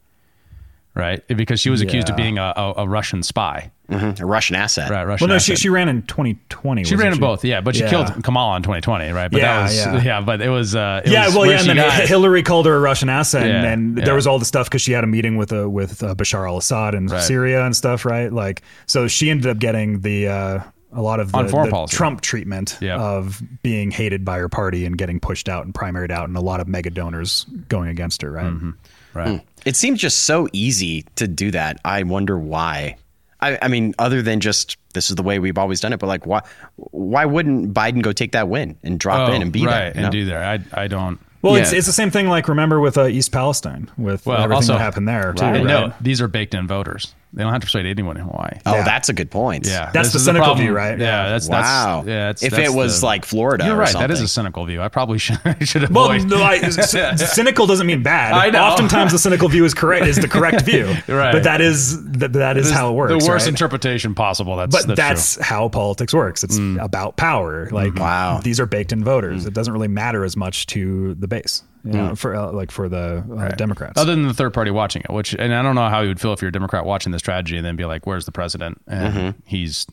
right? 1.01 1.27
Because 1.27 1.59
she 1.60 1.70
was 1.70 1.81
accused 1.81 2.09
of 2.10 2.16
being 2.16 2.39
a, 2.39 2.52
a, 2.56 2.74
a 2.78 2.89
Russian 2.89 3.22
spy, 3.24 3.72
A 3.89 4.14
Russian 4.24 4.55
asset. 4.55 4.89
right? 4.90 5.05
Russian. 5.05 5.27
Well, 5.27 5.35
no, 5.35 5.39
she, 5.40 5.52
asset. 5.55 5.62
she 5.62 5.68
ran 5.70 5.89
in 5.89 6.02
2020. 6.02 6.85
She 6.85 6.94
ran 6.94 7.12
in 7.12 7.18
both, 7.18 7.44
yeah, 7.44 7.60
but 7.60 7.74
she 7.74 7.82
Yeah. 7.82 7.90
killed 7.90 8.22
Kamala 8.22 8.56
in 8.59 8.62
2020, 8.62 9.10
right? 9.10 9.31
But 9.31 9.40
Yeah, 9.40 9.56
that 9.56 9.62
was, 9.64 9.77
yeah. 9.77 10.02
yeah. 10.02 10.20
but 10.20 10.40
it 10.40 10.48
was, 10.51 10.77
uh, 10.77 11.01
it 11.05 11.10
yeah, 11.10 11.27
was 11.27 11.35
well, 11.35 11.47
yeah, 11.47 11.59
and 11.60 11.68
then 11.68 11.77
got- 11.77 12.06
Hillary 12.06 12.43
called 12.44 12.66
her 12.66 12.77
a 12.77 12.81
Russian 12.81 13.09
asset, 13.09 13.43
and, 13.43 13.51
Yeah, 13.64 13.72
and 13.72 13.98
yeah. 13.98 14.05
there 14.05 14.14
was 14.14 14.27
all 14.28 14.39
the 14.39 14.44
stuff 14.44 14.66
because 14.68 14.82
she 14.82 14.93
had 14.93 15.02
a 15.02 15.09
meeting 15.09 15.36
with 15.36 15.52
uh, 15.52 15.68
with 15.68 16.02
uh, 16.05 16.14
Bashar 16.14 16.47
al-Assad 16.47 16.94
in 16.94 17.06
Right. 17.06 17.22
Syria 17.22 17.64
and 17.64 17.74
stuff, 17.74 18.05
right? 18.05 18.32
Like, 18.32 18.62
so 18.86 19.09
she 19.09 19.31
ended 19.31 19.47
up 19.48 19.59
getting 19.59 20.01
the 20.02 20.28
uh, 20.28 20.60
a 20.93 21.01
lot 21.02 21.20
of 21.20 21.31
the, 21.31 21.43
the. 21.44 21.86
Trump 21.89 22.20
treatment 22.20 22.77
Yeah. 22.81 22.97
of 23.01 23.40
being 23.62 23.90
hated 23.93 24.24
by 24.24 24.39
her 24.39 24.48
party 24.48 24.85
and 24.86 24.98
getting 24.98 25.20
pushed 25.20 25.48
out 25.48 25.64
and 25.64 25.72
primaried 25.72 26.10
out, 26.10 26.27
and 26.28 26.36
a 26.36 26.40
lot 26.40 26.59
of 26.60 26.66
mega 26.68 26.90
donors 26.90 27.47
going 27.68 27.89
against 27.89 28.22
her, 28.22 28.31
right? 28.32 28.47
Mm-hmm. 28.47 28.70
right. 29.14 29.40
It 29.66 29.77
seems 29.77 30.01
just 30.01 30.24
so 30.24 30.49
easy 30.53 31.05
to 31.16 31.28
do 31.28 31.51
that. 31.51 31.81
I 31.85 32.03
wonder 32.03 32.39
why. 32.39 32.97
I, 33.41 33.59
I 33.62 33.69
mean, 33.69 33.95
other 33.99 34.20
than 34.23 34.41
just 34.41 34.77
this 34.95 35.09
is 35.11 35.16
the 35.16 35.23
way 35.23 35.39
we've 35.39 35.57
always 35.59 35.81
done 35.81 35.93
it, 35.93 35.99
but 35.99 36.07
like, 36.09 36.27
why? 36.27 36.43
Why 36.77 37.24
wouldn't 37.24 37.73
Biden 37.73 38.03
go 38.03 38.12
take 38.12 38.32
that 38.32 38.49
win 38.49 38.77
and 38.82 38.99
drop 39.01 39.28
Oh, 39.28 39.32
in 39.32 39.43
and 39.43 39.53
be 39.53 39.65
right, 39.65 39.73
there? 39.81 39.87
and 39.95 40.03
know? 40.03 40.11
do 40.11 40.24
there. 40.24 40.45
I, 40.45 40.59
I 40.74 40.89
don't. 40.89 41.19
Well, 41.43 41.55
it's 41.55 41.73
Yeah. 41.73 41.78
it's 41.78 41.87
the 41.87 41.93
same 41.95 42.11
thing. 42.11 42.28
Like 42.28 42.49
remember 42.49 42.81
with 42.81 42.99
uh, 42.99 43.07
East 43.07 43.32
Palestine 43.32 43.91
with 43.97 44.27
Well, 44.27 44.37
everything 44.37 44.57
also 44.57 44.73
that 44.74 44.81
happened 44.81 45.09
there 45.09 45.32
too. 45.32 45.45
Right. 45.45 45.57
And 45.57 45.65
right? 45.65 45.89
no, 45.89 45.95
these 46.01 46.20
are 46.20 46.28
baked 46.28 46.55
in 46.55 46.66
voters. 46.66 47.15
They 47.32 47.44
don't 47.44 47.52
have 47.52 47.61
to 47.61 47.66
persuade 47.66 47.86
anyone 47.86 48.16
in 48.16 48.24
Hawaii. 48.24 48.59
Oh, 48.66 48.74
Yeah. 48.74 48.82
that's 48.82 49.09
a 49.09 49.12
good 49.12 49.31
point. 49.31 49.65
Yeah, 49.65 49.90
That's 49.93 50.09
this 50.09 50.15
the 50.15 50.19
cynical 50.19 50.47
problem. 50.47 50.65
view, 50.66 50.74
right? 50.74 50.98
Yeah, 50.98 51.28
that's 51.28 51.48
Wow. 51.48 51.98
That's, 51.98 52.09
yeah, 52.09 52.27
that's, 52.27 52.43
if 52.43 52.51
that's 52.51 52.69
it 52.69 52.74
was 52.74 53.01
the- 53.01 53.07
like 53.07 53.24
Florida, 53.24 53.66
you're 53.66 53.77
or 53.77 53.78
right. 53.78 53.93
That 53.93 54.11
is 54.11 54.20
a 54.20 54.27
cynical 54.27 54.65
view. 54.66 54.82
I 54.82 54.89
probably 54.89 55.19
should 55.24 55.39
should 55.62 55.89
Well, 55.94 56.12
no, 56.24 56.36
like, 56.40 56.62
cynical 56.73 57.66
doesn't 57.69 57.86
mean 57.86 58.02
bad. 58.02 58.32
I 58.32 58.51
know. 58.51 58.65
Oftentimes, 58.65 59.12
the 59.12 59.19
cynical 59.19 59.48
view 59.48 59.65
is 59.65 59.74
correct. 59.74 60.07
Is 60.07 60.16
the 60.16 60.27
correct 60.27 60.62
view. 60.62 60.86
Right. 61.07 61.32
But 61.32 61.44
that 61.44 61.61
is 61.61 62.02
that, 62.15 62.32
that 62.32 62.57
is 62.57 62.66
This- 62.66 62.73
how 62.77 62.90
it 62.90 62.94
works. 62.94 63.11
The 63.24 63.31
worst 63.31 63.44
right? 63.44 63.48
interpretation 63.52 64.15
possible. 64.16 64.57
That's 64.57 64.74
But 64.85 64.97
that's, 64.97 64.98
that's, 64.98 65.35
true. 65.35 65.44
how 65.44 65.69
politics 65.69 66.12
works. 66.12 66.43
It's 66.43 66.59
Mm. 66.59 66.82
about 66.82 67.16
power. 67.16 67.69
Like 67.70 67.94
Wow. 67.94 68.40
these 68.43 68.59
are 68.59 68.66
baked 68.66 68.93
in 68.93 69.05
voters. 69.05 69.44
Mm. 69.44 69.48
It 69.48 69.55
doesn't 69.55 69.73
really 69.73 69.89
matter 69.89 70.24
as 70.24 70.36
much 70.36 70.66
to 70.66 71.15
the 71.15 71.28
base. 71.28 71.62
You 71.85 71.93
know, 71.93 72.15
for 72.15 72.35
uh, 72.35 72.52
like 72.52 72.70
for 72.70 72.89
the 72.89 73.24
uh, 73.36 73.48
Democrats. 73.57 73.98
Other 74.01 74.15
than 74.15 74.28
the 74.28 74.35
third 74.35 74.52
party 74.52 74.70
watching 74.70 75.02
it, 75.02 75.11
which 75.12 75.35
and 75.35 75.55
I 75.55 75.62
don't 75.62 75.74
know 75.74 75.89
how 75.89 76.01
you 76.02 76.09
would 76.09 76.20
feel 76.20 76.32
if 76.32 76.43
you're 76.43 76.51
a 76.51 76.52
Democrat 76.52 76.85
watching 76.85 77.12
this 77.12 77.23
tragedy 77.23 77.57
and 77.57 77.65
then 77.65 77.77
be 77.77 77.85
like, 77.86 78.07
"Where's 78.07 78.27
the 78.27 78.32
president?" 78.32 78.81
and 78.86 79.15
Mm-hmm. 79.15 79.40
he's, 79.47 79.86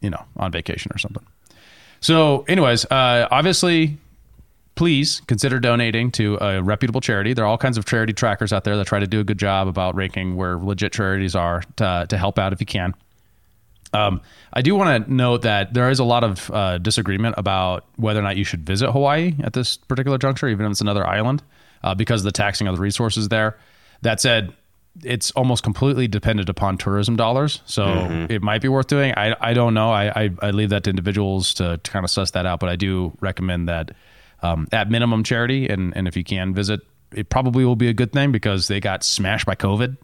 you 0.00 0.10
know, 0.10 0.22
on 0.36 0.50
vacation 0.50 0.90
or 0.94 0.98
something. 0.98 1.24
So, 2.00 2.44
anyways, 2.48 2.84
uh, 2.86 3.28
obviously, 3.30 3.98
please 4.74 5.20
consider 5.26 5.58
donating 5.58 6.10
to 6.12 6.38
a 6.40 6.62
reputable 6.62 7.00
charity. 7.00 7.34
There 7.34 7.44
are 7.44 7.48
all 7.48 7.58
kinds 7.58 7.78
of 7.78 7.84
charity 7.84 8.12
trackers 8.12 8.52
out 8.52 8.64
there 8.64 8.76
that 8.76 8.86
try 8.86 9.00
to 9.00 9.06
do 9.06 9.20
a 9.20 9.24
good 9.24 9.38
job 9.38 9.66
about 9.68 9.94
ranking 9.96 10.36
where 10.36 10.56
legit 10.56 10.92
charities 10.92 11.34
are 11.34 11.62
to, 11.76 12.06
to 12.08 12.16
help 12.18 12.38
out 12.38 12.52
if 12.52 12.60
you 12.60 12.66
can. 12.66 12.94
Um, 13.92 14.20
I 14.52 14.62
do 14.62 14.74
want 14.74 15.06
to 15.06 15.12
note 15.12 15.42
that 15.42 15.74
there 15.74 15.90
is 15.90 15.98
a 15.98 16.04
lot 16.04 16.24
of 16.24 16.50
uh, 16.50 16.78
disagreement 16.78 17.36
about 17.38 17.86
whether 17.96 18.20
or 18.20 18.22
not 18.22 18.36
you 18.36 18.44
should 18.44 18.64
visit 18.64 18.90
Hawaii 18.90 19.34
at 19.42 19.52
this 19.52 19.76
particular 19.76 20.18
juncture, 20.18 20.48
even 20.48 20.66
if 20.66 20.72
it's 20.72 20.80
another 20.80 21.06
island, 21.06 21.42
uh, 21.82 21.94
because 21.94 22.20
of 22.20 22.24
the 22.24 22.32
taxing 22.32 22.66
of 22.66 22.76
the 22.76 22.82
resources 22.82 23.28
there. 23.28 23.58
That 24.02 24.20
said, 24.20 24.52
it's 25.04 25.30
almost 25.32 25.62
completely 25.62 26.08
dependent 26.08 26.48
upon 26.48 26.76
tourism 26.76 27.16
dollars, 27.16 27.62
so 27.66 28.26
it 28.28 28.42
might 28.42 28.60
be 28.60 28.68
worth 28.68 28.88
doing. 28.88 29.14
I, 29.16 29.34
I 29.40 29.54
don't 29.54 29.74
know. 29.74 29.90
I, 29.90 30.24
I, 30.24 30.30
I 30.42 30.50
leave 30.50 30.70
that 30.70 30.84
to 30.84 30.90
individuals 30.90 31.54
to, 31.54 31.78
to 31.78 31.90
kind 31.90 32.04
of 32.04 32.10
suss 32.10 32.32
that 32.32 32.46
out, 32.46 32.58
but 32.60 32.68
I 32.68 32.76
do 32.76 33.16
recommend 33.20 33.68
that 33.68 33.92
um, 34.42 34.66
at 34.72 34.90
minimum 34.90 35.24
charity, 35.24 35.68
and, 35.68 35.96
and 35.96 36.08
if 36.08 36.16
you 36.16 36.24
can 36.24 36.52
visit, 36.52 36.80
it 37.12 37.28
probably 37.28 37.64
will 37.64 37.76
be 37.76 37.88
a 37.88 37.94
good 37.94 38.12
thing 38.12 38.32
because 38.32 38.68
they 38.68 38.80
got 38.80 39.04
smashed 39.04 39.46
by 39.46 39.54
COVID 39.54 39.96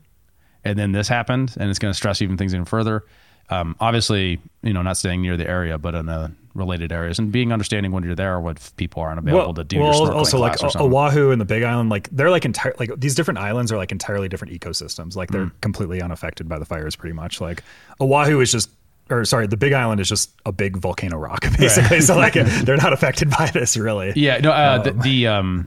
and 0.65 0.79
then 0.79 0.93
this 0.93 1.09
happened 1.09 1.55
and 1.59 1.71
it's 1.71 1.79
going 1.79 1.93
to 1.93 1.97
stress 1.97 2.23
even 2.23 2.37
things 2.37 2.55
even 2.55 2.65
further 2.65 3.05
um, 3.51 3.77
obviously 3.81 4.41
you 4.63 4.73
know 4.73 4.83
not 4.83 4.97
staying 4.97 5.21
near 5.23 5.37
the 5.37 5.49
area 5.49 5.77
but 5.79 5.95
in 5.95 6.09
uh, 6.09 6.29
related 6.55 6.93
areas 6.93 7.19
and 7.19 7.33
being 7.33 7.53
understanding 7.53 7.91
when 7.93 8.03
you're 8.05 8.15
there 8.15 8.39
what 8.41 8.71
people 8.77 9.03
aren't 9.03 9.19
available 9.19 9.53
to 9.55 9.65
do 9.65 9.77
your 9.77 9.87
also 10.13 10.39
like 10.39 10.53
class 10.57 10.63
or 10.63 10.71
something. 10.79 10.93
Oahu 10.95 11.31
and 11.33 11.41
the 11.41 11.45
Big 11.45 11.63
Island, 11.65 11.91
like 11.91 12.09
they're 12.11 12.31
like 12.31 12.45
entire 12.45 12.75
like 12.79 12.91
these 12.97 13.15
different 13.15 13.39
islands 13.39 13.73
are 13.73 13.77
like 13.77 13.91
entirely 13.93 14.29
different 14.29 14.55
ecosystems. 14.59 15.17
Like 15.17 15.31
Mm. 15.31 15.33
they're 15.33 15.51
completely 15.61 16.01
unaffected 16.01 16.49
by 16.49 16.59
the 16.61 16.65
fires, 16.65 16.95
pretty 16.97 17.13
much. 17.15 17.41
Like 17.41 17.65
Oahu 18.01 18.41
is 18.41 18.53
just, 18.53 18.71
or 19.11 19.25
sorry, 19.25 19.47
the 19.49 19.57
Big 19.57 19.73
Island 19.73 20.01
is 20.01 20.09
just 20.09 20.31
a 20.47 20.53
big 20.53 20.77
volcano 20.77 21.17
rock, 21.19 21.41
basically. 21.59 22.01
so 22.01 22.17
like 22.17 22.35
they're 22.65 22.77
not 22.77 22.93
affected 22.93 23.31
by 23.31 23.51
this 23.53 23.77
really. 23.77 24.13
yeah 24.15 24.39
no 24.39 24.53
uh, 24.53 24.79
the, 24.79 24.93
the 24.93 25.27
um 25.27 25.67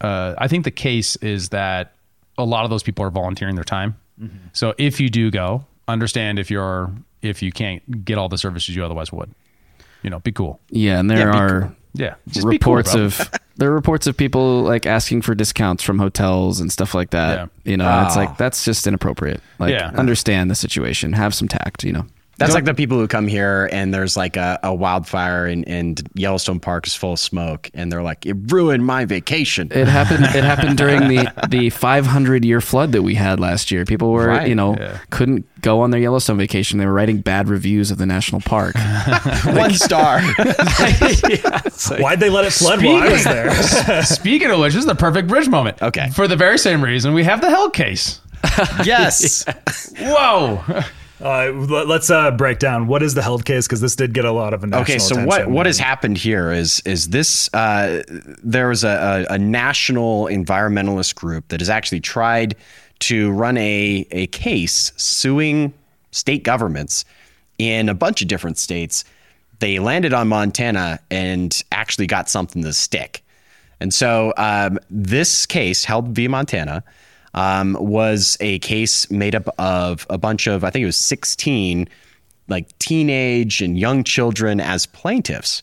uh, 0.00 0.34
i 0.38 0.48
think 0.48 0.64
the 0.64 0.70
case 0.72 1.14
is 1.16 1.50
that 1.50 1.92
a 2.36 2.44
lot 2.44 2.64
of 2.64 2.70
those 2.70 2.82
people 2.82 3.04
are 3.04 3.10
volunteering 3.10 3.54
their 3.54 3.64
time 3.64 3.94
Mm-hmm. 4.20 4.36
so 4.52 4.74
if 4.78 5.00
you 5.00 5.10
do 5.10 5.30
go 5.32 5.64
understand 5.88 6.38
if 6.38 6.48
you're 6.50 6.90
if 7.24 7.42
you 7.42 7.50
can't 7.52 8.04
get 8.04 8.18
all 8.18 8.28
the 8.28 8.38
services 8.38 8.76
you 8.76 8.84
otherwise 8.84 9.10
would 9.12 9.30
you 10.02 10.10
know 10.10 10.20
be 10.20 10.32
cool 10.32 10.60
Yeah, 10.70 10.98
and 11.00 11.10
there 11.10 11.18
Yeah, 11.30 11.36
are 11.42 11.60
cool. 11.62 11.72
yeah 11.94 12.14
just 12.28 12.48
be 12.48 12.58
cool, 12.58 12.74
reports 12.74 12.94
of 12.94 13.30
there 13.56 13.70
are 13.70 13.74
reports 13.74 14.06
of 14.06 14.16
people 14.16 14.62
like 14.62 14.84
asking 14.86 15.22
for 15.22 15.34
discounts 15.34 15.82
from 15.82 15.98
hotels 15.98 16.60
and 16.60 16.70
stuff 16.72 16.92
like 16.94 17.10
that. 17.10 17.38
Yeah. 17.64 17.70
You 17.72 17.76
know, 17.76 18.02
it's 18.04 18.16
Ah. 18.16 18.20
like 18.20 18.36
that's 18.36 18.64
just 18.64 18.86
inappropriate. 18.86 19.40
Like 19.60 19.70
Yeah. 19.70 19.90
understand 19.94 20.50
the 20.50 20.54
situation, 20.56 21.12
have 21.12 21.34
some 21.34 21.46
tact, 21.48 21.84
you 21.84 21.92
know. 21.92 22.06
That's 22.36 22.52
like 22.54 22.64
the 22.64 22.74
people 22.74 22.98
who 22.98 23.06
come 23.06 23.26
here 23.28 23.68
and 23.72 23.94
there's 23.94 24.16
like 24.16 24.36
a, 24.36 24.58
a 24.62 24.74
wildfire 24.74 25.46
and, 25.46 25.66
and 25.68 26.02
Yellowstone 26.14 26.58
Park 26.60 26.86
is 26.86 26.94
full 26.94 27.12
of 27.12 27.18
smoke 27.20 27.70
and 27.74 27.92
they're 27.92 28.02
like, 28.02 28.26
it 28.26 28.36
ruined 28.52 28.84
my 28.84 29.04
vacation. 29.04 29.68
It 29.70 29.86
happened. 29.88 30.24
It 30.34 30.42
happened 30.42 30.76
during 30.78 31.08
the 31.08 31.32
the 31.48 31.70
500 31.70 32.44
year 32.44 32.60
flood 32.60 32.92
that 32.92 33.02
we 33.02 33.14
had 33.14 33.38
last 33.38 33.70
year. 33.70 33.84
People 33.84 34.10
were, 34.10 34.26
Right, 34.28 34.48
you 34.48 34.54
know, 34.54 34.76
couldn't 35.10 35.46
go 35.60 35.80
on 35.80 35.90
their 35.90 36.00
Yellowstone 36.00 36.36
vacation. 36.38 36.78
They 36.78 36.86
were 36.86 36.92
writing 36.92 37.18
bad 37.20 37.48
reviews 37.48 37.90
of 37.90 37.98
the 37.98 38.06
national 38.06 38.40
park. 38.40 38.74
One 39.44 39.72
star. 39.74 40.20
Why'd 41.98 42.20
they 42.20 42.30
let 42.30 42.44
it 42.44 42.52
flood 42.52 42.84
while 42.84 42.96
I 42.96 43.08
was 43.12 43.24
there? 43.24 44.02
Speaking 44.02 44.50
of 44.50 44.58
which, 44.58 44.72
this 44.74 44.80
is 44.80 44.86
the 44.86 44.94
perfect 44.94 45.28
bridge 45.28 45.48
moment. 45.48 45.80
Okay. 45.82 46.10
For 46.10 46.26
the 46.28 46.36
very 46.36 46.58
same 46.58 46.82
reason, 46.82 47.14
we 47.14 47.24
have 47.24 47.40
the 47.40 47.48
Held 47.50 47.72
case. 47.74 48.20
yes. 48.84 49.44
Whoa. 49.98 50.62
Uh, 51.20 51.52
let- 51.52 51.86
let's 51.86 52.10
uh, 52.10 52.30
break 52.32 52.58
down 52.58 52.86
what 52.88 53.02
is 53.02 53.14
the 53.14 53.22
Held 53.22 53.44
case 53.44 53.66
because 53.66 53.80
this 53.80 53.94
did 53.94 54.12
get 54.12 54.24
a 54.24 54.32
lot 54.32 54.52
of 54.52 54.62
national 54.62 54.82
Okay, 54.82 54.98
so 54.98 55.14
attention. 55.14 55.26
what 55.26 55.48
what 55.48 55.66
has 55.66 55.78
happened 55.78 56.18
here 56.18 56.50
is 56.50 56.80
is 56.80 57.08
this 57.10 57.48
uh, 57.54 58.02
there 58.42 58.68
was 58.68 58.82
a, 58.84 59.26
a, 59.30 59.34
a 59.34 59.38
national 59.38 60.24
environmentalist 60.26 61.14
group 61.14 61.48
that 61.48 61.60
has 61.60 61.68
actually 61.70 62.00
tried 62.00 62.56
to 63.00 63.30
run 63.32 63.56
a 63.58 64.06
a 64.10 64.26
case 64.28 64.92
suing 64.96 65.72
state 66.10 66.42
governments 66.42 67.04
in 67.58 67.88
a 67.88 67.94
bunch 67.94 68.20
of 68.22 68.28
different 68.28 68.58
states. 68.58 69.04
They 69.60 69.78
landed 69.78 70.12
on 70.12 70.26
Montana 70.28 70.98
and 71.10 71.62
actually 71.70 72.08
got 72.08 72.28
something 72.28 72.62
to 72.64 72.72
stick. 72.72 73.22
And 73.80 73.94
so 73.94 74.32
um, 74.36 74.78
this 74.90 75.46
case, 75.46 75.84
Held 75.84 76.08
v 76.08 76.26
Montana, 76.28 76.82
um, 77.34 77.76
was 77.80 78.36
a 78.40 78.58
case 78.60 79.10
made 79.10 79.34
up 79.34 79.48
of 79.58 80.06
a 80.08 80.18
bunch 80.18 80.46
of, 80.46 80.64
I 80.64 80.70
think 80.70 80.82
it 80.82 80.86
was 80.86 80.96
16 80.96 81.88
like 82.48 82.78
teenage 82.78 83.62
and 83.62 83.78
young 83.78 84.04
children 84.04 84.60
as 84.60 84.86
plaintiffs. 84.86 85.62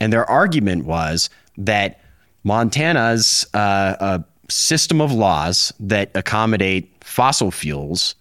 And 0.00 0.12
their 0.12 0.28
argument 0.28 0.84
was 0.84 1.30
that 1.56 2.00
Montana's 2.44 3.46
uh, 3.54 4.20
system 4.48 5.00
of 5.00 5.12
laws 5.12 5.72
that 5.80 6.10
accommodate 6.14 6.92
fossil 7.00 7.50
fuels 7.50 8.14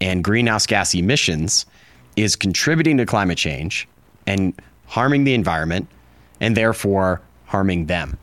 and 0.00 0.22
greenhouse 0.22 0.66
gas 0.66 0.94
emissions 0.94 1.66
is 2.16 2.36
contributing 2.36 2.96
to 2.98 3.06
climate 3.06 3.38
change 3.38 3.88
and 4.26 4.54
harming 4.86 5.24
the 5.24 5.34
environment 5.34 5.88
and 6.40 6.56
therefore 6.56 7.20
harming 7.46 7.86
them. 7.86 8.18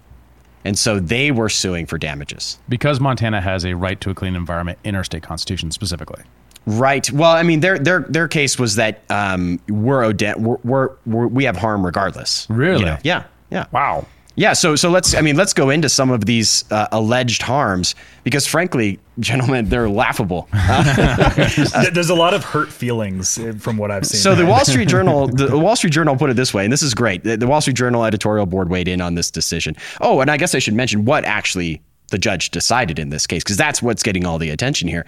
And 0.65 0.77
so 0.77 0.99
they 0.99 1.31
were 1.31 1.49
suing 1.49 1.85
for 1.85 1.97
damages. 1.97 2.57
Because 2.69 2.99
Montana 2.99 3.41
has 3.41 3.65
a 3.65 3.73
right 3.75 3.99
to 4.01 4.09
a 4.09 4.13
clean 4.13 4.35
environment 4.35 4.79
in 4.83 4.95
our 4.95 5.03
state 5.03 5.23
constitution 5.23 5.71
specifically. 5.71 6.23
Right. 6.65 7.11
Well, 7.11 7.31
I 7.31 7.43
mean, 7.43 7.59
their 7.59 7.77
their 7.77 8.01
their 8.01 8.27
case 8.29 8.57
was 8.57 8.75
that 8.75 9.01
um, 9.09 9.59
we're, 9.67 10.03
ode- 10.03 10.35
we're, 10.37 10.57
we're, 10.63 10.89
we're 11.05 11.27
we 11.27 11.43
have 11.43 11.57
harm 11.57 11.85
regardless. 11.85 12.47
Really? 12.49 12.79
You 12.79 12.85
know? 12.85 12.97
Yeah. 13.03 13.23
Yeah. 13.51 13.65
Wow. 13.71 14.07
Yeah. 14.35 14.53
So 14.53 14.75
so 14.75 14.89
let's 14.89 15.13
I 15.13 15.21
mean 15.21 15.35
let's 15.35 15.53
go 15.53 15.69
into 15.69 15.89
some 15.89 16.09
of 16.09 16.25
these 16.25 16.65
uh, 16.71 16.87
alleged 16.91 17.41
harms 17.41 17.95
because 18.23 18.47
frankly, 18.47 18.99
gentlemen, 19.19 19.69
they're 19.69 19.89
laughable. 19.89 20.47
Th- 20.51 21.65
There's 21.93 22.09
a 22.09 22.15
lot 22.15 22.33
of 22.33 22.43
hurt 22.43 22.69
feelings 22.69 23.37
uh, 23.37 23.53
from 23.59 23.77
what 23.77 23.91
I've 23.91 24.05
seen. 24.05 24.19
So 24.19 24.35
the 24.35 24.45
Wall 24.45 24.65
Street 24.65 24.87
Journal, 24.87 25.27
the 25.27 25.57
Wall 25.57 25.75
Street 25.75 25.93
Journal 25.93 26.15
put 26.15 26.29
it 26.29 26.35
this 26.35 26.53
way, 26.53 26.63
and 26.63 26.73
this 26.73 26.81
is 26.81 26.93
great. 26.93 27.23
The, 27.23 27.37
the 27.37 27.47
Wall 27.47 27.61
Street 27.61 27.77
Journal 27.77 28.05
editorial 28.05 28.45
board 28.45 28.69
weighed 28.69 28.87
in 28.87 29.01
on 29.01 29.15
this 29.15 29.29
decision. 29.29 29.75
Oh, 30.01 30.19
and 30.21 30.31
I 30.31 30.37
guess 30.37 30.55
I 30.55 30.59
should 30.59 30.73
mention 30.73 31.05
what 31.05 31.25
actually 31.25 31.81
the 32.09 32.17
judge 32.17 32.51
decided 32.51 32.99
in 32.99 33.09
this 33.09 33.25
case, 33.25 33.43
because 33.43 33.57
that's 33.57 33.81
what's 33.81 34.03
getting 34.03 34.25
all 34.25 34.37
the 34.37 34.49
attention 34.49 34.87
here. 34.87 35.05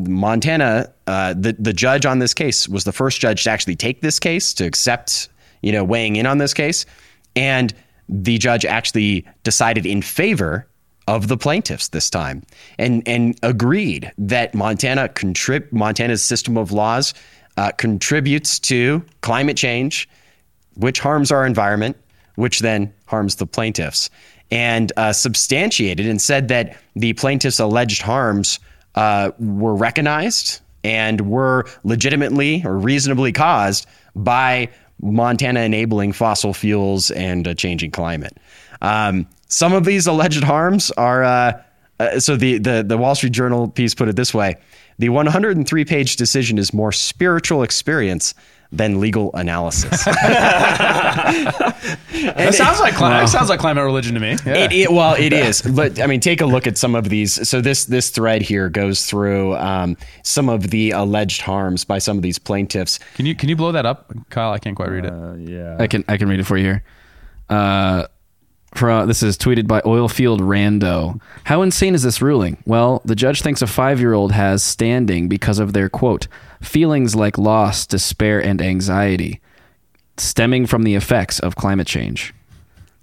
Montana, 0.00 0.92
uh, 1.06 1.34
the 1.34 1.54
the 1.58 1.72
judge 1.72 2.06
on 2.06 2.18
this 2.18 2.34
case 2.34 2.68
was 2.68 2.84
the 2.84 2.92
first 2.92 3.20
judge 3.20 3.44
to 3.44 3.50
actually 3.50 3.76
take 3.76 4.00
this 4.00 4.18
case 4.18 4.52
to 4.54 4.64
accept, 4.64 5.28
you 5.62 5.72
know, 5.72 5.84
weighing 5.84 6.16
in 6.16 6.26
on 6.26 6.38
this 6.38 6.54
case, 6.54 6.86
and 7.36 7.72
the 8.08 8.38
judge 8.38 8.64
actually 8.64 9.26
decided 9.44 9.86
in 9.86 10.02
favor 10.02 10.66
of 11.06 11.28
the 11.28 11.36
plaintiffs 11.36 11.88
this 11.88 12.10
time 12.10 12.42
and 12.78 13.02
and 13.08 13.38
agreed 13.42 14.12
that 14.18 14.54
Montana 14.54 15.08
contrib- 15.08 15.72
Montana's 15.72 16.22
system 16.22 16.56
of 16.58 16.70
laws 16.70 17.14
uh, 17.56 17.72
contributes 17.72 18.60
to 18.60 19.02
climate 19.22 19.56
change, 19.56 20.08
which 20.74 21.00
harms 21.00 21.32
our 21.32 21.44
environment, 21.44 21.96
which 22.36 22.60
then 22.60 22.92
harms 23.06 23.36
the 23.36 23.46
plaintiffs, 23.46 24.10
and 24.50 24.92
uh, 24.96 25.12
substantiated 25.12 26.06
and 26.06 26.22
said 26.22 26.48
that 26.48 26.76
the 26.94 27.14
plaintiffs' 27.14 27.58
alleged 27.58 28.02
harms 28.02 28.60
uh, 28.94 29.32
were 29.38 29.74
recognized 29.74 30.60
and 30.84 31.22
were 31.22 31.66
legitimately 31.84 32.62
or 32.64 32.78
reasonably 32.78 33.32
caused 33.32 33.86
by 34.14 34.68
Montana 35.00 35.60
enabling 35.60 36.12
fossil 36.12 36.52
fuels 36.52 37.10
and 37.12 37.46
a 37.46 37.54
changing 37.54 37.90
climate. 37.90 38.36
Um, 38.82 39.26
some 39.48 39.72
of 39.72 39.84
these 39.84 40.06
alleged 40.06 40.44
harms 40.44 40.90
are 40.92 41.24
uh, 41.24 41.62
uh, 42.00 42.20
so 42.20 42.36
the, 42.36 42.58
the 42.58 42.84
the 42.86 42.96
Wall 42.96 43.14
Street 43.14 43.32
Journal 43.32 43.68
piece 43.68 43.94
put 43.94 44.08
it 44.08 44.16
this 44.16 44.32
way: 44.32 44.56
the 44.98 45.08
103 45.08 45.84
page 45.84 46.16
decision 46.16 46.58
is 46.58 46.72
more 46.72 46.92
spiritual 46.92 47.62
experience 47.62 48.34
than 48.70 49.00
legal 49.00 49.30
analysis. 49.34 50.04
it 52.10 52.54
sounds 52.54 52.80
like 52.80 52.94
cli- 52.94 53.08
that 53.08 53.28
sounds 53.28 53.48
like 53.48 53.60
climate 53.60 53.84
religion 53.84 54.14
to 54.14 54.20
me. 54.20 54.36
Yeah. 54.44 54.54
It, 54.56 54.72
it, 54.72 54.92
well, 54.92 55.14
it 55.14 55.32
is, 55.46 55.62
but 55.62 56.00
I 56.00 56.06
mean, 56.06 56.20
take 56.20 56.40
a 56.40 56.46
look 56.46 56.66
at 56.66 56.76
some 56.76 56.94
of 56.94 57.08
these. 57.08 57.48
So 57.48 57.60
this 57.60 57.86
this 57.86 58.10
thread 58.10 58.42
here 58.42 58.68
goes 58.68 59.06
through 59.06 59.56
um, 59.56 59.96
some 60.22 60.48
of 60.48 60.70
the 60.70 60.90
alleged 60.90 61.40
harms 61.40 61.84
by 61.84 61.98
some 61.98 62.16
of 62.18 62.22
these 62.22 62.38
plaintiffs. 62.38 62.98
can 63.14 63.24
you 63.26 63.34
can 63.34 63.48
you 63.48 63.56
blow 63.56 63.72
that 63.72 63.86
up, 63.86 64.12
Kyle? 64.30 64.52
I 64.52 64.58
can't 64.58 64.76
quite 64.76 64.90
read 64.90 65.06
it. 65.06 65.48
yeah. 65.48 65.76
I 65.78 65.86
can 65.86 66.04
I 66.08 66.16
can 66.18 66.28
read 66.28 66.40
it 66.40 66.44
for 66.44 66.56
you 66.58 66.64
here. 66.64 66.84
Uh, 67.48 68.06
for, 68.74 69.06
this 69.06 69.22
is 69.22 69.36
tweeted 69.36 69.66
by 69.66 69.80
Oilfield 69.80 70.40
Rando. 70.40 71.20
How 71.44 71.62
insane 71.62 71.94
is 71.94 72.02
this 72.02 72.20
ruling? 72.20 72.58
Well, 72.66 73.00
the 73.04 73.16
judge 73.16 73.42
thinks 73.42 73.62
a 73.62 73.66
five 73.66 73.98
year 73.98 74.12
old 74.12 74.32
has 74.32 74.62
standing 74.62 75.28
because 75.28 75.58
of 75.58 75.72
their 75.72 75.88
quote 75.88 76.28
feelings 76.62 77.14
like 77.14 77.38
loss, 77.38 77.86
despair, 77.86 78.42
and 78.42 78.60
anxiety, 78.60 79.40
stemming 80.16 80.66
from 80.66 80.82
the 80.82 80.94
effects 80.94 81.38
of 81.40 81.56
climate 81.56 81.86
change. 81.86 82.34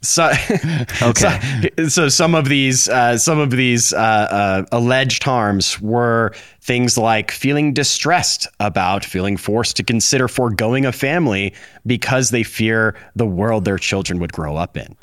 So, 0.01 0.31
okay. 1.01 1.69
So, 1.77 1.87
so 1.87 2.09
some 2.09 2.35
of 2.35 2.47
these, 2.47 2.87
uh, 2.87 3.17
some 3.17 3.39
of 3.39 3.51
these 3.51 3.91
uh, 3.91 3.97
uh, 3.97 4.65
alleged 4.71 5.23
harms 5.23 5.81
were 5.81 6.33
things 6.61 6.97
like 6.97 7.31
feeling 7.31 7.73
distressed 7.73 8.47
about 8.59 9.03
feeling 9.03 9.37
forced 9.37 9.75
to 9.77 9.83
consider 9.83 10.27
foregoing 10.27 10.85
a 10.85 10.91
family 10.91 11.53
because 11.85 12.29
they 12.29 12.43
fear 12.43 12.95
the 13.15 13.25
world 13.25 13.65
their 13.65 13.77
children 13.77 14.19
would 14.19 14.31
grow 14.31 14.55
up 14.55 14.77
in. 14.77 14.95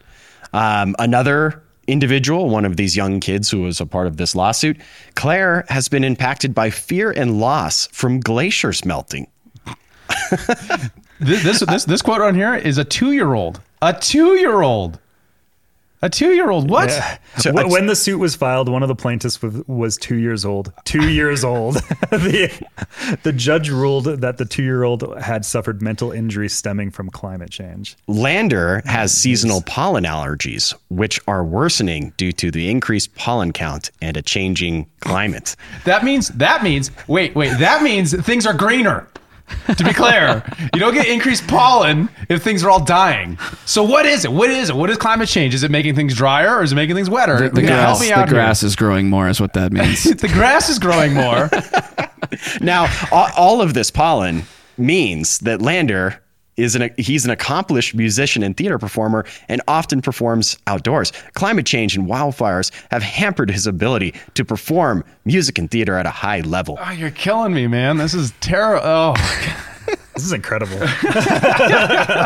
Um, 0.52 0.94
another 0.98 1.62
individual, 1.86 2.48
one 2.48 2.64
of 2.64 2.76
these 2.76 2.96
young 2.96 3.20
kids 3.20 3.50
who 3.50 3.62
was 3.62 3.80
a 3.80 3.86
part 3.86 4.06
of 4.06 4.16
this 4.16 4.34
lawsuit, 4.34 4.78
Claire 5.14 5.64
has 5.68 5.88
been 5.88 6.04
impacted 6.04 6.54
by 6.54 6.70
fear 6.70 7.10
and 7.10 7.40
loss 7.40 7.86
from 7.88 8.20
glaciers 8.20 8.84
melting. 8.84 9.26
This 11.22 11.44
this 11.44 11.60
this, 11.60 11.84
this 11.84 12.02
quote 12.02 12.20
on 12.20 12.34
here 12.34 12.54
is 12.54 12.78
a 12.78 12.84
two 12.84 13.12
year 13.12 13.34
old. 13.34 13.60
A 13.80 13.92
two 13.92 14.34
year 14.34 14.62
old. 14.62 14.98
A 16.04 16.10
two 16.10 16.32
year 16.32 16.50
old. 16.50 16.68
What? 16.68 16.90
So 17.38 17.52
When- 17.52 17.66
I- 17.66 17.68
when 17.68 17.86
the 17.86 17.94
suit 17.94 18.18
was 18.18 18.34
filed, 18.34 18.68
one 18.68 18.82
of 18.82 18.88
the 18.88 18.94
plaintiffs 18.96 19.40
was, 19.40 19.54
was 19.68 19.96
two 19.96 20.16
years 20.16 20.44
old. 20.44 20.72
Two 20.84 21.08
years 21.08 21.44
old. 21.44 21.74
the, 22.10 22.50
the 23.22 23.32
judge 23.32 23.70
ruled 23.70 24.04
that 24.06 24.36
the 24.38 24.44
two 24.44 24.64
year 24.64 24.82
old 24.82 25.16
had 25.20 25.44
suffered 25.44 25.80
mental 25.80 26.10
injury 26.10 26.48
stemming 26.48 26.90
from 26.90 27.08
climate 27.08 27.50
change. 27.50 27.96
Lander 28.08 28.82
has 28.84 29.12
seasonal 29.16 29.62
pollen 29.62 30.04
allergies, 30.04 30.74
which 30.90 31.20
are 31.28 31.44
worsening 31.44 32.12
due 32.16 32.32
to 32.32 32.50
the 32.50 32.68
increased 32.68 33.14
pollen 33.14 33.52
count 33.52 33.90
and 34.00 34.16
a 34.16 34.22
changing 34.22 34.86
climate. 35.00 35.54
That 35.84 36.02
means 36.04 36.28
that 36.30 36.62
means 36.64 36.90
wait 37.06 37.34
wait 37.36 37.56
that 37.58 37.82
means 37.82 38.12
things 38.24 38.44
are 38.46 38.54
greener. 38.54 39.06
To 39.76 39.84
be 39.84 39.92
clear, 39.92 40.42
you 40.74 40.80
don't 40.80 40.94
get 40.94 41.06
increased 41.08 41.46
pollen 41.46 42.08
if 42.28 42.42
things 42.42 42.64
are 42.64 42.70
all 42.70 42.84
dying. 42.84 43.38
So 43.64 43.82
what 43.82 44.06
is 44.06 44.24
it? 44.24 44.32
What 44.32 44.50
is 44.50 44.70
it? 44.70 44.76
What 44.76 44.90
is 44.90 44.98
climate 44.98 45.28
change? 45.28 45.54
Is 45.54 45.62
it 45.62 45.70
making 45.70 45.94
things 45.94 46.14
drier 46.14 46.56
or 46.56 46.62
is 46.62 46.72
it 46.72 46.76
making 46.76 46.96
things 46.96 47.10
wetter? 47.10 47.48
The, 47.48 47.60
the 47.60 47.62
grass, 47.62 47.98
the 48.00 48.26
grass 48.28 48.62
is 48.62 48.76
growing 48.76 49.08
more, 49.08 49.28
is 49.28 49.40
what 49.40 49.52
that 49.54 49.72
means. 49.72 50.04
The 50.22 50.28
grass 50.28 50.68
is 50.68 50.78
growing 50.78 51.14
more. 51.14 51.50
Now, 52.60 52.90
all, 53.10 53.28
all 53.36 53.60
of 53.60 53.74
this 53.74 53.90
pollen 53.90 54.44
means 54.78 55.38
that 55.40 55.60
Lander 55.60 56.22
is 56.62 56.74
an 56.76 56.90
he's 56.96 57.24
an 57.24 57.30
accomplished 57.30 57.94
musician 57.94 58.42
and 58.42 58.56
theater 58.56 58.78
performer 58.78 59.24
and 59.48 59.60
often 59.68 60.00
performs 60.00 60.56
outdoors. 60.66 61.12
Climate 61.34 61.66
change 61.66 61.96
and 61.96 62.06
wildfires 62.08 62.70
have 62.90 63.02
hampered 63.02 63.50
his 63.50 63.66
ability 63.66 64.14
to 64.34 64.44
perform 64.44 65.04
music 65.24 65.58
and 65.58 65.70
theater 65.70 65.96
at 65.96 66.06
a 66.06 66.10
high 66.10 66.40
level. 66.40 66.78
oh, 66.80 66.90
you're 66.92 67.10
killing 67.10 67.52
me, 67.52 67.66
man. 67.66 67.96
This 67.96 68.14
is 68.14 68.32
terrible. 68.40 68.82
Oh, 68.84 69.14
This 70.22 70.28
is 70.28 70.32
incredible. 70.34 70.78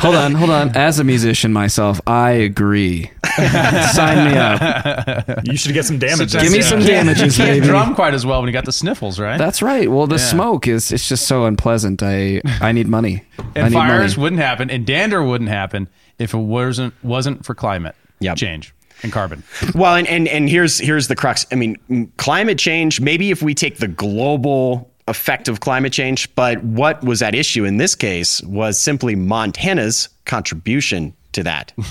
hold 0.00 0.14
on, 0.14 0.32
hold 0.34 0.50
on. 0.50 0.76
As 0.76 0.98
a 0.98 1.04
musician 1.04 1.50
myself, 1.50 1.98
I 2.06 2.32
agree. 2.32 3.10
Sign 3.36 4.30
me 4.32 4.36
up. 4.38 5.46
You 5.46 5.56
should 5.56 5.72
get 5.72 5.86
some 5.86 5.98
damages. 5.98 6.34
Give 6.42 6.52
me 6.52 6.60
some 6.60 6.80
You 6.80 6.86
damages, 6.88 7.36
can't 7.38 7.48
baby. 7.52 7.66
drum 7.66 7.94
quite 7.94 8.12
as 8.12 8.26
well 8.26 8.40
when 8.40 8.48
you 8.48 8.52
got 8.52 8.66
the 8.66 8.72
sniffles, 8.72 9.18
right? 9.18 9.38
That's 9.38 9.62
right. 9.62 9.90
Well, 9.90 10.06
the 10.06 10.18
smoke 10.18 10.68
is 10.68 10.92
it's 10.92 11.08
just 11.08 11.26
so 11.26 11.46
unpleasant. 11.46 12.02
I 12.02 12.42
I 12.60 12.72
need 12.72 12.86
money. 12.86 13.24
I 13.38 13.42
and 13.54 13.64
need 13.70 13.78
fires 13.78 14.16
money. 14.18 14.22
wouldn't 14.24 14.42
happen, 14.42 14.70
and 14.70 14.86
dander 14.86 15.22
wouldn't 15.22 15.48
happen 15.48 15.88
if 16.18 16.34
it 16.34 16.38
wasn't 16.38 16.92
wasn't 17.02 17.46
for 17.46 17.54
climate 17.54 17.94
Yep. 18.20 18.36
change 18.36 18.74
and 19.02 19.10
carbon. 19.12 19.42
Well, 19.74 19.94
and, 19.94 20.06
and 20.06 20.28
and 20.28 20.48
here's 20.50 20.78
here's 20.78 21.08
the 21.08 21.16
crux. 21.16 21.46
I 21.50 21.54
mean, 21.54 22.12
climate 22.18 22.58
change. 22.58 23.00
Maybe 23.00 23.30
if 23.30 23.42
we 23.42 23.54
take 23.54 23.78
the 23.78 23.88
global 23.88 24.90
effect 25.08 25.48
of 25.48 25.60
climate 25.60 25.92
change, 25.92 26.34
but 26.34 26.62
what 26.64 27.02
was 27.04 27.22
at 27.22 27.34
issue 27.34 27.64
in 27.64 27.76
this 27.76 27.94
case 27.94 28.42
was 28.42 28.78
simply 28.78 29.14
Montana's 29.14 30.08
contribution 30.24 31.14
to 31.32 31.42
that. 31.44 31.72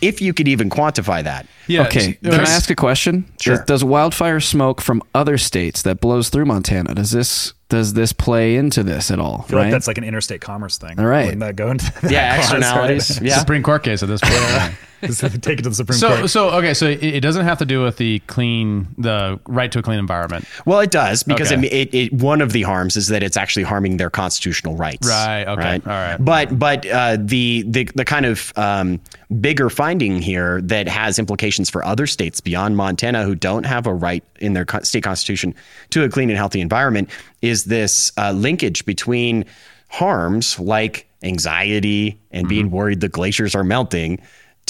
if 0.00 0.20
you 0.20 0.32
could 0.32 0.48
even 0.48 0.70
quantify 0.70 1.22
that. 1.22 1.46
Yeah. 1.66 1.82
Okay, 1.86 2.14
can 2.14 2.34
I 2.34 2.42
ask 2.44 2.70
a 2.70 2.74
question? 2.74 3.30
Sure. 3.40 3.56
Does, 3.58 3.64
does 3.66 3.84
wildfire 3.84 4.40
smoke 4.40 4.80
from 4.80 5.02
other 5.14 5.36
states 5.38 5.82
that 5.82 6.00
blows 6.00 6.28
through 6.30 6.46
Montana 6.46 6.94
does 6.94 7.10
this 7.10 7.52
does 7.68 7.92
this 7.92 8.12
play 8.12 8.56
into 8.56 8.82
this 8.82 9.10
at 9.10 9.20
all? 9.20 9.42
I 9.44 9.48
feel 9.48 9.58
right? 9.58 9.64
like 9.64 9.72
that's 9.72 9.86
like 9.86 9.98
an 9.98 10.04
interstate 10.04 10.40
commerce 10.40 10.78
thing. 10.78 10.98
All 10.98 11.06
right. 11.06 11.26
Wouldn't 11.26 11.40
that 11.40 11.54
go 11.56 11.70
into 11.70 11.84
that 12.02 12.10
Yeah, 12.10 12.34
clause, 12.36 12.50
externalities. 12.52 13.10
right? 13.20 13.22
Yeah. 13.28 13.38
Supreme 13.38 13.62
Court 13.62 13.84
case 13.84 14.02
at 14.02 14.08
this 14.08 14.20
point. 14.20 14.74
Just 15.02 15.20
Take 15.42 15.58
it 15.60 15.62
to 15.62 15.68
the 15.70 15.74
Supreme 15.74 15.98
So, 15.98 16.16
Court. 16.16 16.30
so 16.30 16.50
okay, 16.50 16.74
so 16.74 16.86
it, 16.86 17.02
it 17.02 17.20
doesn't 17.20 17.44
have 17.44 17.58
to 17.58 17.64
do 17.64 17.82
with 17.82 17.96
the 17.96 18.18
clean, 18.26 18.86
the 18.98 19.40
right 19.46 19.70
to 19.72 19.78
a 19.78 19.82
clean 19.82 19.98
environment. 19.98 20.44
Well, 20.66 20.80
it 20.80 20.90
does 20.90 21.22
because 21.22 21.50
Okay. 21.52 21.60
I 21.68 21.70
it, 21.72 21.94
it, 21.94 22.12
one 22.12 22.40
of 22.40 22.52
the 22.52 22.62
harms 22.62 22.96
is 22.96 23.08
that 23.08 23.22
it's 23.22 23.36
actually 23.36 23.62
harming 23.62 23.96
their 23.96 24.10
constitutional 24.10 24.76
rights. 24.76 25.08
Right, 25.08 25.44
okay, 25.46 25.74
all 25.86 25.92
right. 25.92 26.16
But 26.18 26.58
but 26.58 26.86
uh, 26.86 27.16
the 27.20 27.64
the 27.66 27.88
the 27.94 28.04
kind 28.04 28.26
of 28.26 28.52
um, 28.56 29.00
bigger 29.40 29.70
finding 29.70 30.20
here 30.20 30.60
that 30.62 30.88
has 30.88 31.18
implications 31.18 31.70
for 31.70 31.84
other 31.84 32.06
states 32.06 32.40
beyond 32.40 32.76
Montana 32.76 33.24
who 33.24 33.34
don't 33.34 33.64
have 33.64 33.86
a 33.86 33.94
right 33.94 34.24
in 34.40 34.52
their 34.54 34.66
state 34.82 35.02
constitution 35.04 35.54
to 35.90 36.04
a 36.04 36.08
clean 36.08 36.28
and 36.30 36.36
healthy 36.36 36.60
environment 36.60 37.08
is 37.42 37.64
this 37.64 38.12
uh, 38.18 38.32
linkage 38.32 38.84
between 38.84 39.44
harms 39.88 40.58
like 40.60 41.06
anxiety 41.22 42.18
and 42.30 42.48
being 42.48 42.66
Mm-hmm. 42.66 42.74
worried 42.76 43.00
the 43.00 43.08
glaciers 43.08 43.54
are 43.54 43.64
melting 43.64 44.18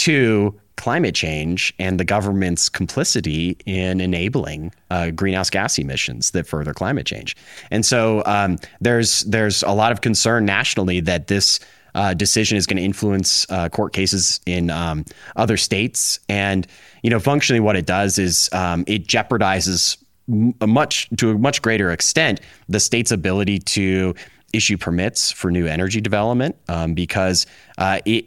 to 0.00 0.58
climate 0.76 1.14
change 1.14 1.74
and 1.78 2.00
the 2.00 2.04
government's 2.04 2.70
complicity 2.70 3.54
in 3.66 4.00
enabling 4.00 4.72
uh, 4.90 5.10
greenhouse 5.10 5.50
gas 5.50 5.78
emissions 5.78 6.30
that 6.30 6.46
further 6.46 6.72
climate 6.72 7.06
change. 7.06 7.36
And 7.70 7.84
so 7.84 8.22
um, 8.24 8.56
there's 8.80 9.20
there's 9.24 9.62
a 9.62 9.72
lot 9.72 9.92
of 9.92 10.00
concern 10.00 10.46
nationally 10.46 11.00
that 11.00 11.26
this 11.26 11.60
uh, 11.94 12.14
decision 12.14 12.56
is 12.56 12.66
going 12.66 12.78
to 12.78 12.82
influence 12.82 13.46
uh, 13.50 13.68
court 13.68 13.92
cases 13.92 14.40
in 14.46 14.70
um, 14.70 15.04
other 15.36 15.58
states. 15.58 16.18
And 16.30 16.66
you 17.02 17.10
know, 17.10 17.20
functionally, 17.20 17.60
what 17.60 17.76
it 17.76 17.84
does 17.84 18.18
is 18.18 18.48
um, 18.52 18.84
it 18.86 19.06
jeopardizes 19.06 19.98
a 20.60 20.66
much 20.66 21.10
to 21.16 21.30
a 21.30 21.38
much 21.38 21.60
greater 21.60 21.90
extent 21.90 22.40
the 22.68 22.80
state's 22.80 23.10
ability 23.10 23.58
to 23.58 24.14
issue 24.52 24.76
permits 24.76 25.30
for 25.30 25.50
new 25.50 25.66
energy 25.66 26.00
development 26.00 26.56
um, 26.68 26.94
because 26.94 27.46
uh, 27.78 28.00
it, 28.04 28.26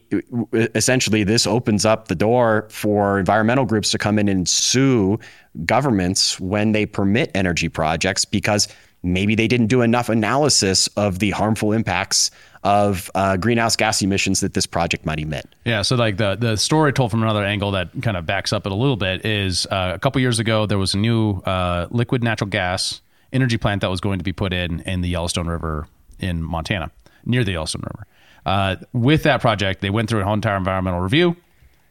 essentially 0.75 1.23
this 1.23 1.45
opens 1.45 1.85
up 1.85 2.07
the 2.07 2.15
door 2.15 2.67
for 2.69 3.19
environmental 3.19 3.65
groups 3.65 3.91
to 3.91 3.97
come 3.97 4.17
in 4.17 4.27
and 4.27 4.47
sue 4.47 5.19
governments 5.65 6.39
when 6.39 6.71
they 6.71 6.85
permit 6.85 7.29
energy 7.35 7.69
projects 7.69 8.25
because 8.25 8.67
maybe 9.03 9.35
they 9.35 9.47
didn't 9.47 9.67
do 9.67 9.81
enough 9.81 10.09
analysis 10.09 10.87
of 10.95 11.19
the 11.19 11.31
harmful 11.31 11.73
impacts 11.73 12.31
of 12.63 13.11
uh, 13.13 13.35
greenhouse 13.35 13.75
gas 13.75 14.01
emissions 14.01 14.39
that 14.39 14.53
this 14.53 14.65
project 14.65 15.05
might 15.05 15.19
emit. 15.19 15.45
Yeah, 15.65 15.81
so 15.81 15.97
like 15.97 16.15
the 16.17 16.35
the 16.35 16.55
story 16.55 16.93
told 16.93 17.11
from 17.11 17.21
another 17.21 17.43
angle 17.43 17.71
that 17.71 17.89
kind 18.01 18.15
of 18.15 18.25
backs 18.25 18.53
up 18.53 18.65
it 18.65 18.71
a 18.71 18.75
little 18.75 18.95
bit 18.95 19.25
is 19.25 19.65
uh, 19.67 19.91
a 19.93 19.99
couple 19.99 20.21
years 20.21 20.39
ago 20.39 20.65
there 20.65 20.77
was 20.77 20.93
a 20.93 20.97
new 20.97 21.39
uh, 21.39 21.87
liquid 21.91 22.23
natural 22.23 22.49
gas 22.49 23.01
energy 23.33 23.57
plant 23.57 23.81
that 23.81 23.89
was 23.89 23.99
going 23.99 24.19
to 24.19 24.23
be 24.23 24.31
put 24.31 24.53
in 24.53 24.79
in 24.81 25.01
the 25.01 25.09
Yellowstone 25.09 25.47
River 25.47 25.87
in 26.23 26.41
Montana 26.41 26.91
near 27.25 27.43
the 27.43 27.51
Yellowstone 27.51 27.83
River. 27.83 28.07
Uh, 28.45 28.75
with 28.93 29.23
that 29.23 29.41
project, 29.41 29.81
they 29.81 29.89
went 29.89 30.09
through 30.09 30.21
a 30.21 30.23
whole 30.23 30.33
entire 30.33 30.57
environmental 30.57 30.99
review. 30.99 31.35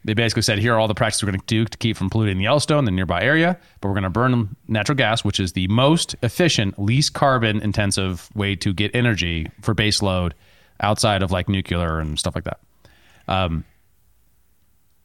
They 0.04 0.14
basically 0.14 0.42
said, 0.42 0.58
here 0.58 0.74
are 0.74 0.80
all 0.80 0.88
the 0.88 0.94
practices 0.94 1.22
we're 1.22 1.30
going 1.30 1.40
to 1.40 1.46
do 1.46 1.64
to 1.64 1.78
keep 1.78 1.96
from 1.96 2.10
polluting 2.10 2.38
the 2.38 2.44
Yellowstone, 2.44 2.84
the 2.84 2.90
nearby 2.90 3.22
area, 3.22 3.56
but 3.80 3.88
we're 3.88 3.94
going 3.94 4.02
to 4.02 4.10
burn 4.10 4.56
natural 4.66 4.96
gas, 4.96 5.24
which 5.24 5.38
is 5.38 5.52
the 5.52 5.68
most 5.68 6.16
efficient, 6.22 6.76
least 6.78 7.14
carbon 7.14 7.60
intensive 7.60 8.28
way 8.34 8.56
to 8.56 8.72
get 8.72 8.92
energy 8.94 9.48
for 9.60 9.74
base 9.74 10.02
load 10.02 10.34
outside 10.80 11.22
of 11.22 11.30
like 11.30 11.48
nuclear 11.48 12.00
and 12.00 12.18
stuff 12.18 12.34
like 12.34 12.44
that. 12.44 12.58
Um, 13.28 13.64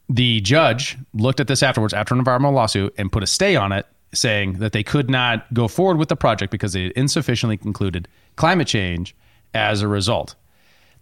the 0.10 0.41
judge 0.41 0.98
looked 1.14 1.40
at 1.40 1.48
this 1.48 1.62
afterwards 1.62 1.94
after 1.94 2.16
an 2.16 2.20
environmental 2.20 2.56
lawsuit 2.56 2.94
and 2.98 3.12
put 3.12 3.22
a 3.22 3.28
stay 3.28 3.56
on 3.56 3.72
it 3.72 3.86
saying 4.14 4.54
that 4.54 4.72
they 4.72 4.84
could 4.84 5.10
not 5.10 5.54
go 5.54 5.68
forward 5.68 5.98
with 5.98 6.10
the 6.10 6.16
project 6.16 6.52
because 6.52 6.74
they 6.74 6.84
had 6.84 6.91
insufficiently 6.94 7.58
concluded 7.58 8.08
climate 8.38 8.68
change 8.68 9.14
as 9.53 9.81
a 9.81 9.88
result. 9.88 10.35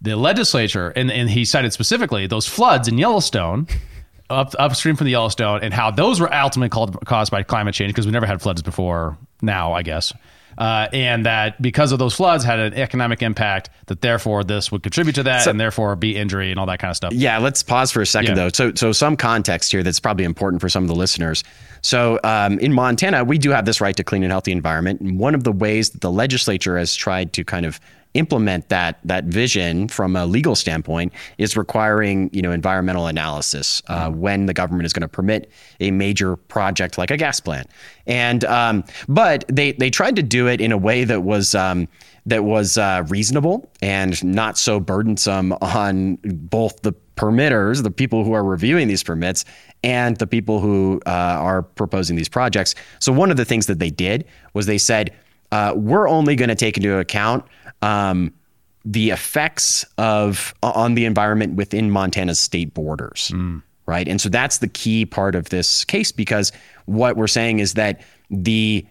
The 0.02 0.16
legislature 0.16 0.88
and, 0.90 1.10
and 1.10 1.30
he 1.30 1.44
cited 1.44 1.72
specifically 1.72 2.26
those 2.26 2.46
floods 2.46 2.88
in 2.88 2.98
yellowstone 2.98 3.68
up 4.30 4.54
upstream 4.58 4.96
from 4.96 5.04
the 5.04 5.12
yellowstone 5.12 5.60
and 5.62 5.72
how 5.72 5.90
those 5.90 6.18
were 6.20 6.32
ultimately 6.34 6.68
called, 6.68 6.98
caused 7.06 7.30
by 7.30 7.44
climate 7.44 7.74
change 7.74 7.90
because 7.90 8.06
we 8.06 8.12
never 8.12 8.26
had 8.26 8.42
floods 8.42 8.60
before 8.60 9.16
now 9.40 9.72
i 9.72 9.82
guess 9.82 10.12
uh, 10.58 10.88
and 10.92 11.26
that 11.26 11.60
because 11.60 11.92
of 11.92 11.98
those 11.98 12.14
floods 12.14 12.44
had 12.44 12.58
an 12.58 12.74
economic 12.74 13.22
impact 13.22 13.70
that 13.86 14.00
therefore 14.00 14.44
this 14.44 14.72
would 14.72 14.82
contribute 14.82 15.14
to 15.14 15.22
that 15.22 15.46
and 15.46 15.60
therefore 15.60 15.94
be 15.96 16.16
injury 16.16 16.50
and 16.50 16.58
all 16.58 16.66
that 16.66 16.78
kind 16.78 16.90
of 16.90 16.96
stuff 16.96 17.12
Yeah, 17.12 17.38
let's 17.38 17.62
pause 17.62 17.92
for 17.92 18.00
a 18.00 18.06
second 18.06 18.30
Yeah. 18.36 18.44
though. 18.44 18.48
So, 18.48 18.72
so 18.74 18.92
some 18.92 19.16
context 19.16 19.70
here 19.72 19.82
that's 19.82 20.00
probably 20.00 20.24
important 20.24 20.60
for 20.60 20.68
some 20.68 20.84
of 20.84 20.88
the 20.88 20.94
listeners. 20.94 21.44
So, 21.82 22.18
um, 22.24 22.58
in 22.58 22.72
Montana, 22.72 23.24
we 23.24 23.38
do 23.38 23.50
have 23.50 23.64
this 23.64 23.80
right 23.80 23.96
to 23.96 24.02
clean 24.04 24.22
and 24.22 24.32
healthy 24.32 24.52
environment. 24.52 25.00
And 25.00 25.18
one 25.18 25.34
of 25.34 25.44
the 25.44 25.52
ways 25.52 25.90
that 25.90 26.00
the 26.00 26.10
legislature 26.10 26.78
has 26.78 26.94
tried 26.94 27.32
to 27.34 27.44
kind 27.44 27.66
of 27.66 27.78
implement 28.16 28.68
that 28.68 28.98
that 29.04 29.24
vision 29.24 29.88
from 29.88 30.16
a 30.16 30.26
legal 30.26 30.54
standpoint 30.54 31.12
is 31.38 31.56
requiring 31.56 32.30
you 32.32 32.42
know 32.42 32.52
environmental 32.52 33.06
analysis 33.06 33.82
uh, 33.88 34.10
when 34.10 34.46
the 34.46 34.54
government 34.54 34.86
is 34.86 34.92
going 34.92 35.02
to 35.02 35.08
permit 35.08 35.50
a 35.80 35.90
major 35.90 36.36
project 36.36 36.98
like 36.98 37.10
a 37.10 37.16
gas 37.16 37.40
plant. 37.40 37.68
And 38.06 38.44
um, 38.44 38.84
but 39.08 39.44
they 39.48 39.72
they 39.72 39.90
tried 39.90 40.16
to 40.16 40.22
do 40.22 40.46
it 40.48 40.60
in 40.60 40.72
a 40.72 40.78
way 40.78 41.04
that 41.04 41.22
was. 41.22 41.54
Um, 41.54 41.88
that 42.28 42.42
was 42.42 42.76
uh, 42.76 43.04
reasonable 43.08 43.70
and 43.80 44.22
not 44.24 44.58
so 44.58 44.80
burdensome 44.80 45.52
on 45.62 46.16
both 46.24 46.82
the 46.82 46.92
permitters, 47.16 47.82
the 47.82 47.90
people 47.90 48.24
who 48.24 48.32
are 48.32 48.44
reviewing 48.44 48.88
these 48.88 49.02
permits, 49.02 49.44
and 49.82 50.16
the 50.16 50.26
people 50.26 50.60
who 50.60 51.00
uh, 51.06 51.10
are 51.10 51.62
proposing 51.62 52.16
these 52.16 52.28
projects. 52.28 52.74
So, 52.98 53.12
one 53.12 53.30
of 53.30 53.36
the 53.36 53.44
things 53.44 53.66
that 53.66 53.78
they 53.78 53.90
did 53.90 54.26
was 54.54 54.66
they 54.66 54.78
said, 54.78 55.14
uh, 55.52 55.72
we're 55.76 56.08
only 56.08 56.34
going 56.34 56.48
to 56.48 56.54
take 56.54 56.76
into 56.76 56.98
account 56.98 57.44
um, 57.86 58.32
the 58.84 59.10
effects 59.10 59.84
of 59.98 60.54
on 60.62 60.94
the 60.94 61.04
environment 61.04 61.54
within 61.54 61.90
Montana's 61.90 62.38
state 62.38 62.74
borders. 62.74 63.32
Right. 63.86 64.08
And 64.08 64.20
so 64.20 64.28
that's 64.28 64.58
the 64.58 64.68
key 64.68 65.06
part 65.06 65.36
of 65.36 65.50
this 65.50 65.84
case 65.84 66.10
because 66.10 66.50
what 66.86 67.16
we're 67.16 67.28
saying 67.28 67.60
is 67.60 67.74
that 67.74 68.00
the 68.30 68.84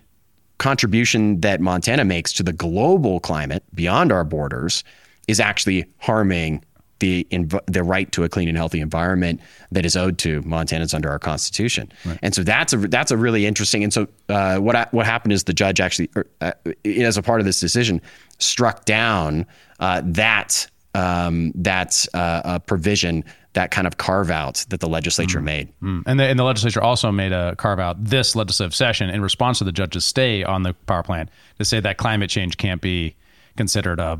contribution 0.57 1.41
that 1.41 1.59
Montana 1.59 2.05
makes 2.05 2.31
to 2.33 2.43
the 2.43 2.53
global 2.53 3.19
climate 3.19 3.63
beyond 3.73 4.13
our 4.13 4.23
borders 4.23 4.85
is 5.27 5.41
actually 5.41 5.85
harming 5.97 6.63
the 6.99 7.27
env- 7.31 7.59
the 7.65 7.83
right 7.83 8.11
to 8.13 8.23
a 8.23 8.29
clean 8.29 8.47
and 8.47 8.57
healthy 8.57 8.79
environment 8.79 9.41
that 9.71 9.85
is 9.85 9.95
owed 9.95 10.17
to 10.19 10.41
Montanans 10.43 10.93
under 10.93 11.09
our 11.09 11.19
constitution. 11.19 11.91
And 12.21 12.33
so 12.33 12.43
that's 12.43 12.73
a 12.73 12.77
that's 12.77 13.11
a 13.11 13.17
really 13.17 13.45
interesting. 13.45 13.83
And 13.83 13.93
so 13.93 14.07
uh, 14.29 14.57
what 14.57 14.75
I, 14.75 14.87
what 14.91 15.05
happened 15.05 15.33
is 15.33 15.43
the 15.43 15.53
judge 15.53 15.79
actually, 15.79 16.09
er, 16.15 16.27
uh, 16.41 16.51
as 16.85 17.17
a 17.17 17.21
part 17.21 17.41
of 17.41 17.45
this 17.45 17.59
decision, 17.59 18.01
struck 18.39 18.85
down 18.85 19.45
uh, 19.79 20.01
that 20.05 20.67
um, 20.93 21.51
that 21.55 22.05
uh, 22.13 22.17
uh, 22.17 22.59
provision, 22.59 23.25
that 23.53 23.71
kind 23.71 23.85
of 23.85 23.97
carve 23.97 24.31
out 24.31 24.65
that 24.69 24.79
the 24.79 24.87
legislature 24.87 25.41
made. 25.41 25.67
And 26.07 26.19
the, 26.19 26.23
and 26.23 26.39
the 26.39 26.43
legislature 26.43 26.81
also 26.81 27.11
made 27.11 27.33
a 27.33 27.55
carve 27.57 27.79
out 27.79 28.01
this 28.03 28.35
legislative 28.35 28.73
session 28.73 29.09
in 29.09 29.21
response 29.21 29.57
to 29.57 29.65
the 29.65 29.73
judge's 29.73 30.05
stay 30.05 30.43
on 30.43 30.63
the 30.63 30.73
power 30.87 31.03
plant 31.03 31.29
to 31.59 31.65
say 31.65 31.81
that 31.81 31.97
climate 31.97 32.29
change 32.29 32.55
can't 32.55 32.81
be 32.81 33.15
considered 33.57 33.99
a, 33.99 34.19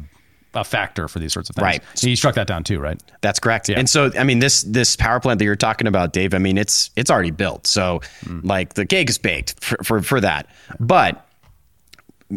a 0.56 0.64
factor 0.64 1.07
for 1.07 1.19
these 1.19 1.34
sorts 1.34 1.49
of 1.49 1.56
things. 1.56 1.64
Right. 1.64 1.84
So 1.94 2.07
you 2.07 2.15
struck 2.15 2.36
that 2.36 2.48
down 2.48 2.64
too, 2.64 2.80
right? 2.80 3.02
That's 3.22 3.40
correct. 3.40 3.69
And 3.69 3.90
so, 3.90 4.11
I 4.18 4.23
mean, 4.23 4.40
this 4.40 4.64
this 4.64 4.95
power 4.95 5.19
plant 5.19 5.40
that 5.40 5.45
you're 5.45 5.56
talking 5.56 5.88
about, 5.88 6.14
Dave. 6.14 6.34
I 6.34 6.38
mean, 6.38 6.57
it's 6.57 6.90
it's 6.95 7.11
already 7.11 7.32
built. 7.32 7.68
So, 7.68 8.02
mm. 8.23 8.44
like, 8.44 8.73
the 8.73 8.86
cake 8.86 9.10
is 9.10 9.18
baked 9.18 9.64
for, 9.64 9.77
for 9.84 10.02
for 10.02 10.22
that. 10.22 10.48
But 10.80 11.26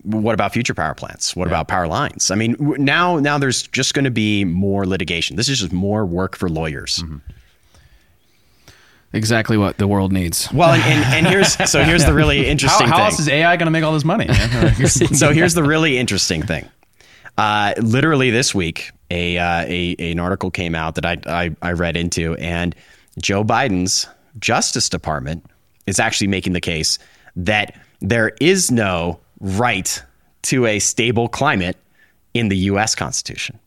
what 0.03 0.35
about 0.35 0.53
future 0.53 0.75
power 0.75 0.95
plants? 0.95 1.35
What 1.35 1.49
about 1.49 1.69
power 1.69 1.87
lines? 1.87 2.31
I 2.31 2.35
mean, 2.35 2.57
now 2.79 3.19
now 3.19 3.39
there's 3.39 3.63
just 3.69 3.95
going 3.95 4.05
to 4.05 4.11
be 4.11 4.45
more 4.45 4.87
litigation. 4.87 5.37
This 5.37 5.49
is 5.49 5.61
just 5.61 5.73
more 5.73 6.05
work 6.05 6.37
for 6.37 6.49
lawyers. 6.49 6.99
Mm-hmm. 6.99 7.19
Exactly 9.15 9.57
what 9.57 9.79
the 9.79 9.89
world 9.89 10.13
needs. 10.13 10.53
Well, 10.53 10.73
and, 10.73 10.83
and, 10.83 11.15
and 11.15 11.27
here's 11.27 11.55
so 11.71 11.83
here's 11.83 12.05
the 12.05 12.13
really 12.23 12.45
How, 12.45 12.51
interesting 12.51 12.89
how 12.89 12.97
thing. 12.97 13.05
else 13.07 13.19
is 13.19 13.29
AI 13.29 13.57
going 13.57 13.67
to 13.67 13.71
make 13.71 13.83
all 13.83 13.95
this 13.95 14.05
money? 14.05 14.29
so 14.87 15.33
here's 15.33 15.55
the 15.55 15.63
really 15.63 15.97
interesting 15.97 16.43
thing. 16.43 16.69
Uh, 17.39 17.73
literally 17.81 18.31
this 18.31 18.53
week, 18.55 18.91
a, 19.11 19.39
uh, 19.39 19.65
a 19.67 19.95
an 19.99 20.19
article 20.19 20.51
came 20.51 20.75
out 20.75 20.97
that 20.97 21.07
I, 21.07 21.17
I 21.27 21.57
I 21.63 21.73
read 21.73 21.97
into, 21.97 22.35
and 22.35 22.75
Joe 23.23 23.45
Biden's 23.45 24.09
Justice 24.39 24.89
Department 24.89 25.47
is 25.87 25.99
actually 26.01 26.27
making 26.27 26.53
the 26.53 26.61
case 26.61 26.99
that 27.37 27.81
there 28.01 28.33
is 28.41 28.71
no 28.71 29.21
right 29.41 30.03
to 30.43 30.67
a 30.67 30.79
stable 30.81 31.29
climate 31.29 31.77
in 32.35 32.49
the 32.49 32.57
U.S. 32.57 32.95
Constitution. 32.95 33.59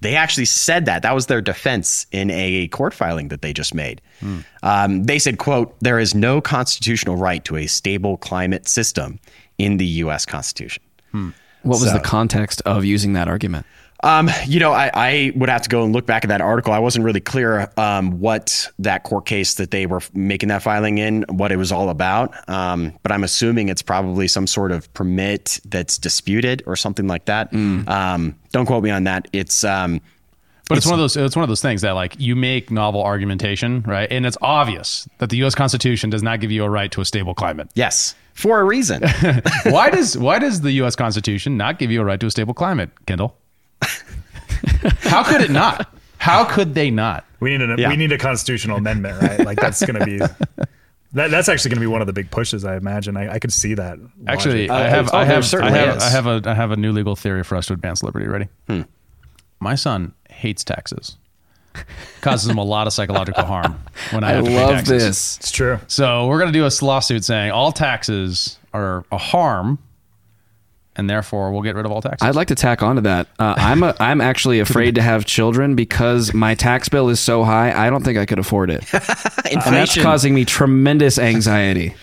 They 0.00 0.16
actually 0.16 0.44
said 0.44 0.84
that. 0.86 1.02
That 1.02 1.14
was 1.14 1.26
their 1.26 1.40
defense 1.40 2.06
in 2.12 2.30
a 2.30 2.68
court 2.68 2.92
filing 2.92 3.28
that 3.28 3.40
they 3.40 3.52
just 3.54 3.72
made. 3.74 4.02
Um, 4.62 5.04
they 5.04 5.18
said, 5.18 5.38
"quote 5.38 5.74
There 5.80 5.98
is 5.98 6.14
no 6.14 6.40
constitutional 6.40 7.16
right 7.16 7.42
to 7.44 7.56
a 7.56 7.66
stable 7.66 8.16
climate 8.16 8.68
system 8.68 9.20
in 9.58 9.76
the 9.78 9.86
U.S. 9.86 10.26
Constitution." 10.26 10.82
What 11.64 11.80
was 11.80 11.88
So- 11.88 11.92
the 11.94 12.00
context 12.00 12.62
of 12.64 12.84
using 12.84 13.14
that 13.14 13.28
argument? 13.28 13.66
Um, 14.02 14.28
you 14.46 14.60
know, 14.60 14.72
I, 14.72 14.90
I 14.92 15.32
would 15.34 15.48
have 15.48 15.62
to 15.62 15.70
go 15.70 15.82
and 15.82 15.94
look 15.94 16.04
back 16.04 16.24
at 16.24 16.28
that 16.28 16.42
article. 16.42 16.74
I 16.74 16.78
wasn't 16.78 17.06
really 17.06 17.20
clear 17.22 17.70
um, 17.78 18.20
what 18.20 18.70
that 18.80 19.02
court 19.04 19.24
case 19.24 19.54
that 19.54 19.70
they 19.70 19.86
were 19.86 20.02
making 20.12 20.50
that 20.50 20.62
filing 20.62 20.98
in, 20.98 21.24
what 21.30 21.50
it 21.52 21.56
was 21.56 21.72
all 21.72 21.88
about. 21.88 22.34
Um, 22.46 22.92
but 23.02 23.12
I'm 23.12 23.24
assuming 23.24 23.70
it's 23.70 23.80
probably 23.80 24.28
some 24.28 24.46
sort 24.46 24.72
of 24.72 24.92
permit 24.92 25.58
that's 25.64 25.96
disputed 25.96 26.62
or 26.66 26.76
something 26.76 27.06
like 27.06 27.24
that. 27.26 27.54
Um, 27.54 28.34
don't 28.52 28.66
quote 28.66 28.84
me 28.84 28.90
on 28.90 29.04
that. 29.04 29.26
It's 29.32 29.64
um, 29.64 30.02
But 30.68 30.76
it's, 30.76 30.86
one 30.86 30.94
of 30.94 31.00
those. 31.00 31.16
It's 31.16 31.34
one 31.36 31.44
of 31.44 31.48
those 31.48 31.62
things 31.62 31.80
that 31.80 31.92
like 31.92 32.14
you 32.18 32.36
make 32.36 32.70
novel 32.70 33.02
argumentation, 33.02 33.84
right? 33.86 34.10
And 34.10 34.26
it's 34.26 34.36
obvious 34.42 35.08
that 35.16 35.30
the 35.30 35.38
U.S. 35.38 35.54
Constitution 35.54 36.10
does 36.10 36.22
not 36.22 36.40
give 36.40 36.50
you 36.50 36.64
a 36.64 36.68
right 36.68 36.92
to 36.92 37.00
a 37.00 37.06
stable 37.06 37.32
climate. 37.34 37.70
yes, 37.74 38.14
for 38.34 38.60
a 38.60 38.64
reason. 38.64 39.02
why 39.64 39.90
does 39.90 40.16
Why 40.18 40.38
does 40.38 40.60
the 40.60 40.72
U.S. 40.72 40.94
Constitution 40.96 41.56
not 41.56 41.78
give 41.78 41.90
you 41.90 42.00
a 42.00 42.04
right 42.04 42.20
to 42.20 42.26
a 42.26 42.30
stable 42.30 42.54
climate, 42.54 42.90
Kendall? 43.06 43.36
How 45.00 45.22
could 45.24 45.40
it 45.40 45.50
not? 45.50 45.94
How 46.18 46.44
could 46.44 46.74
they 46.74 46.90
not? 46.90 47.24
We 47.40 47.56
need 47.56 47.62
a 47.68 47.74
Yeah. 47.78 47.88
we 47.90 47.96
need 47.96 48.12
a 48.12 48.18
constitutional 48.18 48.76
amendment, 48.78 49.20
right? 49.22 49.40
Like 49.44 49.58
that's 49.60 49.84
going 49.84 49.98
to 49.98 50.04
be 50.06 50.18
that, 51.12 51.30
that's 51.30 51.48
actually 51.48 51.70
going 51.70 51.76
to 51.76 51.80
be 51.80 51.86
one 51.86 52.00
of 52.00 52.06
the 52.06 52.12
big 52.12 52.30
pushes. 52.30 52.64
I 52.64 52.76
imagine. 52.76 53.16
I, 53.16 53.34
I 53.34 53.38
could 53.38 53.52
see 53.52 53.74
that. 53.74 53.98
Actually, 54.26 54.68
logic. 54.68 54.70
I 54.70 54.88
have, 54.88 55.10
oh, 55.12 55.18
I 55.18 55.24
there 55.24 55.34
have, 55.34 55.54
I 55.54 55.70
have. 55.70 55.98
I 56.00 56.08
have 56.10 56.26
a, 56.26 56.42
I 56.46 56.54
have 56.54 56.70
a 56.70 56.76
new 56.76 56.92
legal 56.92 57.14
theory 57.16 57.44
for 57.44 57.56
us 57.56 57.66
to 57.66 57.72
advance 57.74 58.02
liberty. 58.02 58.26
Ready? 58.26 58.48
Hmm. 58.68 58.82
My 59.60 59.74
son 59.74 60.14
hates 60.30 60.64
taxes. 60.64 61.16
Causes 62.20 62.48
them 62.48 62.58
a 62.58 62.64
lot 62.64 62.86
of 62.86 62.92
psychological 62.92 63.44
harm 63.44 63.78
when 64.10 64.24
I, 64.24 64.30
I 64.30 64.32
have 64.34 64.44
to 64.44 64.50
pay 64.50 64.56
love 64.56 64.70
taxes. 64.70 65.02
this. 65.02 65.36
it's 65.38 65.50
true. 65.50 65.78
So 65.88 66.26
we're 66.26 66.38
going 66.38 66.52
to 66.52 66.58
do 66.58 66.64
a 66.66 66.72
lawsuit 66.84 67.24
saying 67.24 67.50
all 67.50 67.72
taxes 67.72 68.58
are 68.72 69.04
a 69.12 69.18
harm, 69.18 69.78
and 70.96 71.08
therefore 71.10 71.52
we'll 71.52 71.62
get 71.62 71.74
rid 71.74 71.84
of 71.86 71.92
all 71.92 72.00
taxes. 72.00 72.26
I'd 72.26 72.34
like 72.34 72.48
to 72.48 72.54
tack 72.54 72.82
onto 72.82 73.02
that. 73.02 73.28
Uh, 73.38 73.54
I'm 73.58 73.82
a, 73.82 73.94
I'm 74.00 74.20
actually 74.20 74.60
afraid 74.60 74.94
to 74.94 75.02
have 75.02 75.24
children 75.24 75.74
because 75.74 76.32
my 76.32 76.54
tax 76.54 76.88
bill 76.88 77.08
is 77.08 77.20
so 77.20 77.44
high. 77.44 77.72
I 77.72 77.90
don't 77.90 78.02
think 78.04 78.18
I 78.18 78.26
could 78.26 78.38
afford 78.38 78.70
it, 78.70 78.84
and 79.50 79.60
that's 79.62 80.00
causing 80.00 80.34
me 80.34 80.44
tremendous 80.44 81.18
anxiety. 81.18 81.94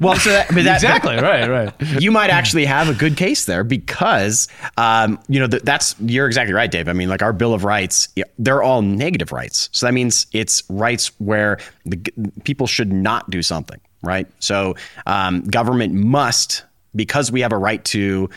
Well, 0.00 0.16
so 0.16 0.30
that, 0.30 0.48
that, 0.48 0.74
exactly 0.74 1.16
right, 1.16 1.48
right. 1.48 1.74
you 2.00 2.10
might 2.10 2.30
actually 2.30 2.64
have 2.64 2.88
a 2.88 2.94
good 2.94 3.16
case 3.16 3.44
there 3.44 3.64
because 3.64 4.48
um, 4.76 5.18
you 5.28 5.40
know 5.40 5.46
th- 5.46 5.62
that's 5.62 5.94
you're 6.00 6.26
exactly 6.26 6.54
right, 6.54 6.70
Dave. 6.70 6.88
I 6.88 6.92
mean, 6.92 7.08
like 7.08 7.22
our 7.22 7.32
Bill 7.32 7.54
of 7.54 7.64
Rights, 7.64 8.08
they're 8.38 8.62
all 8.62 8.82
negative 8.82 9.32
rights. 9.32 9.68
So 9.72 9.86
that 9.86 9.92
means 9.92 10.26
it's 10.32 10.62
rights 10.68 11.10
where 11.18 11.58
the 11.84 11.96
g- 11.96 12.12
people 12.44 12.66
should 12.66 12.92
not 12.92 13.28
do 13.30 13.42
something, 13.42 13.80
right? 14.02 14.26
So 14.40 14.74
um, 15.06 15.42
government 15.42 15.94
must, 15.94 16.64
because 16.94 17.32
we 17.32 17.40
have 17.40 17.52
a 17.52 17.58
right 17.58 17.84
to, 17.86 18.28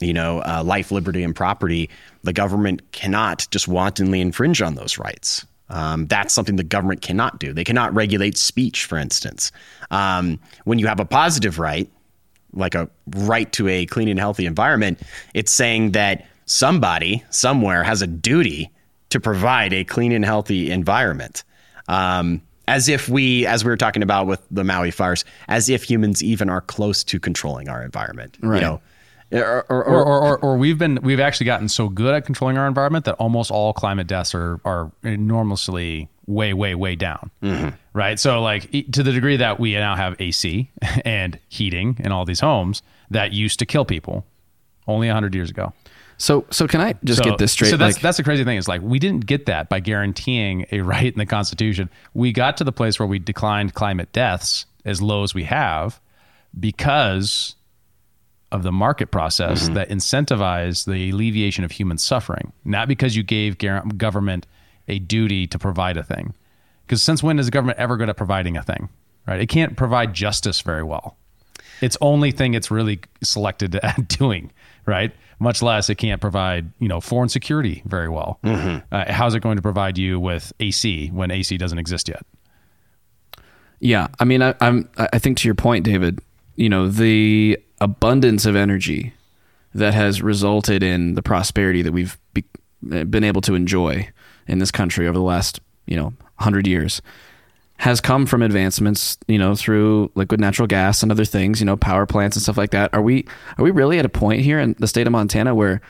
you 0.00 0.12
know, 0.12 0.40
uh, 0.40 0.62
life, 0.64 0.90
liberty, 0.90 1.22
and 1.22 1.34
property. 1.34 1.90
The 2.22 2.32
government 2.32 2.92
cannot 2.92 3.46
just 3.50 3.66
wantonly 3.66 4.20
infringe 4.20 4.60
on 4.60 4.74
those 4.74 4.98
rights. 4.98 5.46
Um, 5.70 6.06
that's 6.06 6.34
something 6.34 6.56
the 6.56 6.64
government 6.64 7.00
cannot 7.00 7.38
do. 7.38 7.52
They 7.52 7.64
cannot 7.64 7.94
regulate 7.94 8.36
speech, 8.36 8.84
for 8.84 8.98
instance. 8.98 9.52
Um, 9.90 10.38
when 10.64 10.78
you 10.78 10.86
have 10.86 11.00
a 11.00 11.04
positive 11.04 11.58
right, 11.58 11.88
like 12.52 12.74
a 12.74 12.90
right 13.16 13.50
to 13.52 13.68
a 13.68 13.86
clean 13.86 14.08
and 14.08 14.18
healthy 14.18 14.46
environment, 14.46 15.00
it's 15.32 15.52
saying 15.52 15.92
that 15.92 16.26
somebody 16.46 17.24
somewhere 17.30 17.84
has 17.84 18.02
a 18.02 18.06
duty 18.06 18.70
to 19.10 19.20
provide 19.20 19.72
a 19.72 19.84
clean 19.84 20.12
and 20.12 20.24
healthy 20.24 20.70
environment. 20.70 21.44
Um, 21.88 22.42
as 22.68 22.88
if 22.88 23.08
we, 23.08 23.46
as 23.46 23.64
we 23.64 23.70
were 23.70 23.76
talking 23.76 24.02
about 24.02 24.28
with 24.28 24.40
the 24.50 24.62
Maui 24.62 24.92
fires, 24.92 25.24
as 25.48 25.68
if 25.68 25.82
humans 25.82 26.22
even 26.22 26.48
are 26.48 26.60
close 26.60 27.02
to 27.04 27.18
controlling 27.18 27.68
our 27.68 27.82
environment. 27.82 28.36
Right. 28.40 28.56
You 28.56 28.60
know, 28.62 28.80
or, 29.32 29.64
or, 29.68 29.84
Or, 29.84 30.04
or, 30.04 30.38
or, 30.38 30.56
we've 30.56 30.78
been 30.78 30.98
we've 31.02 31.20
actually 31.20 31.46
gotten 31.46 31.68
so 31.68 31.88
good 31.88 32.14
at 32.14 32.26
controlling 32.26 32.58
our 32.58 32.66
environment 32.66 33.04
that 33.04 33.14
almost 33.14 33.50
all 33.50 33.72
climate 33.72 34.06
deaths 34.06 34.34
are 34.34 34.60
are 34.64 34.90
enormously 35.02 36.08
way 36.26 36.52
way 36.52 36.74
way 36.74 36.94
down 36.94 37.30
mm-hmm. 37.42 37.70
right 37.92 38.20
so 38.20 38.40
like 38.40 38.70
to 38.92 39.02
the 39.02 39.12
degree 39.12 39.36
that 39.36 39.58
we 39.58 39.72
now 39.74 39.96
have 39.96 40.14
ac 40.20 40.70
and 41.04 41.38
heating 41.48 41.96
in 42.00 42.12
all 42.12 42.24
these 42.24 42.40
homes 42.40 42.82
that 43.10 43.32
used 43.32 43.58
to 43.58 43.66
kill 43.66 43.84
people 43.84 44.24
only 44.86 45.08
100 45.08 45.34
years 45.34 45.50
ago 45.50 45.72
So 46.18 46.44
so 46.50 46.68
can 46.68 46.80
I 46.80 46.94
just 47.02 47.18
so, 47.18 47.24
get 47.24 47.38
this 47.38 47.52
straight? 47.52 47.70
So 47.70 47.76
that's 47.78 47.96
like, 47.96 48.02
that's 48.02 48.18
the 48.18 48.22
crazy 48.22 48.44
thing 48.44 48.58
is 48.58 48.68
like 48.68 48.82
we 48.82 48.98
didn't 48.98 49.26
get 49.26 49.46
that 49.46 49.68
by 49.70 49.80
guaranteeing 49.80 50.66
a 50.70 50.80
right 50.92 51.10
in 51.10 51.18
the 51.18 51.26
Constitution. 51.26 51.88
We 52.12 52.32
got 52.32 52.58
to 52.58 52.64
the 52.64 52.72
place 52.72 52.98
where 52.98 53.06
we 53.06 53.18
declined 53.18 53.74
climate 53.74 54.12
deaths 54.12 54.66
as 54.84 55.00
low 55.00 55.22
as 55.22 55.34
we 55.34 55.44
have 55.44 55.98
because 56.58 57.54
of 58.52 58.62
the 58.62 58.72
market 58.72 59.10
process 59.10 59.64
Mm-hmm. 59.64 59.74
that 59.74 59.88
incentivized 59.90 60.86
the 60.86 61.10
alleviation 61.10 61.64
of 61.64 61.70
human 61.72 61.98
suffering, 61.98 62.52
not 62.64 62.88
because 62.88 63.14
you 63.16 63.22
gave 63.22 63.58
government 63.96 64.46
a 64.88 64.98
duty 64.98 65.46
to 65.46 65.58
provide 65.58 65.96
a 65.96 66.02
thing. 66.02 66.34
Because 66.86 67.02
since 67.02 67.22
when 67.22 67.38
is 67.38 67.46
the 67.46 67.52
government 67.52 67.78
ever 67.78 67.96
good 67.96 68.08
at 68.08 68.16
providing 68.16 68.56
a 68.56 68.62
thing? 68.62 68.88
Right? 69.26 69.40
It 69.40 69.46
can't 69.46 69.76
provide 69.76 70.12
justice 70.14 70.60
very 70.62 70.82
well. 70.82 71.16
Its 71.80 71.96
only 72.00 72.32
thing 72.32 72.54
it's 72.54 72.70
really 72.70 73.00
selected 73.22 73.74
at 73.82 74.08
doing, 74.08 74.50
right? 74.86 75.12
Much 75.38 75.62
less 75.62 75.88
it 75.88 75.94
can't 75.94 76.20
provide, 76.20 76.70
you 76.80 76.88
know, 76.88 77.00
foreign 77.00 77.28
security 77.28 77.82
very 77.86 78.08
well. 78.08 78.38
Uh, 78.44 78.80
how's 79.12 79.34
it 79.34 79.40
going 79.40 79.56
to 79.56 79.62
provide 79.62 79.96
you 79.96 80.18
with 80.20 80.52
AC 80.60 81.08
when 81.08 81.30
AC 81.30 81.56
doesn't 81.56 81.78
exist 81.78 82.08
yet? 82.08 82.26
Yeah, 83.78 84.08
I 84.18 84.24
mean, 84.24 84.42
I, 84.42 84.54
I'm. 84.60 84.88
I 84.98 85.18
think 85.18 85.38
to 85.38 85.48
your 85.48 85.54
point, 85.54 85.84
David. 85.84 86.20
You 86.56 86.68
know, 86.68 86.88
the 86.88 87.58
abundance 87.80 88.44
of 88.46 88.56
energy 88.56 89.14
that 89.74 89.94
has 89.94 90.20
resulted 90.20 90.82
in 90.82 91.14
the 91.14 91.22
prosperity 91.22 91.82
that 91.82 91.92
we've 91.92 92.18
be, 92.34 92.44
been 92.82 93.24
able 93.24 93.40
to 93.42 93.54
enjoy 93.54 94.08
in 94.46 94.58
this 94.58 94.70
country 94.70 95.06
over 95.06 95.16
the 95.16 95.24
last, 95.24 95.60
you 95.86 95.96
know, 95.96 96.12
hundred 96.36 96.66
years, 96.66 97.00
has 97.78 98.00
come 98.00 98.26
from 98.26 98.42
advancements. 98.42 99.16
You 99.28 99.38
know, 99.38 99.54
through 99.54 100.10
liquid 100.14 100.40
natural 100.40 100.66
gas 100.66 101.02
and 101.02 101.12
other 101.12 101.24
things. 101.24 101.60
You 101.60 101.66
know, 101.66 101.76
power 101.76 102.06
plants 102.06 102.36
and 102.36 102.42
stuff 102.42 102.58
like 102.58 102.70
that. 102.70 102.92
Are 102.92 103.02
we? 103.02 103.26
Are 103.58 103.64
we 103.64 103.70
really 103.70 103.98
at 103.98 104.04
a 104.04 104.10
point 104.10 104.42
here 104.42 104.58
in 104.58 104.74
the 104.78 104.88
state 104.88 105.06
of 105.06 105.12
Montana 105.12 105.54
where 105.54 105.80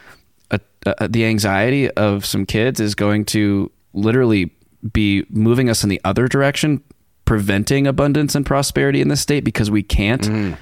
a, 0.50 0.60
a, 0.86 1.08
the 1.08 1.24
anxiety 1.24 1.90
of 1.92 2.24
some 2.24 2.46
kids 2.46 2.80
is 2.80 2.94
going 2.94 3.24
to 3.26 3.70
literally 3.92 4.52
be 4.92 5.24
moving 5.28 5.68
us 5.68 5.82
in 5.82 5.88
the 5.88 6.00
other 6.04 6.28
direction, 6.28 6.82
preventing 7.24 7.86
abundance 7.86 8.34
and 8.34 8.46
prosperity 8.46 9.00
in 9.00 9.08
this 9.08 9.20
state 9.20 9.44
because 9.44 9.70
we 9.70 9.82
can't 9.82 10.22
mm-hmm. 10.22 10.54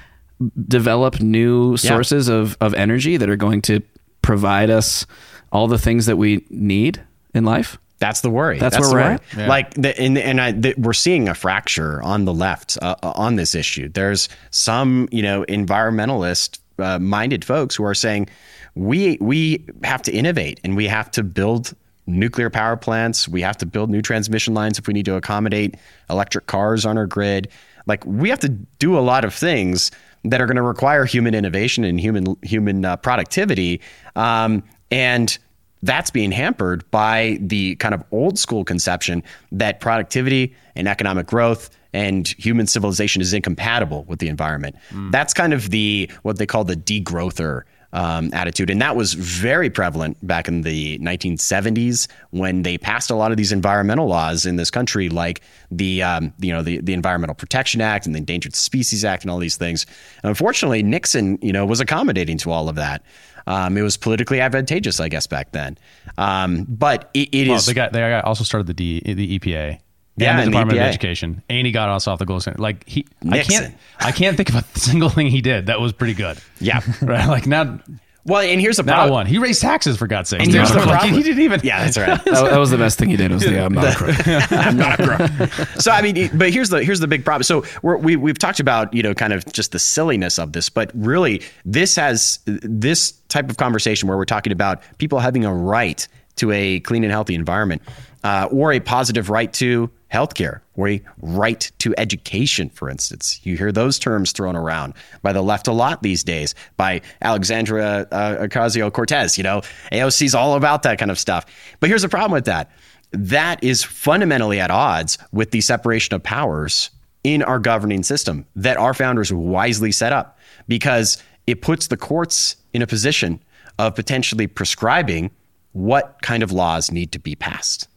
Develop 0.67 1.19
new 1.19 1.75
sources 1.77 2.27
of, 2.27 2.57
of 2.61 2.73
energy 2.73 3.17
that 3.17 3.29
are 3.29 3.35
going 3.35 3.61
to 3.63 3.81
provide 4.21 4.69
us 4.69 5.05
all 5.51 5.67
the 5.67 5.77
things 5.77 6.05
that 6.05 6.17
we 6.17 6.45
need 6.49 7.01
in 7.33 7.43
life. 7.43 7.77
That's 7.99 8.21
the 8.21 8.29
worry. 8.29 8.59
That's 8.59 8.77
the 8.77 8.81
where 8.81 8.91
we're 8.91 9.01
worry. 9.01 9.13
at? 9.15 9.21
Yeah. 9.37 9.47
Like, 9.47 9.73
the, 9.73 9.99
and 9.99 10.17
and 10.17 10.39
I, 10.39 10.51
the, 10.53 10.73
we're 10.77 10.93
seeing 10.93 11.27
a 11.27 11.35
fracture 11.35 12.01
on 12.01 12.23
the 12.23 12.33
left 12.33 12.77
uh, 12.81 12.95
on 13.01 13.35
this 13.35 13.55
issue. 13.55 13.89
There's 13.89 14.29
some, 14.51 15.09
you 15.11 15.21
know, 15.21 15.43
environmentalist 15.49 16.59
uh, 16.77 16.99
minded 16.99 17.43
folks 17.43 17.75
who 17.75 17.83
are 17.83 17.93
saying 17.93 18.29
we 18.75 19.17
we 19.19 19.65
have 19.83 20.01
to 20.03 20.13
innovate 20.13 20.61
and 20.63 20.77
we 20.77 20.87
have 20.87 21.11
to 21.11 21.23
build 21.23 21.75
nuclear 22.07 22.49
power 22.49 22.77
plants. 22.77 23.27
We 23.27 23.41
have 23.41 23.57
to 23.57 23.65
build 23.65 23.89
new 23.89 24.01
transmission 24.01 24.53
lines 24.53 24.79
if 24.79 24.87
we 24.87 24.93
need 24.93 25.05
to 25.05 25.15
accommodate 25.15 25.75
electric 26.09 26.47
cars 26.47 26.85
on 26.85 26.97
our 26.97 27.05
grid. 27.05 27.49
Like, 27.85 28.05
we 28.05 28.29
have 28.29 28.39
to 28.39 28.49
do 28.49 28.97
a 28.97 29.01
lot 29.01 29.25
of 29.25 29.33
things 29.33 29.91
that 30.25 30.41
are 30.41 30.45
going 30.45 30.57
to 30.57 30.61
require 30.61 31.05
human 31.05 31.33
innovation 31.33 31.83
and 31.83 31.99
human 31.99 32.35
human 32.41 32.85
uh, 32.85 32.97
productivity. 32.97 33.81
Um, 34.15 34.63
and 34.91 35.37
that's 35.81 36.11
being 36.11 36.31
hampered 36.31 36.89
by 36.91 37.37
the 37.41 37.75
kind 37.75 37.93
of 37.93 38.03
old 38.11 38.37
school 38.37 38.65
conception 38.65 39.23
that 39.51 39.79
productivity 39.79 40.53
and 40.75 40.87
economic 40.87 41.27
growth 41.27 41.69
and 41.93 42.27
human 42.27 42.67
civilization 42.67 43.21
is 43.21 43.33
incompatible 43.33 44.03
with 44.03 44.19
the 44.19 44.27
environment. 44.27 44.75
That's 45.11 45.33
kind 45.33 45.53
of 45.53 45.69
the 45.69 46.09
what 46.23 46.37
they 46.37 46.45
call 46.45 46.63
the 46.63 46.75
degrowther 46.75 47.63
um, 47.93 48.29
attitude, 48.33 48.69
and 48.69 48.81
that 48.81 48.95
was 48.95 49.13
very 49.13 49.69
prevalent 49.69 50.17
back 50.25 50.47
in 50.47 50.61
the 50.61 50.99
1970s 50.99 52.07
when 52.31 52.63
they 52.63 52.77
passed 52.77 53.09
a 53.09 53.15
lot 53.15 53.31
of 53.31 53.37
these 53.37 53.51
environmental 53.51 54.07
laws 54.07 54.45
in 54.45 54.55
this 54.55 54.69
country, 54.69 55.09
like 55.09 55.41
the 55.71 56.03
um, 56.03 56.33
you 56.39 56.53
know 56.53 56.61
the 56.61 56.79
the 56.81 56.93
Environmental 56.93 57.35
Protection 57.35 57.81
Act 57.81 58.05
and 58.05 58.15
the 58.15 58.19
Endangered 58.19 58.55
Species 58.55 59.03
Act 59.03 59.23
and 59.23 59.31
all 59.31 59.39
these 59.39 59.57
things. 59.57 59.85
And 60.23 60.29
unfortunately, 60.29 60.83
Nixon 60.83 61.39
you 61.41 61.51
know 61.51 61.65
was 61.65 61.79
accommodating 61.79 62.37
to 62.39 62.51
all 62.51 62.69
of 62.69 62.75
that. 62.75 63.03
Um, 63.47 63.77
it 63.77 63.81
was 63.81 63.97
politically 63.97 64.39
advantageous, 64.39 64.99
I 64.99 65.09
guess, 65.09 65.25
back 65.25 65.51
then. 65.53 65.77
Um, 66.17 66.65
but 66.69 67.09
it, 67.15 67.29
it 67.33 67.47
Well, 67.47 67.57
is 67.57 67.65
the 67.65 67.73
guy, 67.73 67.89
the 67.89 67.99
guy 67.99 68.19
also 68.19 68.43
started 68.43 68.67
the 68.67 68.75
D, 68.75 69.01
the 69.01 69.39
EPA. 69.39 69.79
Yeah, 70.19 70.31
and 70.31 70.39
the 70.39 70.43
and 70.43 70.47
the 70.47 70.51
Department 70.51 70.79
of 70.79 70.83
Education, 70.85 71.41
and 71.49 71.65
he 71.65 71.71
got 71.71 71.89
us 71.89 72.07
off 72.07 72.19
the 72.19 72.25
gold 72.25 72.41
standard. 72.41 72.59
Like 72.61 72.87
he, 72.87 73.05
I 73.29 73.39
can't, 73.43 73.75
I 73.99 74.11
can't 74.11 74.35
think 74.37 74.49
of 74.49 74.55
a 74.55 74.63
single 74.79 75.09
thing 75.09 75.27
he 75.27 75.41
did 75.41 75.67
that 75.67 75.79
was 75.79 75.93
pretty 75.93 76.13
good. 76.13 76.37
yeah. 76.59 76.81
Right? 77.01 77.25
Like 77.27 77.47
not, 77.47 77.81
Well, 78.25 78.41
and 78.41 78.59
here's 78.61 78.77
the 78.77 78.83
not 78.83 78.93
problem. 78.95 79.13
one. 79.13 79.25
He 79.25 79.37
raised 79.37 79.61
taxes 79.61 79.97
for 79.97 80.05
God's 80.07 80.29
sake. 80.29 80.41
And 80.41 80.51
here's 80.53 80.71
the 80.73 80.79
problem. 80.81 81.13
he 81.13 81.23
didn't 81.23 81.41
even. 81.41 81.61
Yeah, 81.63 81.83
that's 81.85 81.97
right. 81.97 82.23
That, 82.25 82.49
that 82.51 82.57
was 82.57 82.69
the 82.69 82.77
best 82.77 82.99
thing 82.99 83.09
he 83.09 83.15
did. 83.17 83.31
Was 83.31 83.43
the 83.43 83.63
I'm 83.63 83.73
not 83.73 83.93
a 83.93 83.95
crook. 83.97 84.51
I'm 84.51 84.77
not 84.77 84.99
a 84.99 85.03
crook. 85.47 85.67
so 85.81 85.91
I 85.91 86.01
mean, 86.01 86.29
but 86.37 86.51
here's 86.51 86.69
the 86.69 86.83
here's 86.83 86.99
the 86.99 87.07
big 87.07 87.23
problem. 87.25 87.43
So 87.43 87.63
we're, 87.81 87.97
we 87.97 88.15
we've 88.15 88.37
talked 88.37 88.59
about 88.59 88.93
you 88.93 89.01
know 89.03 89.13
kind 89.13 89.33
of 89.33 89.45
just 89.53 89.71
the 89.71 89.79
silliness 89.79 90.37
of 90.37 90.51
this, 90.53 90.69
but 90.69 90.91
really 90.93 91.41
this 91.65 91.95
has 91.95 92.39
this 92.45 93.13
type 93.29 93.49
of 93.49 93.57
conversation 93.57 94.07
where 94.09 94.17
we're 94.17 94.25
talking 94.25 94.51
about 94.53 94.81
people 94.97 95.19
having 95.19 95.45
a 95.45 95.53
right 95.53 96.07
to 96.35 96.51
a 96.51 96.79
clean 96.81 97.03
and 97.03 97.11
healthy 97.11 97.35
environment, 97.35 97.81
uh, 98.23 98.47
or 98.51 98.73
a 98.73 98.79
positive 98.79 99.29
right 99.29 99.51
to 99.53 99.89
healthcare, 100.11 100.61
or 100.75 100.89
a 100.89 101.01
right 101.21 101.71
to 101.79 101.93
education, 101.97 102.69
for 102.69 102.89
instance. 102.89 103.39
You 103.43 103.57
hear 103.57 103.71
those 103.71 103.99
terms 103.99 104.31
thrown 104.31 104.55
around 104.55 104.95
by 105.21 105.33
the 105.33 105.41
left 105.41 105.67
a 105.67 105.71
lot 105.71 106.01
these 106.01 106.23
days. 106.23 106.55
By 106.77 107.01
Alexandria 107.21 108.07
uh, 108.11 108.47
Ocasio 108.47 108.91
Cortez, 108.91 109.37
you 109.37 109.43
know, 109.43 109.61
AOC's 109.91 110.33
all 110.33 110.55
about 110.55 110.83
that 110.83 110.97
kind 110.97 111.11
of 111.11 111.19
stuff. 111.19 111.45
But 111.79 111.89
here's 111.89 112.01
the 112.01 112.09
problem 112.09 112.31
with 112.31 112.45
that 112.45 112.71
that 113.11 113.63
is 113.63 113.83
fundamentally 113.83 114.59
at 114.59 114.69
odds 114.69 115.17
with 115.31 115.51
the 115.51 115.61
separation 115.61 116.13
of 116.13 116.21
powers 116.21 116.91
in 117.23 117.41
our 117.41 117.59
governing 117.59 118.03
system 118.03 118.45
that 118.55 118.77
our 118.77 118.93
founders 118.93 119.33
wisely 119.33 119.91
set 119.91 120.13
up 120.13 120.37
because 120.67 121.21
it 121.47 121.61
puts 121.61 121.87
the 121.87 121.97
courts 121.97 122.55
in 122.73 122.81
a 122.81 122.87
position 122.87 123.41
of 123.79 123.95
potentially 123.95 124.47
prescribing 124.47 125.31
what 125.71 126.21
kind 126.21 126.43
of 126.43 126.51
laws 126.51 126.91
need 126.91 127.11
to 127.11 127.19
be 127.19 127.35
passed. 127.35 127.88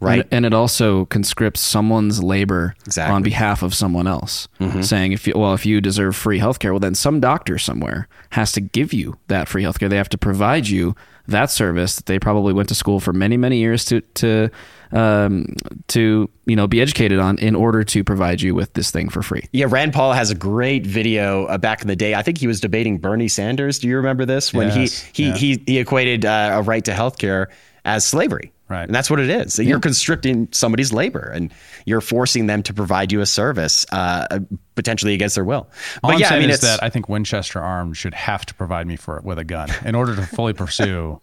Right? 0.00 0.20
And, 0.22 0.28
and 0.32 0.46
it 0.46 0.54
also 0.54 1.04
conscripts 1.06 1.60
someone's 1.60 2.22
labor 2.22 2.74
Exactly. 2.86 3.14
on 3.14 3.22
behalf 3.22 3.62
of 3.62 3.74
someone 3.74 4.06
else, 4.06 4.48
saying 4.82 5.12
if 5.12 5.26
you 5.26 5.34
well 5.36 5.54
if 5.54 5.66
you 5.66 5.80
deserve 5.80 6.16
free 6.16 6.38
healthcare, 6.40 6.70
well 6.70 6.80
then 6.80 6.94
some 6.94 7.20
doctor 7.20 7.58
somewhere 7.58 8.08
has 8.30 8.52
to 8.52 8.60
give 8.60 8.92
you 8.92 9.18
that 9.28 9.48
free 9.48 9.62
healthcare. 9.62 9.88
They 9.90 9.96
have 9.96 10.08
to 10.10 10.18
provide 10.18 10.68
you 10.68 10.94
that 11.26 11.50
service 11.50 11.96
that 11.96 12.06
they 12.06 12.18
probably 12.18 12.54
went 12.54 12.70
to 12.70 12.74
school 12.74 13.00
for 13.00 13.12
many 13.12 13.36
many 13.36 13.58
years 13.58 13.84
to 13.86 14.00
to 14.00 14.50
um, 14.92 15.54
to 15.88 16.30
you 16.46 16.56
know 16.56 16.66
be 16.66 16.80
educated 16.80 17.18
on 17.18 17.38
in 17.38 17.54
order 17.54 17.84
to 17.84 18.02
provide 18.02 18.40
you 18.40 18.54
with 18.54 18.72
this 18.72 18.90
thing 18.90 19.08
for 19.08 19.22
free. 19.22 19.44
Yeah, 19.52 19.66
Rand 19.68 19.92
Paul 19.92 20.12
has 20.14 20.30
a 20.30 20.34
great 20.34 20.86
video 20.86 21.44
uh, 21.46 21.58
back 21.58 21.82
in 21.82 21.88
the 21.88 21.96
day. 21.96 22.14
I 22.14 22.22
think 22.22 22.38
he 22.38 22.46
was 22.46 22.60
debating 22.60 22.98
Bernie 22.98 23.28
Sanders. 23.28 23.78
Do 23.78 23.88
you 23.88 23.96
remember 23.96 24.24
this? 24.24 24.54
When 24.54 24.68
Yes, 24.68 25.02
he 25.02 25.24
he, 25.24 25.28
yeah. 25.28 25.36
he 25.36 25.62
he 25.66 25.78
equated 25.78 26.24
uh, 26.24 26.50
a 26.54 26.62
right 26.62 26.84
to 26.86 26.94
health 26.94 27.18
care 27.18 27.50
as 27.84 28.06
slavery. 28.06 28.52
Right. 28.68 28.84
And 28.84 28.94
that's 28.94 29.08
what 29.08 29.18
it 29.18 29.30
is. 29.30 29.58
You're 29.58 29.80
constricting 29.80 30.48
somebody's 30.52 30.92
labor 30.92 31.30
and 31.34 31.52
you're 31.86 32.02
forcing 32.02 32.46
them 32.46 32.62
to 32.64 32.74
provide 32.74 33.10
you 33.10 33.22
a 33.22 33.26
service 33.26 33.86
uh, 33.92 34.40
potentially 34.74 35.14
against 35.14 35.36
their 35.36 35.44
will. 35.44 35.68
All 36.02 36.10
But 36.10 36.14
I'm 36.14 36.20
yeah, 36.20 36.34
I 36.34 36.38
mean, 36.38 36.50
is 36.50 36.56
it's 36.56 36.64
that 36.64 36.82
I 36.82 36.90
think 36.90 37.08
Winchester 37.08 37.60
Arms 37.60 37.96
should 37.96 38.12
have 38.12 38.44
to 38.46 38.54
provide 38.54 38.86
me 38.86 38.96
for 38.96 39.20
with 39.24 39.38
a 39.38 39.44
gun 39.44 39.70
in 39.86 39.94
order 39.94 40.14
to 40.16 40.22
fully 40.22 40.52
pursue 40.52 41.18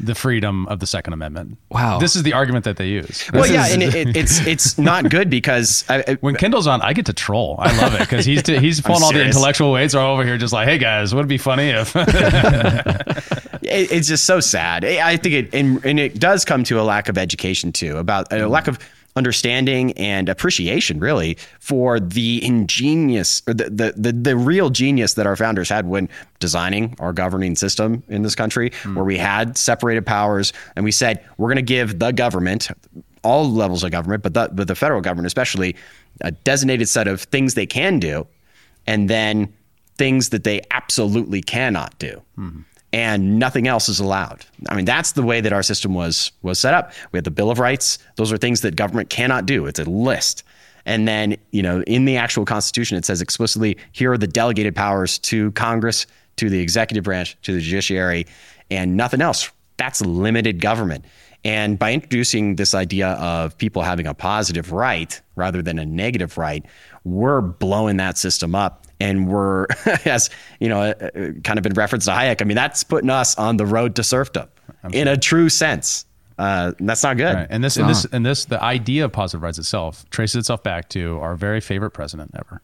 the 0.00 0.14
freedom 0.14 0.66
of 0.68 0.80
the 0.80 0.86
Second 0.86 1.12
Amendment. 1.12 1.58
Wow. 1.70 1.98
this 1.98 2.16
is 2.16 2.22
the 2.22 2.32
argument 2.32 2.64
that 2.64 2.76
they 2.76 2.88
use. 2.88 3.28
well, 3.32 3.46
yeah, 3.46 3.66
is- 3.66 3.72
and 3.74 3.82
it, 3.82 3.94
it, 3.94 4.16
it's 4.16 4.46
it's 4.46 4.78
not 4.78 5.08
good 5.10 5.30
because 5.30 5.84
I, 5.88 6.18
when 6.20 6.34
Kendall's 6.36 6.66
on, 6.66 6.82
I 6.82 6.92
get 6.92 7.06
to 7.06 7.12
troll. 7.12 7.56
I 7.58 7.76
love 7.80 7.94
it 7.94 8.00
because 8.00 8.24
he's 8.24 8.46
he's 8.46 8.80
pulling 8.80 9.02
all 9.02 9.12
the 9.12 9.24
intellectual 9.24 9.72
weights. 9.72 9.94
Are 9.94 10.06
over 10.06 10.24
here 10.24 10.38
just 10.38 10.52
like, 10.52 10.68
hey 10.68 10.78
guys, 10.78 11.14
would 11.14 11.24
it 11.24 11.28
be 11.28 11.38
funny 11.38 11.70
if? 11.70 11.94
it, 13.62 13.92
it's 13.92 14.08
just 14.08 14.24
so 14.24 14.40
sad. 14.40 14.84
I 14.84 15.12
I 15.12 15.16
think 15.16 15.34
it 15.34 15.54
and, 15.54 15.84
and 15.84 16.00
it 16.00 16.18
does 16.18 16.44
come 16.44 16.64
to 16.64 16.80
a 16.80 16.82
lack 16.82 17.08
of 17.08 17.18
education 17.18 17.72
too 17.72 17.96
about 17.98 18.32
a 18.32 18.46
lack 18.46 18.68
of 18.68 18.78
understanding 19.16 19.92
and 19.92 20.28
appreciation 20.28 20.98
really 20.98 21.36
for 21.60 22.00
the 22.00 22.44
ingenious 22.44 23.42
or 23.46 23.54
the, 23.54 23.64
the 23.64 23.92
the 23.96 24.12
the 24.12 24.36
real 24.36 24.70
genius 24.70 25.14
that 25.14 25.26
our 25.26 25.36
founders 25.36 25.68
had 25.68 25.86
when 25.86 26.08
designing 26.38 26.96
our 26.98 27.12
governing 27.12 27.54
system 27.54 28.02
in 28.08 28.22
this 28.22 28.34
country 28.34 28.72
hmm. 28.82 28.94
where 28.94 29.04
we 29.04 29.18
had 29.18 29.56
separated 29.56 30.06
powers 30.06 30.52
and 30.76 30.84
we 30.84 30.90
said 30.90 31.22
we're 31.36 31.48
going 31.48 31.56
to 31.56 31.62
give 31.62 31.98
the 31.98 32.10
government 32.10 32.70
all 33.22 33.50
levels 33.50 33.84
of 33.84 33.90
government 33.90 34.22
but 34.22 34.32
the, 34.34 34.48
but 34.52 34.66
the 34.66 34.74
federal 34.74 35.00
government 35.00 35.26
especially 35.26 35.76
a 36.22 36.30
designated 36.30 36.88
set 36.88 37.06
of 37.06 37.22
things 37.22 37.54
they 37.54 37.66
can 37.66 37.98
do 37.98 38.26
and 38.86 39.10
then 39.10 39.52
things 39.96 40.30
that 40.30 40.44
they 40.44 40.60
absolutely 40.70 41.42
cannot 41.42 41.96
do. 41.98 42.20
Hmm. 42.36 42.60
And 42.92 43.38
nothing 43.38 43.66
else 43.66 43.88
is 43.88 44.00
allowed. 44.00 44.44
I 44.68 44.74
mean, 44.74 44.84
that's 44.84 45.12
the 45.12 45.22
way 45.22 45.40
that 45.40 45.52
our 45.52 45.62
system 45.62 45.94
was 45.94 46.30
was 46.42 46.58
set 46.58 46.74
up. 46.74 46.92
We 47.10 47.16
had 47.16 47.24
the 47.24 47.30
Bill 47.30 47.50
of 47.50 47.58
Rights; 47.58 47.98
those 48.16 48.30
are 48.32 48.36
things 48.36 48.60
that 48.60 48.76
government 48.76 49.08
cannot 49.08 49.46
do. 49.46 49.66
It's 49.66 49.78
a 49.78 49.84
list. 49.84 50.44
And 50.84 51.06
then, 51.06 51.36
you 51.52 51.62
know, 51.62 51.82
in 51.82 52.04
the 52.04 52.16
actual 52.16 52.44
Constitution, 52.44 52.96
it 52.96 53.04
says 53.04 53.22
explicitly, 53.22 53.78
here 53.92 54.12
are 54.12 54.18
the 54.18 54.26
delegated 54.26 54.74
powers 54.74 55.18
to 55.20 55.52
Congress, 55.52 56.06
to 56.36 56.50
the 56.50 56.58
executive 56.60 57.04
branch, 57.04 57.36
to 57.42 57.54
the 57.54 57.60
judiciary, 57.60 58.26
and 58.70 58.96
nothing 58.96 59.20
else. 59.20 59.50
That's 59.76 60.00
limited 60.00 60.60
government. 60.60 61.04
And 61.44 61.78
by 61.78 61.92
introducing 61.92 62.56
this 62.56 62.72
idea 62.72 63.08
of 63.08 63.56
people 63.58 63.82
having 63.82 64.06
a 64.06 64.14
positive 64.14 64.72
right 64.72 65.20
rather 65.34 65.60
than 65.60 65.78
a 65.78 65.84
negative 65.84 66.38
right, 66.38 66.64
we're 67.04 67.40
blowing 67.40 67.96
that 67.96 68.16
system 68.16 68.54
up. 68.54 68.86
And 69.02 69.28
we're, 69.28 69.66
as 70.04 70.30
you 70.60 70.68
know, 70.68 70.80
uh, 70.80 70.94
uh, 71.14 71.32
kind 71.44 71.58
of 71.58 71.66
in 71.66 71.72
reference 71.74 72.04
to 72.04 72.12
Hayek, 72.12 72.40
I 72.40 72.44
mean, 72.44 72.54
that's 72.54 72.84
putting 72.84 73.10
us 73.10 73.36
on 73.36 73.56
the 73.56 73.66
road 73.66 73.96
to 73.96 74.04
serfdom 74.04 74.48
in 74.92 75.08
a 75.08 75.16
true 75.16 75.48
sense. 75.48 76.06
Uh, 76.38 76.72
that's 76.80 77.02
not 77.02 77.16
good. 77.16 77.34
Right. 77.34 77.46
And 77.50 77.62
this, 77.62 77.76
and 77.76 77.88
this, 77.88 78.04
and 78.06 78.24
this, 78.24 78.46
the 78.46 78.62
idea 78.62 79.04
of 79.04 79.12
positive 79.12 79.42
rights 79.42 79.58
itself 79.58 80.08
traces 80.10 80.36
itself 80.36 80.62
back 80.62 80.88
to 80.90 81.18
our 81.20 81.36
very 81.36 81.60
favorite 81.60 81.90
president 81.90 82.32
ever, 82.34 82.62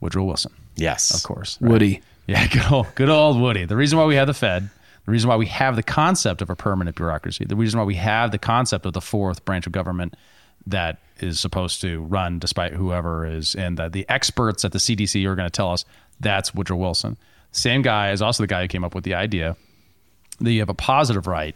Woodrow 0.00 0.24
Wilson. 0.24 0.52
Yes. 0.76 1.14
Of 1.14 1.22
course. 1.22 1.58
right? 1.60 1.70
Woody. 1.70 2.02
Yeah, 2.26 2.46
good 2.52 2.70
old, 2.70 2.94
good 2.94 3.08
old 3.08 3.40
Woody. 3.40 3.64
The 3.64 3.76
reason 3.76 3.98
why 3.98 4.04
we 4.04 4.16
have 4.16 4.26
the 4.26 4.34
Fed, 4.34 4.68
the 5.06 5.12
reason 5.12 5.28
why 5.28 5.36
we 5.36 5.46
have 5.46 5.76
the 5.76 5.82
concept 5.82 6.42
of 6.42 6.50
a 6.50 6.56
permanent 6.56 6.96
bureaucracy, 6.96 7.44
the 7.44 7.56
reason 7.56 7.78
why 7.78 7.84
we 7.84 7.96
have 7.96 8.30
the 8.30 8.38
concept 8.38 8.86
of 8.86 8.92
the 8.92 9.00
fourth 9.00 9.44
branch 9.44 9.66
of 9.66 9.72
government 9.72 10.14
that 10.66 10.98
is 11.20 11.38
supposed 11.38 11.80
to 11.82 12.00
run 12.02 12.38
despite 12.38 12.72
whoever 12.72 13.26
is, 13.26 13.54
and 13.54 13.78
that. 13.78 13.92
the 13.92 14.08
experts 14.08 14.64
at 14.64 14.72
the 14.72 14.78
CDC 14.78 15.24
are 15.26 15.34
going 15.34 15.46
to 15.46 15.52
tell 15.52 15.72
us 15.72 15.84
that's 16.20 16.54
Woodrow 16.54 16.76
Wilson. 16.76 17.16
Same 17.52 17.82
guy 17.82 18.10
is 18.10 18.20
also 18.20 18.42
the 18.42 18.48
guy 18.48 18.62
who 18.62 18.68
came 18.68 18.84
up 18.84 18.94
with 18.94 19.04
the 19.04 19.14
idea 19.14 19.56
that 20.40 20.52
you 20.52 20.60
have 20.60 20.68
a 20.68 20.74
positive 20.74 21.26
right 21.26 21.54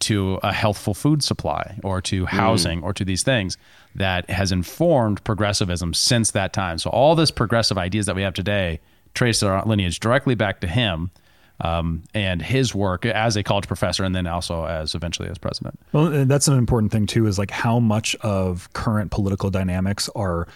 to 0.00 0.38
a 0.42 0.52
healthful 0.52 0.94
food 0.94 1.22
supply 1.22 1.78
or 1.84 2.00
to 2.00 2.24
mm. 2.24 2.28
housing 2.28 2.82
or 2.82 2.92
to 2.94 3.04
these 3.04 3.22
things 3.22 3.58
that 3.94 4.28
has 4.30 4.52
informed 4.52 5.22
progressivism 5.24 5.92
since 5.92 6.30
that 6.30 6.52
time. 6.52 6.78
So 6.78 6.90
all 6.90 7.14
this 7.14 7.30
progressive 7.30 7.76
ideas 7.76 8.06
that 8.06 8.16
we 8.16 8.22
have 8.22 8.34
today 8.34 8.80
trace 9.14 9.40
their 9.40 9.60
lineage 9.62 10.00
directly 10.00 10.34
back 10.34 10.60
to 10.60 10.66
him 10.66 11.10
um, 11.60 12.02
and 12.14 12.40
his 12.40 12.74
work 12.74 13.04
as 13.06 13.36
a 13.36 13.42
college 13.42 13.66
professor 13.66 14.04
and 14.04 14.14
then 14.14 14.26
also 14.26 14.66
as 14.66 14.94
eventually 14.94 15.28
as 15.28 15.38
president. 15.38 15.78
Well, 15.92 16.24
that's 16.26 16.48
an 16.48 16.56
important 16.56 16.92
thing 16.92 17.06
too. 17.06 17.26
Is 17.26 17.38
like 17.38 17.50
how 17.50 17.78
much 17.78 18.14
of 18.16 18.72
current 18.72 19.10
political 19.10 19.50
dynamics 19.50 20.08
are 20.14 20.46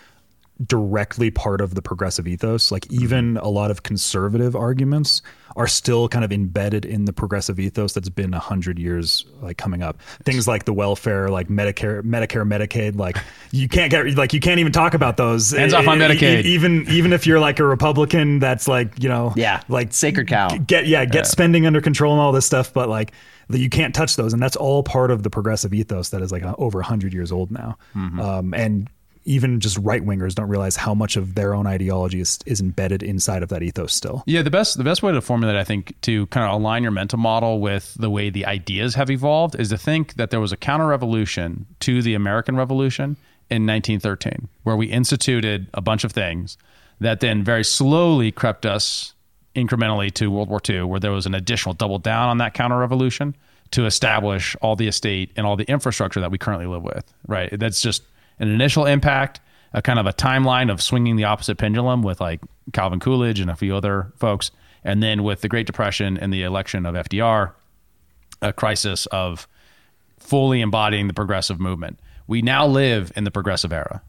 directly 0.66 1.31
part 1.31 1.60
of 1.60 1.74
the 1.74 1.82
progressive 1.82 2.28
ethos. 2.28 2.70
Like 2.70 2.90
even 2.93 3.36
a 3.39 3.48
lot 3.48 3.70
of 3.70 3.82
conservative 3.82 4.55
arguments 4.55 5.20
are 5.56 5.66
still 5.66 6.09
kind 6.09 6.24
of 6.24 6.32
embedded 6.32 6.85
in 6.85 7.05
the 7.05 7.12
progressive 7.12 7.59
ethos 7.60 7.93
that's 7.93 8.09
been 8.09 8.35
a 8.35 8.39
hundred 8.39 8.78
years 8.78 9.26
like 9.40 9.56
coming 9.59 9.82
up. 9.82 10.01
Things 10.24 10.47
like 10.47 10.64
the 10.64 10.72
welfare, 10.72 11.28
like 11.28 11.48
Medicare, 11.48 12.02
Medicare, 12.02 12.47
Medicaid. 12.47 12.97
Like 12.97 13.16
you 13.51 13.68
can't 13.68 13.90
get 13.90 14.14
like 14.16 14.32
you 14.32 14.40
can't 14.40 14.60
even 14.60 14.72
talk 14.72 14.94
about 14.94 15.16
those. 15.16 15.51
Hands 15.51 15.72
off 15.74 15.89
on 15.89 15.98
Medicaid. 15.98 16.44
even 16.44 16.86
even 16.89 17.12
if 17.12 17.26
you're 17.26 17.40
like 17.40 17.59
a 17.59 17.64
Republican, 17.64 18.39
that's 18.39 18.68
like 18.68 19.02
you 19.02 19.09
know 19.09 19.32
Yeah. 19.36 19.60
like 19.68 19.93
Sacred 19.93 20.28
cow. 20.28 20.48
get 20.59 20.86
yeah 20.86 21.05
get 21.05 21.26
spending 21.26 21.66
under 21.66 21.81
control 21.81 22.12
and 22.12 22.20
all 22.20 22.32
this 22.32 22.47
stuff 22.47 22.72
but 22.72 22.89
like 22.89 23.12
that 23.48 23.59
you 23.59 23.68
can't 23.68 23.94
touch 23.94 24.16
those 24.16 24.32
and 24.32 24.43
that's 24.43 24.56
all 24.56 24.82
part 24.82 25.10
of 25.10 25.22
the 25.22 25.28
progressive 25.31 25.74
ethos 25.74 26.09
that 26.10 26.22
is 26.22 26.32
like 26.32 26.43
over 26.59 26.78
100 26.78 27.12
years 27.12 27.31
old 27.31 27.51
now 27.51 27.76
um, 27.94 28.55
and 28.55 28.89
even 29.24 29.60
just 29.60 29.78
right 29.78 30.05
wingers 30.05 30.34
don't 30.34 30.48
realize 30.48 30.76
how 30.76 30.94
much 30.94 31.16
of 31.16 31.34
their 31.34 31.55
own 31.55 31.66
ideology 31.66 32.20
is, 32.20 32.38
is 32.46 32.60
embedded 32.60 33.02
inside 33.02 33.42
of 33.42 33.48
that 33.48 33.62
ethos 33.62 33.92
still 33.92 34.22
Yeah, 34.26 34.42
the 34.42 34.51
best 34.51 34.76
the 34.78 34.84
best 34.84 35.02
way 35.02 35.12
to 35.12 35.20
formulate, 35.20 35.56
I 35.56 35.64
think, 35.64 36.01
to 36.02 36.26
kind 36.26 36.46
of 36.46 36.60
align 36.60 36.82
your 36.82 36.92
mental 36.92 37.18
model 37.18 37.60
with 37.60 37.94
the 37.98 38.10
way 38.10 38.30
the 38.30 38.46
ideas 38.46 38.94
have 38.94 39.10
evolved 39.10 39.59
is 39.59 39.70
to 39.70 39.78
think 39.78 40.14
that 40.14 40.30
there 40.30 40.40
was 40.40 40.52
a 40.52 40.56
counter 40.56 40.86
revolution 40.86 41.66
to 41.80 42.02
the 42.02 42.14
American 42.14 42.56
Revolution 42.56 43.16
in 43.51 43.66
1913, 43.66 44.48
where 44.62 44.76
we 44.76 44.86
instituted 44.86 45.68
a 45.74 45.80
bunch 45.80 46.05
of 46.05 46.12
things 46.12 46.56
that 47.01 47.20
then 47.20 47.44
very 47.44 47.64
slowly 47.64 48.30
crept 48.32 48.64
us 48.64 49.14
incrementally 49.55 50.12
to 50.12 50.30
World 50.30 50.48
War 50.48 50.60
II, 50.68 50.82
where 50.82 51.01
there 51.01 51.12
was 51.12 51.26
an 51.26 51.34
additional 51.34 51.74
double 51.74 51.98
down 51.98 52.28
on 52.28 52.38
that 52.38 52.55
counter 52.55 52.78
revolution 52.78 53.36
to 53.70 53.86
establish 53.86 54.56
all 54.62 54.76
the 54.76 54.88
estate 54.88 55.30
and 55.36 55.46
all 55.46 55.56
the 55.56 55.64
infrastructure 55.64 56.20
that 56.20 56.30
we 56.30 56.38
currently 56.38 56.66
live 56.66 56.82
with. 56.82 57.05
Right. 57.26 57.51
That's 57.59 57.80
just 57.80 58.02
an 58.39 58.48
initial 58.48 58.86
impact, 58.86 59.40
a 59.73 59.82
kind 59.82 59.98
of 59.98 60.06
a 60.06 60.12
timeline 60.12 60.70
of 60.70 60.82
swinging 60.82 61.16
the 61.16 61.24
opposite 61.24 61.56
pendulum 61.56 62.02
with 62.02 62.20
like 62.20 62.40
Calvin 62.73 63.01
Coolidge 63.01 63.40
and 63.40 63.51
a 63.51 63.56
few 63.56 63.74
other 63.77 64.12
folks, 64.16 64.51
and 64.82 65.02
then 65.02 65.23
with 65.23 65.40
the 65.40 65.48
Great 65.48 65.66
Depression 65.66 66.16
and 66.16 66.32
the 66.32 66.43
election 66.43 66.86
of 66.86 66.94
FDR, 66.94 67.52
a 68.43 68.52
crisis 68.52 69.06
of 69.06 69.48
fully 70.19 70.61
embodying 70.61 71.06
the 71.09 71.15
progressive 71.15 71.61
movement. 71.61 71.98
We 72.27 72.40
now 72.43 72.66
live 72.66 73.12
in 73.16 73.24
the 73.24 73.31
progressive 73.31 73.73
era. 73.73 74.02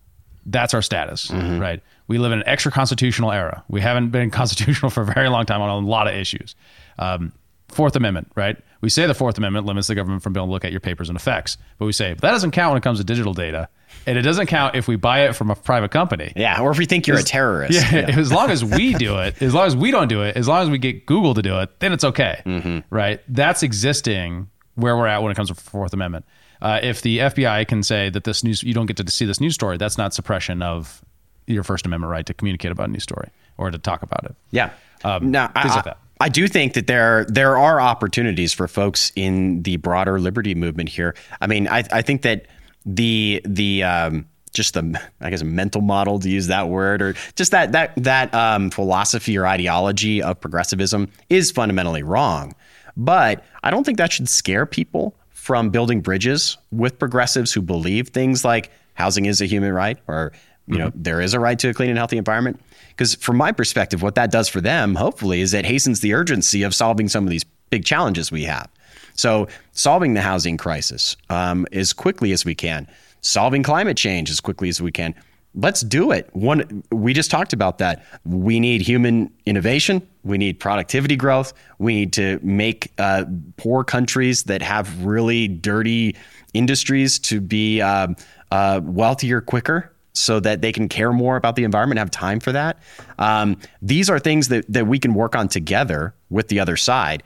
That's 0.45 0.73
our 0.73 0.81
status, 0.81 1.31
right? 1.59 1.81
We 2.07 2.19
live 2.19 2.31
in 2.31 2.39
an 2.39 2.47
extra 2.47 2.71
constitutional 2.71 3.31
era. 3.31 3.63
We 3.67 3.81
haven't 3.81 4.09
been 4.11 4.29
constitutional 4.41 4.91
for 4.91 5.01
a 5.01 5.05
very 5.05 5.27
long 5.29 5.45
time 5.45 5.61
on 5.61 5.83
a 5.83 5.87
lot 5.87 6.07
of 6.07 6.13
issues. 6.13 6.55
Um, 6.99 7.33
Fourth 7.69 7.95
Amendment, 7.95 8.31
right? 8.35 8.57
We 8.85 8.89
say 8.91 9.07
the 9.07 9.15
Fourth 9.15 9.39
Amendment 9.39 9.65
limits 9.65 9.87
the 9.87 9.95
government 9.95 10.21
from 10.21 10.33
being 10.33 10.43
able 10.43 10.49
to 10.49 10.51
look 10.51 10.63
at 10.63 10.69
your 10.69 10.79
papers 10.79 11.09
and 11.09 11.15
effects, 11.15 11.57
but 11.79 11.87
we 11.87 11.91
say 11.91 12.13
but 12.13 12.21
that 12.21 12.29
doesn't 12.29 12.51
count 12.51 12.69
when 12.73 12.77
it 12.77 12.83
comes 12.83 12.99
to 12.99 13.03
digital 13.03 13.33
data, 13.33 13.67
and 14.05 14.15
it 14.15 14.21
doesn't 14.21 14.45
count 14.45 14.75
if 14.75 14.87
we 14.87 14.95
buy 14.95 15.21
it 15.21 15.35
from 15.35 15.49
a 15.49 15.55
private 15.55 15.89
company. 15.89 16.31
Yeah, 16.35 16.61
or 16.61 16.69
if 16.69 16.77
we 16.77 16.85
think 16.85 17.07
you're 17.07 17.17
a 17.17 17.23
terrorist. 17.23 17.73
Yeah, 17.91 18.11
as 18.15 18.31
long 18.31 18.51
as 18.51 18.63
we 18.63 18.93
do 19.05 19.17
it, 19.17 19.41
as 19.41 19.55
long 19.55 19.65
as 19.65 19.75
we 19.75 19.89
don't 19.89 20.07
do 20.07 20.21
it, 20.21 20.37
as 20.37 20.47
long 20.47 20.61
as 20.61 20.69
we 20.69 20.77
get 20.77 21.07
Google 21.07 21.33
to 21.33 21.41
do 21.41 21.59
it, 21.61 21.79
then 21.79 21.93
it's 21.93 22.03
okay, 22.03 22.83
right? 22.91 23.21
That's 23.27 23.63
existing 23.63 24.51
where 24.75 24.95
we're 24.95 25.07
at 25.07 25.23
when 25.23 25.31
it 25.31 25.35
comes 25.35 25.49
to 25.49 25.55
Fourth 25.55 25.93
Amendment. 25.93 26.23
Uh, 26.61 26.79
if 26.83 27.01
the 27.01 27.17
FBI 27.17 27.67
can 27.67 27.81
say 27.81 28.11
that 28.11 28.23
this 28.23 28.43
news 28.43 28.61
you 28.61 28.75
don't 28.75 28.85
get 28.85 28.97
to 28.97 29.11
see 29.11 29.25
this 29.25 29.41
news 29.41 29.55
story, 29.55 29.77
that's 29.77 29.97
not 29.97 30.13
suppression 30.13 30.61
of 30.61 31.03
your 31.47 31.63
First 31.63 31.87
Amendment 31.87 32.11
right 32.11 32.25
to 32.27 32.35
communicate 32.35 32.71
about 32.71 32.89
a 32.89 32.91
news 32.91 33.01
story 33.01 33.29
or 33.57 33.71
to 33.71 33.79
talk 33.79 34.03
about 34.03 34.25
it. 34.25 34.35
Yeah. 34.51 34.73
Um, 35.03 35.31
now, 35.31 35.51
I, 35.55 35.63
things 35.63 35.75
like 35.75 35.85
I- 36.19 36.29
do 36.29 36.47
think 36.47 36.73
that 36.73 36.87
there 36.87 37.25
there 37.25 37.57
are 37.57 37.79
opportunities 37.81 38.53
for 38.53 38.67
folks 38.67 39.11
in 39.15 39.63
the 39.63 39.77
broader 39.77 40.19
liberty 40.19 40.55
movement 40.55 40.89
here. 40.89 41.15
I 41.41 41.47
mean, 41.47 41.67
I, 41.67 41.83
I 41.91 42.01
think 42.01 42.23
that 42.23 42.47
the 42.85 43.41
the 43.45 43.83
um, 43.83 44.25
just 44.53 44.73
the 44.73 44.99
I 45.21 45.29
guess 45.29 45.41
a 45.41 45.45
mental 45.45 45.81
model 45.81 46.19
to 46.19 46.29
use 46.29 46.47
that 46.47 46.69
word 46.69 47.01
or 47.01 47.15
just 47.35 47.51
that 47.51 47.71
that 47.73 47.93
that 47.97 48.33
um, 48.33 48.71
philosophy 48.71 49.37
or 49.37 49.45
ideology 49.45 50.21
of 50.21 50.39
progressivism 50.39 51.09
is 51.29 51.51
fundamentally 51.51 52.03
wrong. 52.03 52.55
But 52.97 53.43
I 53.63 53.71
don't 53.71 53.83
think 53.83 53.97
that 53.97 54.11
should 54.11 54.29
scare 54.29 54.65
people 54.65 55.15
from 55.29 55.69
building 55.69 56.01
bridges 56.01 56.57
with 56.71 56.97
progressives 56.97 57.53
who 57.53 57.61
believe 57.61 58.09
things 58.09 58.43
like 58.43 58.71
housing 58.93 59.25
is 59.25 59.41
a 59.41 59.45
human 59.45 59.73
right 59.73 59.97
or 60.07 60.31
you 60.67 60.77
know 60.77 60.91
there 60.95 61.21
is 61.21 61.33
a 61.33 61.39
right 61.39 61.59
to 61.59 61.69
a 61.69 61.73
clean 61.73 61.89
and 61.89 61.97
healthy 61.97 62.17
environment 62.17 62.59
because 62.95 63.15
from 63.15 63.37
my 63.37 63.51
perspective 63.51 64.01
what 64.01 64.15
that 64.15 64.31
does 64.31 64.47
for 64.47 64.61
them 64.61 64.95
hopefully 64.95 65.41
is 65.41 65.53
it 65.53 65.65
hastens 65.65 65.99
the 65.99 66.13
urgency 66.13 66.63
of 66.63 66.73
solving 66.73 67.09
some 67.09 67.23
of 67.23 67.29
these 67.29 67.45
big 67.69 67.85
challenges 67.85 68.31
we 68.31 68.43
have. 68.43 68.69
So 69.15 69.47
solving 69.71 70.13
the 70.13 70.21
housing 70.21 70.57
crisis 70.57 71.17
um, 71.29 71.65
as 71.71 71.93
quickly 71.93 72.31
as 72.31 72.45
we 72.45 72.55
can. 72.55 72.87
Solving 73.21 73.63
climate 73.63 73.97
change 73.97 74.29
as 74.29 74.39
quickly 74.39 74.69
as 74.69 74.81
we 74.81 74.91
can. 74.91 75.15
Let's 75.55 75.81
do 75.81 76.11
it. 76.11 76.29
One 76.33 76.83
we 76.91 77.13
just 77.13 77.31
talked 77.31 77.53
about 77.53 77.77
that. 77.77 78.05
We 78.25 78.59
need 78.59 78.81
human 78.81 79.31
innovation. 79.45 80.05
We 80.23 80.37
need 80.37 80.59
productivity 80.59 81.15
growth. 81.15 81.53
We 81.79 81.95
need 81.95 82.13
to 82.13 82.39
make 82.43 82.91
uh, 82.97 83.25
poor 83.55 83.83
countries 83.85 84.43
that 84.43 84.61
have 84.61 85.05
really 85.05 85.47
dirty 85.47 86.15
industries 86.53 87.19
to 87.19 87.39
be 87.39 87.81
um, 87.81 88.17
uh, 88.51 88.81
wealthier 88.83 89.39
quicker 89.39 89.94
so 90.15 90.39
that 90.39 90.61
they 90.61 90.71
can 90.71 90.89
care 90.89 91.11
more 91.11 91.35
about 91.35 91.55
the 91.55 91.63
environment, 91.63 91.99
have 91.99 92.11
time 92.11 92.39
for 92.39 92.51
that. 92.51 92.79
Um, 93.19 93.57
these 93.81 94.09
are 94.09 94.19
things 94.19 94.47
that, 94.47 94.65
that 94.71 94.87
we 94.87 94.97
can 94.97 95.13
work 95.13 95.35
on 95.35 95.47
together 95.47 96.13
with 96.29 96.47
the 96.47 96.59
other 96.59 96.77
side. 96.77 97.23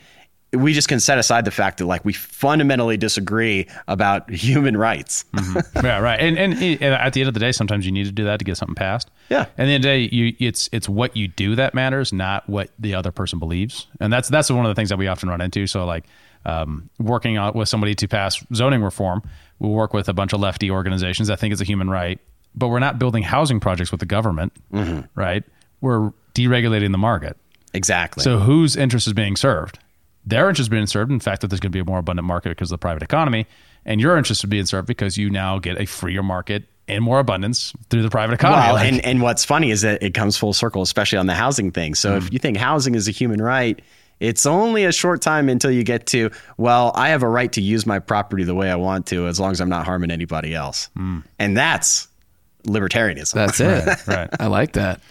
We 0.52 0.74
just 0.74 0.88
can 0.88 1.00
set 1.00 1.20
aside 1.20 1.46
the 1.46 1.52
fact 1.52 1.78
that 1.78 1.86
like 1.86 2.04
we 2.04 2.12
fundamentally 2.12 2.98
disagree 2.98 3.68
about 3.88 4.30
human 4.32 4.76
rights. 4.76 5.26
yeah, 5.76 6.00
right. 6.00 6.20
And, 6.20 6.40
and 6.40 6.54
and 6.54 6.82
at 6.82 7.14
the 7.14 7.22
end 7.22 7.28
of 7.28 7.36
the 7.36 7.40
day, 7.40 7.52
sometimes 7.52 7.86
you 7.86 7.92
need 7.92 8.06
to 8.06 8.12
do 8.12 8.24
that 8.24 8.40
to 8.40 8.46
get 8.46 8.58
something 8.58 8.74
passed. 8.74 9.12
Yeah. 9.30 9.46
And 9.60 9.70
the 9.70 9.74
end 9.74 9.86
of 9.86 9.92
the 9.92 10.08
day, 10.08 10.16
you 10.16 10.36
it's 10.40 10.68
it's 10.72 10.90
what 10.90 11.16
you 11.16 11.28
do 11.28 11.56
that 11.56 11.76
matters, 11.76 12.12
not 12.12 12.50
what 12.50 12.72
the 12.80 12.96
other 12.96 13.12
person 13.12 13.38
believes. 13.38 13.86
And 14.00 14.12
that's 14.12 14.28
that's 14.28 14.50
one 14.50 14.66
of 14.66 14.72
the 14.72 14.76
things 14.76 14.90
that 14.90 14.98
we 14.98 15.06
often 15.06 15.30
run 15.30 15.40
into. 15.40 15.68
So 15.68 15.86
like 15.86 16.06
um, 16.46 16.90
working 17.00 17.38
on 17.38 17.54
with 17.54 17.70
somebody 17.70 17.96
to 17.96 18.08
pass 18.08 18.44
zoning 18.54 18.82
reform, 18.82 19.22
we'll 19.60 19.72
work 19.72 19.94
with 19.94 20.10
a 20.10 20.14
bunch 20.14 20.34
of 20.34 20.40
lefty 20.40 20.72
organizations 20.72 21.28
that 21.28 21.40
think 21.40 21.52
it's 21.52 21.62
a 21.62 21.66
human 21.66 21.90
right, 21.90 22.20
but 22.56 22.68
we're 22.68 22.80
not 22.80 23.00
building 23.00 23.24
housing 23.24 23.60
projects 23.60 23.92
with 23.92 24.00
the 24.00 24.06
government, 24.06 24.54
mm-hmm. 24.72 25.02
right? 25.16 25.44
We're 25.82 26.12
deregulating 26.34 26.92
the 26.92 26.98
market. 26.98 27.38
Exactly. 27.74 28.24
So 28.24 28.40
whose 28.40 28.76
interest 28.76 29.08
is 29.08 29.14
being 29.14 29.36
served? 29.36 29.80
Their 30.26 30.50
interest 30.50 30.66
is 30.66 30.70
being 30.70 30.88
served 30.88 31.12
in 31.12 31.18
the 31.18 31.24
fact 31.24 31.42
that 31.42 31.48
there's 31.48 31.60
going 31.60 31.72
to 31.72 31.76
be 31.76 31.80
a 31.80 31.86
more 31.86 32.00
abundant 32.00 32.28
market 32.28 32.50
because 32.50 32.72
of 32.72 32.76
the 32.76 32.82
private 32.82 33.04
economy, 33.04 33.48
and 33.86 34.02
your 34.02 34.18
interest 34.18 34.44
is 34.44 34.50
being 34.50 34.66
served 34.66 34.88
because 34.88 35.18
you 35.18 35.30
now 35.30 35.60
get 35.60 35.80
a 35.80 35.86
freer 35.86 36.24
market 36.24 36.66
and 36.88 37.04
more 37.04 37.20
abundance 37.20 37.72
through 37.90 38.02
the 38.02 38.10
private 38.10 38.34
economy. 38.34 38.62
Well, 38.62 38.74
Like- 38.74 38.92
and, 38.92 39.06
and 39.06 39.22
what's 39.22 39.46
funny 39.46 39.72
is 39.72 39.82
that 39.82 40.04
it 40.04 40.14
comes 40.14 40.38
full 40.38 40.54
circle, 40.54 40.82
especially 40.82 41.20
on 41.20 41.28
the 41.28 41.36
housing 41.36 41.72
thing. 41.72 41.96
So 41.96 42.18
if 42.18 42.26
mm-hmm. 42.26 42.34
you 42.34 42.40
think 42.40 42.58
housing 42.58 42.96
is 42.96 43.08
a 43.08 43.12
human 43.12 43.42
right, 43.42 43.80
it's 44.20 44.46
only 44.46 44.84
a 44.84 44.92
short 44.92 45.22
time 45.22 45.48
until 45.48 45.72
you 45.72 45.84
get 45.84 46.08
to, 46.08 46.32
well, 46.58 46.92
I 46.94 47.10
have 47.10 47.24
a 47.24 47.30
right 47.30 47.52
to 47.54 47.62
use 47.62 47.86
my 47.86 48.00
property 48.00 48.44
the 48.44 48.56
way 48.56 48.70
I 48.70 48.76
want 48.76 49.06
to 49.08 49.28
as 49.28 49.40
long 49.40 49.52
as 49.52 49.62
I'm 49.62 49.70
not 49.70 49.86
harming 49.86 50.12
anybody 50.12 50.54
else. 50.54 50.90
Mm. 50.98 51.24
And 51.38 51.56
that's 51.56 52.09
libertarianism. 52.66 53.34
That's 53.34 53.60
it. 53.60 54.08
right. 54.08 54.30
I 54.40 54.48
like 54.48 54.74
that. 54.74 55.02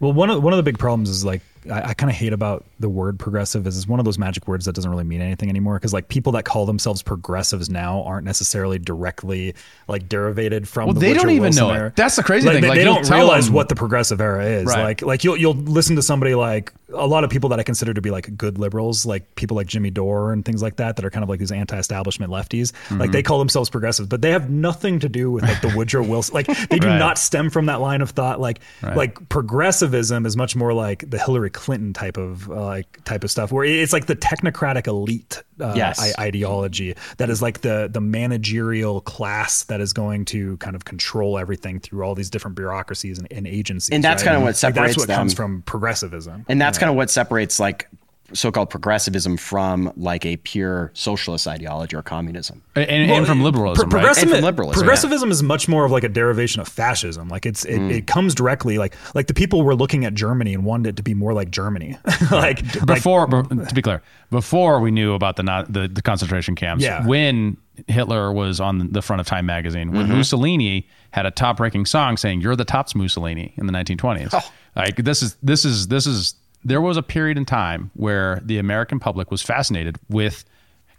Well, 0.00 0.12
one 0.12 0.30
of 0.30 0.42
one 0.42 0.52
of 0.52 0.56
the 0.56 0.62
big 0.64 0.78
problems 0.78 1.08
is 1.10 1.24
like 1.24 1.42
I, 1.70 1.90
I 1.90 1.94
kind 1.94 2.10
of 2.10 2.16
hate 2.16 2.32
about 2.32 2.64
the 2.80 2.88
word 2.88 3.20
progressive 3.20 3.68
is 3.68 3.76
it's 3.76 3.86
one 3.86 4.00
of 4.00 4.04
those 4.04 4.18
magic 4.18 4.48
words 4.48 4.64
that 4.64 4.72
doesn't 4.74 4.90
really 4.90 5.04
mean 5.04 5.20
anything 5.20 5.48
anymore 5.48 5.76
because 5.76 5.92
like 5.92 6.08
people 6.08 6.32
that 6.32 6.44
call 6.44 6.66
themselves 6.66 7.04
progressives 7.04 7.70
now 7.70 8.02
aren't 8.02 8.24
necessarily 8.24 8.80
directly 8.80 9.54
like 9.86 10.08
derivated 10.08 10.66
from. 10.66 10.86
Well, 10.86 10.94
the 10.94 11.00
they 11.00 11.14
don't 11.14 11.30
even 11.30 11.42
Wilson 11.42 11.68
know 11.68 11.86
it. 11.86 11.94
That's 11.94 12.16
the 12.16 12.24
crazy 12.24 12.48
Like, 12.48 12.54
thing. 12.54 12.62
They, 12.62 12.68
Like, 12.70 12.78
they 12.78 12.84
don't 12.84 13.08
realize 13.08 13.46
them- 13.46 13.54
what 13.54 13.68
the 13.68 13.76
progressive 13.76 14.20
era 14.20 14.44
is. 14.44 14.64
Right. 14.66 14.82
Like 14.82 15.02
like 15.02 15.22
you'll 15.22 15.36
you'll 15.36 15.54
listen 15.54 15.94
to 15.94 16.02
somebody 16.02 16.34
like 16.34 16.72
a 16.94 17.06
lot 17.06 17.24
of 17.24 17.30
people 17.30 17.48
that 17.50 17.60
I 17.60 17.62
consider 17.62 17.92
to 17.94 18.00
be 18.00 18.10
like 18.10 18.36
good 18.36 18.58
liberals, 18.58 19.04
like 19.06 19.34
people 19.34 19.56
like 19.56 19.66
Jimmy 19.66 19.90
Dore 19.90 20.32
and 20.32 20.44
things 20.44 20.62
like 20.62 20.76
that, 20.76 20.96
that 20.96 21.04
are 21.04 21.10
kind 21.10 21.22
of 21.22 21.28
like 21.28 21.38
these 21.40 21.52
anti-establishment 21.52 22.32
lefties. 22.32 22.72
Mm-hmm. 22.72 22.98
Like 22.98 23.12
they 23.12 23.22
call 23.22 23.38
themselves 23.38 23.70
progressives, 23.70 24.08
but 24.08 24.22
they 24.22 24.30
have 24.30 24.50
nothing 24.50 24.98
to 25.00 25.08
do 25.08 25.30
with 25.30 25.44
like 25.44 25.60
the 25.60 25.72
Woodrow 25.76 26.02
Wilson. 26.06 26.34
Like 26.34 26.46
they 26.68 26.78
do 26.78 26.88
Right. 26.88 26.98
not 26.98 27.18
stem 27.18 27.50
from 27.50 27.66
that 27.66 27.80
line 27.80 28.00
of 28.02 28.10
thought. 28.10 28.40
Like 28.40 28.60
Right. 28.82 28.96
like 28.96 29.28
progressivism 29.28 30.26
is 30.26 30.36
much 30.36 30.56
more 30.56 30.72
like 30.72 31.08
the 31.08 31.18
Hillary 31.18 31.50
Clinton 31.50 31.92
type 31.92 32.16
of 32.16 32.50
uh, 32.50 32.54
like 32.64 33.04
type 33.04 33.24
of 33.24 33.30
stuff, 33.30 33.52
where 33.52 33.64
it's 33.64 33.92
like 33.92 34.06
the 34.06 34.16
technocratic 34.16 34.86
elite 34.86 35.42
uh, 35.62 35.74
Yes. 35.76 35.98
I- 36.00 36.24
ideology 36.26 36.94
that 37.18 37.30
is 37.30 37.40
like 37.40 37.60
the 37.62 37.88
the 37.92 38.00
managerial 38.00 39.00
class 39.00 39.64
that 39.64 39.80
is 39.80 39.92
going 39.92 40.24
to 40.26 40.56
kind 40.58 40.74
of 40.76 40.84
control 40.84 41.38
everything 41.38 41.78
through 41.80 42.02
all 42.04 42.14
these 42.14 42.30
different 42.30 42.56
bureaucracies 42.56 43.18
and, 43.18 43.28
and 43.30 43.46
agencies. 43.46 43.90
And 43.94 44.02
that's 44.02 44.22
right? 44.22 44.32
kinda 44.32 44.40
what 44.40 44.46
Like, 44.48 44.54
separates 44.56 44.88
That's 44.94 44.98
what 44.98 45.06
them. 45.08 45.16
comes 45.18 45.34
from 45.34 45.62
progressivism, 45.62 46.44
And 46.48 46.60
that's 46.60 46.78
kind 46.78 46.90
of 46.90 46.96
what 46.96 47.10
separates 47.10 47.58
like 47.60 47.88
so-called 48.34 48.70
progressivism 48.70 49.36
from 49.36 49.92
like 49.96 50.24
a 50.24 50.36
pure 50.38 50.90
socialist 50.94 51.46
ideology 51.46 51.96
or 51.96 52.02
communism. 52.02 52.62
and, 52.74 52.88
and 52.90 53.26
from 53.26 53.42
liberalism, 53.42 53.88
Pro- 53.90 54.00
right? 54.02 54.16
And 54.18 54.30
from 54.30 54.40
liberalism, 54.40 54.80
progressivism 54.80 55.30
is 55.30 55.42
much 55.42 55.68
more 55.68 55.84
of 55.84 55.90
like 55.92 56.04
a 56.04 56.08
derivation 56.08 56.60
of 56.60 56.68
fascism. 56.68 57.28
Like 57.28 57.46
it's 57.46 57.64
it, 57.64 57.78
Mm. 57.78 57.90
it 57.90 58.06
comes 58.06 58.34
directly 58.34 58.78
like 58.78 58.94
like 59.14 59.26
the 59.26 59.34
people 59.34 59.62
were 59.62 59.74
looking 59.74 60.04
at 60.04 60.14
Germany 60.14 60.54
and 60.54 60.64
wanted 60.64 60.90
it 60.90 60.96
to 60.96 61.02
be 61.02 61.14
more 61.14 61.32
like 61.32 61.50
Germany. 61.50 61.98
like 62.30 62.62
like- 62.76 62.86
before 62.86 63.26
be- 63.26 63.64
to 63.66 63.74
be 63.74 63.82
clear 63.82 64.02
before 64.30 64.80
we 64.80 64.90
knew 64.90 65.14
about 65.14 65.36
the 65.36 65.42
not 65.42 65.72
the, 65.72 65.88
the 65.88 66.02
concentration 66.02 66.54
camps 66.54 66.82
Yeah. 66.84 67.06
when 67.06 67.56
hitler 67.88 68.32
was 68.32 68.60
on 68.60 68.92
the 68.92 69.00
front 69.02 69.20
of 69.20 69.26
time 69.26 69.46
magazine 69.46 69.92
when 69.92 70.06
Mm-hmm. 70.06 70.16
mussolini 70.18 70.86
had 71.10 71.24
a 71.26 71.30
top 71.30 71.58
ranking 71.58 71.86
song 71.86 72.16
saying 72.18 72.40
you're 72.42 72.54
the 72.56 72.64
tops 72.66 72.94
mussolini 72.94 73.54
in 73.56 73.66
the 73.66 73.72
1920s 73.72 74.28
Oh. 74.32 74.40
like 74.76 74.96
this 74.96 75.22
is 75.22 75.36
this 75.42 75.64
is 75.64 75.88
this 75.88 76.06
is 76.06 76.34
there 76.64 76.80
was 76.80 76.96
a 76.96 77.02
period 77.02 77.36
in 77.38 77.44
time 77.44 77.90
where 77.94 78.40
the 78.44 78.58
american 78.58 78.98
public 79.00 79.30
was 79.30 79.42
fascinated 79.42 79.96
with 80.08 80.44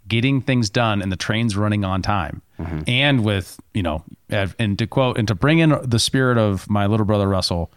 getting 0.06 0.40
things 0.42 0.68
done 0.70 1.00
and 1.00 1.10
the 1.10 1.16
trains 1.16 1.56
running 1.56 1.84
on 1.84 2.02
time 2.02 2.40
Mm-hmm. 2.58 2.80
and 2.86 3.24
with 3.24 3.58
you 3.72 3.82
know 3.82 4.04
and 4.30 4.78
to 4.78 4.86
quote 4.86 5.18
and 5.18 5.26
to 5.26 5.34
bring 5.34 5.58
in 5.58 5.76
the 5.82 5.98
spirit 5.98 6.38
of 6.38 6.70
my 6.70 6.86
little 6.86 7.04
brother 7.06 7.28
russell 7.28 7.68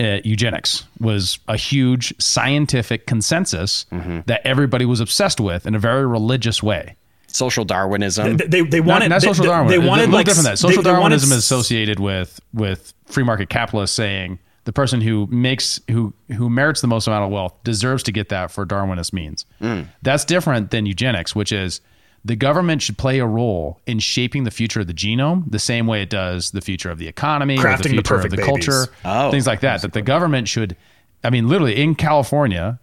uh, 0.00 0.18
eugenics 0.24 0.84
was 0.98 1.38
a 1.48 1.56
huge 1.56 2.12
scientific 2.20 3.06
consensus 3.06 3.86
Mm-hmm. 3.92 4.20
that 4.26 4.40
everybody 4.44 4.84
was 4.84 5.00
obsessed 5.00 5.40
with 5.40 5.66
in 5.66 5.74
a 5.74 5.78
very 5.78 6.06
religious 6.06 6.62
way. 6.62 6.96
Social 7.28 7.64
Darwinism. 7.64 8.36
they 8.36 8.46
they, 8.46 8.62
they 8.62 8.78
Not, 8.80 8.86
wanted 8.86 9.08
not 9.10 9.20
they- 9.20 9.26
social 9.28 9.44
they, 9.44 9.50
Darwinism. 9.50 9.80
They 9.82 9.88
wanted 9.88 10.02
a 10.02 10.04
little 10.06 10.14
like 10.18 10.26
different 10.26 10.44
than 10.44 10.52
that. 10.52 10.58
they- 10.60 10.68
Social 10.68 10.82
they 10.82 10.90
wanted 10.90 11.00
Darwinism 11.00 11.30
is 11.32 11.38
associated 11.38 12.00
with 12.00 12.40
with 12.52 12.92
free 13.06 13.22
market 13.24 13.48
capitalists 13.48 13.94
saying 13.94 14.38
the 14.64 14.72
person 14.72 15.00
who 15.00 15.26
makes 15.30 15.80
who 15.90 16.12
who 16.36 16.50
merits 16.50 16.80
the 16.80 16.86
most 16.86 17.06
amount 17.06 17.24
of 17.24 17.30
wealth 17.30 17.54
deserves 17.64 18.02
to 18.04 18.12
get 18.12 18.28
that 18.28 18.50
for 18.50 18.66
Darwinist 18.66 19.12
means. 19.12 19.46
Mm. 19.60 19.88
That's 20.02 20.24
different 20.24 20.70
than 20.70 20.86
eugenics, 20.86 21.34
which 21.34 21.50
is 21.52 21.80
the 22.24 22.36
government 22.36 22.82
should 22.82 22.98
play 22.98 23.18
a 23.18 23.26
role 23.26 23.80
in 23.86 23.98
shaping 23.98 24.44
the 24.44 24.50
future 24.50 24.80
of 24.80 24.86
the 24.86 24.92
genome 24.92 25.50
the 25.50 25.58
same 25.58 25.86
way 25.86 26.02
it 26.02 26.10
does 26.10 26.50
the 26.50 26.60
future 26.60 26.90
of 26.90 26.98
the 26.98 27.08
economy 27.08 27.56
Crafting 27.56 27.76
the 27.78 27.82
the 27.84 27.88
future 27.94 28.02
perfect 28.16 28.34
of 28.34 28.38
the 28.40 28.46
babies. 28.46 28.66
culture, 28.66 28.92
Oh. 29.04 29.30
things 29.30 29.46
like 29.46 29.60
that. 29.60 29.80
That 29.82 29.94
the 29.94 30.02
government 30.02 30.46
should 30.48 30.76
I 31.24 31.30
mean, 31.30 31.48
literally 31.48 31.80
in 31.82 31.94
California, 31.94 32.78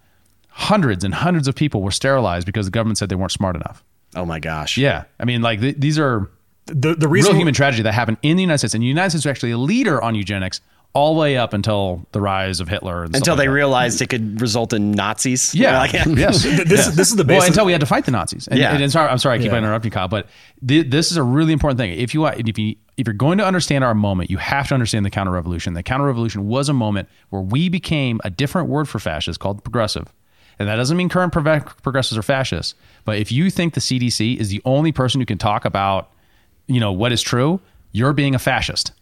hundreds 0.49 1.03
and 1.03 1.13
hundreds 1.13 1.47
of 1.47 1.55
people 1.55 1.81
were 1.81 1.91
sterilized 1.91 2.45
because 2.45 2.65
the 2.65 2.71
government 2.71 2.97
said 2.97 3.09
they 3.09 3.15
weren't 3.15 3.31
smart 3.31 3.55
enough. 3.55 3.83
Oh 4.15 4.25
my 4.25 4.39
gosh. 4.39 4.77
Yeah, 4.77 5.03
I 5.19 5.25
mean, 5.25 5.41
like 5.41 5.59
th- 5.61 5.75
these 5.77 5.99
are 5.99 6.29
The 6.65 6.95
the 6.95 7.07
real 7.07 7.33
human 7.33 7.53
tragedy 7.53 7.83
that 7.83 7.93
happened 7.93 8.17
in 8.23 8.35
the 8.37 8.43
United 8.43 8.57
States, 8.59 8.73
and 8.73 8.81
the 8.83 8.87
United 8.87 9.11
States 9.11 9.25
was 9.25 9.29
actually 9.31 9.51
a 9.51 9.57
leader 9.57 10.01
on 10.01 10.15
eugenics 10.15 10.59
all 10.93 11.13
the 11.13 11.19
way 11.21 11.37
up 11.37 11.53
until 11.53 12.07
the 12.11 12.19
rise 12.19 12.59
of 12.59 12.67
Hitler. 12.67 13.03
And 13.03 13.15
Until 13.15 13.35
they 13.35 13.45
that. 13.45 13.51
realized 13.51 14.01
it 14.01 14.07
could 14.09 14.41
result 14.41 14.73
in 14.73 14.91
Nazis. 14.91 15.53
Yeah. 15.53 15.77
Like- 15.79 15.93
yes. 16.07 16.41
this 16.43 16.87
this 16.87 17.09
is 17.11 17.15
the 17.15 17.23
well 17.23 17.43
until 17.43 17.65
we 17.65 17.71
had 17.71 17.81
to 17.81 17.87
fight 17.87 18.05
the 18.05 18.11
Nazis. 18.11 18.47
And, 18.47 18.59
Yeah. 18.59 18.73
and, 18.73 18.81
and 18.81 18.91
sorry, 18.91 19.07
I'm 19.09 19.19
sorry, 19.19 19.35
I 19.35 19.37
keep 19.41 19.51
Yeah. 19.51 19.59
interrupting, 19.59 19.91
Kyle, 19.91 20.07
but 20.07 20.27
th- 20.67 20.89
this 20.89 21.11
is 21.11 21.17
a 21.17 21.21
really 21.23 21.53
important 21.53 21.77
thing. 21.77 21.91
If 21.91 22.13
you 22.15 22.21
want- 22.21 22.39
if 22.49 22.57
you 22.57 22.75
if 22.97 23.05
you're 23.05 23.13
going 23.13 23.37
to 23.37 23.45
understand 23.45 23.83
our 23.83 23.93
moment, 23.93 24.31
you 24.31 24.37
have 24.37 24.67
to 24.69 24.73
understand 24.73 25.05
the 25.05 25.11
counter 25.11 25.31
revolution. 25.31 25.75
The 25.75 25.83
counter 25.83 26.05
revolution 26.05 26.47
was 26.47 26.67
a 26.67 26.73
moment 26.73 27.07
where 27.29 27.43
we 27.43 27.69
became 27.69 28.19
a 28.23 28.31
different 28.31 28.67
word 28.69 28.89
for 28.89 28.97
fascist 28.97 29.39
called 29.39 29.63
progressive. 29.63 30.11
And 30.57 30.67
that 30.67 30.77
doesn't 30.77 30.97
mean 30.97 31.07
current 31.07 31.31
prove- 31.31 31.75
progressives 31.83 32.17
are 32.17 32.23
fascists. 32.23 32.73
But 33.05 33.19
if 33.19 33.31
you 33.31 33.51
think 33.51 33.75
the 33.75 33.81
CDC 33.81 34.37
is 34.39 34.49
the 34.49 34.63
only 34.65 34.91
person 34.91 35.21
who 35.21 35.25
can 35.27 35.37
talk 35.37 35.63
about, 35.63 36.09
you 36.65 36.79
know, 36.79 36.91
what 36.91 37.11
is 37.11 37.21
true, 37.21 37.59
you're 37.91 38.13
being 38.13 38.33
a 38.33 38.39
fascist 38.39 38.93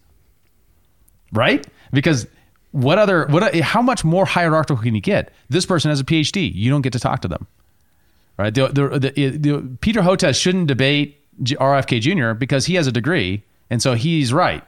right? 1.32 1.66
Because 1.96 2.26
what 2.72 2.98
other 2.98 3.26
what 3.28 3.54
how 3.56 3.80
much 3.80 4.04
more 4.04 4.26
hierarchical 4.26 4.76
can 4.76 4.94
you 4.94 5.00
get? 5.00 5.32
This 5.48 5.64
person 5.64 5.88
has 5.88 5.98
a 5.98 6.04
PhD. 6.04 6.52
You 6.54 6.70
don't 6.70 6.82
get 6.82 6.92
to 6.92 7.00
talk 7.00 7.22
to 7.22 7.28
them, 7.28 7.46
right? 8.38 8.54
The, 8.54 8.68
the, 8.68 9.38
the, 9.38 9.76
Peter 9.80 10.02
Hotez 10.02 10.38
shouldn't 10.38 10.66
debate 10.66 11.18
RFK 11.42 12.02
Jr. 12.02 12.34
because 12.34 12.66
he 12.66 12.74
has 12.74 12.86
a 12.86 12.92
degree, 12.92 13.42
and 13.70 13.80
so 13.80 13.94
he's 13.94 14.30
right. 14.30 14.62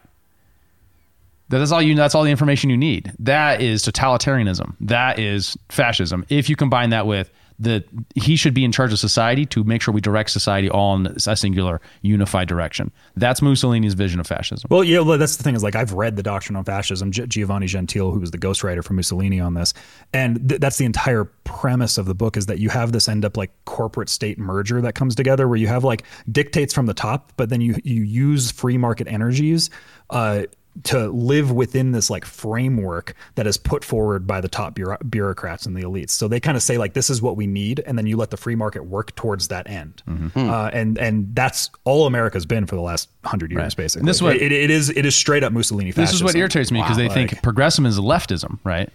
That's 1.51 1.71
all 1.71 1.83
you. 1.83 1.95
That's 1.95 2.15
all 2.15 2.25
the 2.25 2.31
information 2.31 2.71
you 2.71 2.79
need. 2.79 3.13
That 3.19 3.61
is 3.61 3.83
totalitarianism. 3.83 4.75
That 4.81 5.19
is 5.19 5.57
fascism. 5.69 6.25
If 6.31 6.49
you 6.49 6.57
combine 6.57 6.91
that 6.91 7.07
with 7.07 7.31
the, 7.59 7.85
he 8.15 8.37
should 8.37 8.55
be 8.55 8.65
in 8.65 8.71
charge 8.71 8.93
of 8.93 8.99
society 8.99 9.45
to 9.47 9.65
make 9.65 9.83
sure 9.83 9.93
we 9.93 10.01
direct 10.01 10.31
society 10.31 10.71
all 10.71 10.95
in 10.95 11.07
a 11.07 11.37
singular, 11.37 11.81
unified 12.03 12.47
direction. 12.47 12.93
That's 13.17 13.43
Mussolini's 13.43 13.95
vision 13.95 14.21
of 14.21 14.27
fascism. 14.27 14.69
Well, 14.71 14.85
yeah, 14.85 15.01
well, 15.01 15.19
that's 15.19 15.37
the 15.37 15.43
thing 15.43 15.57
is 15.57 15.63
like 15.63 15.75
I've 15.75 15.93
read 15.93 16.17
the 16.17 16.23
Doctrine 16.23 16.57
on 16.57 16.65
Fascism, 16.65 17.11
Gi- 17.11 17.27
Giovanni 17.27 17.67
Gentile, 17.67 18.11
who 18.11 18.21
was 18.21 18.31
the 18.31 18.39
ghostwriter 18.39 18.85
for 18.85 18.93
Mussolini 18.93 19.41
on 19.41 19.55
this, 19.55 19.75
and 20.13 20.49
th- 20.49 20.61
that's 20.61 20.77
the 20.77 20.85
entire 20.85 21.25
premise 21.25 21.99
of 21.99 22.07
the 22.07 22.15
book 22.15 22.37
is 22.37 22.47
that 22.47 22.59
you 22.59 22.69
have 22.69 22.93
this 22.93 23.09
end 23.09 23.25
up 23.25 23.37
like 23.37 23.51
corporate 23.65 24.09
state 24.09 24.39
merger 24.39 24.81
that 24.81 24.95
comes 24.95 25.15
together 25.15 25.49
where 25.49 25.57
you 25.57 25.67
have 25.67 25.83
like 25.83 26.05
dictates 26.31 26.73
from 26.73 26.87
the 26.87 26.95
top, 26.95 27.33
but 27.37 27.49
then 27.49 27.61
you 27.61 27.77
you 27.83 28.03
use 28.03 28.51
free 28.53 28.79
market 28.79 29.09
energies. 29.09 29.71
Uh, 30.11 30.45
to 30.85 31.09
live 31.09 31.51
within 31.53 31.93
this 31.93 32.09
like 32.11 32.25
framework 32.25 33.15
that 33.35 33.47
is 33.47 33.57
put 33.57 33.85
forward 33.85 34.27
by 34.27 34.41
the 34.41 34.49
top 34.49 34.75
bureau- 34.75 34.99
bureaucrats 35.09 35.67
and 35.67 35.77
the 35.77 35.83
elites. 35.83 36.11
So 36.11 36.29
they 36.29 36.41
kind 36.41 36.57
of 36.57 36.63
say 36.63 36.79
like 36.79 36.95
this 36.95 37.11
is 37.11 37.21
what 37.23 37.37
we 37.37 37.47
need, 37.47 37.81
and 37.87 37.97
then 37.99 38.07
you 38.07 38.17
let 38.17 38.31
the 38.31 38.37
free 38.37 38.55
market 38.55 38.85
work 38.87 39.15
towards 39.15 39.49
that 39.49 39.69
end. 39.69 40.03
Uh, 40.37 40.71
and 40.73 40.99
and 40.99 41.35
that's 41.35 41.71
all 41.85 42.07
America's 42.07 42.47
been 42.47 42.67
for 42.67 42.75
the 42.77 42.83
last 42.83 43.09
hundred 43.25 43.51
years, 43.51 43.59
Right. 43.63 43.77
basically. 43.77 44.01
And 44.01 44.09
this 44.09 44.17
is 44.17 44.23
what- 44.23 44.37
it, 44.37 44.53
it 44.53 44.71
is 44.71 44.91
it 44.91 45.05
is 45.07 45.15
straight 45.15 45.43
up 45.45 45.53
Mussolini. 45.53 45.91
This 45.91 46.13
is 46.13 46.23
what 46.23 46.35
irritates 46.35 46.71
me 46.71 46.81
because 46.81 46.97
they 46.97 47.09
think 47.09 47.43
progressivism 47.43 47.87
is 47.87 47.99
leftism, 47.99 48.59
right? 48.65 48.91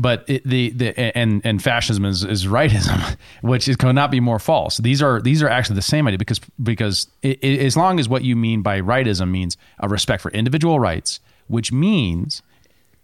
But 0.00 0.24
it, 0.28 0.44
the 0.44 0.70
the 0.70 0.98
and 1.16 1.42
and 1.44 1.62
fascism 1.62 2.06
is, 2.06 2.24
is 2.24 2.46
rightism, 2.46 3.18
which 3.42 3.68
is 3.68 3.76
could 3.76 3.94
not 3.94 4.10
be 4.10 4.18
more 4.18 4.38
false. 4.38 4.78
These 4.78 5.02
are 5.02 5.20
these 5.20 5.42
are 5.42 5.48
actually 5.48 5.76
the 5.76 5.82
same 5.82 6.06
idea 6.06 6.16
because 6.16 6.40
because 6.62 7.06
it, 7.20 7.38
it, 7.44 7.60
as 7.60 7.76
long 7.76 8.00
as 8.00 8.08
what 8.08 8.24
you 8.24 8.34
mean 8.34 8.62
by 8.62 8.80
rightism 8.80 9.30
means 9.30 9.58
a 9.78 9.88
respect 9.88 10.22
for 10.22 10.30
individual 10.30 10.80
rights, 10.80 11.20
which 11.48 11.70
means 11.70 12.40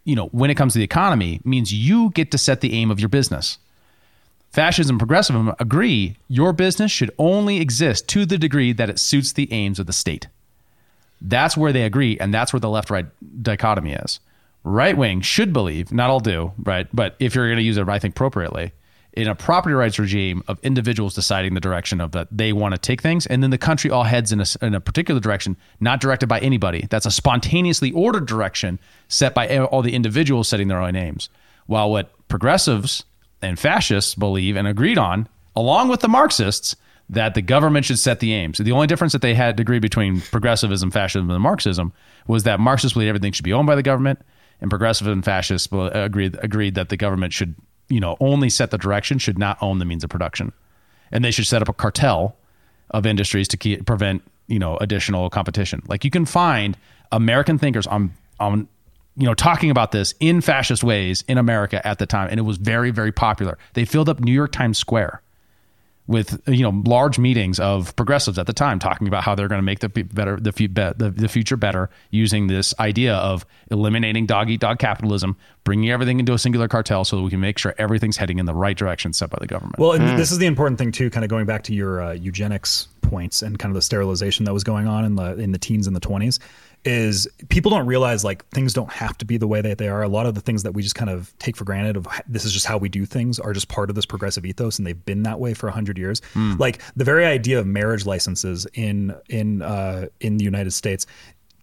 you 0.05 0.17
know 0.17 0.29
when 0.29 0.49
it 0.49 0.55
comes 0.55 0.73
to 0.73 0.79
the 0.79 0.85
economy 0.85 1.39
means 1.45 1.71
you 1.71 2.11
get 2.13 2.31
to 2.31 2.39
set 2.39 2.63
the 2.63 2.73
aim 2.73 2.91
of 2.91 2.99
your 2.99 3.11
business. 3.11 3.59
Fascism 4.51 4.95
and 4.95 5.01
progressivism 5.01 5.55
agree 5.59 6.17
your 6.29 6.55
business 6.55 6.91
should 6.91 7.11
only 7.19 7.59
exist 7.61 8.09
to 8.09 8.25
the 8.25 8.39
degree 8.39 8.73
that 8.73 8.89
it 8.89 8.99
suits 8.99 9.33
the 9.33 9.53
aims 9.53 9.79
of 9.79 9.85
the 9.85 9.93
state. 9.93 10.29
That's 11.21 11.59
where 11.59 11.75
they 11.75 11.83
agree, 11.83 12.17
and 12.19 12.33
that's 12.33 12.55
where 12.55 12.61
the 12.61 12.71
left 12.71 12.89
right 12.89 13.05
dichotomy 13.43 13.93
is. 13.93 14.19
Right 14.69 14.97
wing 14.97 15.21
should 15.21 15.53
believe, 15.53 15.93
not 15.93 16.11
all 16.11 16.19
do, 16.19 16.53
right? 16.65 16.89
But 16.93 17.15
if 17.21 17.37
you're 17.37 17.47
going 17.47 17.59
to 17.59 17.63
use 17.63 17.77
it, 17.77 17.89
I 17.89 18.01
think 18.01 18.15
appropriately, 18.15 18.73
in 19.13 19.29
a 19.29 19.35
property 19.37 19.77
rights 19.77 19.97
regime 19.97 20.43
of 20.49 20.59
individuals 20.65 21.15
deciding 21.15 21.55
the 21.55 21.61
direction 21.61 22.01
of 22.01 22.11
that 22.13 22.27
they 22.33 22.53
want 22.53 22.75
to 22.75 22.79
take 22.81 23.01
things, 23.01 23.27
and 23.27 23.45
then 23.45 23.51
the 23.51 23.59
country 23.59 23.93
all 23.93 24.03
heads 24.03 24.33
in 24.33 24.41
a, 24.41 24.47
in 24.63 24.75
a 24.75 24.81
particular 24.81 25.21
direction, 25.21 25.57
not 25.79 26.01
directed 26.01 26.27
by 26.27 26.41
anybody. 26.41 26.85
That's 26.91 27.07
a 27.07 27.13
spontaneously 27.13 27.93
ordered 27.93 28.27
direction 28.27 28.81
set 29.07 29.37
by 29.37 29.57
all 29.57 29.83
the 29.83 29.95
individuals 29.95 30.49
setting 30.49 30.67
their 30.67 30.83
own 30.83 30.97
aims. 30.97 31.29
While 31.67 31.93
what 31.93 32.11
progressives 32.27 33.05
and 33.41 33.61
fascists 33.61 34.17
believe 34.17 34.57
and 34.57 34.67
agreed 34.67 34.99
on, 34.99 35.29
along 35.55 35.91
with 35.91 36.01
the 36.01 36.09
Marxists, 36.09 36.75
that 37.09 37.35
the 37.35 37.43
government 37.43 37.87
should 37.87 38.01
set 38.01 38.19
the 38.19 38.35
aims. 38.35 38.59
The 38.59 38.73
only 38.73 38.89
difference 38.89 39.13
that 39.13 39.23
they 39.23 39.35
had 39.35 39.55
degree 39.55 39.79
between 39.79 40.23
progressivism, 40.23 40.91
fascism, 40.91 41.31
and 41.31 41.41
Marxism 41.41 41.93
was 42.27 42.43
that 42.43 42.59
Marxists 42.59 42.95
believed 42.95 43.11
everything 43.11 43.31
should 43.31 43.45
be 43.45 43.53
owned 43.53 43.69
by 43.69 43.77
the 43.77 43.83
government, 43.85 44.19
and 44.61 44.71
progressive 44.71 45.07
and 45.07 45.25
fascists 45.25 45.69
agreed 45.73 46.37
agreed 46.43 46.75
that 46.75 46.89
the 46.89 46.97
government 46.97 47.33
should, 47.33 47.55
you 47.89 48.01
know, 48.01 48.17
only 48.21 48.49
set 48.49 48.71
the 48.71 48.79
direction, 48.79 49.19
should 49.19 49.39
not 49.39 49.59
own 49.61 49.79
the 49.79 49.85
means 49.85 50.05
of 50.05 50.11
production, 50.11 50.53
and 51.11 51.25
they 51.25 51.31
should 51.31 51.47
set 51.47 51.63
up 51.63 51.69
a 51.69 51.73
cartel 51.73 52.37
of 52.91 53.05
industries 53.05 53.49
to 53.49 53.57
keep, 53.57 53.85
prevent, 53.87 54.23
you 54.47 54.59
know, 54.59 54.77
additional 54.79 55.29
competition. 55.31 55.83
Like 55.89 56.05
you 56.05 56.11
can 56.11 56.25
find 56.25 56.77
American 57.13 57.59
thinkers 57.59 57.87
on 57.87 58.13
on 58.41 58.69
you 59.17 59.27
know 59.27 59.35
talking 59.35 59.71
about 59.71 59.93
this 59.93 60.15
in 60.21 60.41
fascist 60.41 60.85
ways 60.85 61.25
in 61.29 61.39
America 61.39 61.87
at 61.87 61.99
the 61.99 62.07
time, 62.07 62.29
and 62.31 62.39
it 62.39 62.45
was 62.45 62.57
very 62.57 62.91
very 62.91 63.13
popular. 63.13 63.59
They 63.75 63.85
filled 63.85 64.09
up 64.09 64.21
New 64.21 64.33
York 64.33 64.53
Times 64.53 64.79
Square 64.79 65.23
with 66.09 66.41
you 66.47 66.63
know 66.63 66.83
large 66.85 67.19
meetings 67.19 67.59
of 67.59 67.95
progressives 67.97 68.39
at 68.39 68.47
the 68.47 68.53
time 68.53 68.79
talking 68.79 69.09
about 69.09 69.25
how 69.25 69.35
they're 69.35 69.49
going 69.49 69.59
to 69.59 69.65
make 69.65 69.81
the 69.81 69.89
better 69.89 70.37
the, 70.37 70.53
be- 70.53 70.67
the 70.67 71.13
the 71.15 71.29
future 71.29 71.57
better 71.57 71.91
using 72.11 72.47
this 72.47 72.75
idea 72.79 73.15
of 73.15 73.45
eliminating 73.71 74.27
dog 74.27 74.49
eat 74.49 74.61
dog 74.61 74.79
capitalism, 74.79 75.37
bringing 75.65 75.91
everything 75.91 76.21
into 76.21 76.33
a 76.33 76.39
singular 76.39 76.69
cartel 76.69 77.05
so 77.05 77.17
that 77.17 77.23
we 77.23 77.31
can 77.31 77.41
make 77.41 77.59
sure 77.59 77.75
everything's 77.79 78.17
heading 78.17 78.39
in 78.39 78.47
the 78.47 78.55
right 78.55 78.77
direction 78.77 79.13
set 79.13 79.31
by 79.31 79.39
the 79.41 79.47
government. 79.47 79.79
Well, 79.79 79.93
and 79.93 80.19
this 80.19 80.31
is 80.31 80.39
the 80.39 80.47
important 80.47 80.79
thing 80.79 80.93
too. 80.93 81.11
Kind 81.11 81.25
of 81.25 81.31
going 81.31 81.47
back 81.47 81.65
to 81.65 81.75
your 81.75 82.01
uh, 82.01 82.13
eugenics 82.13 82.89
points 83.03 83.43
and 83.43 83.59
kind 83.59 83.71
of 83.71 83.75
the 83.75 83.83
sterilization 83.83 84.45
that 84.45 84.53
was 84.53 84.65
going 84.65 84.87
on 84.87 85.05
in 85.05 85.17
the 85.17 85.37
in 85.39 85.53
the 85.53 85.59
teens 85.59 85.87
and 85.87 85.97
the 85.97 86.01
twenties, 86.01 86.39
is 86.87 87.29
people 87.49 87.71
don't 87.71 87.87
realize 87.87 88.25
like 88.25 88.49
things 88.51 88.73
don't 88.73 88.93
have 88.93 89.19
to 89.19 89.25
be 89.25 89.37
the 89.37 89.49
way 89.49 89.61
that 89.61 89.79
they 89.79 89.89
are. 89.89 90.03
A 90.03 90.09
lot 90.09 90.27
of 90.27 90.35
the 90.35 90.41
things 90.41 90.63
that 90.63 90.73
we 90.73 90.83
just 90.83 90.95
kind 90.95 91.11
of 91.11 91.37
take 91.39 91.57
for 91.57 91.65
granted 91.65 91.97
of 91.97 92.07
this 92.29 92.45
is 92.45 92.53
just 92.53 92.67
how 92.67 92.79
we 92.79 92.89
do 92.89 93.05
things 93.05 93.39
are 93.41 93.53
just 93.53 93.69
part 93.69 93.91
of 93.91 93.97
this 93.97 94.07
progressive 94.07 94.47
ethos, 94.47 94.79
and 94.79 94.87
they've 94.87 95.05
been 95.05 95.25
that 95.25 95.41
way 95.41 95.53
for 95.53 95.69
a 95.69 95.73
hundred 95.73 95.99
years. 95.99 96.23
Like 96.59 96.81
the 96.95 97.05
very 97.05 97.27
idea 97.27 97.59
of 97.59 97.67
marriage 97.67 98.07
licenses 98.07 98.67
in 98.75 99.15
in 99.29 99.63
uh, 99.63 100.07
in 100.21 100.37
the 100.37 100.45
United 100.45 100.73
States 100.73 101.07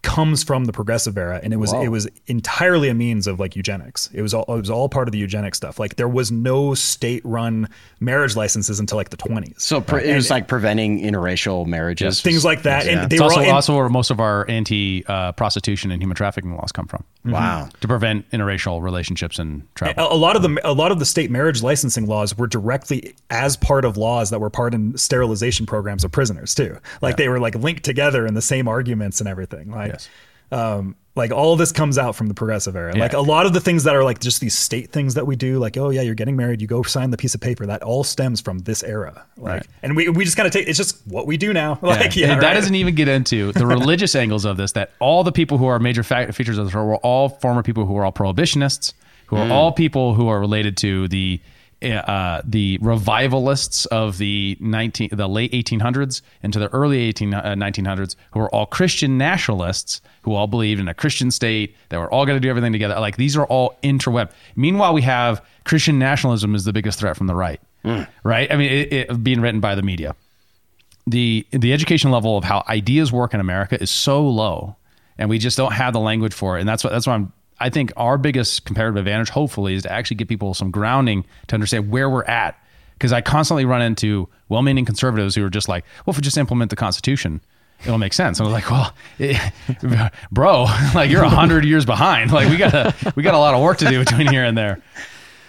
comes 0.03 0.43
from 0.43 0.65
the 0.65 0.73
progressive 0.73 1.17
era 1.17 1.39
and 1.41 1.53
it 1.53 1.57
was 1.57 1.71
it 1.73 1.87
was 1.87 2.07
entirely 2.27 2.89
a 2.89 2.93
means 2.93 3.25
of 3.25 3.39
like 3.39 3.55
eugenics 3.55 4.09
it 4.13 4.21
was 4.21 4.33
all 4.33 4.43
it 4.53 4.59
was 4.59 4.69
all 4.69 4.89
part 4.89 5.07
of 5.07 5.11
the 5.13 5.17
eugenic 5.17 5.55
stuff 5.55 5.79
like 5.79 5.95
there 5.95 6.09
was 6.09 6.29
no 6.31 6.73
state 6.73 7.21
run 7.25 7.67
marriage 8.01 8.35
licenses 8.35 8.79
until 8.81 8.97
like 8.97 9.09
the 9.09 9.17
20s 9.17 9.61
So 9.61 9.79
pre- 9.79 10.03
it 10.03 10.13
was 10.13 10.29
like 10.29 10.47
preventing 10.49 10.99
interracial 11.01 11.65
marriages. 11.65 12.21
things 12.21 12.43
like 12.43 12.63
that 12.63 12.85
Yeah. 12.85 13.03
and 13.03 13.09
they 13.09 13.15
it's 13.15 13.21
were 13.21 13.25
also, 13.25 13.37
all 13.39 13.43
and- 13.43 13.51
also 13.53 13.75
where 13.77 13.89
most 13.89 14.11
of 14.11 14.19
our 14.19 14.47
anti 14.49 15.05
uh, 15.07 15.31
prostitution 15.31 15.89
and 15.89 16.01
human 16.01 16.15
trafficking 16.15 16.55
laws 16.55 16.71
come 16.73 16.85
from. 16.87 17.03
Wow. 17.25 17.69
To 17.79 17.87
prevent 17.87 18.29
interracial 18.31 18.81
relationships 18.81 19.39
and 19.39 19.61
a, 19.61 19.65
travel. 19.75 20.11
a 20.11 20.17
lot 20.17 20.35
of 20.35 20.41
the 20.41 20.59
a 20.65 20.73
lot 20.73 20.91
of 20.91 20.99
the 20.99 21.05
state 21.05 21.31
marriage 21.31 21.63
licensing 21.63 22.05
laws 22.07 22.37
were 22.37 22.47
directly 22.47 23.15
as 23.29 23.55
part 23.55 23.85
of 23.85 23.95
laws 23.95 24.29
that 24.31 24.41
were 24.41 24.49
part 24.49 24.73
in 24.73 24.97
sterilization 24.97 25.65
programs 25.65 26.03
of 26.03 26.11
prisoners 26.11 26.53
too. 26.53 26.77
Like 27.01 27.15
they 27.15 27.29
were 27.29 27.39
like 27.39 27.55
linked 27.55 27.83
together 27.85 28.27
in 28.27 28.33
the 28.33 28.41
same 28.41 28.67
arguments 28.67 29.21
and 29.21 29.29
everything. 29.29 29.71
Like, 29.71 29.92
Yes. 29.93 30.09
um, 30.51 30.95
like 31.15 31.31
all 31.31 31.53
of 31.53 31.59
this 31.59 31.71
comes 31.71 31.99
out 31.99 32.15
from 32.15 32.27
the 32.27 32.33
progressive 32.33 32.75
era. 32.75 32.91
Like 32.97 33.13
a 33.13 33.19
lot 33.21 33.45
of 33.45 33.53
the 33.53 33.59
things 33.59 33.83
that 33.83 33.95
are 33.95 34.03
like 34.03 34.19
just 34.19 34.41
these 34.41 34.57
state 34.57 34.91
things 34.91 35.13
that 35.13 35.27
we 35.27 35.35
do, 35.35 35.59
like 35.59 35.77
oh 35.77 35.91
yeah, 35.91 36.01
you're 36.01 36.15
getting 36.15 36.35
married, 36.35 36.59
you 36.59 36.65
go 36.67 36.81
sign 36.81 37.11
the 37.11 37.17
piece 37.17 37.35
of 37.35 37.41
paper. 37.41 37.67
That 37.67 37.83
all 37.83 38.03
stems 38.03 38.41
from 38.41 38.57
this 38.59 38.81
era. 38.83 39.23
Like, 39.37 39.53
Right. 39.53 39.67
and 39.83 39.95
we 39.95 40.09
we 40.09 40.25
just 40.25 40.35
kind 40.37 40.47
of 40.47 40.53
take 40.53 40.67
it's 40.67 40.77
just 40.77 41.05
what 41.05 41.27
we 41.27 41.37
do 41.37 41.53
now. 41.53 41.77
Like 41.83 42.15
Yeah. 42.15 42.29
yeah, 42.29 42.39
that 42.39 42.55
doesn't 42.55 42.73
even 42.73 42.95
get 42.95 43.07
into 43.07 43.51
the 43.51 43.67
religious 43.77 44.15
angles 44.15 44.43
of 44.43 44.57
this. 44.57 44.71
That 44.71 44.89
all 44.99 45.23
the 45.23 45.31
people 45.31 45.59
who 45.59 45.67
are 45.67 45.77
major 45.77 46.01
features 46.01 46.57
of 46.57 46.65
this 46.65 46.73
were 46.73 46.95
all 46.97 47.29
former 47.29 47.61
people 47.61 47.85
who 47.85 47.95
are 47.97 48.05
all 48.05 48.11
prohibitionists, 48.11 48.93
who 49.27 49.35
are 49.35 49.51
all 49.51 49.71
people 49.71 50.15
who 50.15 50.27
are 50.29 50.39
related 50.39 50.77
to 50.77 51.07
the 51.09 51.39
uh, 51.83 52.41
the 52.43 52.77
revivalists 52.81 53.85
of 53.87 54.17
the 54.17 54.57
19 54.59 55.09
the 55.11 55.27
late 55.27 55.51
1800s 55.51 56.21
into 56.41 56.59
the 56.59 56.67
early 56.69 56.99
18 56.99 57.33
uh, 57.33 57.41
1900s 57.55 58.15
who 58.31 58.39
were 58.39 58.49
all 58.53 58.65
Christian 58.65 59.17
nationalists 59.17 60.01
who 60.21 60.33
all 60.33 60.47
believed 60.47 60.79
in 60.79 60.87
a 60.87 60.93
Christian 60.93 61.31
state 61.31 61.75
that 61.89 61.99
we're 61.99 62.09
all 62.09 62.25
going 62.25 62.35
to 62.37 62.39
do 62.39 62.49
everything 62.49 62.71
together. 62.71 62.99
Like 62.99 63.17
these 63.17 63.35
are 63.35 63.45
all 63.45 63.77
interweb 63.83 64.31
meanwhile 64.55 64.93
we 64.93 65.01
have 65.01 65.45
Christian 65.65 65.99
nationalism 65.99 66.55
is 66.55 66.63
the 66.63 66.73
biggest 66.73 66.99
threat 66.99 67.17
from 67.17 67.27
the 67.27 67.35
right 67.35 67.61
right? 68.23 68.51
I 68.51 68.55
mean 68.55 68.71
it, 68.71 68.93
it 68.93 69.23
being 69.23 69.41
written 69.41 69.59
by 69.59 69.75
the 69.75 69.83
media. 69.83 70.15
The 71.05 71.45
the 71.51 71.73
education 71.73 72.11
level 72.11 72.37
of 72.37 72.45
how 72.45 72.63
ideas 72.69 73.11
work 73.11 73.33
in 73.33 73.41
America 73.41 73.81
is 73.81 73.91
so 73.91 74.25
low, 74.25 74.77
and 75.17 75.29
we 75.29 75.37
just 75.37 75.57
don't 75.57 75.73
have 75.73 75.91
the 75.91 75.99
language 75.99 76.33
for 76.33 76.57
it. 76.57 76.61
And 76.61 76.69
that's 76.69 76.81
what 76.83 76.91
that's 76.91 77.05
why 77.05 77.15
I'm 77.15 77.33
I 77.59 77.69
think 77.69 77.91
our 77.97 78.17
biggest 78.17 78.65
comparative 78.65 78.97
advantage, 78.97 79.29
hopefully, 79.29 79.75
is 79.75 79.83
to 79.83 79.91
actually 79.91 80.15
give 80.17 80.27
people 80.27 80.53
some 80.53 80.71
grounding 80.71 81.25
to 81.47 81.55
understand 81.55 81.89
where 81.89 82.09
we're 82.09 82.25
at. 82.25 82.57
Because 82.93 83.11
I 83.11 83.21
constantly 83.21 83.65
run 83.65 83.81
into 83.81 84.29
well-meaning 84.49 84.85
conservatives 84.85 85.35
who 85.35 85.43
are 85.45 85.49
just 85.49 85.67
like, 85.67 85.83
"Well, 86.05 86.11
if 86.11 86.17
we 86.17 86.21
just 86.21 86.37
implement 86.37 86.69
the 86.69 86.75
Constitution, 86.75 87.41
it'll 87.83 87.97
make 87.97 88.13
sense." 88.13 88.39
And 88.39 88.47
I 88.47 88.51
was 88.51 88.63
like, 88.63 88.71
"Well, 88.71 88.93
eh, 89.19 90.09
bro, 90.31 90.63
like 90.95 91.09
you're 91.09 91.23
a 91.23 91.29
hundred 91.29 91.65
years 91.65 91.85
behind. 91.85 92.31
Like 92.31 92.49
we 92.49 92.57
got 92.57 92.73
a 92.73 93.13
we 93.15 93.23
got 93.23 93.33
a 93.33 93.39
lot 93.39 93.53
of 93.55 93.61
work 93.61 93.77
to 93.79 93.85
do 93.89 93.99
between 93.99 94.27
here 94.27 94.45
and 94.45 94.57
there." 94.57 94.81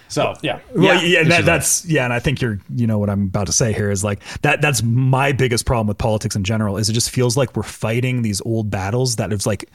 So 0.08 0.34
yeah, 0.42 0.60
Well, 0.74 1.02
yeah, 1.02 1.20
This 1.24 1.28
that, 1.28 1.40
is 1.40 1.46
that's 1.46 1.84
yeah, 1.86 2.04
and 2.04 2.12
I 2.12 2.20
think 2.20 2.40
you're, 2.40 2.60
you 2.72 2.86
know, 2.86 2.98
what 2.98 3.10
I'm 3.10 3.24
about 3.24 3.46
to 3.46 3.52
say 3.52 3.72
here 3.72 3.90
is 3.90 4.04
like 4.04 4.20
that. 4.42 4.60
That's 4.60 4.82
my 4.82 5.32
biggest 5.32 5.66
problem 5.66 5.86
with 5.88 5.98
politics 5.98 6.36
in 6.36 6.44
general. 6.44 6.76
Is 6.76 6.88
it 6.88 6.92
just 6.92 7.10
feels 7.10 7.36
like 7.36 7.56
we're 7.56 7.62
fighting 7.64 8.22
these 8.22 8.40
old 8.42 8.70
battles 8.70 9.16
that 9.16 9.32
it's 9.32 9.46
like 9.46 9.68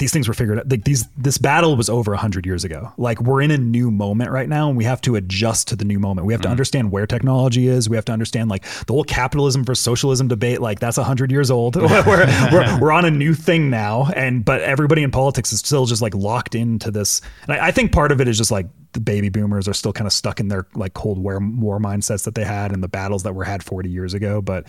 these 0.00 0.12
things 0.12 0.26
were 0.26 0.34
figured 0.34 0.58
out. 0.58 0.68
Like 0.68 0.84
these, 0.84 1.06
this 1.10 1.36
battle 1.36 1.76
was 1.76 1.90
over 1.90 2.14
a 2.14 2.16
hundred 2.16 2.46
years 2.46 2.64
ago. 2.64 2.90
Like 2.96 3.20
we're 3.20 3.42
in 3.42 3.50
a 3.50 3.58
new 3.58 3.90
moment 3.90 4.30
right 4.30 4.48
now, 4.48 4.68
and 4.68 4.76
we 4.76 4.84
have 4.84 5.00
to 5.02 5.14
adjust 5.14 5.68
to 5.68 5.76
the 5.76 5.84
new 5.84 6.00
moment. 6.00 6.26
We 6.26 6.32
have 6.32 6.40
to 6.40 6.46
mm-hmm. 6.46 6.52
understand 6.52 6.90
where 6.90 7.06
technology 7.06 7.68
is. 7.68 7.88
We 7.88 7.96
have 7.96 8.06
to 8.06 8.12
understand 8.12 8.48
like 8.48 8.64
the 8.86 8.94
whole 8.94 9.04
capitalism 9.04 9.62
versus 9.62 9.84
socialism 9.84 10.26
debate. 10.26 10.60
Like 10.60 10.80
that's 10.80 10.96
a 10.96 11.04
hundred 11.04 11.30
years 11.30 11.50
old. 11.50 11.76
we're, 11.80 12.04
we're 12.06 12.78
we're 12.80 12.92
on 12.92 13.04
a 13.04 13.10
new 13.10 13.34
thing 13.34 13.68
now, 13.68 14.10
and 14.16 14.42
but 14.44 14.62
everybody 14.62 15.02
in 15.02 15.10
politics 15.10 15.52
is 15.52 15.60
still 15.60 15.84
just 15.84 16.00
like 16.00 16.14
locked 16.14 16.54
into 16.54 16.90
this. 16.90 17.20
And 17.46 17.52
I, 17.52 17.68
I 17.68 17.70
think 17.70 17.92
part 17.92 18.10
of 18.10 18.22
it 18.22 18.26
is 18.26 18.38
just 18.38 18.50
like 18.50 18.66
the 18.92 19.00
baby 19.00 19.28
boomers 19.28 19.68
are 19.68 19.74
still 19.74 19.92
kind 19.92 20.06
of 20.06 20.14
stuck 20.14 20.40
in 20.40 20.48
their 20.48 20.66
like 20.74 20.94
cold 20.94 21.18
war 21.18 21.38
war 21.38 21.78
mindsets 21.78 22.24
that 22.24 22.34
they 22.34 22.44
had 22.44 22.72
and 22.72 22.82
the 22.82 22.88
battles 22.88 23.22
that 23.22 23.34
were 23.34 23.44
had 23.44 23.62
40 23.62 23.88
years 23.88 24.14
ago 24.14 24.40
but 24.42 24.66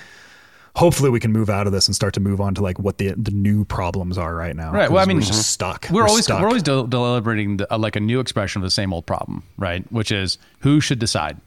hopefully 0.75 1.09
we 1.09 1.19
can 1.19 1.31
move 1.31 1.49
out 1.49 1.67
of 1.67 1.73
this 1.73 1.87
and 1.87 1.95
start 1.95 2.13
to 2.13 2.19
move 2.19 2.39
on 2.39 2.53
to 2.55 2.61
like 2.61 2.79
what 2.79 2.97
the 2.97 3.13
the 3.17 3.31
new 3.31 3.65
problems 3.65 4.17
are 4.17 4.33
right 4.35 4.55
now 4.55 4.71
Right. 4.71 4.89
Well, 4.91 5.03
I 5.03 5.05
mean, 5.05 5.17
we're 5.17 5.23
just 5.23 5.51
stuck 5.51 5.87
We're, 5.91 6.07
always 6.07 6.23
stuck. 6.25 6.41
we're 6.41 6.47
always 6.47 6.63
del- 6.63 6.87
deliberating 6.87 7.57
the, 7.57 7.73
uh, 7.73 7.77
like 7.77 7.95
a 7.95 7.99
new 7.99 8.19
expression 8.19 8.61
of 8.61 8.65
the 8.65 8.71
same 8.71 8.93
old 8.93 9.05
problem, 9.05 9.43
right? 9.57 9.83
Which 9.91 10.11
is 10.11 10.37
who 10.59 10.79
should 10.79 10.99
decide, 10.99 11.37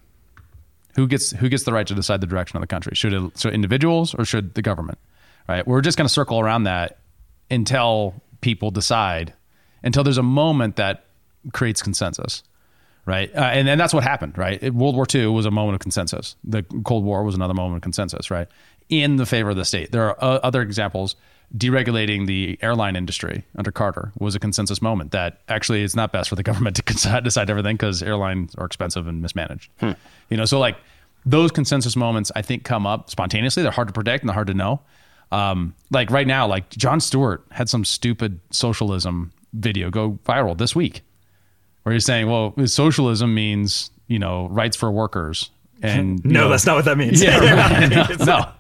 who 0.97 1.07
gets 1.09 1.31
who 1.33 1.49
gets 1.49 1.65
the 1.65 1.73
right 1.73 1.87
to 1.87 1.95
decide 1.95 2.21
the 2.21 2.27
direction 2.27 2.57
of 2.57 2.61
the 2.61 2.67
country? 2.67 2.95
Should 2.95 3.13
it, 3.13 3.39
so 3.39 3.49
individuals 3.49 4.15
or 4.15 4.25
should 4.25 4.55
the 4.55 4.63
government? 4.63 4.99
Right. 5.49 5.67
We're 5.67 5.81
just 5.83 5.99
going 5.99 6.07
to 6.07 6.13
circle 6.13 6.39
around 6.41 6.65
that 6.65 6.99
until 7.51 8.15
people 8.41 8.71
decide, 8.71 9.33
until 9.83 10.05
there's 10.05 10.19
a 10.19 10.23
moment 10.23 10.77
that 10.77 11.05
creates 11.53 11.83
consensus. 11.83 12.43
Right. 13.07 13.31
Uh, 13.37 13.41
and, 13.41 13.69
and 13.69 13.79
that's 13.79 13.93
what 13.93 14.03
happened. 14.03 14.39
Right. 14.39 14.63
It- 14.63 14.73
World 14.75 14.95
War 14.97 15.05
II 15.13 15.27
was 15.27 15.45
a 15.45 15.51
moment 15.51 15.75
of 15.75 15.81
consensus. 15.81 16.37
The 16.45 16.63
Cold 16.85 17.05
War 17.05 17.23
was 17.23 17.35
another 17.35 17.53
moment 17.53 17.77
of 17.77 17.83
consensus. 17.83 18.31
Right. 18.31 18.49
In 18.89 19.17
the 19.17 19.27
favor 19.27 19.51
of 19.51 19.57
the 19.57 19.65
state. 19.65 19.93
There 19.93 20.09
are 20.09 20.17
uh, 20.23 20.41
other 20.43 20.63
examples. 20.63 21.17
Deregulating 21.57 22.27
the 22.27 22.59
airline 22.63 22.97
industry 22.97 23.45
under 23.57 23.71
Carter 23.71 24.11
was 24.19 24.35
a 24.35 24.41
consensus 24.41 24.83
moment 24.83 25.13
that 25.13 25.41
actually 25.49 25.85
it's 25.85 25.95
not 25.95 26.11
best 26.11 26.29
for 26.29 26.35
the 26.35 26.43
government 26.51 26.77
to 26.77 27.21
decide, 27.23 27.49
everything 27.49 27.77
because 27.77 28.03
airlines 28.03 28.55
are 28.57 28.67
expensive 28.67 29.07
and 29.07 29.23
mismanaged. 29.23 29.71
You 30.31 30.37
know, 30.37 30.47
so 30.47 30.59
like 30.59 30.77
those 31.25 31.53
consensus 31.53 31.97
moments, 31.97 32.33
I 32.35 32.43
think 32.43 32.65
come 32.65 32.87
up 32.87 33.09
spontaneously. 33.09 33.63
They're 33.63 33.73
hard 33.73 33.89
to 33.89 33.95
predict 33.95 34.23
and 34.23 34.29
they're 34.29 34.35
hard 34.35 34.49
to 34.49 34.55
know. 34.55 34.81
Um, 35.31 35.75
like 35.91 36.11
right 36.11 36.27
now, 36.27 36.47
like 36.47 36.71
Jon 36.71 37.01
Stewart 37.01 37.45
had 37.51 37.69
some 37.69 37.85
stupid 37.85 38.41
socialism 38.51 39.33
video 39.53 39.91
go 39.91 40.19
viral 40.25 40.57
this 40.59 40.75
week 40.75 41.03
where 41.85 41.93
he's 41.93 42.05
saying, 42.05 42.29
well, 42.29 42.55
socialism 42.67 43.35
means, 43.35 43.91
you 44.09 44.19
know, 44.19 44.49
rights 44.49 44.77
for 44.77 44.91
workers. 44.91 45.51
And 45.85 46.25
no 46.25 46.41
know- 46.45 46.49
that's 46.49 46.67
not 46.67 46.77
what 46.77 46.85
that 46.87 46.97
means 46.99 47.23
Yeah, 47.23 47.39
right. 47.39 48.19
no. 48.21 48.27
no. 48.27 48.53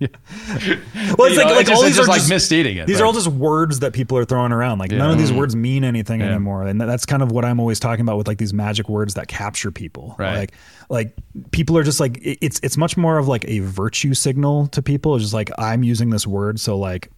well 0.00 0.08
it's 0.08 1.36
You 1.36 1.36
like, 1.36 1.46
know, 1.46 1.54
like 1.54 1.60
it's 1.60 1.68
just- 1.68 1.72
all 1.72 1.82
it's 1.82 1.82
these 1.82 1.96
just 1.96 2.00
are 2.00 2.06
like 2.10 2.18
just 2.20 2.28
misstating 2.30 2.76
it, 2.76 2.86
these 2.86 2.96
right. 2.96 3.02
are 3.02 3.06
all 3.06 3.12
just 3.12 3.28
words 3.28 3.80
that 3.80 3.92
people 3.92 4.18
are 4.18 4.24
throwing 4.24 4.50
around 4.52 4.78
like 4.78 4.90
none 4.90 5.10
of 5.10 5.18
these 5.18 5.32
words 5.32 5.54
mean 5.54 5.84
anything 5.84 6.20
Yeah. 6.20 6.30
anymore 6.30 6.64
and 6.66 6.80
that's 6.80 7.06
kind 7.06 7.22
of 7.22 7.30
what 7.30 7.44
i'm 7.44 7.60
always 7.60 7.78
talking 7.78 8.00
about 8.02 8.16
with 8.16 8.26
like 8.26 8.38
these 8.38 8.52
magic 8.52 8.88
words 8.88 9.14
that 9.14 9.28
capture 9.28 9.70
people 9.70 10.16
Right. 10.18 10.36
like 10.38 10.52
like 10.88 11.14
people 11.52 11.78
are 11.78 11.84
just 11.84 12.00
like 12.00 12.18
it's 12.22 12.58
it's 12.64 12.76
much 12.76 12.96
more 12.96 13.18
of 13.18 13.28
like 13.28 13.44
a 13.46 13.60
virtue 13.60 14.14
signal 14.14 14.66
to 14.68 14.82
people 14.82 15.14
it's 15.14 15.22
just 15.24 15.34
like 15.34 15.50
i'm 15.58 15.82
using 15.84 16.10
this 16.10 16.26
word 16.26 16.58
so 16.58 16.76
like 16.78 17.08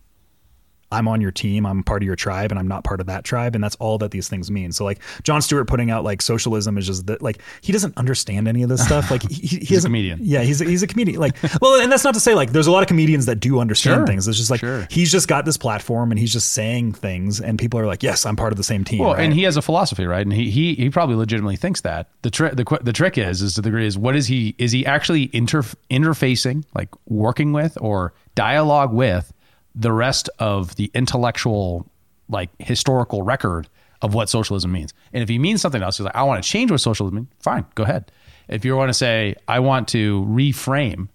I'm 0.95 1.09
on 1.09 1.21
your 1.21 1.31
team, 1.33 1.67
I'm 1.67 1.83
part 1.83 2.03
of 2.03 2.07
your 2.07 2.17
tribe, 2.17 2.51
and 2.53 2.59
I'm 2.59 2.69
not 2.69 2.85
part 2.85 3.01
of 3.01 3.07
that 3.07 3.25
tribe, 3.25 3.55
and 3.55 3.63
that's 3.63 3.77
all 3.77 3.99
that 3.99 4.11
these 4.13 4.29
things 4.29 4.51
mean. 4.51 4.73
So 4.73 4.85
like 4.85 5.01
Jon 5.23 5.43
Stewart 5.43 5.67
putting 5.67 5.91
out 5.91 6.05
like 6.05 6.23
socialism 6.23 6.79
is 6.79 6.87
just 6.87 7.07
that 7.09 7.21
like 7.23 7.41
he 7.61 7.73
doesn't 7.73 7.97
understand 7.97 8.49
any 8.49 8.63
of 8.63 8.69
this 8.69 8.85
stuff. 8.85 9.11
Like 9.11 9.23
he, 9.29 9.35
he, 9.47 9.57
he 9.65 9.77
a 9.77 9.81
comedian. 9.81 10.21
Yeah, 10.23 10.43
he's 10.43 10.61
a, 10.61 10.65
he's 10.65 10.83
a 10.83 10.87
comedian. 10.87 11.21
Like 11.21 11.37
well, 11.61 11.81
and 11.81 11.91
that's 11.91 12.05
not 12.05 12.15
to 12.15 12.21
say 12.21 12.35
like 12.35 12.53
there's 12.53 12.67
a 12.69 12.73
lot 12.73 12.83
of 12.83 12.89
comedians 12.89 13.27
that 13.27 13.41
do 13.41 13.59
understand 13.59 13.99
Sure. 14.01 14.07
things. 14.07 14.29
It's 14.29 14.39
just 14.39 14.51
like 14.51 14.61
Sure. 14.61 14.87
he's 14.91 15.11
just 15.13 15.29
got 15.29 15.45
this 15.45 15.57
platform 15.57 16.11
and 16.13 16.19
he's 16.19 16.33
just 16.33 16.53
saying 16.53 16.93
things, 16.95 17.41
and 17.41 17.59
people 17.59 17.79
are 17.81 17.87
like, 17.87 18.03
yes, 18.03 18.25
I'm 18.25 18.37
part 18.37 18.53
of 18.53 18.57
the 18.57 18.65
same 18.65 18.85
team. 18.85 19.01
Well, 19.01 19.15
right? 19.15 19.25
and 19.25 19.35
he 19.35 19.43
has 19.43 19.57
a 19.57 19.63
philosophy, 19.63 20.07
right? 20.07 20.23
And 20.25 20.33
he 20.33 20.49
he 20.51 20.75
he 20.75 20.91
probably 20.91 21.17
legitimately 21.17 21.57
thinks 21.57 21.81
that. 21.83 22.09
The 22.23 22.31
trick 22.31 22.55
the 22.57 22.79
the 22.83 22.93
trick 22.93 23.19
is 23.19 23.43
is 23.43 23.55
to 23.55 23.61
the 23.63 23.71
degree 23.71 23.87
is 23.87 23.99
what 23.99 24.15
is 24.17 24.27
he 24.29 24.55
is 24.59 24.71
he 24.73 24.87
actually 24.87 25.29
inter 25.33 25.63
interfacing 25.91 26.65
like 26.75 26.89
working 27.07 27.53
with 27.53 27.77
or 27.81 28.13
dialogue 28.35 28.93
with 28.93 29.33
the 29.75 29.93
rest 29.93 30.31
of 30.39 30.77
the 30.77 30.91
intellectual 30.95 31.87
like 32.29 32.51
historical 32.59 33.23
record 33.23 33.69
of 34.03 34.15
what 34.15 34.29
socialism 34.29 34.73
means. 34.73 34.93
And 35.13 35.23
if 35.23 35.29
he 35.29 35.39
means 35.39 35.63
something 35.63 35.83
else, 35.83 35.99
he's 35.99 36.05
like, 36.05 36.15
I 36.15 36.23
want 36.23 36.43
to 36.43 36.49
change 36.49 36.71
what 36.71 36.81
socialism 36.81 37.17
means. 37.17 37.29
Fine, 37.41 37.67
go 37.75 37.85
ahead. 37.85 38.11
If 38.49 38.65
you 38.65 38.77
want 38.77 38.91
to 38.91 38.95
say, 38.95 39.35
I 39.49 39.61
want 39.61 39.89
to 39.89 40.25
reframe 40.27 41.09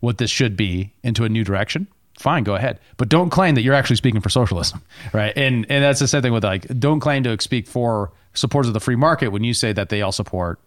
what 0.00 0.18
this 0.18 0.30
should 0.30 0.56
be 0.56 0.92
into 1.02 1.24
a 1.24 1.28
new 1.28 1.44
direction, 1.44 1.88
fine, 2.18 2.44
go 2.44 2.54
ahead. 2.54 2.78
But 2.96 3.08
don't 3.08 3.30
claim 3.30 3.54
that 3.54 3.62
you're 3.62 3.74
actually 3.74 3.96
speaking 3.96 4.20
for 4.20 4.28
socialism, 4.28 4.82
right? 5.12 5.32
And 5.36 5.66
and 5.70 5.82
that's 5.82 6.00
the 6.00 6.08
same 6.08 6.22
thing 6.22 6.32
with 6.32 6.44
like, 6.44 6.66
don't 6.78 7.00
claim 7.00 7.22
to 7.24 7.40
speak 7.40 7.66
for 7.66 8.12
supporters 8.34 8.68
of 8.68 8.74
the 8.74 8.80
free 8.80 8.96
market 8.96 9.28
when 9.28 9.42
you 9.42 9.54
say 9.54 9.72
that 9.72 9.88
they 9.88 10.02
all 10.02 10.12
support 10.12 10.60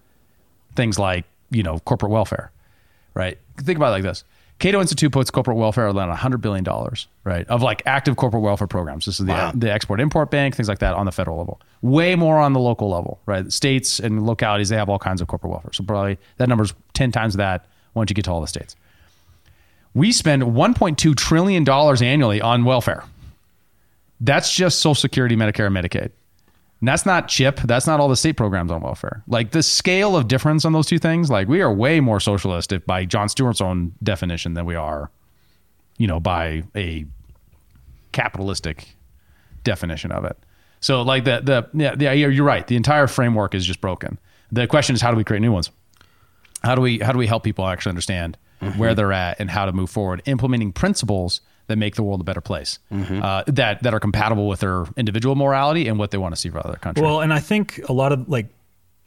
things 0.76 0.98
like 0.98 1.26
you 1.52 1.64
know 1.64 1.80
corporate 1.80 2.12
welfare, 2.12 2.52
right? 3.14 3.38
Think 3.58 3.78
about 3.78 3.90
it 3.90 3.92
like 3.92 4.04
this: 4.04 4.24
Cato 4.60 4.82
Institute 4.82 5.12
puts 5.14 5.32
corporate 5.32 5.56
welfare 5.58 5.88
around 5.88 6.10
hundred 6.10 6.42
billion 6.42 6.66
dollars, 6.66 7.08
right, 7.24 7.48
of 7.48 7.62
like 7.62 7.82
active 7.86 8.18
corporate 8.18 8.44
welfare 8.44 8.68
programs. 8.68 9.06
This 9.06 9.20
is 9.20 9.26
the 9.26 9.52
the 9.56 9.72
Export 9.72 10.02
Import 10.02 10.30
Bank, 10.30 10.56
things 10.56 10.68
like 10.68 10.80
that 10.80 10.94
on 10.96 11.06
the 11.06 11.12
federal 11.14 11.38
level. 11.38 11.62
Way 11.82 12.16
more 12.16 12.40
on 12.40 12.52
the 12.54 12.60
local 12.60 12.90
level, 12.90 13.20
right? 13.26 13.52
States 13.52 14.00
and 14.00 14.26
localities 14.26 14.68
they 14.70 14.76
have 14.76 14.90
all 14.90 15.00
kinds 15.00 15.22
of 15.22 15.28
corporate 15.28 15.52
welfare. 15.52 15.72
So 15.72 15.84
probably 15.84 16.18
that 16.38 16.50
number's 16.50 16.74
ten 16.94 17.12
times 17.12 17.36
that 17.36 17.66
once 17.94 18.10
you 18.10 18.14
get 18.14 18.26
to 18.26 18.32
all 18.32 18.42
the 18.42 18.48
states. 18.48 18.76
We 19.96 20.12
spend 20.12 20.44
1.2 20.44 21.16
trillion 21.16 21.64
dollars 21.64 22.02
annually 22.02 22.42
on 22.42 22.64
welfare. 22.64 23.04
That's 24.22 24.54
just 24.54 24.80
Social 24.80 24.96
Security, 24.96 25.36
Medicare, 25.36 25.68
and 25.68 25.76
Medicaid. 25.76 26.12
And 26.82 26.88
that's 26.88 27.06
not 27.06 27.28
CHIP. 27.28 27.60
That's 27.62 27.88
not 27.88 28.00
all 28.00 28.08
the 28.08 28.16
state 28.16 28.38
programs 28.38 28.72
on 28.72 28.82
welfare. 28.82 29.24
Like 29.28 29.52
the 29.52 29.64
scale 29.64 30.16
of 30.16 30.28
difference 30.28 30.64
on 30.64 30.72
those 30.72 30.88
two 30.88 31.00
things, 31.00 31.30
like 31.30 31.48
we 31.48 31.62
are 31.62 31.74
way 31.74 32.00
more 32.00 32.20
socialist 32.20 32.72
if 32.72 32.86
by 32.86 33.06
Jon 33.06 33.28
Stewart's 33.28 33.60
own 33.60 33.94
definition 34.02 34.54
than 34.54 34.66
we 34.66 34.76
are, 34.76 35.12
you 35.98 36.08
know, 36.08 36.20
by 36.20 36.64
a 36.76 37.06
capitalistic 38.12 38.96
definition 39.64 40.12
of 40.12 40.24
it. 40.24 40.38
So 40.80 41.02
like 41.02 41.26
the 41.26 41.42
the 41.44 41.70
yeah, 41.74 41.96
yeah 42.00 42.14
you're 42.14 42.32
you're 42.32 42.46
right. 42.46 42.66
The 42.66 42.78
entire 42.78 43.08
framework 43.08 43.54
is 43.54 43.66
just 43.66 43.82
broken. 43.82 44.18
The 44.52 44.66
question 44.66 44.96
is 44.96 45.02
how 45.02 45.12
do 45.12 45.18
we 45.18 45.26
create 45.26 45.42
new 45.42 45.52
ones? 45.52 45.72
How 46.64 46.76
do 46.76 46.82
we 46.82 47.00
how 47.00 47.12
do 47.12 47.18
we 47.18 47.28
help 47.28 47.44
people 47.44 47.68
actually 47.68 47.92
understand 47.92 48.38
mm-hmm. 48.62 48.80
where 48.80 48.96
they're 48.96 49.12
at 49.12 49.40
and 49.42 49.50
how 49.50 49.66
to 49.66 49.74
move 49.74 49.90
forward, 49.90 50.22
implementing 50.26 50.72
principles 50.72 51.42
that 51.70 51.78
make 51.78 51.96
the 51.96 52.04
world 52.04 52.20
a 52.20 52.24
better 52.26 52.42
place, 52.42 52.80
uh, 52.92 53.44
that 53.48 53.82
that 53.84 53.94
are 53.94 54.00
compatible 54.00 54.48
with 54.48 54.60
their 54.60 54.86
individual 54.98 55.36
morality 55.36 55.88
and 55.88 55.98
what 55.98 56.12
they 56.12 56.18
want 56.18 56.36
to 56.36 56.42
see 56.42 56.50
for 56.50 56.60
other 56.60 56.78
countries. 56.78 57.04
Well, 57.04 57.22
and 57.22 57.32
I 57.32 57.40
think 57.40 57.80
a 57.88 57.94
lot 57.94 58.12
of 58.12 58.28
like, 58.28 58.48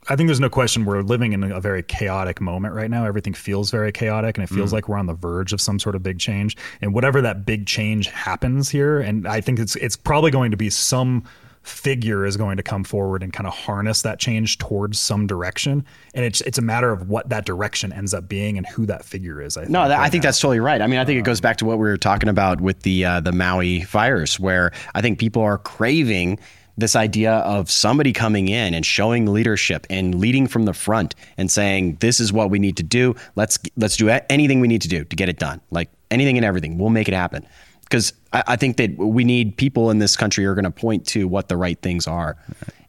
I 0.09 0.17
think 0.17 0.29
there's 0.29 0.41
no 0.41 0.49
question 0.49 0.85
we're 0.85 1.03
living 1.03 1.33
in 1.33 1.45
a 1.45 1.61
very 1.61 1.83
chaotic 1.83 2.41
moment 2.41 2.75
right 2.75 2.91
now. 2.91 3.05
Everything 3.05 3.35
feels 3.35 3.71
very 3.71 3.93
chaotic, 3.93 4.39
and 4.39 4.45
it 4.45 4.49
feels 4.49 4.73
like 4.73 4.89
we're 4.89 4.97
on 4.97 5.07
the 5.07 5.15
verge 5.15 5.53
of 5.53 5.61
some 5.61 5.79
sort 5.79 5.95
of 5.95 6.03
big 6.03 6.19
change. 6.19 6.57
And 6.81 6.95
whatever 6.95 7.21
that 7.21 7.45
big 7.45 7.67
change 7.67 8.07
happens 8.07 8.71
here, 8.71 9.01
and 9.01 9.29
I 9.29 9.41
think 9.41 9.59
it's 9.59 9.77
it's 9.77 9.97
probably 9.97 10.31
going 10.31 10.51
to 10.53 10.57
be 10.57 10.71
some 10.71 11.25
figure 11.63 12.27
is 12.27 12.37
going 12.37 12.57
to 12.57 12.63
come 12.63 12.85
forward 12.85 13.23
and 13.23 13.33
kind 13.33 13.47
of 13.47 13.53
harness 13.53 14.03
that 14.03 14.19
change 14.19 14.59
towards 14.59 14.99
some 14.99 15.27
direction. 15.27 15.85
And 16.15 16.25
it's 16.25 16.41
it's 16.43 16.59
a 16.59 16.63
matter 16.63 16.91
of 16.91 17.09
what 17.09 17.29
that 17.29 17.45
direction 17.45 17.93
ends 17.93 18.13
up 18.15 18.29
being 18.29 18.57
and 18.59 18.67
who 18.67 18.87
that 18.87 19.05
figure 19.05 19.41
is. 19.41 19.57
I 19.57 19.63
think, 19.63 19.71
No, 19.73 19.89
that, 19.89 20.01
I 20.01 20.09
think 20.11 20.23
now. 20.23 20.29
that's 20.29 20.41
totally 20.41 20.61
right. 20.61 20.81
I 20.83 20.87
mean, 20.87 20.99
I 20.99 21.05
think 21.05 21.19
it 21.19 21.25
goes 21.25 21.41
back 21.41 21.57
to 21.59 21.65
what 21.65 21.79
we 21.79 21.85
were 21.85 21.97
talking 21.97 22.29
about 22.29 22.61
with 22.61 22.81
the 22.83 23.05
uh, 23.05 23.21
the 23.21 23.33
Maui 23.33 23.83
fires, 23.83 24.41
where 24.41 24.73
I 24.95 25.01
think 25.01 25.19
people 25.19 25.43
are 25.43 25.59
craving 25.59 26.39
this 26.79 26.97
idea 26.97 27.33
of 27.33 27.71
somebody 27.71 28.15
coming 28.15 28.49
in 28.49 28.73
and 28.73 28.85
showing 28.87 29.27
leadership 29.27 29.87
and 29.91 30.15
leading 30.15 30.47
from 30.47 30.65
the 30.65 30.73
front 30.73 31.15
and 31.37 31.51
saying, 31.51 31.97
"This 32.01 32.19
is 32.19 32.33
what 32.33 32.51
we 32.51 32.59
need 32.59 32.77
to 32.79 32.83
do. 32.83 33.15
Let's 33.37 33.59
let's 33.77 33.97
do 33.97 34.09
anything 34.09 34.61
we 34.61 34.69
need 34.69 34.83
to 34.83 34.89
do 34.89 35.05
to 35.05 35.17
get 35.17 35.29
it 35.29 35.39
done. 35.39 35.61
Like 35.71 35.91
anything 36.11 36.37
and 36.39 36.45
everything, 36.45 36.79
we'll 36.79 36.91
make 36.91 37.09
it 37.09 37.15
happen." 37.15 37.47
Because 37.93 38.13
I, 38.33 38.43
I 38.49 38.57
think 38.57 38.79
that 38.79 38.97
we 38.97 39.23
need 39.23 39.57
people 39.57 39.91
in 39.91 39.99
this 39.99 40.17
country 40.17 40.45
who 40.45 40.51
are 40.51 40.55
going 40.55 40.65
to 40.65 40.71
point 40.71 41.07
to 41.09 41.29
what 41.29 41.49
the 41.49 41.57
right 41.59 41.79
things 41.81 42.07
are, 42.07 42.37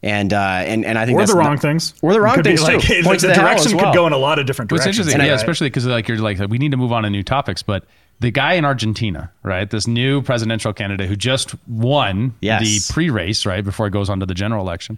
and 0.01 0.31
uh, 0.34 0.38
and 0.65 0.85
and 0.85 0.97
I 0.97 1.05
think 1.05 1.17
or 1.17 1.19
that's 1.21 1.31
the 1.34 1.38
wrong 1.38 1.51
not- 1.55 1.61
things, 1.61 1.93
or 2.01 2.13
the 2.13 2.21
wrong 2.21 2.35
could 2.35 2.45
be 2.45 2.51
things 2.55 2.63
like, 2.63 2.80
too. 2.81 2.93
The, 3.03 3.09
the 3.17 3.27
the 3.27 3.34
direction 3.34 3.75
well. 3.77 3.88
could 3.91 3.95
go 3.97 4.07
in 4.07 4.13
a 4.13 4.17
lot 4.17 4.39
of 4.39 4.45
different 4.45 4.71
What's 4.71 4.85
directions. 4.85 5.07
interesting, 5.07 5.21
And 5.21 5.27
yeah, 5.27 5.34
I- 5.34 5.35
especially 5.35 5.67
because 5.67 5.85
like 5.85 6.07
you're 6.07 6.17
like 6.19 6.39
we 6.49 6.57
need 6.57 6.71
to 6.71 6.77
move 6.77 6.91
on 6.93 7.03
to 7.03 7.09
new 7.09 7.21
topics, 7.23 7.61
but 7.61 7.85
the 8.21 8.31
guy 8.31 8.53
in 8.53 8.63
Argentina, 8.63 9.30
right? 9.43 9.69
This 9.69 9.85
new 9.88 10.21
presidential 10.21 10.71
candidate 10.71 11.09
who 11.09 11.15
just 11.17 11.53
won 11.67 12.34
Yes. 12.39 12.61
the 12.88 12.93
pre-race, 12.93 13.45
right 13.45 13.63
before 13.63 13.88
it 13.88 13.91
goes 13.91 14.09
on 14.09 14.21
to 14.21 14.25
the 14.25 14.34
general 14.35 14.61
election, 14.65 14.97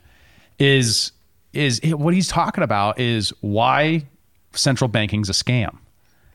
is 0.59 1.11
is 1.53 1.81
what 1.83 2.13
he's 2.13 2.27
talking 2.27 2.63
about 2.63 2.99
is 2.99 3.33
why 3.41 4.05
central 4.53 4.87
banking's 4.87 5.29
a 5.29 5.33
scam. 5.33 5.77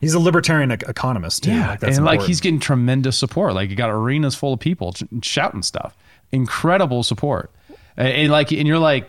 He's 0.00 0.14
a 0.14 0.18
libertarian 0.18 0.70
ec- 0.70 0.88
economist 0.88 1.44
too. 1.44 1.52
Yeah, 1.52 1.70
like, 1.70 1.80
that's 1.80 1.96
and 1.98 2.06
like 2.06 2.22
he's 2.22 2.40
getting 2.40 2.58
tremendous 2.58 3.18
support. 3.18 3.54
Like 3.54 3.68
you 3.68 3.76
got 3.76 3.90
arenas 3.90 4.34
full 4.34 4.54
of 4.54 4.60
people 4.60 4.92
ch- 4.94 5.04
shouting 5.22 5.62
stuff, 5.62 5.96
incredible 6.32 7.02
support, 7.02 7.50
and, 7.96 8.08
and 8.08 8.32
like 8.32 8.50
and 8.50 8.66
you're 8.66 8.78
like, 8.78 9.08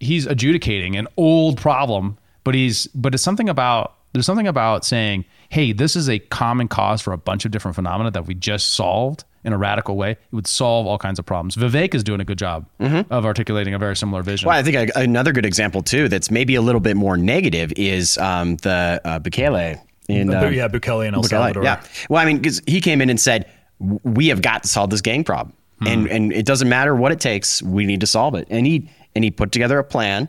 he's 0.00 0.26
adjudicating 0.26 0.96
an 0.96 1.06
old 1.16 1.58
problem, 1.58 2.16
but 2.44 2.54
he's 2.54 2.86
but 2.88 3.14
it's 3.14 3.22
something 3.22 3.48
about 3.48 3.94
there's 4.12 4.26
something 4.26 4.46
about 4.46 4.84
saying, 4.84 5.24
hey, 5.48 5.72
this 5.72 5.96
is 5.96 6.08
a 6.08 6.18
common 6.18 6.68
cause 6.68 7.02
for 7.02 7.12
a 7.12 7.18
bunch 7.18 7.44
of 7.44 7.50
different 7.50 7.74
phenomena 7.74 8.10
that 8.10 8.26
we 8.26 8.34
just 8.34 8.70
solved 8.74 9.24
in 9.44 9.52
a 9.52 9.58
radical 9.58 9.96
way. 9.96 10.12
It 10.12 10.18
would 10.32 10.46
solve 10.46 10.86
all 10.86 10.98
kinds 10.98 11.18
of 11.18 11.26
problems. 11.26 11.56
Vivek 11.56 11.94
is 11.94 12.04
doing 12.04 12.20
a 12.20 12.24
good 12.24 12.38
job 12.38 12.64
of 13.10 13.26
articulating 13.26 13.74
a 13.74 13.78
very 13.78 13.96
similar 13.96 14.22
vision. 14.22 14.48
Well, 14.48 14.56
I 14.56 14.62
think 14.62 14.90
another 14.94 15.32
good 15.32 15.44
example 15.44 15.82
too 15.82 16.08
that's 16.08 16.30
maybe 16.30 16.54
a 16.54 16.62
little 16.62 16.80
bit 16.80 16.96
more 16.96 17.16
negative 17.16 17.72
is 17.76 18.16
um, 18.18 18.56
the 18.56 19.00
uh, 19.04 19.18
Bukele 19.18 19.80
Bu- 20.08 20.14
uh, 20.34 20.48
yeah, 20.50 20.68
Bukele 20.68 21.06
and 21.06 21.16
El 21.16 21.22
Bukele, 21.22 21.28
Salvador. 21.28 21.64
Yeah. 21.64 21.82
Well, 22.08 22.20
I 22.22 22.24
mean, 22.26 22.36
because 22.38 22.60
he 22.66 22.80
came 22.80 23.00
in 23.00 23.08
and 23.10 23.20
said, 23.20 23.46
"We 23.78 24.28
have 24.28 24.42
got 24.42 24.62
to 24.64 24.68
solve 24.68 24.90
this 24.90 25.00
gang 25.00 25.24
problem, 25.24 25.54
Hmm. 25.80 25.86
and 25.88 26.06
and 26.08 26.32
it 26.32 26.44
doesn't 26.46 26.68
matter 26.68 26.94
what 26.94 27.12
it 27.12 27.20
takes. 27.20 27.62
We 27.62 27.84
need 27.86 28.00
to 28.00 28.06
solve 28.06 28.34
it." 28.34 28.46
And 28.50 28.66
he 28.66 28.88
and 29.14 29.22
he 29.24 29.30
put 29.30 29.52
together 29.52 29.78
a 29.78 29.84
plan, 29.84 30.28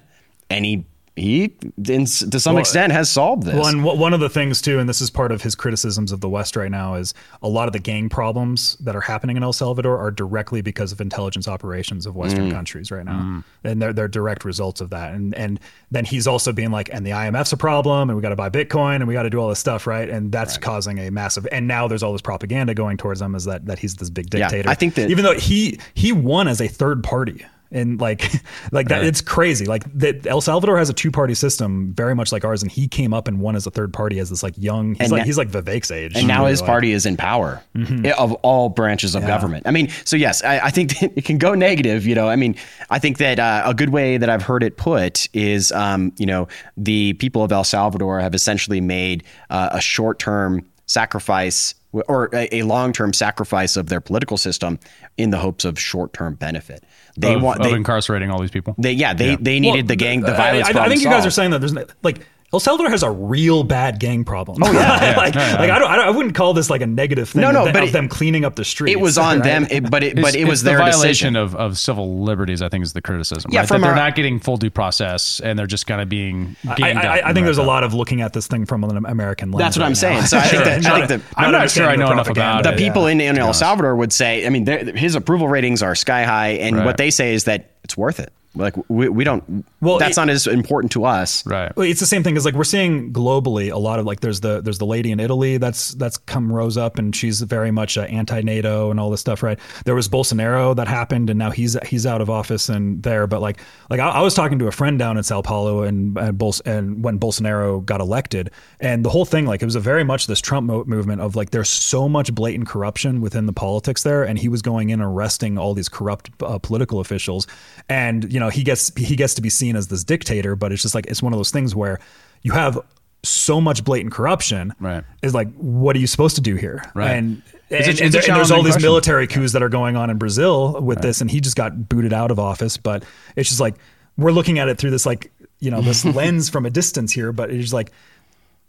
and 0.49 0.63
he 0.65 0.85
he 1.15 1.55
in, 1.87 2.05
to 2.05 2.39
some 2.39 2.55
Well, 2.55 2.61
extent 2.61 2.91
has 2.91 3.09
solved 3.09 3.43
this. 3.43 3.53
Well, 3.53 3.67
and 3.67 3.83
w- 3.83 3.99
one 3.99 4.13
of 4.13 4.19
the 4.19 4.29
things 4.29 4.61
too, 4.61 4.79
and 4.79 4.89
this 4.89 4.99
is 4.99 5.11
part 5.11 5.31
of 5.31 5.43
his 5.43 5.53
criticisms 5.53 6.11
of 6.11 6.21
the 6.21 6.29
West 6.29 6.55
right 6.55 6.71
now, 6.71 6.95
is 6.95 7.13
a 7.43 7.47
lot 7.47 7.67
of 7.67 7.73
the 7.73 7.79
gang 7.79 8.09
problems 8.09 8.75
that 8.77 8.95
are 8.95 9.01
happening 9.01 9.37
in 9.37 9.43
El 9.43 9.53
Salvador 9.53 9.97
are 9.99 10.09
directly 10.09 10.61
because 10.61 10.91
of 10.91 10.99
intelligence 10.99 11.47
operations 11.47 12.07
of 12.07 12.15
Western 12.15 12.49
mm. 12.49 12.51
countries 12.51 12.89
right 12.89 13.05
now, 13.05 13.19
mm. 13.19 13.43
and 13.63 13.79
they're 13.79 13.93
they're 13.93 14.07
direct 14.07 14.43
results 14.43 14.81
of 14.81 14.89
that. 14.89 15.13
And 15.13 15.35
and 15.35 15.59
then 15.91 16.03
he's 16.03 16.25
also 16.25 16.51
being 16.51 16.71
like, 16.71 16.89
and 16.91 17.05
the 17.05 17.11
IMF's 17.11 17.53
a 17.53 17.57
problem, 17.57 18.09
and 18.09 18.17
we 18.17 18.21
got 18.23 18.29
to 18.29 18.35
buy 18.35 18.49
Bitcoin, 18.49 18.95
and 18.95 19.07
we 19.07 19.13
got 19.13 19.23
to 19.23 19.29
do 19.29 19.37
all 19.39 19.49
this 19.49 19.59
stuff, 19.59 19.85
right? 19.85 20.09
And 20.09 20.31
that's 20.31 20.57
causing 20.57 20.97
a 20.97 21.11
massive. 21.11 21.47
And 21.51 21.67
now 21.67 21.87
there's 21.87 22.01
all 22.01 22.13
this 22.13 22.23
propaganda 22.23 22.73
going 22.73 22.97
towards 22.97 23.21
him, 23.21 23.35
is 23.35 23.45
that 23.45 23.67
that 23.67 23.77
he's 23.77 23.95
this 23.97 24.09
big 24.09 24.33
Yeah, 24.33 24.49
dictator. 24.49 24.69
I 24.69 24.73
think 24.73 24.95
that- 24.95 25.11
even 25.11 25.23
though 25.23 25.37
he 25.37 25.79
he 25.93 26.11
won 26.11 26.47
as 26.47 26.59
a 26.59 26.67
third 26.67 27.03
party. 27.03 27.45
And 27.73 27.99
like, 27.99 28.31
like 28.71 28.87
that, 28.89 29.03
it's 29.03 29.19
crazy. 29.21 29.65
Like 29.65 29.83
that, 29.97 30.25
El 30.27 30.39
Salvador 30.41 30.77
has 30.77 30.89
a 30.89 30.93
two-party 30.93 31.33
system, 31.35 31.93
very 31.93 32.15
much 32.15 32.31
like 32.31 32.45
ours, 32.45 32.61
and 32.61 32.71
he 32.71 32.87
came 32.87 33.13
up 33.13 33.27
and 33.27 33.39
won 33.39 33.55
as 33.55 33.65
a 33.67 33.71
third 33.71 33.91
party 33.91 34.19
as 34.19 34.29
this 34.29 34.43
like 34.43 34.53
young. 34.57 34.91
He's 34.95 35.01
And 35.01 35.11
like 35.11 35.19
na- 35.19 35.25
he's 35.25 35.37
like 35.37 35.49
Vivek's 35.49 35.91
age, 35.91 36.15
and 36.15 36.27
now 36.27 36.45
his 36.45 36.61
like- 36.61 36.67
party 36.67 36.91
is 36.91 37.05
in 37.05 37.17
power 37.17 37.61
Mm-hmm. 37.75 38.05
of 38.19 38.31
all 38.43 38.69
branches 38.69 39.15
of 39.15 39.25
government. 39.25 39.65
I 39.67 39.71
mean, 39.71 39.89
so 40.05 40.15
yes, 40.15 40.43
I, 40.43 40.59
I 40.59 40.69
think 40.69 41.01
it 41.17 41.25
can 41.25 41.37
go 41.39 41.55
negative. 41.55 42.05
You 42.05 42.13
know, 42.15 42.29
I 42.29 42.35
mean, 42.35 42.55
I 42.91 42.99
think 42.99 43.17
that 43.17 43.39
uh, 43.39 43.63
a 43.65 43.73
good 43.73 43.89
way 43.89 44.17
that 44.17 44.29
I've 44.29 44.43
heard 44.43 44.61
it 44.63 44.77
put 44.77 45.27
is, 45.33 45.71
um, 45.71 46.13
you 46.17 46.25
know, 46.27 46.47
the 46.77 47.13
people 47.13 47.43
of 47.43 47.51
El 47.51 47.63
Salvador 47.63 48.19
have 48.19 48.35
essentially 48.35 48.79
made 48.81 49.23
uh, 49.49 49.69
a 49.71 49.81
short-term 49.81 50.63
sacrifice 50.85 51.73
or 51.93 52.29
a, 52.33 52.57
a 52.57 52.61
long-term 52.63 53.13
sacrifice 53.13 53.77
of 53.77 53.87
their 53.87 54.01
political 54.01 54.37
system 54.37 54.79
in 55.17 55.29
the 55.29 55.37
hopes 55.37 55.63
of 55.63 55.79
short-term 55.79 56.35
benefit. 56.35 56.83
They 57.17 57.35
of, 57.35 57.41
want 57.41 57.59
of 57.59 57.65
they, 57.65 57.73
incarcerating 57.73 58.31
all 58.31 58.41
these 58.41 58.51
people. 58.51 58.75
they 58.77 58.93
yeah 58.93 59.13
they 59.13 59.35
they 59.35 59.59
needed 59.59 59.83
Well, 59.83 59.87
the 59.87 59.95
gang 59.95 60.21
the 60.21 60.33
violence. 60.33 60.67
I, 60.67 60.69
I, 60.69 60.73
problem 60.73 60.91
think 60.91 61.03
you 61.03 61.09
guys 61.09 61.25
are 61.25 61.31
saying 61.31 61.51
that 61.51 61.59
there's 61.59 61.73
like 62.01 62.25
El 62.53 62.59
Salvador 62.59 62.91
has 62.91 63.01
a 63.01 63.09
real 63.09 63.63
bad 63.63 63.99
gang 63.99 64.23
problem. 64.23 64.61
Oh 64.63 64.71
yeah. 64.71 65.15
like, 65.17 65.33
Yeah, 65.35 65.53
yeah. 65.53 65.59
like 65.59 65.69
I 65.71 65.79
don't, 65.79 65.89
I 65.91 65.95
don't, 65.95 66.05
I 66.05 66.09
wouldn't 66.11 66.35
call 66.35 66.53
this 66.53 66.69
like 66.69 66.81
a 66.81 66.87
negative 66.87 67.29
thing. 67.29 67.41
No, 67.41 67.51
no, 67.51 67.59
of, 67.61 67.65
them- 67.65 67.73
but 67.73 67.83
of 67.83 67.89
it- 67.89 67.91
them 67.93 68.07
cleaning 68.07 68.45
up 68.45 68.55
the 68.55 68.63
streets. 68.63 68.91
It 68.93 68.99
was 69.01 69.17
on 69.17 69.37
right? 69.39 69.43
them, 69.43 69.67
it, 69.71 69.89
but 69.89 70.03
it, 70.03 70.15
but 70.15 70.19
It's- 70.29 70.35
it 70.35 70.43
was 70.45 70.59
it's 70.59 70.61
the 70.63 70.69
their 70.69 70.77
violation 70.77 71.33
decision. 71.33 71.35
of, 71.35 71.55
of 71.55 71.77
civil 71.79 72.23
liberties. 72.23 72.61
I 72.61 72.69
think 72.69 72.83
is 72.83 72.93
the 72.93 73.01
criticism. 73.01 73.51
Yeah, 73.51 73.61
right? 73.61 73.67
from 73.67 73.81
that 73.81 73.87
they're 73.87 73.95
not 73.95 74.15
getting 74.15 74.39
full 74.39 74.57
due 74.57 74.69
process, 74.69 75.39
and 75.39 75.57
they're 75.57 75.65
just 75.67 75.87
kind 75.87 75.99
of 75.99 76.09
being. 76.09 76.55
I, 76.69 76.75
ganged 76.75 76.99
I, 76.99 77.01
up 77.01 77.25
I 77.25 77.27
and 77.29 77.35
think 77.35 77.45
there's 77.45 77.57
a 77.57 77.63
lot 77.63 77.83
of 77.83 77.93
looking 77.95 78.21
at 78.21 78.33
this 78.33 78.45
thing 78.47 78.65
from 78.67 78.83
an 78.83 79.03
American 79.05 79.51
lens. 79.51 79.59
That's 79.63 79.77
what 79.77 79.81
right 79.83 79.87
I'm 79.89 79.95
saying. 79.95 80.21
So 80.23 80.37
I 80.37 80.41
think 80.43 80.63
that- 80.63 80.85
I 80.85 80.95
think 81.07 81.07
that- 81.07 81.21
I'm 81.35 81.51
not 81.51 81.71
sure 81.71 81.87
I 81.87 81.95
know 81.95 82.11
enough 82.11 82.29
about 82.29 82.63
propaganda. 82.63 82.71
the 82.71 82.77
people 82.77 83.07
in, 83.07 83.19
in 83.19 83.35
to 83.35 83.41
be 83.41 83.45
El. 83.47 83.53
Salvador 83.53 83.95
would 83.95 84.13
say, 84.13 84.45
I 84.45 84.49
mean, 84.49 84.67
his 84.95 85.15
approval 85.15 85.47
ratings 85.47 85.81
are 85.81 85.95
sky 85.95 86.23
high, 86.23 86.49
and 86.49 86.85
what 86.85 86.97
they 86.97 87.09
say 87.09 87.33
is 87.33 87.45
that 87.45 87.71
it's 87.83 87.97
worth 87.97 88.19
it. 88.19 88.31
Like 88.55 88.75
we, 88.89 89.09
we 89.09 89.23
don't. 89.23 89.65
Well, 89.81 89.97
that's 89.97 90.17
it- 90.17 90.21
not 90.21 90.29
as 90.29 90.45
important 90.47 90.91
to 90.93 91.05
us. 91.05 91.45
Right. 91.45 91.75
Well, 91.75 91.87
it's 91.87 91.99
the 91.99 92.05
same 92.05 92.23
thing 92.23 92.37
as 92.37 92.45
like 92.45 92.53
we're 92.53 92.63
seeing 92.63 93.11
globally 93.11 93.71
a 93.71 93.77
lot 93.77 93.97
of 93.99 94.05
like 94.05 94.19
there's 94.19 94.41
the 94.41 94.61
there's 94.61 94.77
the 94.77 94.85
lady 94.85 95.11
in 95.11 95.19
Italy 95.19 95.57
that's 95.57 95.93
that's 95.95 96.17
come 96.17 96.51
rose 96.53 96.77
up 96.77 96.97
and 96.99 97.15
she's 97.15 97.41
very 97.41 97.71
much 97.71 97.97
uh, 97.97 98.01
anti-NATO 98.03 98.91
and 98.91 98.99
all 98.99 99.09
this 99.09 99.21
stuff, 99.21 99.41
right? 99.43 99.59
There 99.85 99.95
was 99.95 100.07
Bolsonaro 100.07 100.75
that 100.75 100.87
happened 100.87 101.29
and 101.29 101.39
now 101.39 101.51
he's 101.51 101.75
he's 101.87 102.05
out 102.05 102.21
of 102.21 102.29
office 102.29 102.69
and 102.69 103.01
there, 103.01 103.25
but 103.27 103.41
like 103.41 103.59
like 103.89 103.99
I, 103.99 104.09
I 104.09 104.21
was 104.21 104.33
talking 104.35 104.59
to 104.59 104.67
a 104.67 104.71
friend 104.71 104.99
down 104.99 105.17
in 105.17 105.23
Sao 105.23 105.41
Paulo 105.41 105.81
and 105.83 106.15
and, 106.17 106.37
Bols- 106.37 106.61
and 106.65 107.03
when 107.03 107.19
Bolsonaro 107.19 107.83
got 107.83 108.01
elected 108.01 108.51
and 108.79 109.03
the 109.03 109.09
whole 109.09 109.25
thing 109.25 109.45
like 109.45 109.61
it 109.61 109.65
was 109.65 109.75
a 109.75 109.79
very 109.79 110.03
much 110.03 110.27
this 110.27 110.39
Trump 110.39 110.67
mo- 110.67 110.83
movement 110.85 111.21
of 111.21 111.35
like 111.35 111.49
there's 111.51 111.69
so 111.69 112.07
much 112.07 112.33
blatant 112.35 112.67
corruption 112.67 113.19
within 113.21 113.45
the 113.47 113.53
politics 113.53 114.03
there 114.03 114.23
and 114.23 114.37
he 114.37 114.47
was 114.47 114.61
going 114.61 114.89
in 114.89 115.01
and 115.01 115.09
arresting 115.11 115.57
all 115.57 115.73
these 115.73 115.89
corrupt 115.89 116.29
uh, 116.43 116.59
political 116.59 116.99
officials 116.99 117.47
and 117.89 118.31
you 118.31 118.39
know 118.39 118.42
he 118.49 118.63
gets 118.63 118.95
he 118.97 119.15
gets 119.15 119.33
to 119.35 119.41
be 119.41 119.49
seen 119.49 119.75
as 119.75 119.87
this 119.87 120.03
dictator 120.03 120.55
but 120.55 120.71
it's 120.71 120.81
just 120.81 120.95
like 120.95 121.05
it's 121.07 121.21
one 121.21 121.33
of 121.33 121.39
those 121.39 121.51
things 121.51 121.75
where 121.75 121.99
you 122.41 122.51
have 122.51 122.79
so 123.23 123.61
much 123.61 123.83
blatant 123.85 124.13
corruption 124.13 124.73
Right. 124.79 125.03
is 125.21 125.33
like 125.33 125.53
what 125.55 125.95
are 125.95 125.99
you 125.99 126.07
supposed 126.07 126.35
to 126.35 126.41
do 126.41 126.55
here 126.55 126.83
Right. 126.93 127.11
and 127.11 127.41
and, 127.69 127.85
a 127.85 128.03
and 128.03 128.13
there- 128.13 128.21
and 128.27 128.35
there's 128.35 128.51
all 128.51 128.61
these 128.63 128.73
question. 128.73 128.87
military 128.87 129.27
coups 129.27 129.53
that 129.53 129.63
are 129.63 129.69
going 129.69 129.95
on 129.95 130.09
in 130.09 130.17
Brazil 130.17 130.79
with 130.81 131.01
this 131.01 131.21
and 131.21 131.31
he 131.31 131.39
just 131.39 131.55
got 131.55 131.87
booted 131.89 132.11
out 132.13 132.31
of 132.31 132.39
office 132.39 132.77
but 132.77 133.03
it's 133.35 133.47
just 133.49 133.61
like 133.61 133.75
we're 134.17 134.31
looking 134.31 134.59
at 134.59 134.67
it 134.67 134.77
through 134.77 134.91
this 134.91 135.05
like 135.05 135.31
you 135.59 135.71
know 135.71 135.81
this 135.81 136.03
lens 136.19 136.49
from 136.49 136.65
a 136.65 136.69
distance 136.69 137.11
here 137.13 137.31
but 137.31 137.49
it's 137.49 137.61
just 137.61 137.73
like 137.73 137.91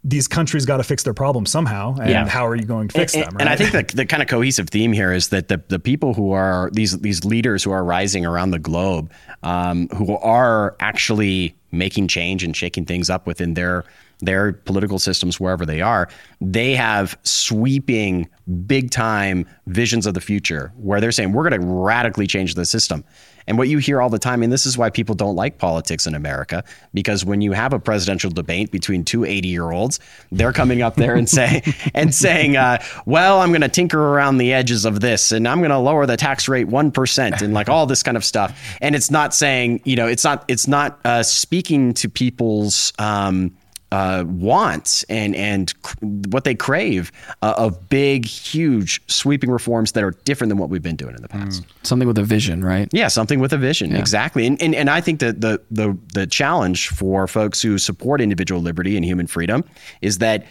these 0.06 0.28
countries 0.28 0.66
got 0.66 0.76
to 0.76 0.84
fix 0.84 1.02
their 1.02 1.14
problems 1.14 1.50
somehow 1.50 1.94
and 1.96 2.10
Yeah. 2.10 2.28
how 2.28 2.46
are 2.46 2.54
you 2.54 2.66
going 2.66 2.88
to 2.88 2.98
fix 2.98 3.14
and, 3.14 3.24
them 3.24 3.36
and 3.40 3.48
I 3.48 3.56
think 3.56 3.72
the, 3.72 3.96
the 3.96 4.04
kind 4.04 4.22
of 4.22 4.28
cohesive 4.28 4.68
theme 4.68 4.92
here 4.92 5.12
is 5.12 5.28
that 5.30 5.48
the, 5.48 5.62
the 5.68 5.78
people 5.78 6.12
who 6.12 6.32
are 6.32 6.70
these 6.72 6.98
these 7.00 7.24
leaders 7.24 7.64
who 7.64 7.70
are 7.70 7.82
rising 7.82 8.26
around 8.26 8.50
the 8.50 8.58
globe, 8.58 9.10
um, 9.42 9.88
who 9.88 10.16
are 10.18 10.76
actually 10.80 11.54
making 11.72 12.08
change 12.08 12.44
and 12.44 12.54
shaking 12.54 12.84
things 12.84 13.08
up 13.08 13.26
within 13.26 13.54
their 13.54 13.84
their 14.20 14.52
political 14.52 14.98
systems 14.98 15.40
wherever 15.40 15.66
they 15.66 15.80
are, 15.80 16.08
they 16.40 16.74
have 16.74 17.18
sweeping, 17.24 18.28
big 18.66 18.90
time 18.90 19.46
visions 19.66 20.06
of 20.06 20.14
the 20.14 20.20
future 20.20 20.72
where 20.76 21.00
they're 21.00 21.12
saying 21.12 21.32
we're 21.32 21.48
going 21.48 21.60
to 21.60 21.66
radically 21.66 22.26
change 22.26 22.54
the 22.54 22.64
system. 22.64 23.04
And 23.46 23.58
what 23.58 23.68
you 23.68 23.78
hear 23.78 24.00
all 24.00 24.08
the 24.08 24.18
time, 24.18 24.42
and 24.42 24.52
this 24.52 24.66
is 24.66 24.78
why 24.78 24.90
people 24.90 25.14
don't 25.14 25.36
like 25.36 25.58
politics 25.58 26.06
in 26.06 26.14
America, 26.14 26.64
because 26.92 27.24
when 27.24 27.40
you 27.40 27.52
have 27.52 27.72
a 27.72 27.78
presidential 27.78 28.30
debate 28.30 28.70
between 28.70 29.04
two 29.04 29.24
80 29.24 29.48
year 29.48 29.70
olds, 29.70 30.00
they're 30.32 30.52
coming 30.52 30.82
up 30.82 30.96
there 30.96 31.14
and 31.14 31.28
say 31.28 31.62
and 31.94 32.14
saying, 32.14 32.56
uh, 32.56 32.82
"Well, 33.06 33.40
I'm 33.40 33.50
going 33.50 33.60
to 33.60 33.68
tinker 33.68 34.00
around 34.00 34.38
the 34.38 34.52
edges 34.52 34.84
of 34.84 35.00
this, 35.00 35.32
and 35.32 35.46
I'm 35.46 35.58
going 35.58 35.70
to 35.70 35.78
lower 35.78 36.06
the 36.06 36.16
tax 36.16 36.48
rate 36.48 36.68
one 36.68 36.90
percent, 36.90 37.42
and 37.42 37.52
like 37.54 37.68
all 37.68 37.86
this 37.86 38.02
kind 38.02 38.16
of 38.16 38.24
stuff." 38.24 38.58
And 38.80 38.94
it's 38.94 39.10
not 39.10 39.34
saying, 39.34 39.82
you 39.84 39.96
know, 39.96 40.06
it's 40.06 40.24
not 40.24 40.44
it's 40.48 40.66
not 40.66 40.98
uh, 41.04 41.22
speaking 41.22 41.94
to 41.94 42.08
people's. 42.08 42.92
Um, 42.98 43.56
uh, 43.94 44.24
wants 44.26 45.04
and 45.04 45.36
and 45.36 45.80
cr- 45.82 45.94
what 46.02 46.42
they 46.42 46.56
crave 46.56 47.12
uh, 47.42 47.54
of 47.56 47.88
big, 47.88 48.26
huge, 48.26 49.00
sweeping 49.06 49.52
reforms 49.52 49.92
that 49.92 50.02
are 50.02 50.10
different 50.24 50.48
than 50.48 50.58
what 50.58 50.68
we've 50.68 50.82
been 50.82 50.96
doing 50.96 51.14
in 51.14 51.22
the 51.22 51.28
past. 51.28 51.62
Something 51.84 52.08
with 52.08 52.18
a 52.18 52.24
vision, 52.24 52.64
right? 52.64 52.88
Yeah, 52.90 53.06
something 53.06 53.38
with 53.38 53.52
a 53.52 53.56
vision, 53.56 53.94
exactly. 53.94 54.46
And, 54.48 54.60
and 54.60 54.74
and 54.74 54.90
I 54.90 55.00
think 55.00 55.20
that 55.20 55.42
the 55.42 55.62
the 55.70 55.96
the 56.12 56.26
challenge 56.26 56.88
for 56.88 57.28
folks 57.28 57.62
who 57.62 57.78
support 57.78 58.20
individual 58.20 58.60
liberty 58.60 58.96
and 58.96 59.04
human 59.04 59.28
freedom 59.28 59.62
is 60.02 60.18
that 60.18 60.44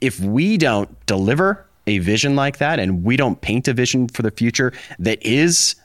if 0.00 0.18
we 0.20 0.56
don't 0.56 0.88
deliver 1.04 1.66
a 1.86 1.98
vision 1.98 2.34
like 2.34 2.56
that, 2.58 2.78
and 2.78 3.04
we 3.04 3.18
don't 3.18 3.42
paint 3.42 3.68
a 3.68 3.74
vision 3.74 4.08
for 4.08 4.22
the 4.22 4.30
future 4.30 4.72
that 4.98 5.22
is 5.22 5.76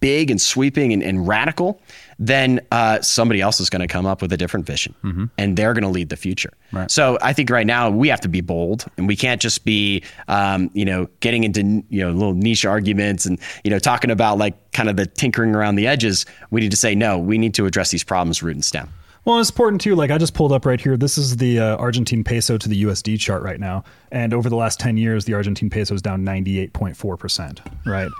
big 0.00 0.30
and 0.30 0.40
sweeping 0.40 0.92
and, 0.92 1.02
and 1.02 1.26
radical, 1.26 1.80
then 2.18 2.60
uh, 2.72 3.00
somebody 3.02 3.40
else 3.40 3.60
is 3.60 3.68
going 3.68 3.80
to 3.80 3.86
come 3.86 4.06
up 4.06 4.22
with 4.22 4.32
a 4.32 4.36
different 4.36 4.66
vision, 4.66 4.94
and 5.36 5.56
they're 5.56 5.74
going 5.74 5.82
to 5.82 5.90
lead 5.90 6.08
the 6.08 6.16
future. 6.16 6.52
So 6.88 7.18
I 7.22 7.32
think 7.32 7.50
right 7.50 7.66
now 7.66 7.90
we 7.90 8.08
have 8.08 8.20
to 8.22 8.28
be 8.28 8.40
bold, 8.40 8.86
and 8.96 9.06
we 9.06 9.16
can't 9.16 9.40
just 9.40 9.64
be, 9.64 10.02
um, 10.28 10.70
you 10.72 10.84
know, 10.84 11.08
getting 11.20 11.44
into 11.44 11.84
you 11.88 12.00
know 12.00 12.10
little 12.10 12.34
niche 12.34 12.64
arguments 12.64 13.26
and 13.26 13.38
you 13.64 13.70
know 13.70 13.78
talking 13.78 14.10
about 14.10 14.38
like 14.38 14.72
kind 14.72 14.88
of 14.88 14.96
the 14.96 15.06
tinkering 15.06 15.54
around 15.54 15.76
the 15.76 15.86
edges. 15.86 16.26
We 16.50 16.60
need 16.60 16.70
to 16.70 16.76
say 16.76 16.94
no. 16.94 17.18
We 17.18 17.38
need 17.38 17.54
to 17.54 17.66
address 17.66 17.90
these 17.90 18.04
problems 18.04 18.42
root 18.42 18.54
and 18.54 18.64
stem. 18.64 18.88
Well, 19.26 19.40
it's 19.40 19.50
important 19.50 19.80
too. 19.80 19.96
Like 19.96 20.12
I 20.12 20.18
just 20.18 20.34
pulled 20.34 20.52
up 20.52 20.64
right 20.64 20.80
here. 20.80 20.96
This 20.96 21.18
is 21.18 21.36
the 21.38 21.58
uh, 21.58 21.76
Argentine 21.78 22.22
peso 22.22 22.56
to 22.56 22.68
the 22.68 22.84
USD 22.84 23.18
chart 23.18 23.42
right 23.42 23.58
now, 23.58 23.82
and 24.12 24.32
over 24.32 24.48
the 24.48 24.54
last 24.54 24.78
ten 24.78 24.96
years, 24.96 25.24
the 25.24 25.34
Argentine 25.34 25.68
peso 25.68 25.94
is 25.94 26.00
down 26.00 26.22
ninety 26.22 26.60
eight 26.60 26.72
point 26.72 26.96
four 26.96 27.16
percent. 27.16 27.60
Right, 27.84 28.10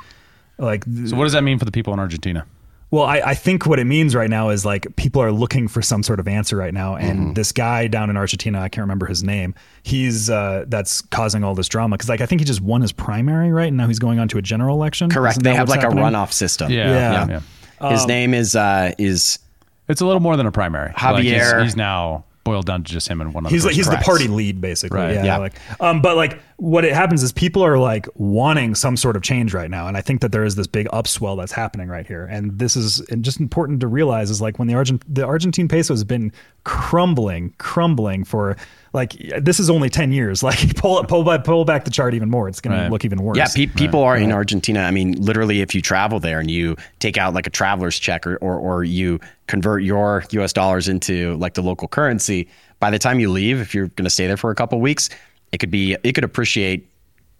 like 0.58 0.84
th- 0.84 1.10
So 1.10 1.16
what 1.16 1.24
does 1.24 1.32
that 1.32 1.42
mean 1.44 1.58
for 1.58 1.64
the 1.64 1.72
people 1.72 1.92
in 1.92 1.98
Argentina? 1.98 2.46
Well, 2.92 3.02
I, 3.04 3.16
I 3.18 3.34
think 3.34 3.66
what 3.66 3.80
it 3.80 3.84
means 3.84 4.14
right 4.14 4.30
now 4.30 4.50
is 4.50 4.64
like 4.64 4.94
people 4.94 5.20
are 5.20 5.32
looking 5.32 5.66
for 5.66 5.82
some 5.82 6.04
sort 6.04 6.20
of 6.20 6.28
answer 6.28 6.56
right 6.56 6.72
now, 6.72 6.94
and 6.94 7.18
Mm-hmm. 7.18 7.32
this 7.32 7.50
guy 7.50 7.88
down 7.88 8.10
in 8.10 8.16
Argentina, 8.16 8.60
I 8.60 8.68
can't 8.68 8.82
remember 8.84 9.06
his 9.06 9.24
name. 9.24 9.56
He's 9.82 10.30
uh, 10.30 10.66
that's 10.68 11.00
causing 11.00 11.42
all 11.42 11.56
this 11.56 11.68
drama 11.68 11.96
because 11.96 12.08
like 12.08 12.20
I 12.20 12.26
think 12.26 12.40
he 12.40 12.44
just 12.44 12.60
won 12.60 12.82
his 12.82 12.92
primary, 12.92 13.50
right? 13.50 13.68
And 13.68 13.76
now 13.76 13.88
he's 13.88 13.98
going 13.98 14.20
on 14.20 14.28
to 14.28 14.38
a 14.38 14.42
general 14.42 14.76
election. 14.76 15.10
Correct. 15.10 15.42
They 15.42 15.52
have 15.54 15.68
like 15.68 15.80
happening? 15.80 16.04
a 16.04 16.06
runoff 16.06 16.32
system. 16.32 16.70
Yeah, 16.70 16.90
Yeah. 16.90 17.26
yeah. 17.28 17.40
yeah. 17.80 17.90
His 17.90 18.06
name 18.06 18.32
is 18.34 18.54
uh 18.54 18.92
is 18.98 19.40
It's 19.88 20.00
a 20.00 20.06
little 20.06 20.20
more 20.20 20.36
than 20.36 20.46
a 20.46 20.52
primary. 20.52 20.92
Like, 21.02 21.24
he's- 21.24 21.42
Javier- 21.52 21.62
he's, 21.64 21.76
now 21.76 22.24
boiled 22.47 22.64
down 22.64 22.85
to 22.85 22.93
just 22.93 23.09
him 23.09 23.20
and 23.20 23.35
one 23.35 23.44
other. 23.44 23.52
He's 23.55 23.64
like 23.64 23.74
he's 23.74 23.90
the 23.90 23.97
party 23.97 24.28
lead 24.28 24.60
basically. 24.60 24.98
Right. 24.98 25.14
Yeah. 25.14 25.24
Yeah. 25.24 25.36
Like, 25.39 25.55
um, 25.81 26.01
but 26.01 26.16
like 26.16 26.40
what 26.59 26.85
it 26.85 26.94
happens 26.94 27.23
is 27.23 27.32
people 27.32 27.62
are 27.62 27.77
like 27.77 28.06
wanting 28.14 28.74
some 28.74 28.97
sort 28.97 29.16
of 29.16 29.23
change 29.23 29.52
right 29.52 29.70
now, 29.70 29.89
and 29.89 29.97
I 29.97 30.01
think 30.01 30.20
that 30.20 30.32
there 30.32 30.44
is 30.44 30.55
this 30.55 30.68
big 30.68 30.86
upswell 30.89 31.36
that's 31.36 31.52
happening 31.52 31.89
right 31.89 32.06
here, 32.06 32.24
and 32.24 32.59
this 32.59 32.77
is 32.77 33.01
and 33.10 33.24
just 33.24 33.40
important 33.40 33.81
to 33.81 33.89
realize 33.89 34.31
is 34.31 34.40
like 34.40 34.59
when 34.59 34.68
the 34.68 34.74
Argent 34.74 35.02
the 35.12 35.27
Argentine 35.27 35.68
peso 35.68 35.93
has 35.93 36.05
been 36.05 36.32
crumbling, 36.64 37.52
crumbling 37.59 38.24
for 38.24 38.56
like 38.97 39.12
this 39.40 39.60
is 39.60 39.70
only 39.70 39.89
ten 39.89 40.10
years. 40.10 40.43
Like 40.47 40.77
pull 40.77 41.05
pull 41.05 41.23
back 41.23 41.44
pull 41.44 41.64
back 41.64 41.85
the 41.85 41.90
chart 41.93 42.14
even 42.14 42.28
more, 42.31 42.48
it's 42.48 42.60
going 42.60 42.77
Right. 42.77 42.86
to 42.86 42.90
look 42.90 43.05
even 43.05 43.23
worse. 43.23 43.36
Yeah, 43.36 43.47
pe- 43.55 43.66
people 43.66 44.02
are 44.02 44.16
in 44.16 44.32
Argentina. 44.32 44.81
I 44.81 44.90
mean, 44.90 45.12
literally, 45.23 45.60
if 45.60 45.73
you 45.74 45.81
travel 45.82 46.18
there 46.18 46.40
and 46.40 46.51
you 46.51 46.74
take 46.98 47.16
out 47.16 47.32
like 47.35 47.47
a 47.47 47.51
traveler's 47.51 47.98
check 47.98 48.27
or, 48.27 48.36
or, 48.39 48.56
or 48.59 48.82
you 48.82 49.20
convert 49.47 49.82
your 49.85 50.24
US 50.32 50.52
dollars 50.52 50.89
into 50.89 51.36
like 51.36 51.55
the 51.55 51.62
local 51.62 51.86
currency, 51.86 52.48
by 52.81 52.90
the 52.90 52.98
time 52.98 53.20
you 53.20 53.31
leave, 53.31 53.60
if 53.60 53.74
you're 53.74 53.89
going 53.89 54.05
to 54.05 54.10
stay 54.10 54.27
there 54.27 54.36
for 54.36 54.51
a 54.51 54.55
couple 54.56 54.81
weeks, 54.81 55.09
it 55.52 55.59
could 55.59 55.70
be, 55.70 55.97
it 56.02 56.12
could 56.14 56.24
appreciate, 56.24 56.89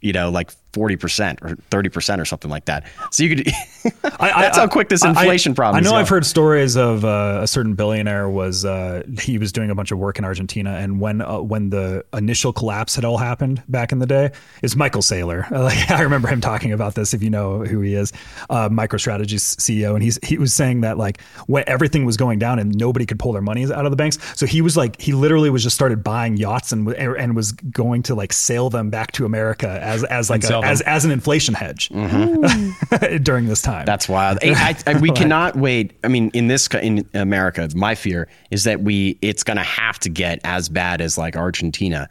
you 0.01 0.13
know, 0.13 0.31
like 0.31 0.53
40% 0.77 1.43
or 1.43 1.57
30% 1.71 2.21
or 2.21 2.25
something 2.25 2.51
like 2.51 2.67
that. 2.67 2.85
So 3.11 3.25
you 3.25 3.35
could, 3.37 3.49
I- 4.21 4.43
that's 4.43 4.59
I- 4.59 4.63
how 4.63 4.69
quick 4.69 4.89
this 4.91 5.03
I- 5.03 5.09
inflation 5.11 5.55
problem 5.55 5.79
I 5.79 5.81
know 5.85 5.91
going. 5.93 6.01
I've 6.03 6.09
heard 6.09 6.27
stories 6.27 6.77
of 6.77 7.05
uh, 7.05 7.41
a 7.43 7.47
certain 7.47 7.75
billionaire 7.75 8.29
was 8.29 8.65
uh, 8.65 9.03
he 9.21 9.39
was 9.39 9.53
doing 9.53 9.71
a 9.71 9.75
bunch 9.75 9.91
of 9.91 9.99
work 9.99 10.19
in 10.19 10.25
Argentina, 10.25 10.73
and 10.73 11.01
when 11.01 11.23
uh, 11.23 11.41
when 11.41 11.71
the 11.71 12.05
initial 12.13 12.53
collapse 12.53 12.95
had 12.95 13.05
all 13.05 13.17
happened 13.19 13.63
back 13.69 13.93
in 13.93 13.99
the 13.99 14.07
day, 14.07 14.31
is 14.63 14.77
Michael 14.77 15.03
Saylor. 15.03 15.45
Like 15.67 15.91
I 15.91 16.03
remember 16.03 16.29
him 16.29 16.41
talking 16.41 16.73
about 16.73 16.95
this. 16.95 17.13
If 17.15 17.23
you 17.25 17.31
know 17.31 17.65
who 17.65 17.81
he 17.81 17.95
is, 17.95 18.13
uh, 18.51 18.69
MicroStrategy's 18.69 19.57
CEO, 19.57 19.95
and 19.95 20.03
he's 20.03 20.19
he 20.23 20.39
was 20.39 20.53
saying 20.55 20.83
that 20.83 20.97
like 20.99 21.21
when 21.47 21.65
everything 21.67 22.05
was 22.05 22.17
going 22.17 22.39
down 22.39 22.59
and 22.61 22.73
nobody 22.77 23.05
could 23.07 23.19
pull 23.19 23.33
their 23.33 23.43
money 23.43 23.65
out 23.65 23.85
of 23.87 23.91
the 23.91 23.97
banks, 23.97 24.19
so 24.39 24.47
he 24.47 24.61
was 24.61 24.77
like 24.77 25.01
he 25.01 25.13
literally 25.13 25.51
was 25.51 25.63
just 25.63 25.75
started 25.75 26.05
buying 26.05 26.37
yachts 26.37 26.71
and 26.73 26.89
and 26.95 27.35
was 27.35 27.53
going 27.53 28.03
to 28.05 28.15
like 28.15 28.33
sail 28.33 28.71
them 28.71 28.91
back 28.91 29.11
to 29.13 29.25
America 29.25 29.69
as 29.83 30.05
as 30.05 30.29
like 30.31 30.45
a. 30.45 30.47
as 30.67 30.81
as 30.83 31.05
an 31.05 31.11
inflation 31.11 31.55
hedge 31.55 31.89
during 33.23 33.47
this 33.47 33.63
time. 33.63 33.87
That's 33.87 34.09
wild. 34.09 34.39
I, 34.43 34.77
I, 34.87 34.99
we 34.99 35.11
cannot 35.13 35.57
wait. 35.57 35.93
I 36.05 36.09
mean, 36.09 36.31
in 36.35 36.49
this 36.49 36.69
in 36.69 37.09
America, 37.15 37.69
my 37.75 37.95
fear 37.95 38.29
is 38.51 38.65
that 38.65 38.81
we 38.83 39.19
it's 39.23 39.43
going 39.43 39.57
to 39.57 39.63
have 39.63 39.99
to 40.01 40.09
get 40.09 40.41
as 40.45 40.69
bad 40.69 41.01
as 41.01 41.17
like 41.19 41.37
Argentina 41.37 42.09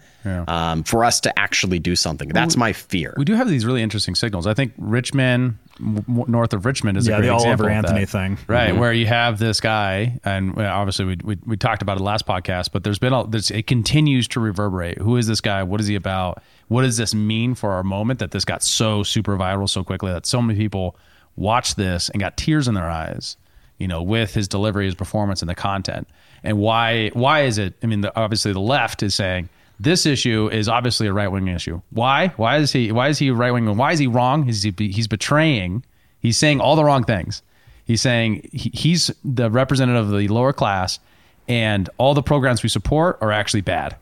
um, 0.48 0.84
for 0.84 1.04
us 1.06 1.20
to 1.22 1.40
actually 1.40 1.80
do 1.80 1.96
something. 1.96 2.30
That's 2.30 2.58
my 2.58 2.74
fear. 2.74 3.14
We 3.18 3.26
do 3.26 3.34
have 3.34 3.48
these 3.48 3.66
really 3.66 3.84
interesting 3.84 4.16
signals. 4.16 4.48
I 4.48 4.54
think 4.54 4.74
Richmond, 4.78 5.44
m- 5.44 5.60
m- 5.80 6.04
north 6.28 6.54
of 6.54 6.66
Richmond, 6.66 6.98
is 6.98 7.08
Yeah, 7.08 7.16
a 7.16 7.18
great 7.18 7.28
the 7.28 7.34
Oliver 7.34 7.70
Anthony 7.70 8.06
thing. 8.06 8.38
right? 8.48 8.70
Mm-hmm. 8.70 8.80
Where 8.80 8.94
you 8.94 9.06
have 9.08 9.40
this 9.40 9.60
guy, 9.62 10.20
and 10.24 10.58
obviously 10.60 11.06
we, 11.06 11.18
we 11.24 11.38
we 11.46 11.58
talked 11.58 11.82
about 11.82 11.98
it 11.98 12.04
last 12.04 12.26
podcast, 12.26 12.72
but 12.72 12.84
there's 12.84 13.00
been 13.00 13.14
a, 13.14 13.28
there's, 13.28 13.52
it 13.52 13.68
continues 13.68 14.28
to 14.30 14.40
reverberate. 14.40 14.98
Who 15.00 15.18
is 15.18 15.28
this 15.28 15.42
guy? 15.42 15.64
What 15.64 15.80
is 15.82 15.88
he 15.88 15.96
about? 15.96 16.42
What 16.68 16.82
does 16.84 16.98
this 16.98 17.14
mean 17.14 17.56
for 17.56 17.72
our 17.74 17.84
moment 17.84 18.20
that 18.20 18.32
this 18.32 18.46
got 18.46 18.64
so 18.64 19.04
super 19.04 19.38
viral 19.38 19.70
so 19.70 19.84
quickly 19.84 20.12
that 20.12 20.26
so 20.26 20.42
many 20.42 20.58
people 20.58 20.96
watched 21.36 21.76
this 21.78 22.10
and 22.10 22.20
got 22.22 22.38
tears 22.38 22.68
in 22.68 22.74
their 22.74 22.90
eyes? 22.90 23.38
You 23.78 23.90
know, 23.90 24.02
with 24.02 24.34
his 24.34 24.48
delivery, 24.48 24.86
his 24.86 24.96
performance, 24.96 25.42
and 25.42 25.50
the 25.50 25.56
content. 25.56 26.08
And 26.44 26.58
why 26.58 27.10
why 27.10 27.42
is 27.42 27.58
it? 27.58 27.74
I 27.84 27.88
mean, 27.88 28.02
the, 28.02 28.16
obviously 28.18 28.54
the 28.54 28.60
left 28.62 29.04
is 29.04 29.14
saying 29.14 29.50
this 29.80 30.06
issue 30.06 30.50
is 30.52 30.70
obviously 30.70 31.08
a 31.08 31.14
right 31.14 31.28
wing 31.28 31.48
issue. 31.48 31.82
Why? 31.90 32.30
Why 32.38 32.58
is 32.58 32.72
he? 32.72 32.92
Why 32.92 33.10
is 33.10 33.20
he 33.20 33.32
right 33.32 33.52
wing? 33.52 33.76
Why 33.78 33.92
is 33.92 34.00
he 34.00 34.08
wrong? 34.08 34.44
He's 34.44 34.64
he's 34.64 35.08
betraying. 35.08 35.84
He's 36.20 36.38
saying 36.38 36.60
all 36.62 36.76
the 36.76 36.84
wrong 36.84 37.04
things. 37.04 37.42
He's 37.86 38.02
saying 38.02 38.50
he, 38.52 38.72
he's 38.74 39.12
the 39.24 39.50
representative 39.52 40.06
of 40.10 40.18
the 40.18 40.28
lower 40.28 40.54
class, 40.54 41.00
and 41.48 41.90
all 41.98 42.14
the 42.14 42.24
programs 42.24 42.64
we 42.64 42.70
support 42.70 43.18
are 43.22 43.32
actually 43.32 43.62
bad. 43.62 43.96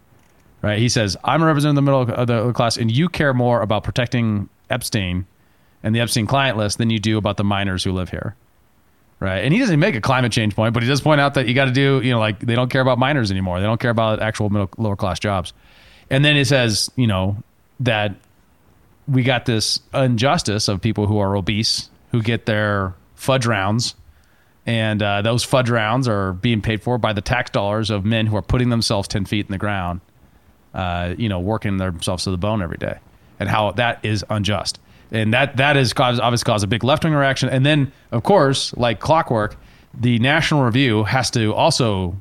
Right? 0.62 0.80
He 0.80 0.90
says 0.90 1.18
I'm 1.24 1.42
a 1.42 1.46
representative 1.46 1.78
of 1.78 1.86
the 1.86 2.08
middle 2.08 2.16
of 2.16 2.28
the 2.28 2.54
class, 2.54 2.78
and 2.78 2.92
you 2.92 3.10
care 3.10 3.34
more 3.34 3.62
about 3.62 3.84
protecting 3.84 4.50
Epstein 4.70 5.26
and 5.82 5.94
the 5.94 6.00
Epstein 6.00 6.26
client 6.26 6.58
list 6.58 6.78
than 6.78 6.90
you 6.90 7.00
do 7.00 7.18
about 7.18 7.38
the 7.38 7.44
miners 7.44 7.84
who 7.84 7.92
live 7.92 8.10
here. 8.10 8.36
Right. 9.24 9.46
And 9.46 9.54
he 9.54 9.60
doesn't 9.62 9.80
make 9.80 9.96
a 9.96 10.02
climate 10.02 10.34
change 10.34 10.54
point, 10.54 10.74
but 10.74 10.84
he 10.84 10.90
does 10.90 11.00
point 11.00 11.22
out 11.22 11.36
that 11.36 11.48
you 11.48 11.54
got 11.54 11.66
to 11.66 11.72
do, 11.72 12.02
you 12.04 12.12
know, 12.12 12.20
like 12.20 12.40
they 12.40 12.56
don't 12.56 12.70
care 12.70 12.82
about 12.82 13.00
miners 13.00 13.32
anymore. 13.32 13.62
They 13.62 13.66
don't 13.66 13.80
care 13.80 13.90
about 13.90 14.22
actual 14.22 14.50
middle 14.50 14.70
lower 14.78 14.98
class 14.98 15.18
jobs. 15.18 15.54
And 16.10 16.26
then 16.26 16.36
it 16.36 16.44
says, 16.44 16.92
you 16.98 17.08
know, 17.08 17.38
that 17.80 18.16
we 19.08 19.24
got 19.24 19.46
this 19.46 19.80
injustice 19.94 20.68
of 20.68 20.82
people 20.82 21.08
who 21.08 21.20
are 21.20 21.38
obese 21.38 21.90
who 22.12 22.22
get 22.22 22.48
their 22.48 22.96
fudge 23.16 23.46
rounds. 23.46 23.96
And 24.66 25.02
uh, 25.02 25.22
those 25.22 25.46
fudge 25.46 25.70
rounds 25.70 26.06
are 26.10 26.34
being 26.34 26.60
paid 26.60 26.84
for 26.84 26.98
by 26.98 27.14
the 27.14 27.22
tax 27.22 27.50
dollars 27.50 27.92
of 27.92 28.04
men 28.04 28.26
who 28.26 28.36
are 28.36 28.42
putting 28.42 28.68
themselves 28.68 29.08
10 29.08 29.24
feet 29.24 29.46
in 29.46 29.54
the 29.54 29.58
ground, 29.58 30.02
uh, 30.74 31.16
you 31.18 31.30
know, 31.30 31.40
working 31.40 31.78
themselves 31.78 32.26
to 32.26 32.32
the 32.32 32.38
bone 32.38 32.62
every 32.62 32.78
day, 32.78 32.98
and 33.40 33.48
how 33.48 33.72
that 33.72 34.04
is 34.04 34.26
unjust. 34.30 34.82
And 35.14 35.34
that 35.34 35.58
that 35.58 35.78
is 35.78 35.94
caused 35.94 36.20
obviously 36.20 36.46
caused 36.46 36.64
a 36.64 36.68
big 36.68 36.84
left 36.84 37.04
wing 37.04 37.14
reaction. 37.14 37.48
And 37.50 37.66
then, 37.66 37.92
of 38.12 38.24
course, 38.24 38.76
like 38.76 39.00
clockwork, 39.00 39.56
the 39.94 40.20
National 40.20 40.64
Review 40.64 41.04
has 41.04 41.30
to 41.32 41.54
also 41.54 42.18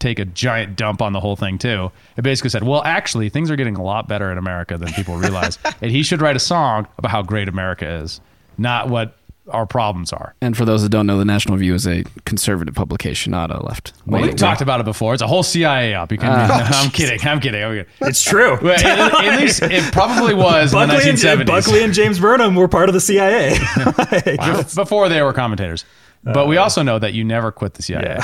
take 0.00 0.18
a 0.18 0.24
giant 0.24 0.76
dump 0.76 1.00
on 1.00 1.12
the 1.12 1.20
whole 1.20 1.36
thing 1.36 1.58
too. 1.58 1.90
It 2.16 2.22
basically 2.22 2.50
said, 2.50 2.64
"Well, 2.64 2.82
actually, 2.84 3.28
things 3.28 3.50
are 3.50 3.56
getting 3.56 3.76
a 3.76 3.82
lot 3.82 4.08
better 4.08 4.30
in 4.32 4.36
America 4.36 4.76
than 4.76 4.92
people 4.92 5.16
realize, 5.16 5.58
and 5.80 5.90
he 5.90 6.02
should 6.02 6.20
write 6.20 6.36
a 6.36 6.40
song 6.40 6.88
about 6.98 7.10
how 7.10 7.22
great 7.22 7.48
America 7.48 7.88
is, 7.88 8.20
not 8.58 8.88
what 8.88 9.16
our 9.48 9.66
problems 9.66 10.12
are." 10.12 10.34
And 10.40 10.56
for 10.56 10.64
those 10.64 10.82
that 10.82 10.88
don't 10.88 11.06
know, 11.06 11.18
the 11.18 11.24
National 11.24 11.56
Review 11.56 11.74
is 11.74 11.86
a 11.86 12.04
conservative 12.24 12.74
publication, 12.74 13.32
not 13.32 13.50
a 13.50 13.64
left. 13.64 13.92
Well, 14.06 14.22
we 14.22 14.32
talked 14.32 14.60
about 14.60 14.80
it 14.80 14.84
before. 14.84 15.14
It's 15.14 15.22
a 15.22 15.26
whole 15.26 15.42
CIA 15.42 15.94
up. 15.94 16.12
You 16.12 16.18
can. 16.18 16.30
Ah. 16.30 16.82
I'm 16.82 16.90
kidding. 16.90 17.18
I'm 17.26 17.40
kidding. 17.40 17.62
I'm 17.62 17.70
kidding. 17.70 17.86
It's 18.00 18.22
true. 18.22 18.58
Well, 18.60 18.74
at, 18.74 19.24
at 19.24 19.40
least 19.40 19.62
it 19.62 19.92
probably 19.92 20.34
was 20.34 20.72
in 20.72 20.80
the 20.80 20.86
Buckley, 20.86 21.30
and, 21.30 21.46
Buckley 21.46 21.82
and 21.82 21.94
James 21.94 22.18
Burnham 22.18 22.54
were 22.54 22.68
part 22.68 22.88
of 22.88 22.94
the 22.94 23.00
CIA. 23.00 23.58
before 24.74 25.08
they 25.08 25.22
were 25.22 25.32
commentators. 25.32 25.84
But 26.22 26.48
we 26.48 26.56
uh, 26.56 26.62
also 26.62 26.82
know 26.82 26.98
that 26.98 27.12
you 27.12 27.22
never 27.24 27.52
quit 27.52 27.74
the 27.74 27.82
CIA. 27.82 28.18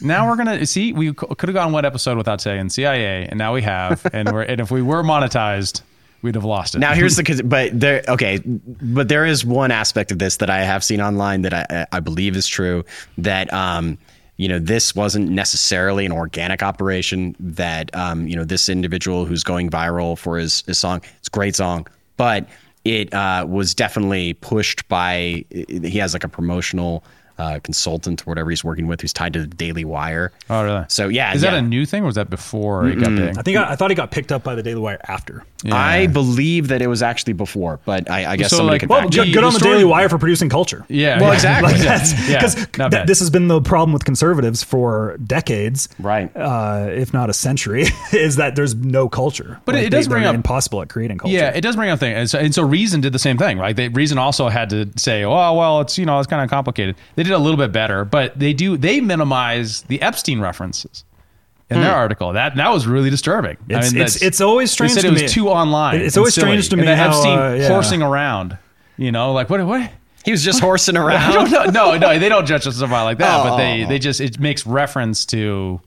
Now 0.00 0.28
we're 0.28 0.36
gonna 0.36 0.66
see. 0.66 0.92
We 0.92 1.14
could 1.14 1.48
have 1.48 1.54
gone 1.54 1.72
one 1.72 1.84
episode 1.84 2.16
without 2.16 2.40
saying 2.40 2.70
CIA, 2.70 3.26
and 3.28 3.38
now 3.38 3.54
we 3.54 3.62
have. 3.62 4.04
And 4.12 4.32
we're 4.32 4.42
and 4.42 4.60
if 4.60 4.70
we 4.70 4.82
were 4.82 5.02
monetized, 5.02 5.82
we'd 6.22 6.34
have 6.34 6.44
lost 6.44 6.74
it. 6.74 6.78
Now 6.78 6.94
here's 6.94 7.16
the 7.16 7.24
'cause- 7.24 7.42
but 7.42 7.78
there 7.78 8.02
okay, 8.08 8.40
but 8.46 9.08
there 9.08 9.26
is 9.26 9.44
one 9.44 9.70
aspect 9.70 10.10
of 10.12 10.18
this 10.18 10.36
that 10.38 10.50
I 10.50 10.62
have 10.62 10.82
seen 10.82 11.00
online 11.00 11.42
that 11.42 11.52
I 11.54 11.86
I 11.92 12.00
believe 12.00 12.36
is 12.36 12.46
true 12.46 12.84
that 13.18 13.52
um 13.52 13.98
you 14.38 14.48
know 14.48 14.58
this 14.58 14.94
wasn't 14.94 15.30
necessarily 15.30 16.06
an 16.06 16.12
organic 16.12 16.62
operation 16.62 17.36
that 17.38 17.94
um 17.94 18.26
you 18.26 18.34
know 18.36 18.44
this 18.44 18.68
individual 18.68 19.24
who's 19.26 19.44
going 19.44 19.68
viral 19.70 20.16
for 20.16 20.38
his 20.38 20.62
his 20.66 20.78
song 20.78 21.02
it's 21.18 21.28
a 21.28 21.30
great 21.30 21.54
song 21.54 21.86
but 22.16 22.48
it 22.84 23.14
uh, 23.14 23.46
was 23.48 23.74
definitely 23.76 24.32
pushed 24.34 24.88
by 24.88 25.44
he 25.50 25.98
has 25.98 26.12
like 26.14 26.24
a 26.24 26.28
promotional 26.28 27.04
uh, 27.38 27.58
consultant 27.62 28.22
or 28.22 28.24
whatever 28.30 28.50
he's 28.50 28.62
working 28.64 28.86
with 28.86 29.00
who's 29.00 29.12
tied 29.12 29.32
to 29.32 29.40
the 29.40 29.46
Daily 29.46 29.84
Wire. 29.84 30.32
Oh, 30.50 30.62
really? 30.64 30.84
So 30.88 31.08
yeah, 31.08 31.34
Is 31.34 31.42
that 31.42 31.54
a 31.54 31.62
new 31.62 31.86
thing, 31.86 32.02
or 32.02 32.06
was 32.06 32.14
that 32.16 32.30
before 32.30 32.88
it 32.88 32.96
got 33.00 33.14
big? 33.16 33.38
I 33.38 33.42
think 33.42 33.56
I, 33.58 33.72
I 33.72 33.76
thought 33.76 33.90
he 33.90 33.94
got 33.94 34.10
picked 34.10 34.32
up 34.32 34.42
by 34.42 34.54
the 34.54 34.62
Daily 34.62 34.80
Wire 34.80 35.00
after. 35.08 35.44
I 35.70 36.08
believe 36.08 36.68
that 36.68 36.82
it 36.82 36.88
was 36.88 37.02
actually 37.02 37.34
before, 37.34 37.78
but 37.84 38.10
I, 38.10 38.32
I 38.32 38.36
guess 38.36 38.50
So, 38.50 38.56
somebody 38.56 38.74
like, 38.74 38.80
could 38.80 38.88
well, 38.90 39.00
fact. 39.02 39.12
Good, 39.14 39.32
good 39.32 39.44
on 39.44 39.52
the 39.52 39.60
story- 39.60 39.74
Daily 39.74 39.84
Wire 39.84 40.08
for 40.08 40.18
producing 40.18 40.48
culture. 40.48 40.84
Yeah. 40.88 41.20
Well, 41.20 41.28
yeah. 41.28 41.34
exactly. 41.34 41.72
Like 41.74 41.82
Yeah. 42.28 42.40
because 42.40 42.54
th- 42.90 43.06
this 43.06 43.20
has 43.20 43.30
been 43.30 43.46
the 43.46 43.60
problem 43.60 43.92
with 43.92 44.04
conservatives 44.04 44.64
for 44.64 45.16
decades, 45.24 45.88
Right. 46.00 46.30
Uh, 46.36 46.88
if 46.90 47.12
not 47.14 47.30
a 47.30 47.32
century, 47.32 47.84
is 48.12 48.36
that 48.36 48.56
there's 48.56 48.74
no 48.74 49.08
culture. 49.08 49.60
But 49.64 49.76
Like, 49.76 49.84
it 49.86 49.90
does 49.90 50.08
they, 50.08 50.12
bring 50.14 50.24
up- 50.24 50.34
impossible 50.34 50.82
at 50.82 50.88
creating 50.88 51.18
culture. 51.18 51.36
Yeah, 51.36 51.50
it 51.54 51.60
does 51.60 51.76
bring 51.76 51.90
up 51.90 52.00
things. 52.00 52.16
And 52.18 52.30
so, 52.30 52.38
and 52.40 52.52
so 52.54 52.62
Reason 52.64 53.00
did 53.00 53.12
the 53.12 53.18
same 53.20 53.38
thing, 53.38 53.58
right? 53.58 53.76
They, 53.76 53.86
Reason 53.88 54.18
also 54.18 54.48
had 54.48 54.68
to 54.70 54.90
say, 54.96 55.22
oh, 55.22 55.52
well, 55.54 55.80
it's, 55.82 55.96
you 55.96 56.06
know, 56.06 56.18
it's 56.18 56.26
kind 56.26 56.42
of 56.42 56.50
complicated. 56.50 56.96
They 57.14 57.22
did 57.22 57.31
a 57.32 57.38
little 57.38 57.56
bit 57.56 57.72
better, 57.72 58.04
but 58.04 58.38
they 58.38 58.52
do, 58.52 58.76
they 58.76 59.00
minimize 59.00 59.82
the 59.82 60.00
Epstein 60.02 60.40
references 60.40 61.04
in 61.70 61.80
their 61.80 61.94
article. 61.94 62.34
That 62.34 62.54
that 62.56 62.70
was 62.70 62.86
really 62.86 63.08
disturbing. 63.10 63.56
Hmm. 63.56 63.70
It's- 63.72 63.86
it's- 63.92 63.92
that's- 64.14 64.22
it's 64.22 64.40
always 64.42 64.70
strange 64.70 64.92
They 64.94 65.00
said 65.00 65.02
to 65.02 65.08
it 65.08 65.12
was 65.12 65.22
me. 65.22 65.28
too 65.28 65.48
online. 65.48 66.00
It's 66.02 66.16
always 66.18 66.34
silly. 66.34 66.48
strange 66.48 66.68
to 66.68 66.74
And 66.74 66.80
me 66.82 66.86
then 66.86 66.98
how, 66.98 67.08
Epstein 67.08 67.38
uh, 67.38 67.52
yeah. 67.54 67.68
horsing 67.68 68.02
around, 68.02 68.58
you 68.98 69.10
know, 69.12 69.32
like, 69.32 69.48
what, 69.48 69.64
what? 69.66 69.90
He 70.24 70.30
was 70.30 70.44
just 70.44 70.60
horsing 70.66 70.96
around. 70.96 71.32
don't. 71.50 71.72
No, 71.72 71.96
no, 71.96 72.18
they 72.18 72.28
don't 72.28 72.46
judge 72.46 72.66
us 72.66 72.80
about 72.82 73.04
like 73.04 73.18
that, 73.18 73.42
but 73.42 73.56
they, 73.56 73.84
Oh. 73.84 73.88
they 73.88 73.98
just, 73.98 74.20
it 74.20 74.38
makes 74.38 74.66
reference 74.66 75.24
to 75.26 75.80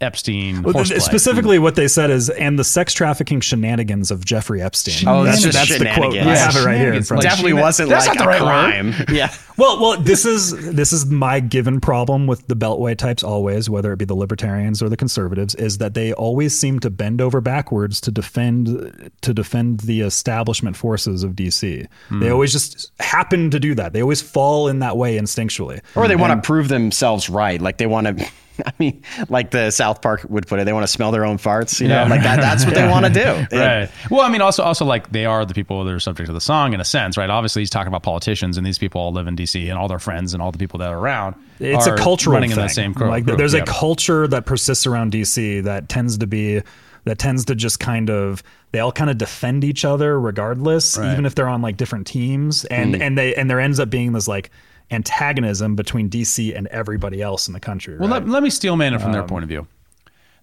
Epstein 0.00 0.62
Well, 0.62 0.84
specifically, 0.84 1.58
what 1.58 1.76
they 1.76 1.88
said 1.88 2.10
is, 2.10 2.28
and 2.28 2.58
the 2.58 2.64
sex 2.64 2.92
trafficking 2.92 3.40
shenanigans 3.40 4.10
of 4.10 4.24
Jeffrey 4.24 4.60
Epstein. 4.60 5.06
Oh, 5.08 5.24
that's 5.24 5.40
just 5.42 5.56
that's 5.56 5.78
the 5.78 5.84
quote. 5.84 6.12
shenanigans. 6.12 6.26
I 6.26 6.36
have 6.36 6.56
it 6.56 6.64
right 6.66 6.76
here. 6.78 6.92
in 6.92 7.02
front 7.02 7.20
of 7.20 7.24
me. 7.24 7.30
Definitely 7.30 7.52
Sheena- 7.52 7.62
wasn't 7.62 7.88
That's 7.90 8.06
like 8.08 8.18
not 8.18 8.24
the 8.24 8.30
a 8.30 8.40
right 8.46 8.84
word. 8.98 9.08
Yeah. 9.14 9.32
Well, 9.56 9.80
well, 9.80 10.00
this 10.00 10.26
is 10.26 10.50
this 10.74 10.92
is 10.92 11.06
my 11.06 11.38
given 11.38 11.80
problem 11.80 12.26
with 12.26 12.46
the 12.48 12.56
Beltway 12.56 12.96
types 12.98 13.22
always, 13.22 13.70
whether 13.70 13.92
it 13.92 13.98
be 13.98 14.04
the 14.04 14.14
libertarians 14.16 14.82
or 14.82 14.88
the 14.88 14.96
conservatives, 14.96 15.54
is 15.54 15.78
that 15.78 15.94
they 15.94 16.12
always 16.12 16.58
seem 16.58 16.80
to 16.80 16.90
bend 16.90 17.20
over 17.20 17.40
backwards 17.40 18.00
to 18.02 18.10
defend 18.10 19.10
to 19.22 19.32
defend 19.32 19.80
the 19.80 20.00
establishment 20.00 20.76
forces 20.76 21.22
of 21.22 21.32
DC. 21.32 21.86
Hmm. 22.08 22.20
They 22.20 22.30
always 22.30 22.50
just 22.52 22.90
happen 22.98 23.50
to 23.52 23.60
do 23.60 23.74
that. 23.76 23.92
They 23.92 24.02
always 24.02 24.20
fall 24.20 24.66
in 24.68 24.80
that 24.80 24.96
way 24.96 25.16
instinctually. 25.18 25.80
Or 25.94 26.08
they 26.08 26.16
want 26.16 26.32
to 26.42 26.44
prove 26.44 26.66
themselves 26.68 27.30
right. 27.30 27.60
Like 27.62 27.78
they 27.78 27.86
want 27.86 28.06
to, 28.18 28.28
I 28.66 28.72
mean, 28.78 29.02
like 29.28 29.50
the 29.50 29.70
South 29.70 30.00
Park 30.02 30.24
would 30.28 30.46
put 30.46 30.60
it, 30.60 30.64
they 30.64 30.72
want 30.72 30.84
to 30.84 30.92
smell 30.92 31.10
their 31.10 31.24
own 31.24 31.38
farts. 31.38 31.80
You 31.80 31.88
know, 31.88 32.02
Yeah. 32.02 32.08
like 32.08 32.22
that. 32.22 32.36
That's 32.40 32.64
what 32.64 32.74
they 32.74 32.86
want 32.88 33.06
to 33.06 33.12
do. 33.12 33.46
Right. 33.58 33.88
Well, 34.10 34.20
I 34.22 34.28
mean, 34.30 34.40
also, 34.40 34.62
also 34.62 34.84
like 34.84 35.10
they 35.12 35.24
are 35.26 35.44
the 35.44 35.54
people 35.54 35.84
that 35.84 35.92
are 35.92 36.00
subject 36.00 36.26
to 36.28 36.32
the 36.32 36.40
song 36.40 36.72
in 36.74 36.80
a 36.80 36.84
sense, 36.84 37.16
right? 37.16 37.30
Obviously, 37.30 37.62
he's 37.62 37.70
talking 37.70 37.88
about 37.88 38.02
politicians, 38.02 38.56
and 38.56 38.66
these 38.66 38.78
people 38.78 39.00
all 39.00 39.12
live 39.12 39.26
in 39.26 39.36
D.C. 39.36 39.68
and 39.68 39.78
all 39.78 39.88
their 39.88 39.98
friends 39.98 40.34
and 40.34 40.42
all 40.42 40.52
the 40.52 40.58
people 40.58 40.78
that 40.80 40.90
are 40.90 40.98
around. 40.98 41.34
It's 41.60 41.86
are 41.86 41.94
a 41.94 41.98
cultural 41.98 42.34
running 42.34 42.50
thing. 42.50 42.58
in 42.58 42.64
the 42.66 42.68
same 42.72 42.92
group. 42.92 43.10
like 43.10 43.24
there's 43.24 43.54
yeah. 43.54 43.62
a 43.62 43.66
culture 43.66 44.26
that 44.28 44.44
persists 44.46 44.86
around 44.86 45.12
DC 45.12 45.62
that 45.64 45.88
tends 45.88 46.18
to 46.18 46.26
be 46.26 46.62
that 47.04 47.18
tends 47.18 47.44
to 47.46 47.54
just 47.54 47.80
kind 47.80 48.08
of 48.10 48.42
they 48.72 48.80
all 48.80 48.90
kind 48.92 49.10
of 49.10 49.18
defend 49.18 49.62
each 49.62 49.84
other 49.84 50.18
regardless, 50.18 50.96
Right. 50.98 51.12
even 51.12 51.26
if 51.26 51.34
they're 51.34 51.48
on 51.48 51.62
like 51.62 51.76
different 51.76 52.06
teams, 52.06 52.64
and 52.66 52.94
mm. 52.94 53.00
and 53.00 53.16
they 53.16 53.34
and 53.34 53.48
there 53.48 53.60
ends 53.60 53.78
up 53.78 53.88
being 53.90 54.12
this 54.12 54.26
like 54.26 54.50
antagonism 54.90 55.74
between 55.76 56.10
DC 56.10 56.56
and 56.56 56.66
everybody 56.68 57.22
else 57.22 57.46
in 57.46 57.54
the 57.54 57.60
country. 57.60 57.96
Well, 57.96 58.08
right? 58.08 58.22
let, 58.22 58.28
let 58.28 58.42
me 58.42 58.50
steel 58.50 58.76
man 58.76 58.94
it 58.94 59.00
from 59.00 59.12
their 59.12 59.22
Um, 59.22 59.28
point 59.28 59.42
of 59.42 59.48
view. 59.48 59.66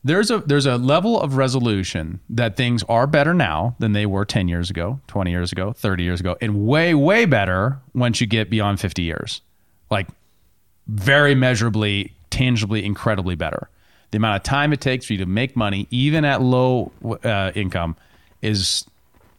There's 0.03 0.31
a 0.31 0.39
there's 0.39 0.65
a 0.65 0.77
level 0.77 1.22
of 1.22 1.38
resolution 1.38 2.22
that 2.30 2.57
things 2.57 2.84
are 2.89 3.05
better 3.05 3.35
now 3.35 3.76
than 3.77 3.93
they 3.93 4.07
were 4.07 4.26
10 4.26 4.47
years 4.47 4.72
ago, 4.72 4.99
20 5.07 5.30
years 5.30 5.51
ago, 5.51 5.73
30 5.73 6.03
years 6.03 6.19
ago, 6.19 6.35
and 6.41 6.65
way 6.65 6.95
way 6.95 7.26
better 7.26 7.80
once 7.93 8.19
you 8.19 8.26
get 8.26 8.49
beyond 8.49 8.80
50 8.80 9.03
years. 9.03 9.41
Like 9.91 10.07
very 10.88 11.35
measurably, 11.35 12.15
tangibly, 12.31 12.84
incredibly 12.84 13.35
better. 13.35 13.69
The 14.09 14.18
amount 14.18 14.38
of 14.38 14.43
time 14.43 14.73
it 14.73 14.81
takes 14.81 15.05
for 15.05 15.13
you 15.13 15.19
to 15.19 15.27
make 15.27 15.55
money, 15.55 15.88
even 15.91 16.26
at 16.26 16.41
low 16.41 16.91
uh, 17.23 17.51
income, 17.53 17.95
is 18.41 18.85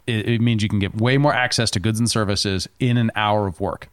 it, 0.06 0.28
it 0.28 0.40
means 0.40 0.62
you 0.62 0.68
can 0.68 0.78
get 0.78 0.94
way 0.94 1.18
more 1.18 1.34
access 1.34 1.72
to 1.72 1.80
goods 1.80 1.98
and 1.98 2.08
services 2.08 2.68
in 2.78 2.96
an 2.96 3.10
hour 3.16 3.48
of 3.48 3.60
work 3.60 3.88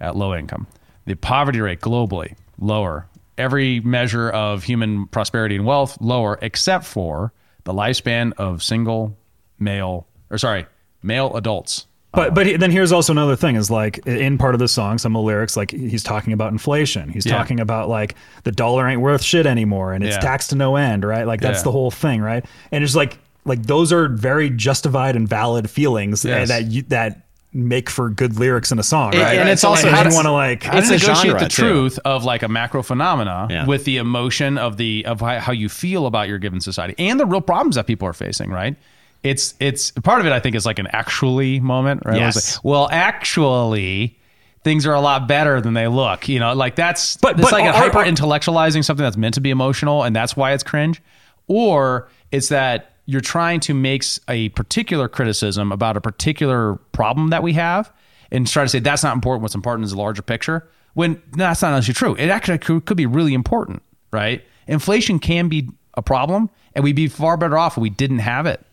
at 0.00 0.16
low 0.16 0.34
income. 0.34 0.66
The 1.06 1.14
poverty 1.14 1.60
rate 1.60 1.80
globally 1.80 2.34
lower. 2.58 3.06
Every 3.38 3.80
measure 3.80 4.30
of 4.30 4.64
human 4.64 5.06
prosperity 5.08 5.56
and 5.56 5.66
wealth 5.66 5.98
lower, 6.00 6.38
except 6.42 6.84
for 6.84 7.32
the 7.64 7.72
lifespan 7.74 8.32
of 8.38 8.62
single 8.62 9.16
male 9.58 10.06
or 10.30 10.38
sorry 10.38 10.66
male 11.02 11.34
adults. 11.36 11.86
But 12.12 12.34
but 12.34 12.46
then 12.58 12.70
here's 12.70 12.92
also 12.92 13.12
another 13.12 13.36
thing 13.36 13.56
is 13.56 13.70
like 13.70 13.98
in 14.06 14.38
part 14.38 14.54
of 14.54 14.58
the 14.58 14.68
song, 14.68 14.96
some 14.96 15.14
of 15.14 15.20
the 15.20 15.26
lyrics 15.26 15.54
like 15.56 15.70
he's 15.70 16.02
talking 16.02 16.32
about 16.32 16.50
inflation. 16.50 17.10
He's 17.10 17.26
Yeah. 17.26 17.36
talking 17.36 17.60
about 17.60 17.90
like 17.90 18.14
the 18.44 18.52
dollar 18.52 18.88
ain't 18.88 19.02
worth 19.02 19.22
shit 19.22 19.44
anymore, 19.44 19.92
and 19.92 20.02
it's 20.02 20.16
Yeah. 20.16 20.20
taxed 20.20 20.50
to 20.50 20.56
no 20.56 20.76
end, 20.76 21.04
right? 21.04 21.26
Like 21.26 21.42
that's 21.42 21.58
Yeah. 21.60 21.64
the 21.64 21.72
whole 21.72 21.90
thing, 21.90 22.22
right? 22.22 22.44
And 22.72 22.82
it's 22.82 22.96
like 22.96 23.18
like 23.44 23.62
those 23.64 23.92
are 23.92 24.08
very 24.08 24.48
justified 24.50 25.14
and 25.14 25.28
valid 25.28 25.68
feelings 25.68 26.24
Yes. 26.24 26.48
that 26.48 26.64
you, 26.70 26.82
that 26.88 27.25
make 27.56 27.88
for 27.90 28.10
good 28.10 28.38
lyrics 28.38 28.70
in 28.70 28.78
a 28.78 28.82
song, 28.82 29.14
And- 29.14 29.22
right? 29.22 29.38
and 29.38 29.48
it's 29.48 29.62
So, 29.62 29.68
also 29.70 29.86
like, 29.86 29.90
how 29.90 29.96
how 29.96 30.02
do 30.04 30.08
to- 30.10 30.12
you 30.12 30.16
want 30.16 30.26
to 30.26 30.32
like 30.32 30.62
How 30.64 30.78
It's 30.78 30.88
a 30.88 30.92
negotiate 30.92 31.16
genre, 31.26 31.40
the 31.40 31.48
too. 31.48 31.62
truth 31.62 31.98
of 32.04 32.24
like 32.24 32.42
a 32.42 32.48
macro 32.48 32.82
phenomena 32.82 33.46
Yeah. 33.50 33.66
with 33.66 33.84
the 33.84 33.96
emotion 33.96 34.58
of 34.58 34.76
the 34.76 35.04
of 35.06 35.20
how 35.20 35.38
how 35.40 35.52
you 35.52 35.68
feel 35.68 36.06
about 36.06 36.28
your 36.28 36.38
given 36.38 36.60
society 36.60 36.94
and 36.98 37.18
the 37.18 37.26
real 37.26 37.40
problems 37.40 37.76
that 37.76 37.86
people 37.86 38.06
are 38.08 38.12
facing, 38.12 38.50
right? 38.50 38.76
It's 39.22 39.54
it's 39.58 39.90
part 39.90 40.20
of 40.20 40.26
it. 40.26 40.32
I 40.32 40.38
think 40.40 40.54
is 40.54 40.66
like 40.66 40.78
an 40.78 40.86
actually 40.92 41.58
moment, 41.60 42.02
right? 42.04 42.18
Yes. 42.20 42.56
like, 42.56 42.64
well, 42.64 42.88
actually, 43.36 44.16
things 44.64 44.86
are 44.86 44.94
a 44.94 45.00
lot 45.00 45.26
better 45.28 45.60
than 45.60 45.74
they 45.74 45.88
look. 45.88 46.28
You 46.28 46.38
know, 46.40 46.52
like 46.52 46.76
that's 46.76 47.16
But- 47.16 47.32
it's 47.32 47.42
but 47.42 47.52
like 47.52 47.64
a 47.64 47.68
are- 47.68 47.72
hyper 47.74 48.04
intellectualizing 48.04 48.84
something 48.84 49.02
that's 49.04 49.16
meant 49.16 49.34
to 49.34 49.40
be 49.40 49.50
emotional, 49.50 50.02
and 50.04 50.14
that's 50.14 50.36
why 50.36 50.52
it's 50.52 50.62
cringe, 50.62 51.00
or 51.48 52.08
it's 52.32 52.48
that 52.48 52.92
you're 53.06 53.20
trying 53.20 53.60
to 53.60 53.74
make 53.74 54.04
a 54.28 54.48
particular 54.50 55.08
criticism 55.08 55.72
about 55.72 55.96
a 55.96 56.00
particular 56.00 56.74
problem 56.92 57.30
that 57.30 57.42
we 57.42 57.52
have, 57.54 57.92
and 58.30 58.46
try 58.46 58.64
to 58.64 58.68
say 58.68 58.78
that's 58.80 59.02
not 59.04 59.14
important. 59.14 59.42
What's 59.42 59.54
important 59.54 59.84
is 59.84 59.92
the 59.92 59.96
larger 59.98 60.22
picture. 60.22 60.68
When 60.94 61.12
no, 61.34 61.44
that's 61.44 61.62
not 61.62 61.72
actually 61.74 61.94
true. 61.94 62.14
It 62.16 62.28
actually 62.30 62.58
could, 62.58 62.84
could 62.86 62.96
be 62.96 63.06
really 63.06 63.34
important, 63.34 63.82
right? 64.12 64.44
Inflation 64.66 65.18
can 65.18 65.48
be 65.48 65.68
a 65.94 66.02
problem, 66.02 66.50
and 66.74 66.82
we'd 66.82 66.96
be 66.96 67.06
far 67.08 67.36
better 67.36 67.56
off 67.56 67.76
if 67.76 67.80
we 67.82 67.90
didn't 67.90 68.18
have 68.20 68.46
it. 68.46 68.64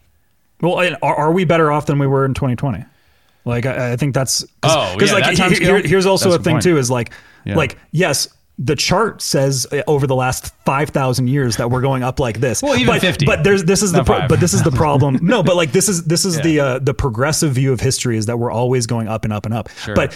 Well, 0.61 0.79
are, 1.03 1.15
are 1.15 1.31
we 1.31 1.43
better 1.45 1.71
off 1.71 1.85
than 1.85 1.99
we 1.99 2.07
were 2.07 2.25
in 2.25 2.33
2020? 2.33 2.85
Like, 3.45 3.65
I, 3.65 3.91
I 3.93 3.95
think 3.97 4.13
that's 4.15 4.45
Oh, 4.63 4.95
yeah, 4.99 5.11
like 5.13 5.37
here- 5.37 5.81
here's 5.85 6.05
also 6.05 6.29
That's 6.31 6.39
a 6.39 6.43
thing 6.43 6.53
point. 6.55 6.63
too 6.63 6.77
is 6.77 6.89
like, 6.89 7.11
Yeah. 7.43 7.55
like 7.55 7.77
yes, 7.91 8.29
the 8.59 8.75
chart 8.75 9.21
says 9.21 9.65
uh, 9.71 9.81
over 9.87 10.05
the 10.05 10.15
last 10.15 10.53
five 10.65 10.89
thousand 10.89 11.27
years 11.27 11.57
that 11.57 11.71
we're 11.71 11.81
going 11.81 12.03
up 12.03 12.19
like 12.19 12.39
this. 12.39 12.61
Well, 12.61 12.75
even 12.75 12.93
but, 12.93 13.01
50. 13.01 13.25
But 13.25 13.43
there's 13.43 13.63
this 13.63 13.81
is 13.81 13.91
the 13.91 14.03
pro- 14.03 14.27
but 14.27 14.39
this 14.39 14.53
is 14.53 14.61
the 14.63 14.71
problem. 14.83 15.17
no, 15.21 15.41
but 15.43 15.55
like 15.55 15.71
this 15.71 15.89
is 15.89 16.03
this 16.05 16.23
is 16.25 16.37
Yeah. 16.37 16.41
the 16.43 16.59
uh, 16.59 16.79
the 16.79 16.93
progressive 16.93 17.53
view 17.53 17.73
of 17.73 17.79
history 17.79 18.17
is 18.17 18.27
that 18.27 18.37
we're 18.37 18.51
always 18.51 18.85
going 18.85 19.07
up 19.07 19.23
and 19.23 19.33
up 19.33 19.45
and 19.45 19.53
up. 19.53 19.69
But 19.95 20.13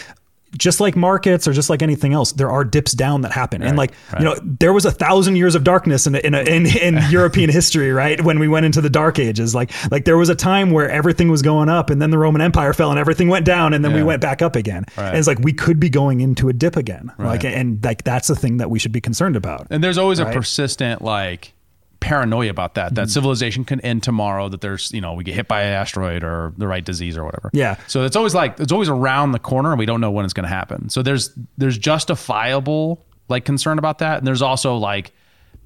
just 0.57 0.79
like 0.79 0.95
markets 0.95 1.47
or 1.47 1.53
just 1.53 1.69
like 1.69 1.81
anything 1.81 2.13
else, 2.13 2.31
there 2.31 2.49
are 2.49 2.63
dips 2.63 2.93
down 2.93 3.21
that 3.21 3.31
happen. 3.31 3.61
and 3.61 3.77
like, 3.77 3.91
you 4.17 4.23
know, 4.25 4.35
there 4.41 4.71
was 4.73 4.85
a 4.85 4.91
thousand 4.91 5.35
years 5.35 5.55
of 5.55 5.63
darkness 5.63 6.07
in, 6.07 6.15
in, 6.15 6.33
in, 6.33 6.65
in 6.65 6.99
European 7.09 7.49
history, 7.49 7.91
right? 7.91 8.23
When 8.23 8.39
we 8.39 8.47
went 8.47 8.65
into 8.65 8.79
the 8.81 8.89
dark 8.89 9.19
ages, 9.19 9.53
like, 9.53 9.71
like 9.91 10.05
there 10.05 10.17
was 10.17 10.29
a 10.29 10.35
time 10.35 10.71
where 10.71 10.89
everything 10.89 11.29
was 11.29 11.41
going 11.41 11.69
up 11.69 11.89
and 11.89 12.01
then 12.01 12.11
the 12.11 12.17
Roman 12.17 12.41
empire 12.41 12.73
fell 12.73 12.89
and 12.91 12.99
everything 12.99 13.27
went 13.27 13.45
down 13.45 13.73
and 13.73 13.83
then 13.83 13.93
we 13.93 14.03
went 14.03 14.21
back 14.21 14.41
up 14.41 14.55
again. 14.55 14.85
Right. 14.97 15.09
And 15.09 15.17
it's 15.17 15.27
like, 15.27 15.39
we 15.39 15.53
could 15.53 15.79
be 15.79 15.89
going 15.89 16.21
into 16.21 16.47
a 16.49 16.53
dip 16.53 16.75
again. 16.77 17.11
Like, 17.17 17.43
and 17.43 17.83
like, 17.83 18.03
that's 18.03 18.27
the 18.29 18.35
thing 18.35 18.57
that 18.57 18.69
we 18.69 18.79
should 18.79 18.91
be 18.93 19.01
concerned 19.01 19.35
about. 19.35 19.67
And 19.69 19.83
there's 19.83 19.97
always 19.97 20.21
Right. 20.21 20.31
a 20.31 20.33
persistent 20.33 21.01
like 21.01 21.53
paranoia 21.99 22.49
about 22.49 22.75
that 22.75 22.87
Mm-hmm. 22.87 22.95
that 22.95 23.09
civilization 23.09 23.65
can 23.65 23.79
end 23.81 24.03
tomorrow 24.03 24.49
that 24.49 24.61
there's 24.61 24.91
you 24.91 25.01
know 25.01 25.13
we 25.13 25.23
get 25.23 25.35
hit 25.35 25.47
by 25.47 25.63
an 25.63 25.73
asteroid 25.73 26.23
or 26.23 26.53
the 26.57 26.67
right 26.67 26.85
disease 26.85 27.17
or 27.17 27.23
whatever 27.25 27.49
Yeah. 27.53 27.77
so 27.87 28.03
it's 28.03 28.15
always 28.15 28.35
like 28.35 28.59
it's 28.59 28.71
always 28.71 28.87
around 28.89 29.31
the 29.31 29.39
corner 29.39 29.71
and 29.71 29.79
we 29.79 29.85
don't 29.85 29.99
know 30.01 30.11
when 30.11 30.23
it's 30.23 30.33
going 30.33 30.43
to 30.45 30.49
happen 30.49 30.89
so 30.89 31.01
there's 31.01 31.31
there's 31.57 31.77
justifiable 31.77 33.03
like 33.29 33.45
concern 33.45 33.79
about 33.79 33.97
that 33.99 34.19
and 34.19 34.27
there's 34.27 34.41
also 34.41 34.75
like 34.77 35.11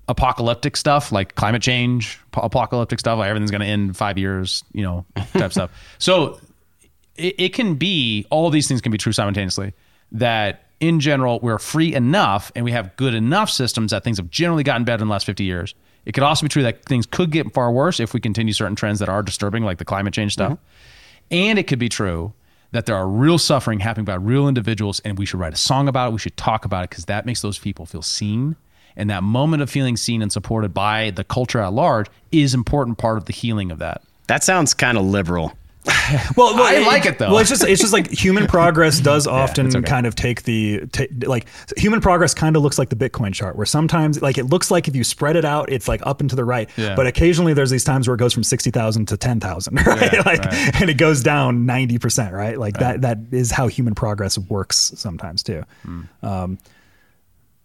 apocalyptic 0.07 0.75
stuff 0.75 1.11
like 1.11 1.35
climate 1.35 1.61
change 1.61 2.19
ap- 2.33 2.43
apocalyptic 2.43 2.99
stuff 2.99 3.19
like 3.19 3.29
everything's 3.29 3.51
going 3.51 3.61
to 3.61 3.67
end 3.67 3.89
in 3.89 3.93
five 3.93 4.17
years 4.17 4.63
you 4.73 4.83
know 4.83 5.05
type 5.33 5.51
stuff 5.51 5.69
so 5.99 6.39
it, 7.15 7.35
it 7.37 7.49
can 7.53 7.75
be 7.75 8.25
all 8.29 8.49
these 8.49 8.67
things 8.67 8.81
can 8.81 8.91
be 8.91 8.97
true 8.97 9.11
simultaneously 9.13 9.73
that 10.11 10.65
in 10.79 10.99
general 10.99 11.39
we're 11.41 11.59
free 11.59 11.93
enough 11.93 12.51
and 12.55 12.65
we 12.65 12.71
have 12.71 12.95
good 12.95 13.13
enough 13.13 13.49
systems 13.49 13.91
that 13.91 14.03
things 14.03 14.17
have 14.17 14.29
generally 14.29 14.63
gotten 14.63 14.83
better 14.83 15.01
in 15.03 15.07
the 15.07 15.11
last 15.11 15.25
50 15.25 15.43
years 15.43 15.75
it 16.05 16.13
could 16.13 16.23
also 16.23 16.45
be 16.45 16.49
true 16.49 16.63
that 16.63 16.85
things 16.85 17.05
could 17.05 17.31
get 17.31 17.53
far 17.53 17.71
worse 17.71 17.99
if 17.99 18.13
we 18.13 18.19
continue 18.19 18.53
certain 18.53 18.75
trends 18.75 18.99
that 18.99 19.09
are 19.09 19.21
disturbing 19.21 19.63
like 19.63 19.77
the 19.77 19.85
climate 19.85 20.13
change 20.13 20.33
stuff. 20.33 20.53
Mm-hmm. 20.53 21.33
And 21.33 21.59
it 21.59 21.67
could 21.67 21.79
be 21.79 21.89
true 21.89 22.33
that 22.71 22.85
there 22.85 22.95
are 22.95 23.07
real 23.07 23.37
suffering 23.37 23.79
happening 23.79 24.05
by 24.05 24.15
real 24.15 24.47
individuals 24.47 24.99
and 25.01 25.17
we 25.17 25.25
should 25.25 25.39
write 25.39 25.53
a 25.53 25.57
song 25.57 25.87
about 25.87 26.09
it 26.09 26.13
we 26.13 26.19
should 26.19 26.37
talk 26.37 26.65
about 26.65 26.85
it 26.85 26.89
because 26.89 27.05
that 27.05 27.25
makes 27.25 27.41
those 27.41 27.59
people 27.59 27.85
feel 27.85 28.01
seen. 28.01 28.55
And 28.95 29.09
that 29.09 29.23
moment 29.23 29.63
of 29.63 29.69
feeling 29.69 29.95
seen 29.95 30.21
and 30.21 30.31
supported 30.31 30.73
by 30.73 31.11
the 31.11 31.23
culture 31.23 31.59
at 31.59 31.71
large 31.71 32.07
is 32.31 32.53
important 32.53 32.97
part 32.97 33.17
of 33.17 33.25
the 33.25 33.33
healing 33.33 33.71
of 33.71 33.79
that. 33.79 34.01
That 34.27 34.43
sounds 34.43 34.73
kind 34.73 34.97
of 34.97 35.05
liberal. 35.05 35.53
Well, 36.35 36.55
well, 36.55 36.63
I 36.63 36.85
like 36.85 37.05
it, 37.05 37.17
though. 37.19 37.29
Well, 37.29 37.37
it's 37.39 37.49
just 37.49 37.63
it's 37.63 37.79
just 37.79 37.93
like 37.93 38.09
human 38.11 38.45
progress 38.47 38.99
does 39.11 39.27
often 39.27 39.65
it's 39.67 39.75
okay. 39.75 39.87
kind 39.87 40.05
of 40.05 40.13
take 40.15 40.43
the 40.43 40.85
ta 40.87 41.05
like 41.25 41.45
human 41.77 42.01
progress 42.01 42.33
kind 42.33 42.55
of 42.55 42.61
looks 42.63 42.77
like 42.77 42.89
the 42.89 42.95
Bitcoin 42.95 43.33
chart, 43.33 43.55
where 43.55 43.65
sometimes 43.65 44.21
like 44.21 44.37
it 44.37 44.45
looks 44.45 44.69
like 44.69 44.87
if 44.87 44.95
you 44.95 45.03
spread 45.03 45.35
it 45.37 45.45
out, 45.45 45.71
it's 45.71 45.87
like 45.87 46.01
up 46.05 46.19
and 46.19 46.29
to 46.29 46.35
the 46.35 46.43
right, 46.43 46.69
Yeah. 46.77 46.95
but 46.95 47.07
occasionally 47.07 47.53
there's 47.53 47.69
these 47.69 47.83
times 47.85 48.07
where 48.07 48.15
it 48.15 48.19
goes 48.19 48.33
from 48.33 48.43
sixty 48.43 48.71
thousand 48.71 49.07
to 49.07 49.17
ten 49.17 49.39
thousand, 49.39 49.75
right? 49.85 50.11
Yeah, 50.13 50.21
like, 50.25 50.43
right. 50.43 50.81
and 50.81 50.89
it 50.89 50.95
goes 50.97 51.23
down 51.23 51.65
ninety 51.65 51.97
percent, 51.97 52.33
right? 52.33 52.59
Like 52.59 52.77
that 52.79 53.01
that 53.01 53.17
is 53.31 53.51
how 53.51 53.67
human 53.67 53.95
progress 53.95 54.37
works 54.37 54.91
sometimes 54.95 55.43
too. 55.43 55.63
Hmm. 55.83 56.01
Um, 56.21 56.57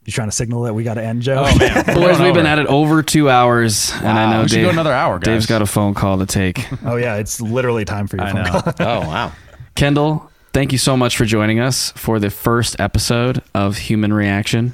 you 0.07 0.13
trying 0.13 0.29
to 0.29 0.33
signal 0.35 0.63
that 0.63 0.75
we 0.75 0.85
got 0.85 0.95
to 0.95 1.03
end, 1.05 1.23
Joe? 1.23 1.45
oh 1.47 1.59
man 1.59 1.85
Boys, 1.95 2.21
we've 2.21 2.33
been 2.35 2.47
at 2.47 2.59
it 2.59 2.67
over 2.69 3.03
two 3.03 3.29
hours, 3.29 3.93
and 3.97 4.19
I 4.19 4.31
know 4.33 4.43
we 4.43 4.49
should 4.49 4.57
Dave, 4.57 4.65
go 4.67 4.71
another 4.71 4.93
hour, 4.93 5.19
guys. 5.19 5.25
Dave's 5.27 5.47
got 5.47 5.63
a 5.63 5.67
phone 5.67 5.95
call 5.95 6.19
to 6.19 6.27
take. 6.27 6.67
oh 6.85 6.97
yeah, 6.97 7.17
it's 7.17 7.41
literally 7.41 7.85
time 7.85 8.07
for 8.07 8.17
your 8.17 8.27
I 8.27 8.33
phone 8.33 8.43
know. 8.45 8.61
call. 8.63 8.73
Oh, 8.81 9.01
wow. 9.09 9.33
Kendall, 9.75 10.31
thank 10.53 10.73
you 10.73 10.79
so 10.79 10.97
much 10.97 11.17
for 11.17 11.25
joining 11.25 11.61
us 11.61 11.91
for 11.93 12.19
the 12.19 12.31
first 12.31 12.79
episode 12.81 13.43
of 13.55 13.77
Human 13.77 14.13
Reaction. 14.13 14.73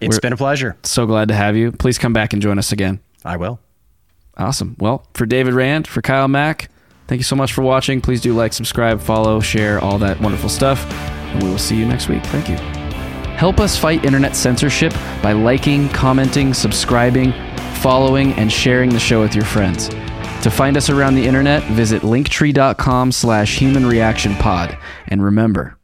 It's 0.00 0.14
We're- 0.16 0.20
been 0.20 0.32
a 0.32 0.36
pleasure. 0.36 0.76
So 0.82 1.06
glad 1.06 1.28
to 1.28 1.34
have 1.34 1.56
you. 1.56 1.70
Please 1.70 1.98
come 1.98 2.12
back 2.12 2.32
and 2.32 2.42
join 2.42 2.58
us 2.58 2.72
again. 2.72 3.00
I 3.24 3.36
will. 3.36 3.60
Awesome. 4.36 4.74
Well, 4.80 5.06
for 5.14 5.26
David 5.26 5.54
Rand, 5.54 5.86
for 5.86 6.00
Kyle 6.02 6.26
Mack, 6.26 6.70
thank 7.06 7.18
you 7.20 7.24
so 7.24 7.36
much 7.36 7.52
for 7.52 7.62
watching. 7.62 8.00
Please 8.00 8.20
do 8.22 8.34
like, 8.34 8.52
subscribe, 8.54 9.00
follow, 9.00 9.38
share, 9.40 9.78
all 9.78 9.98
that 9.98 10.20
wonderful 10.20 10.48
stuff. 10.48 10.90
And 10.90 11.42
we 11.42 11.50
will 11.50 11.58
see 11.58 11.76
you 11.76 11.86
next 11.86 12.08
week. 12.08 12.24
Thank 12.24 12.48
you. 12.48 12.81
Help 13.36 13.60
us 13.60 13.76
fight 13.76 14.04
internet 14.04 14.36
censorship 14.36 14.92
by 15.22 15.32
liking, 15.32 15.88
commenting, 15.88 16.54
subscribing, 16.54 17.32
following, 17.80 18.32
and 18.34 18.50
sharing 18.50 18.90
the 18.90 18.98
show 18.98 19.20
with 19.20 19.34
your 19.34 19.44
friends. 19.44 19.88
To 20.42 20.50
find 20.50 20.76
us 20.76 20.90
around 20.90 21.14
the 21.14 21.26
internet, 21.26 21.62
visit 21.72 22.02
linktree.com 22.02 23.12
slash 23.12 23.58
human 23.58 23.86
reaction 23.86 24.34
pod. 24.36 24.76
And 25.08 25.22
remember, 25.22 25.76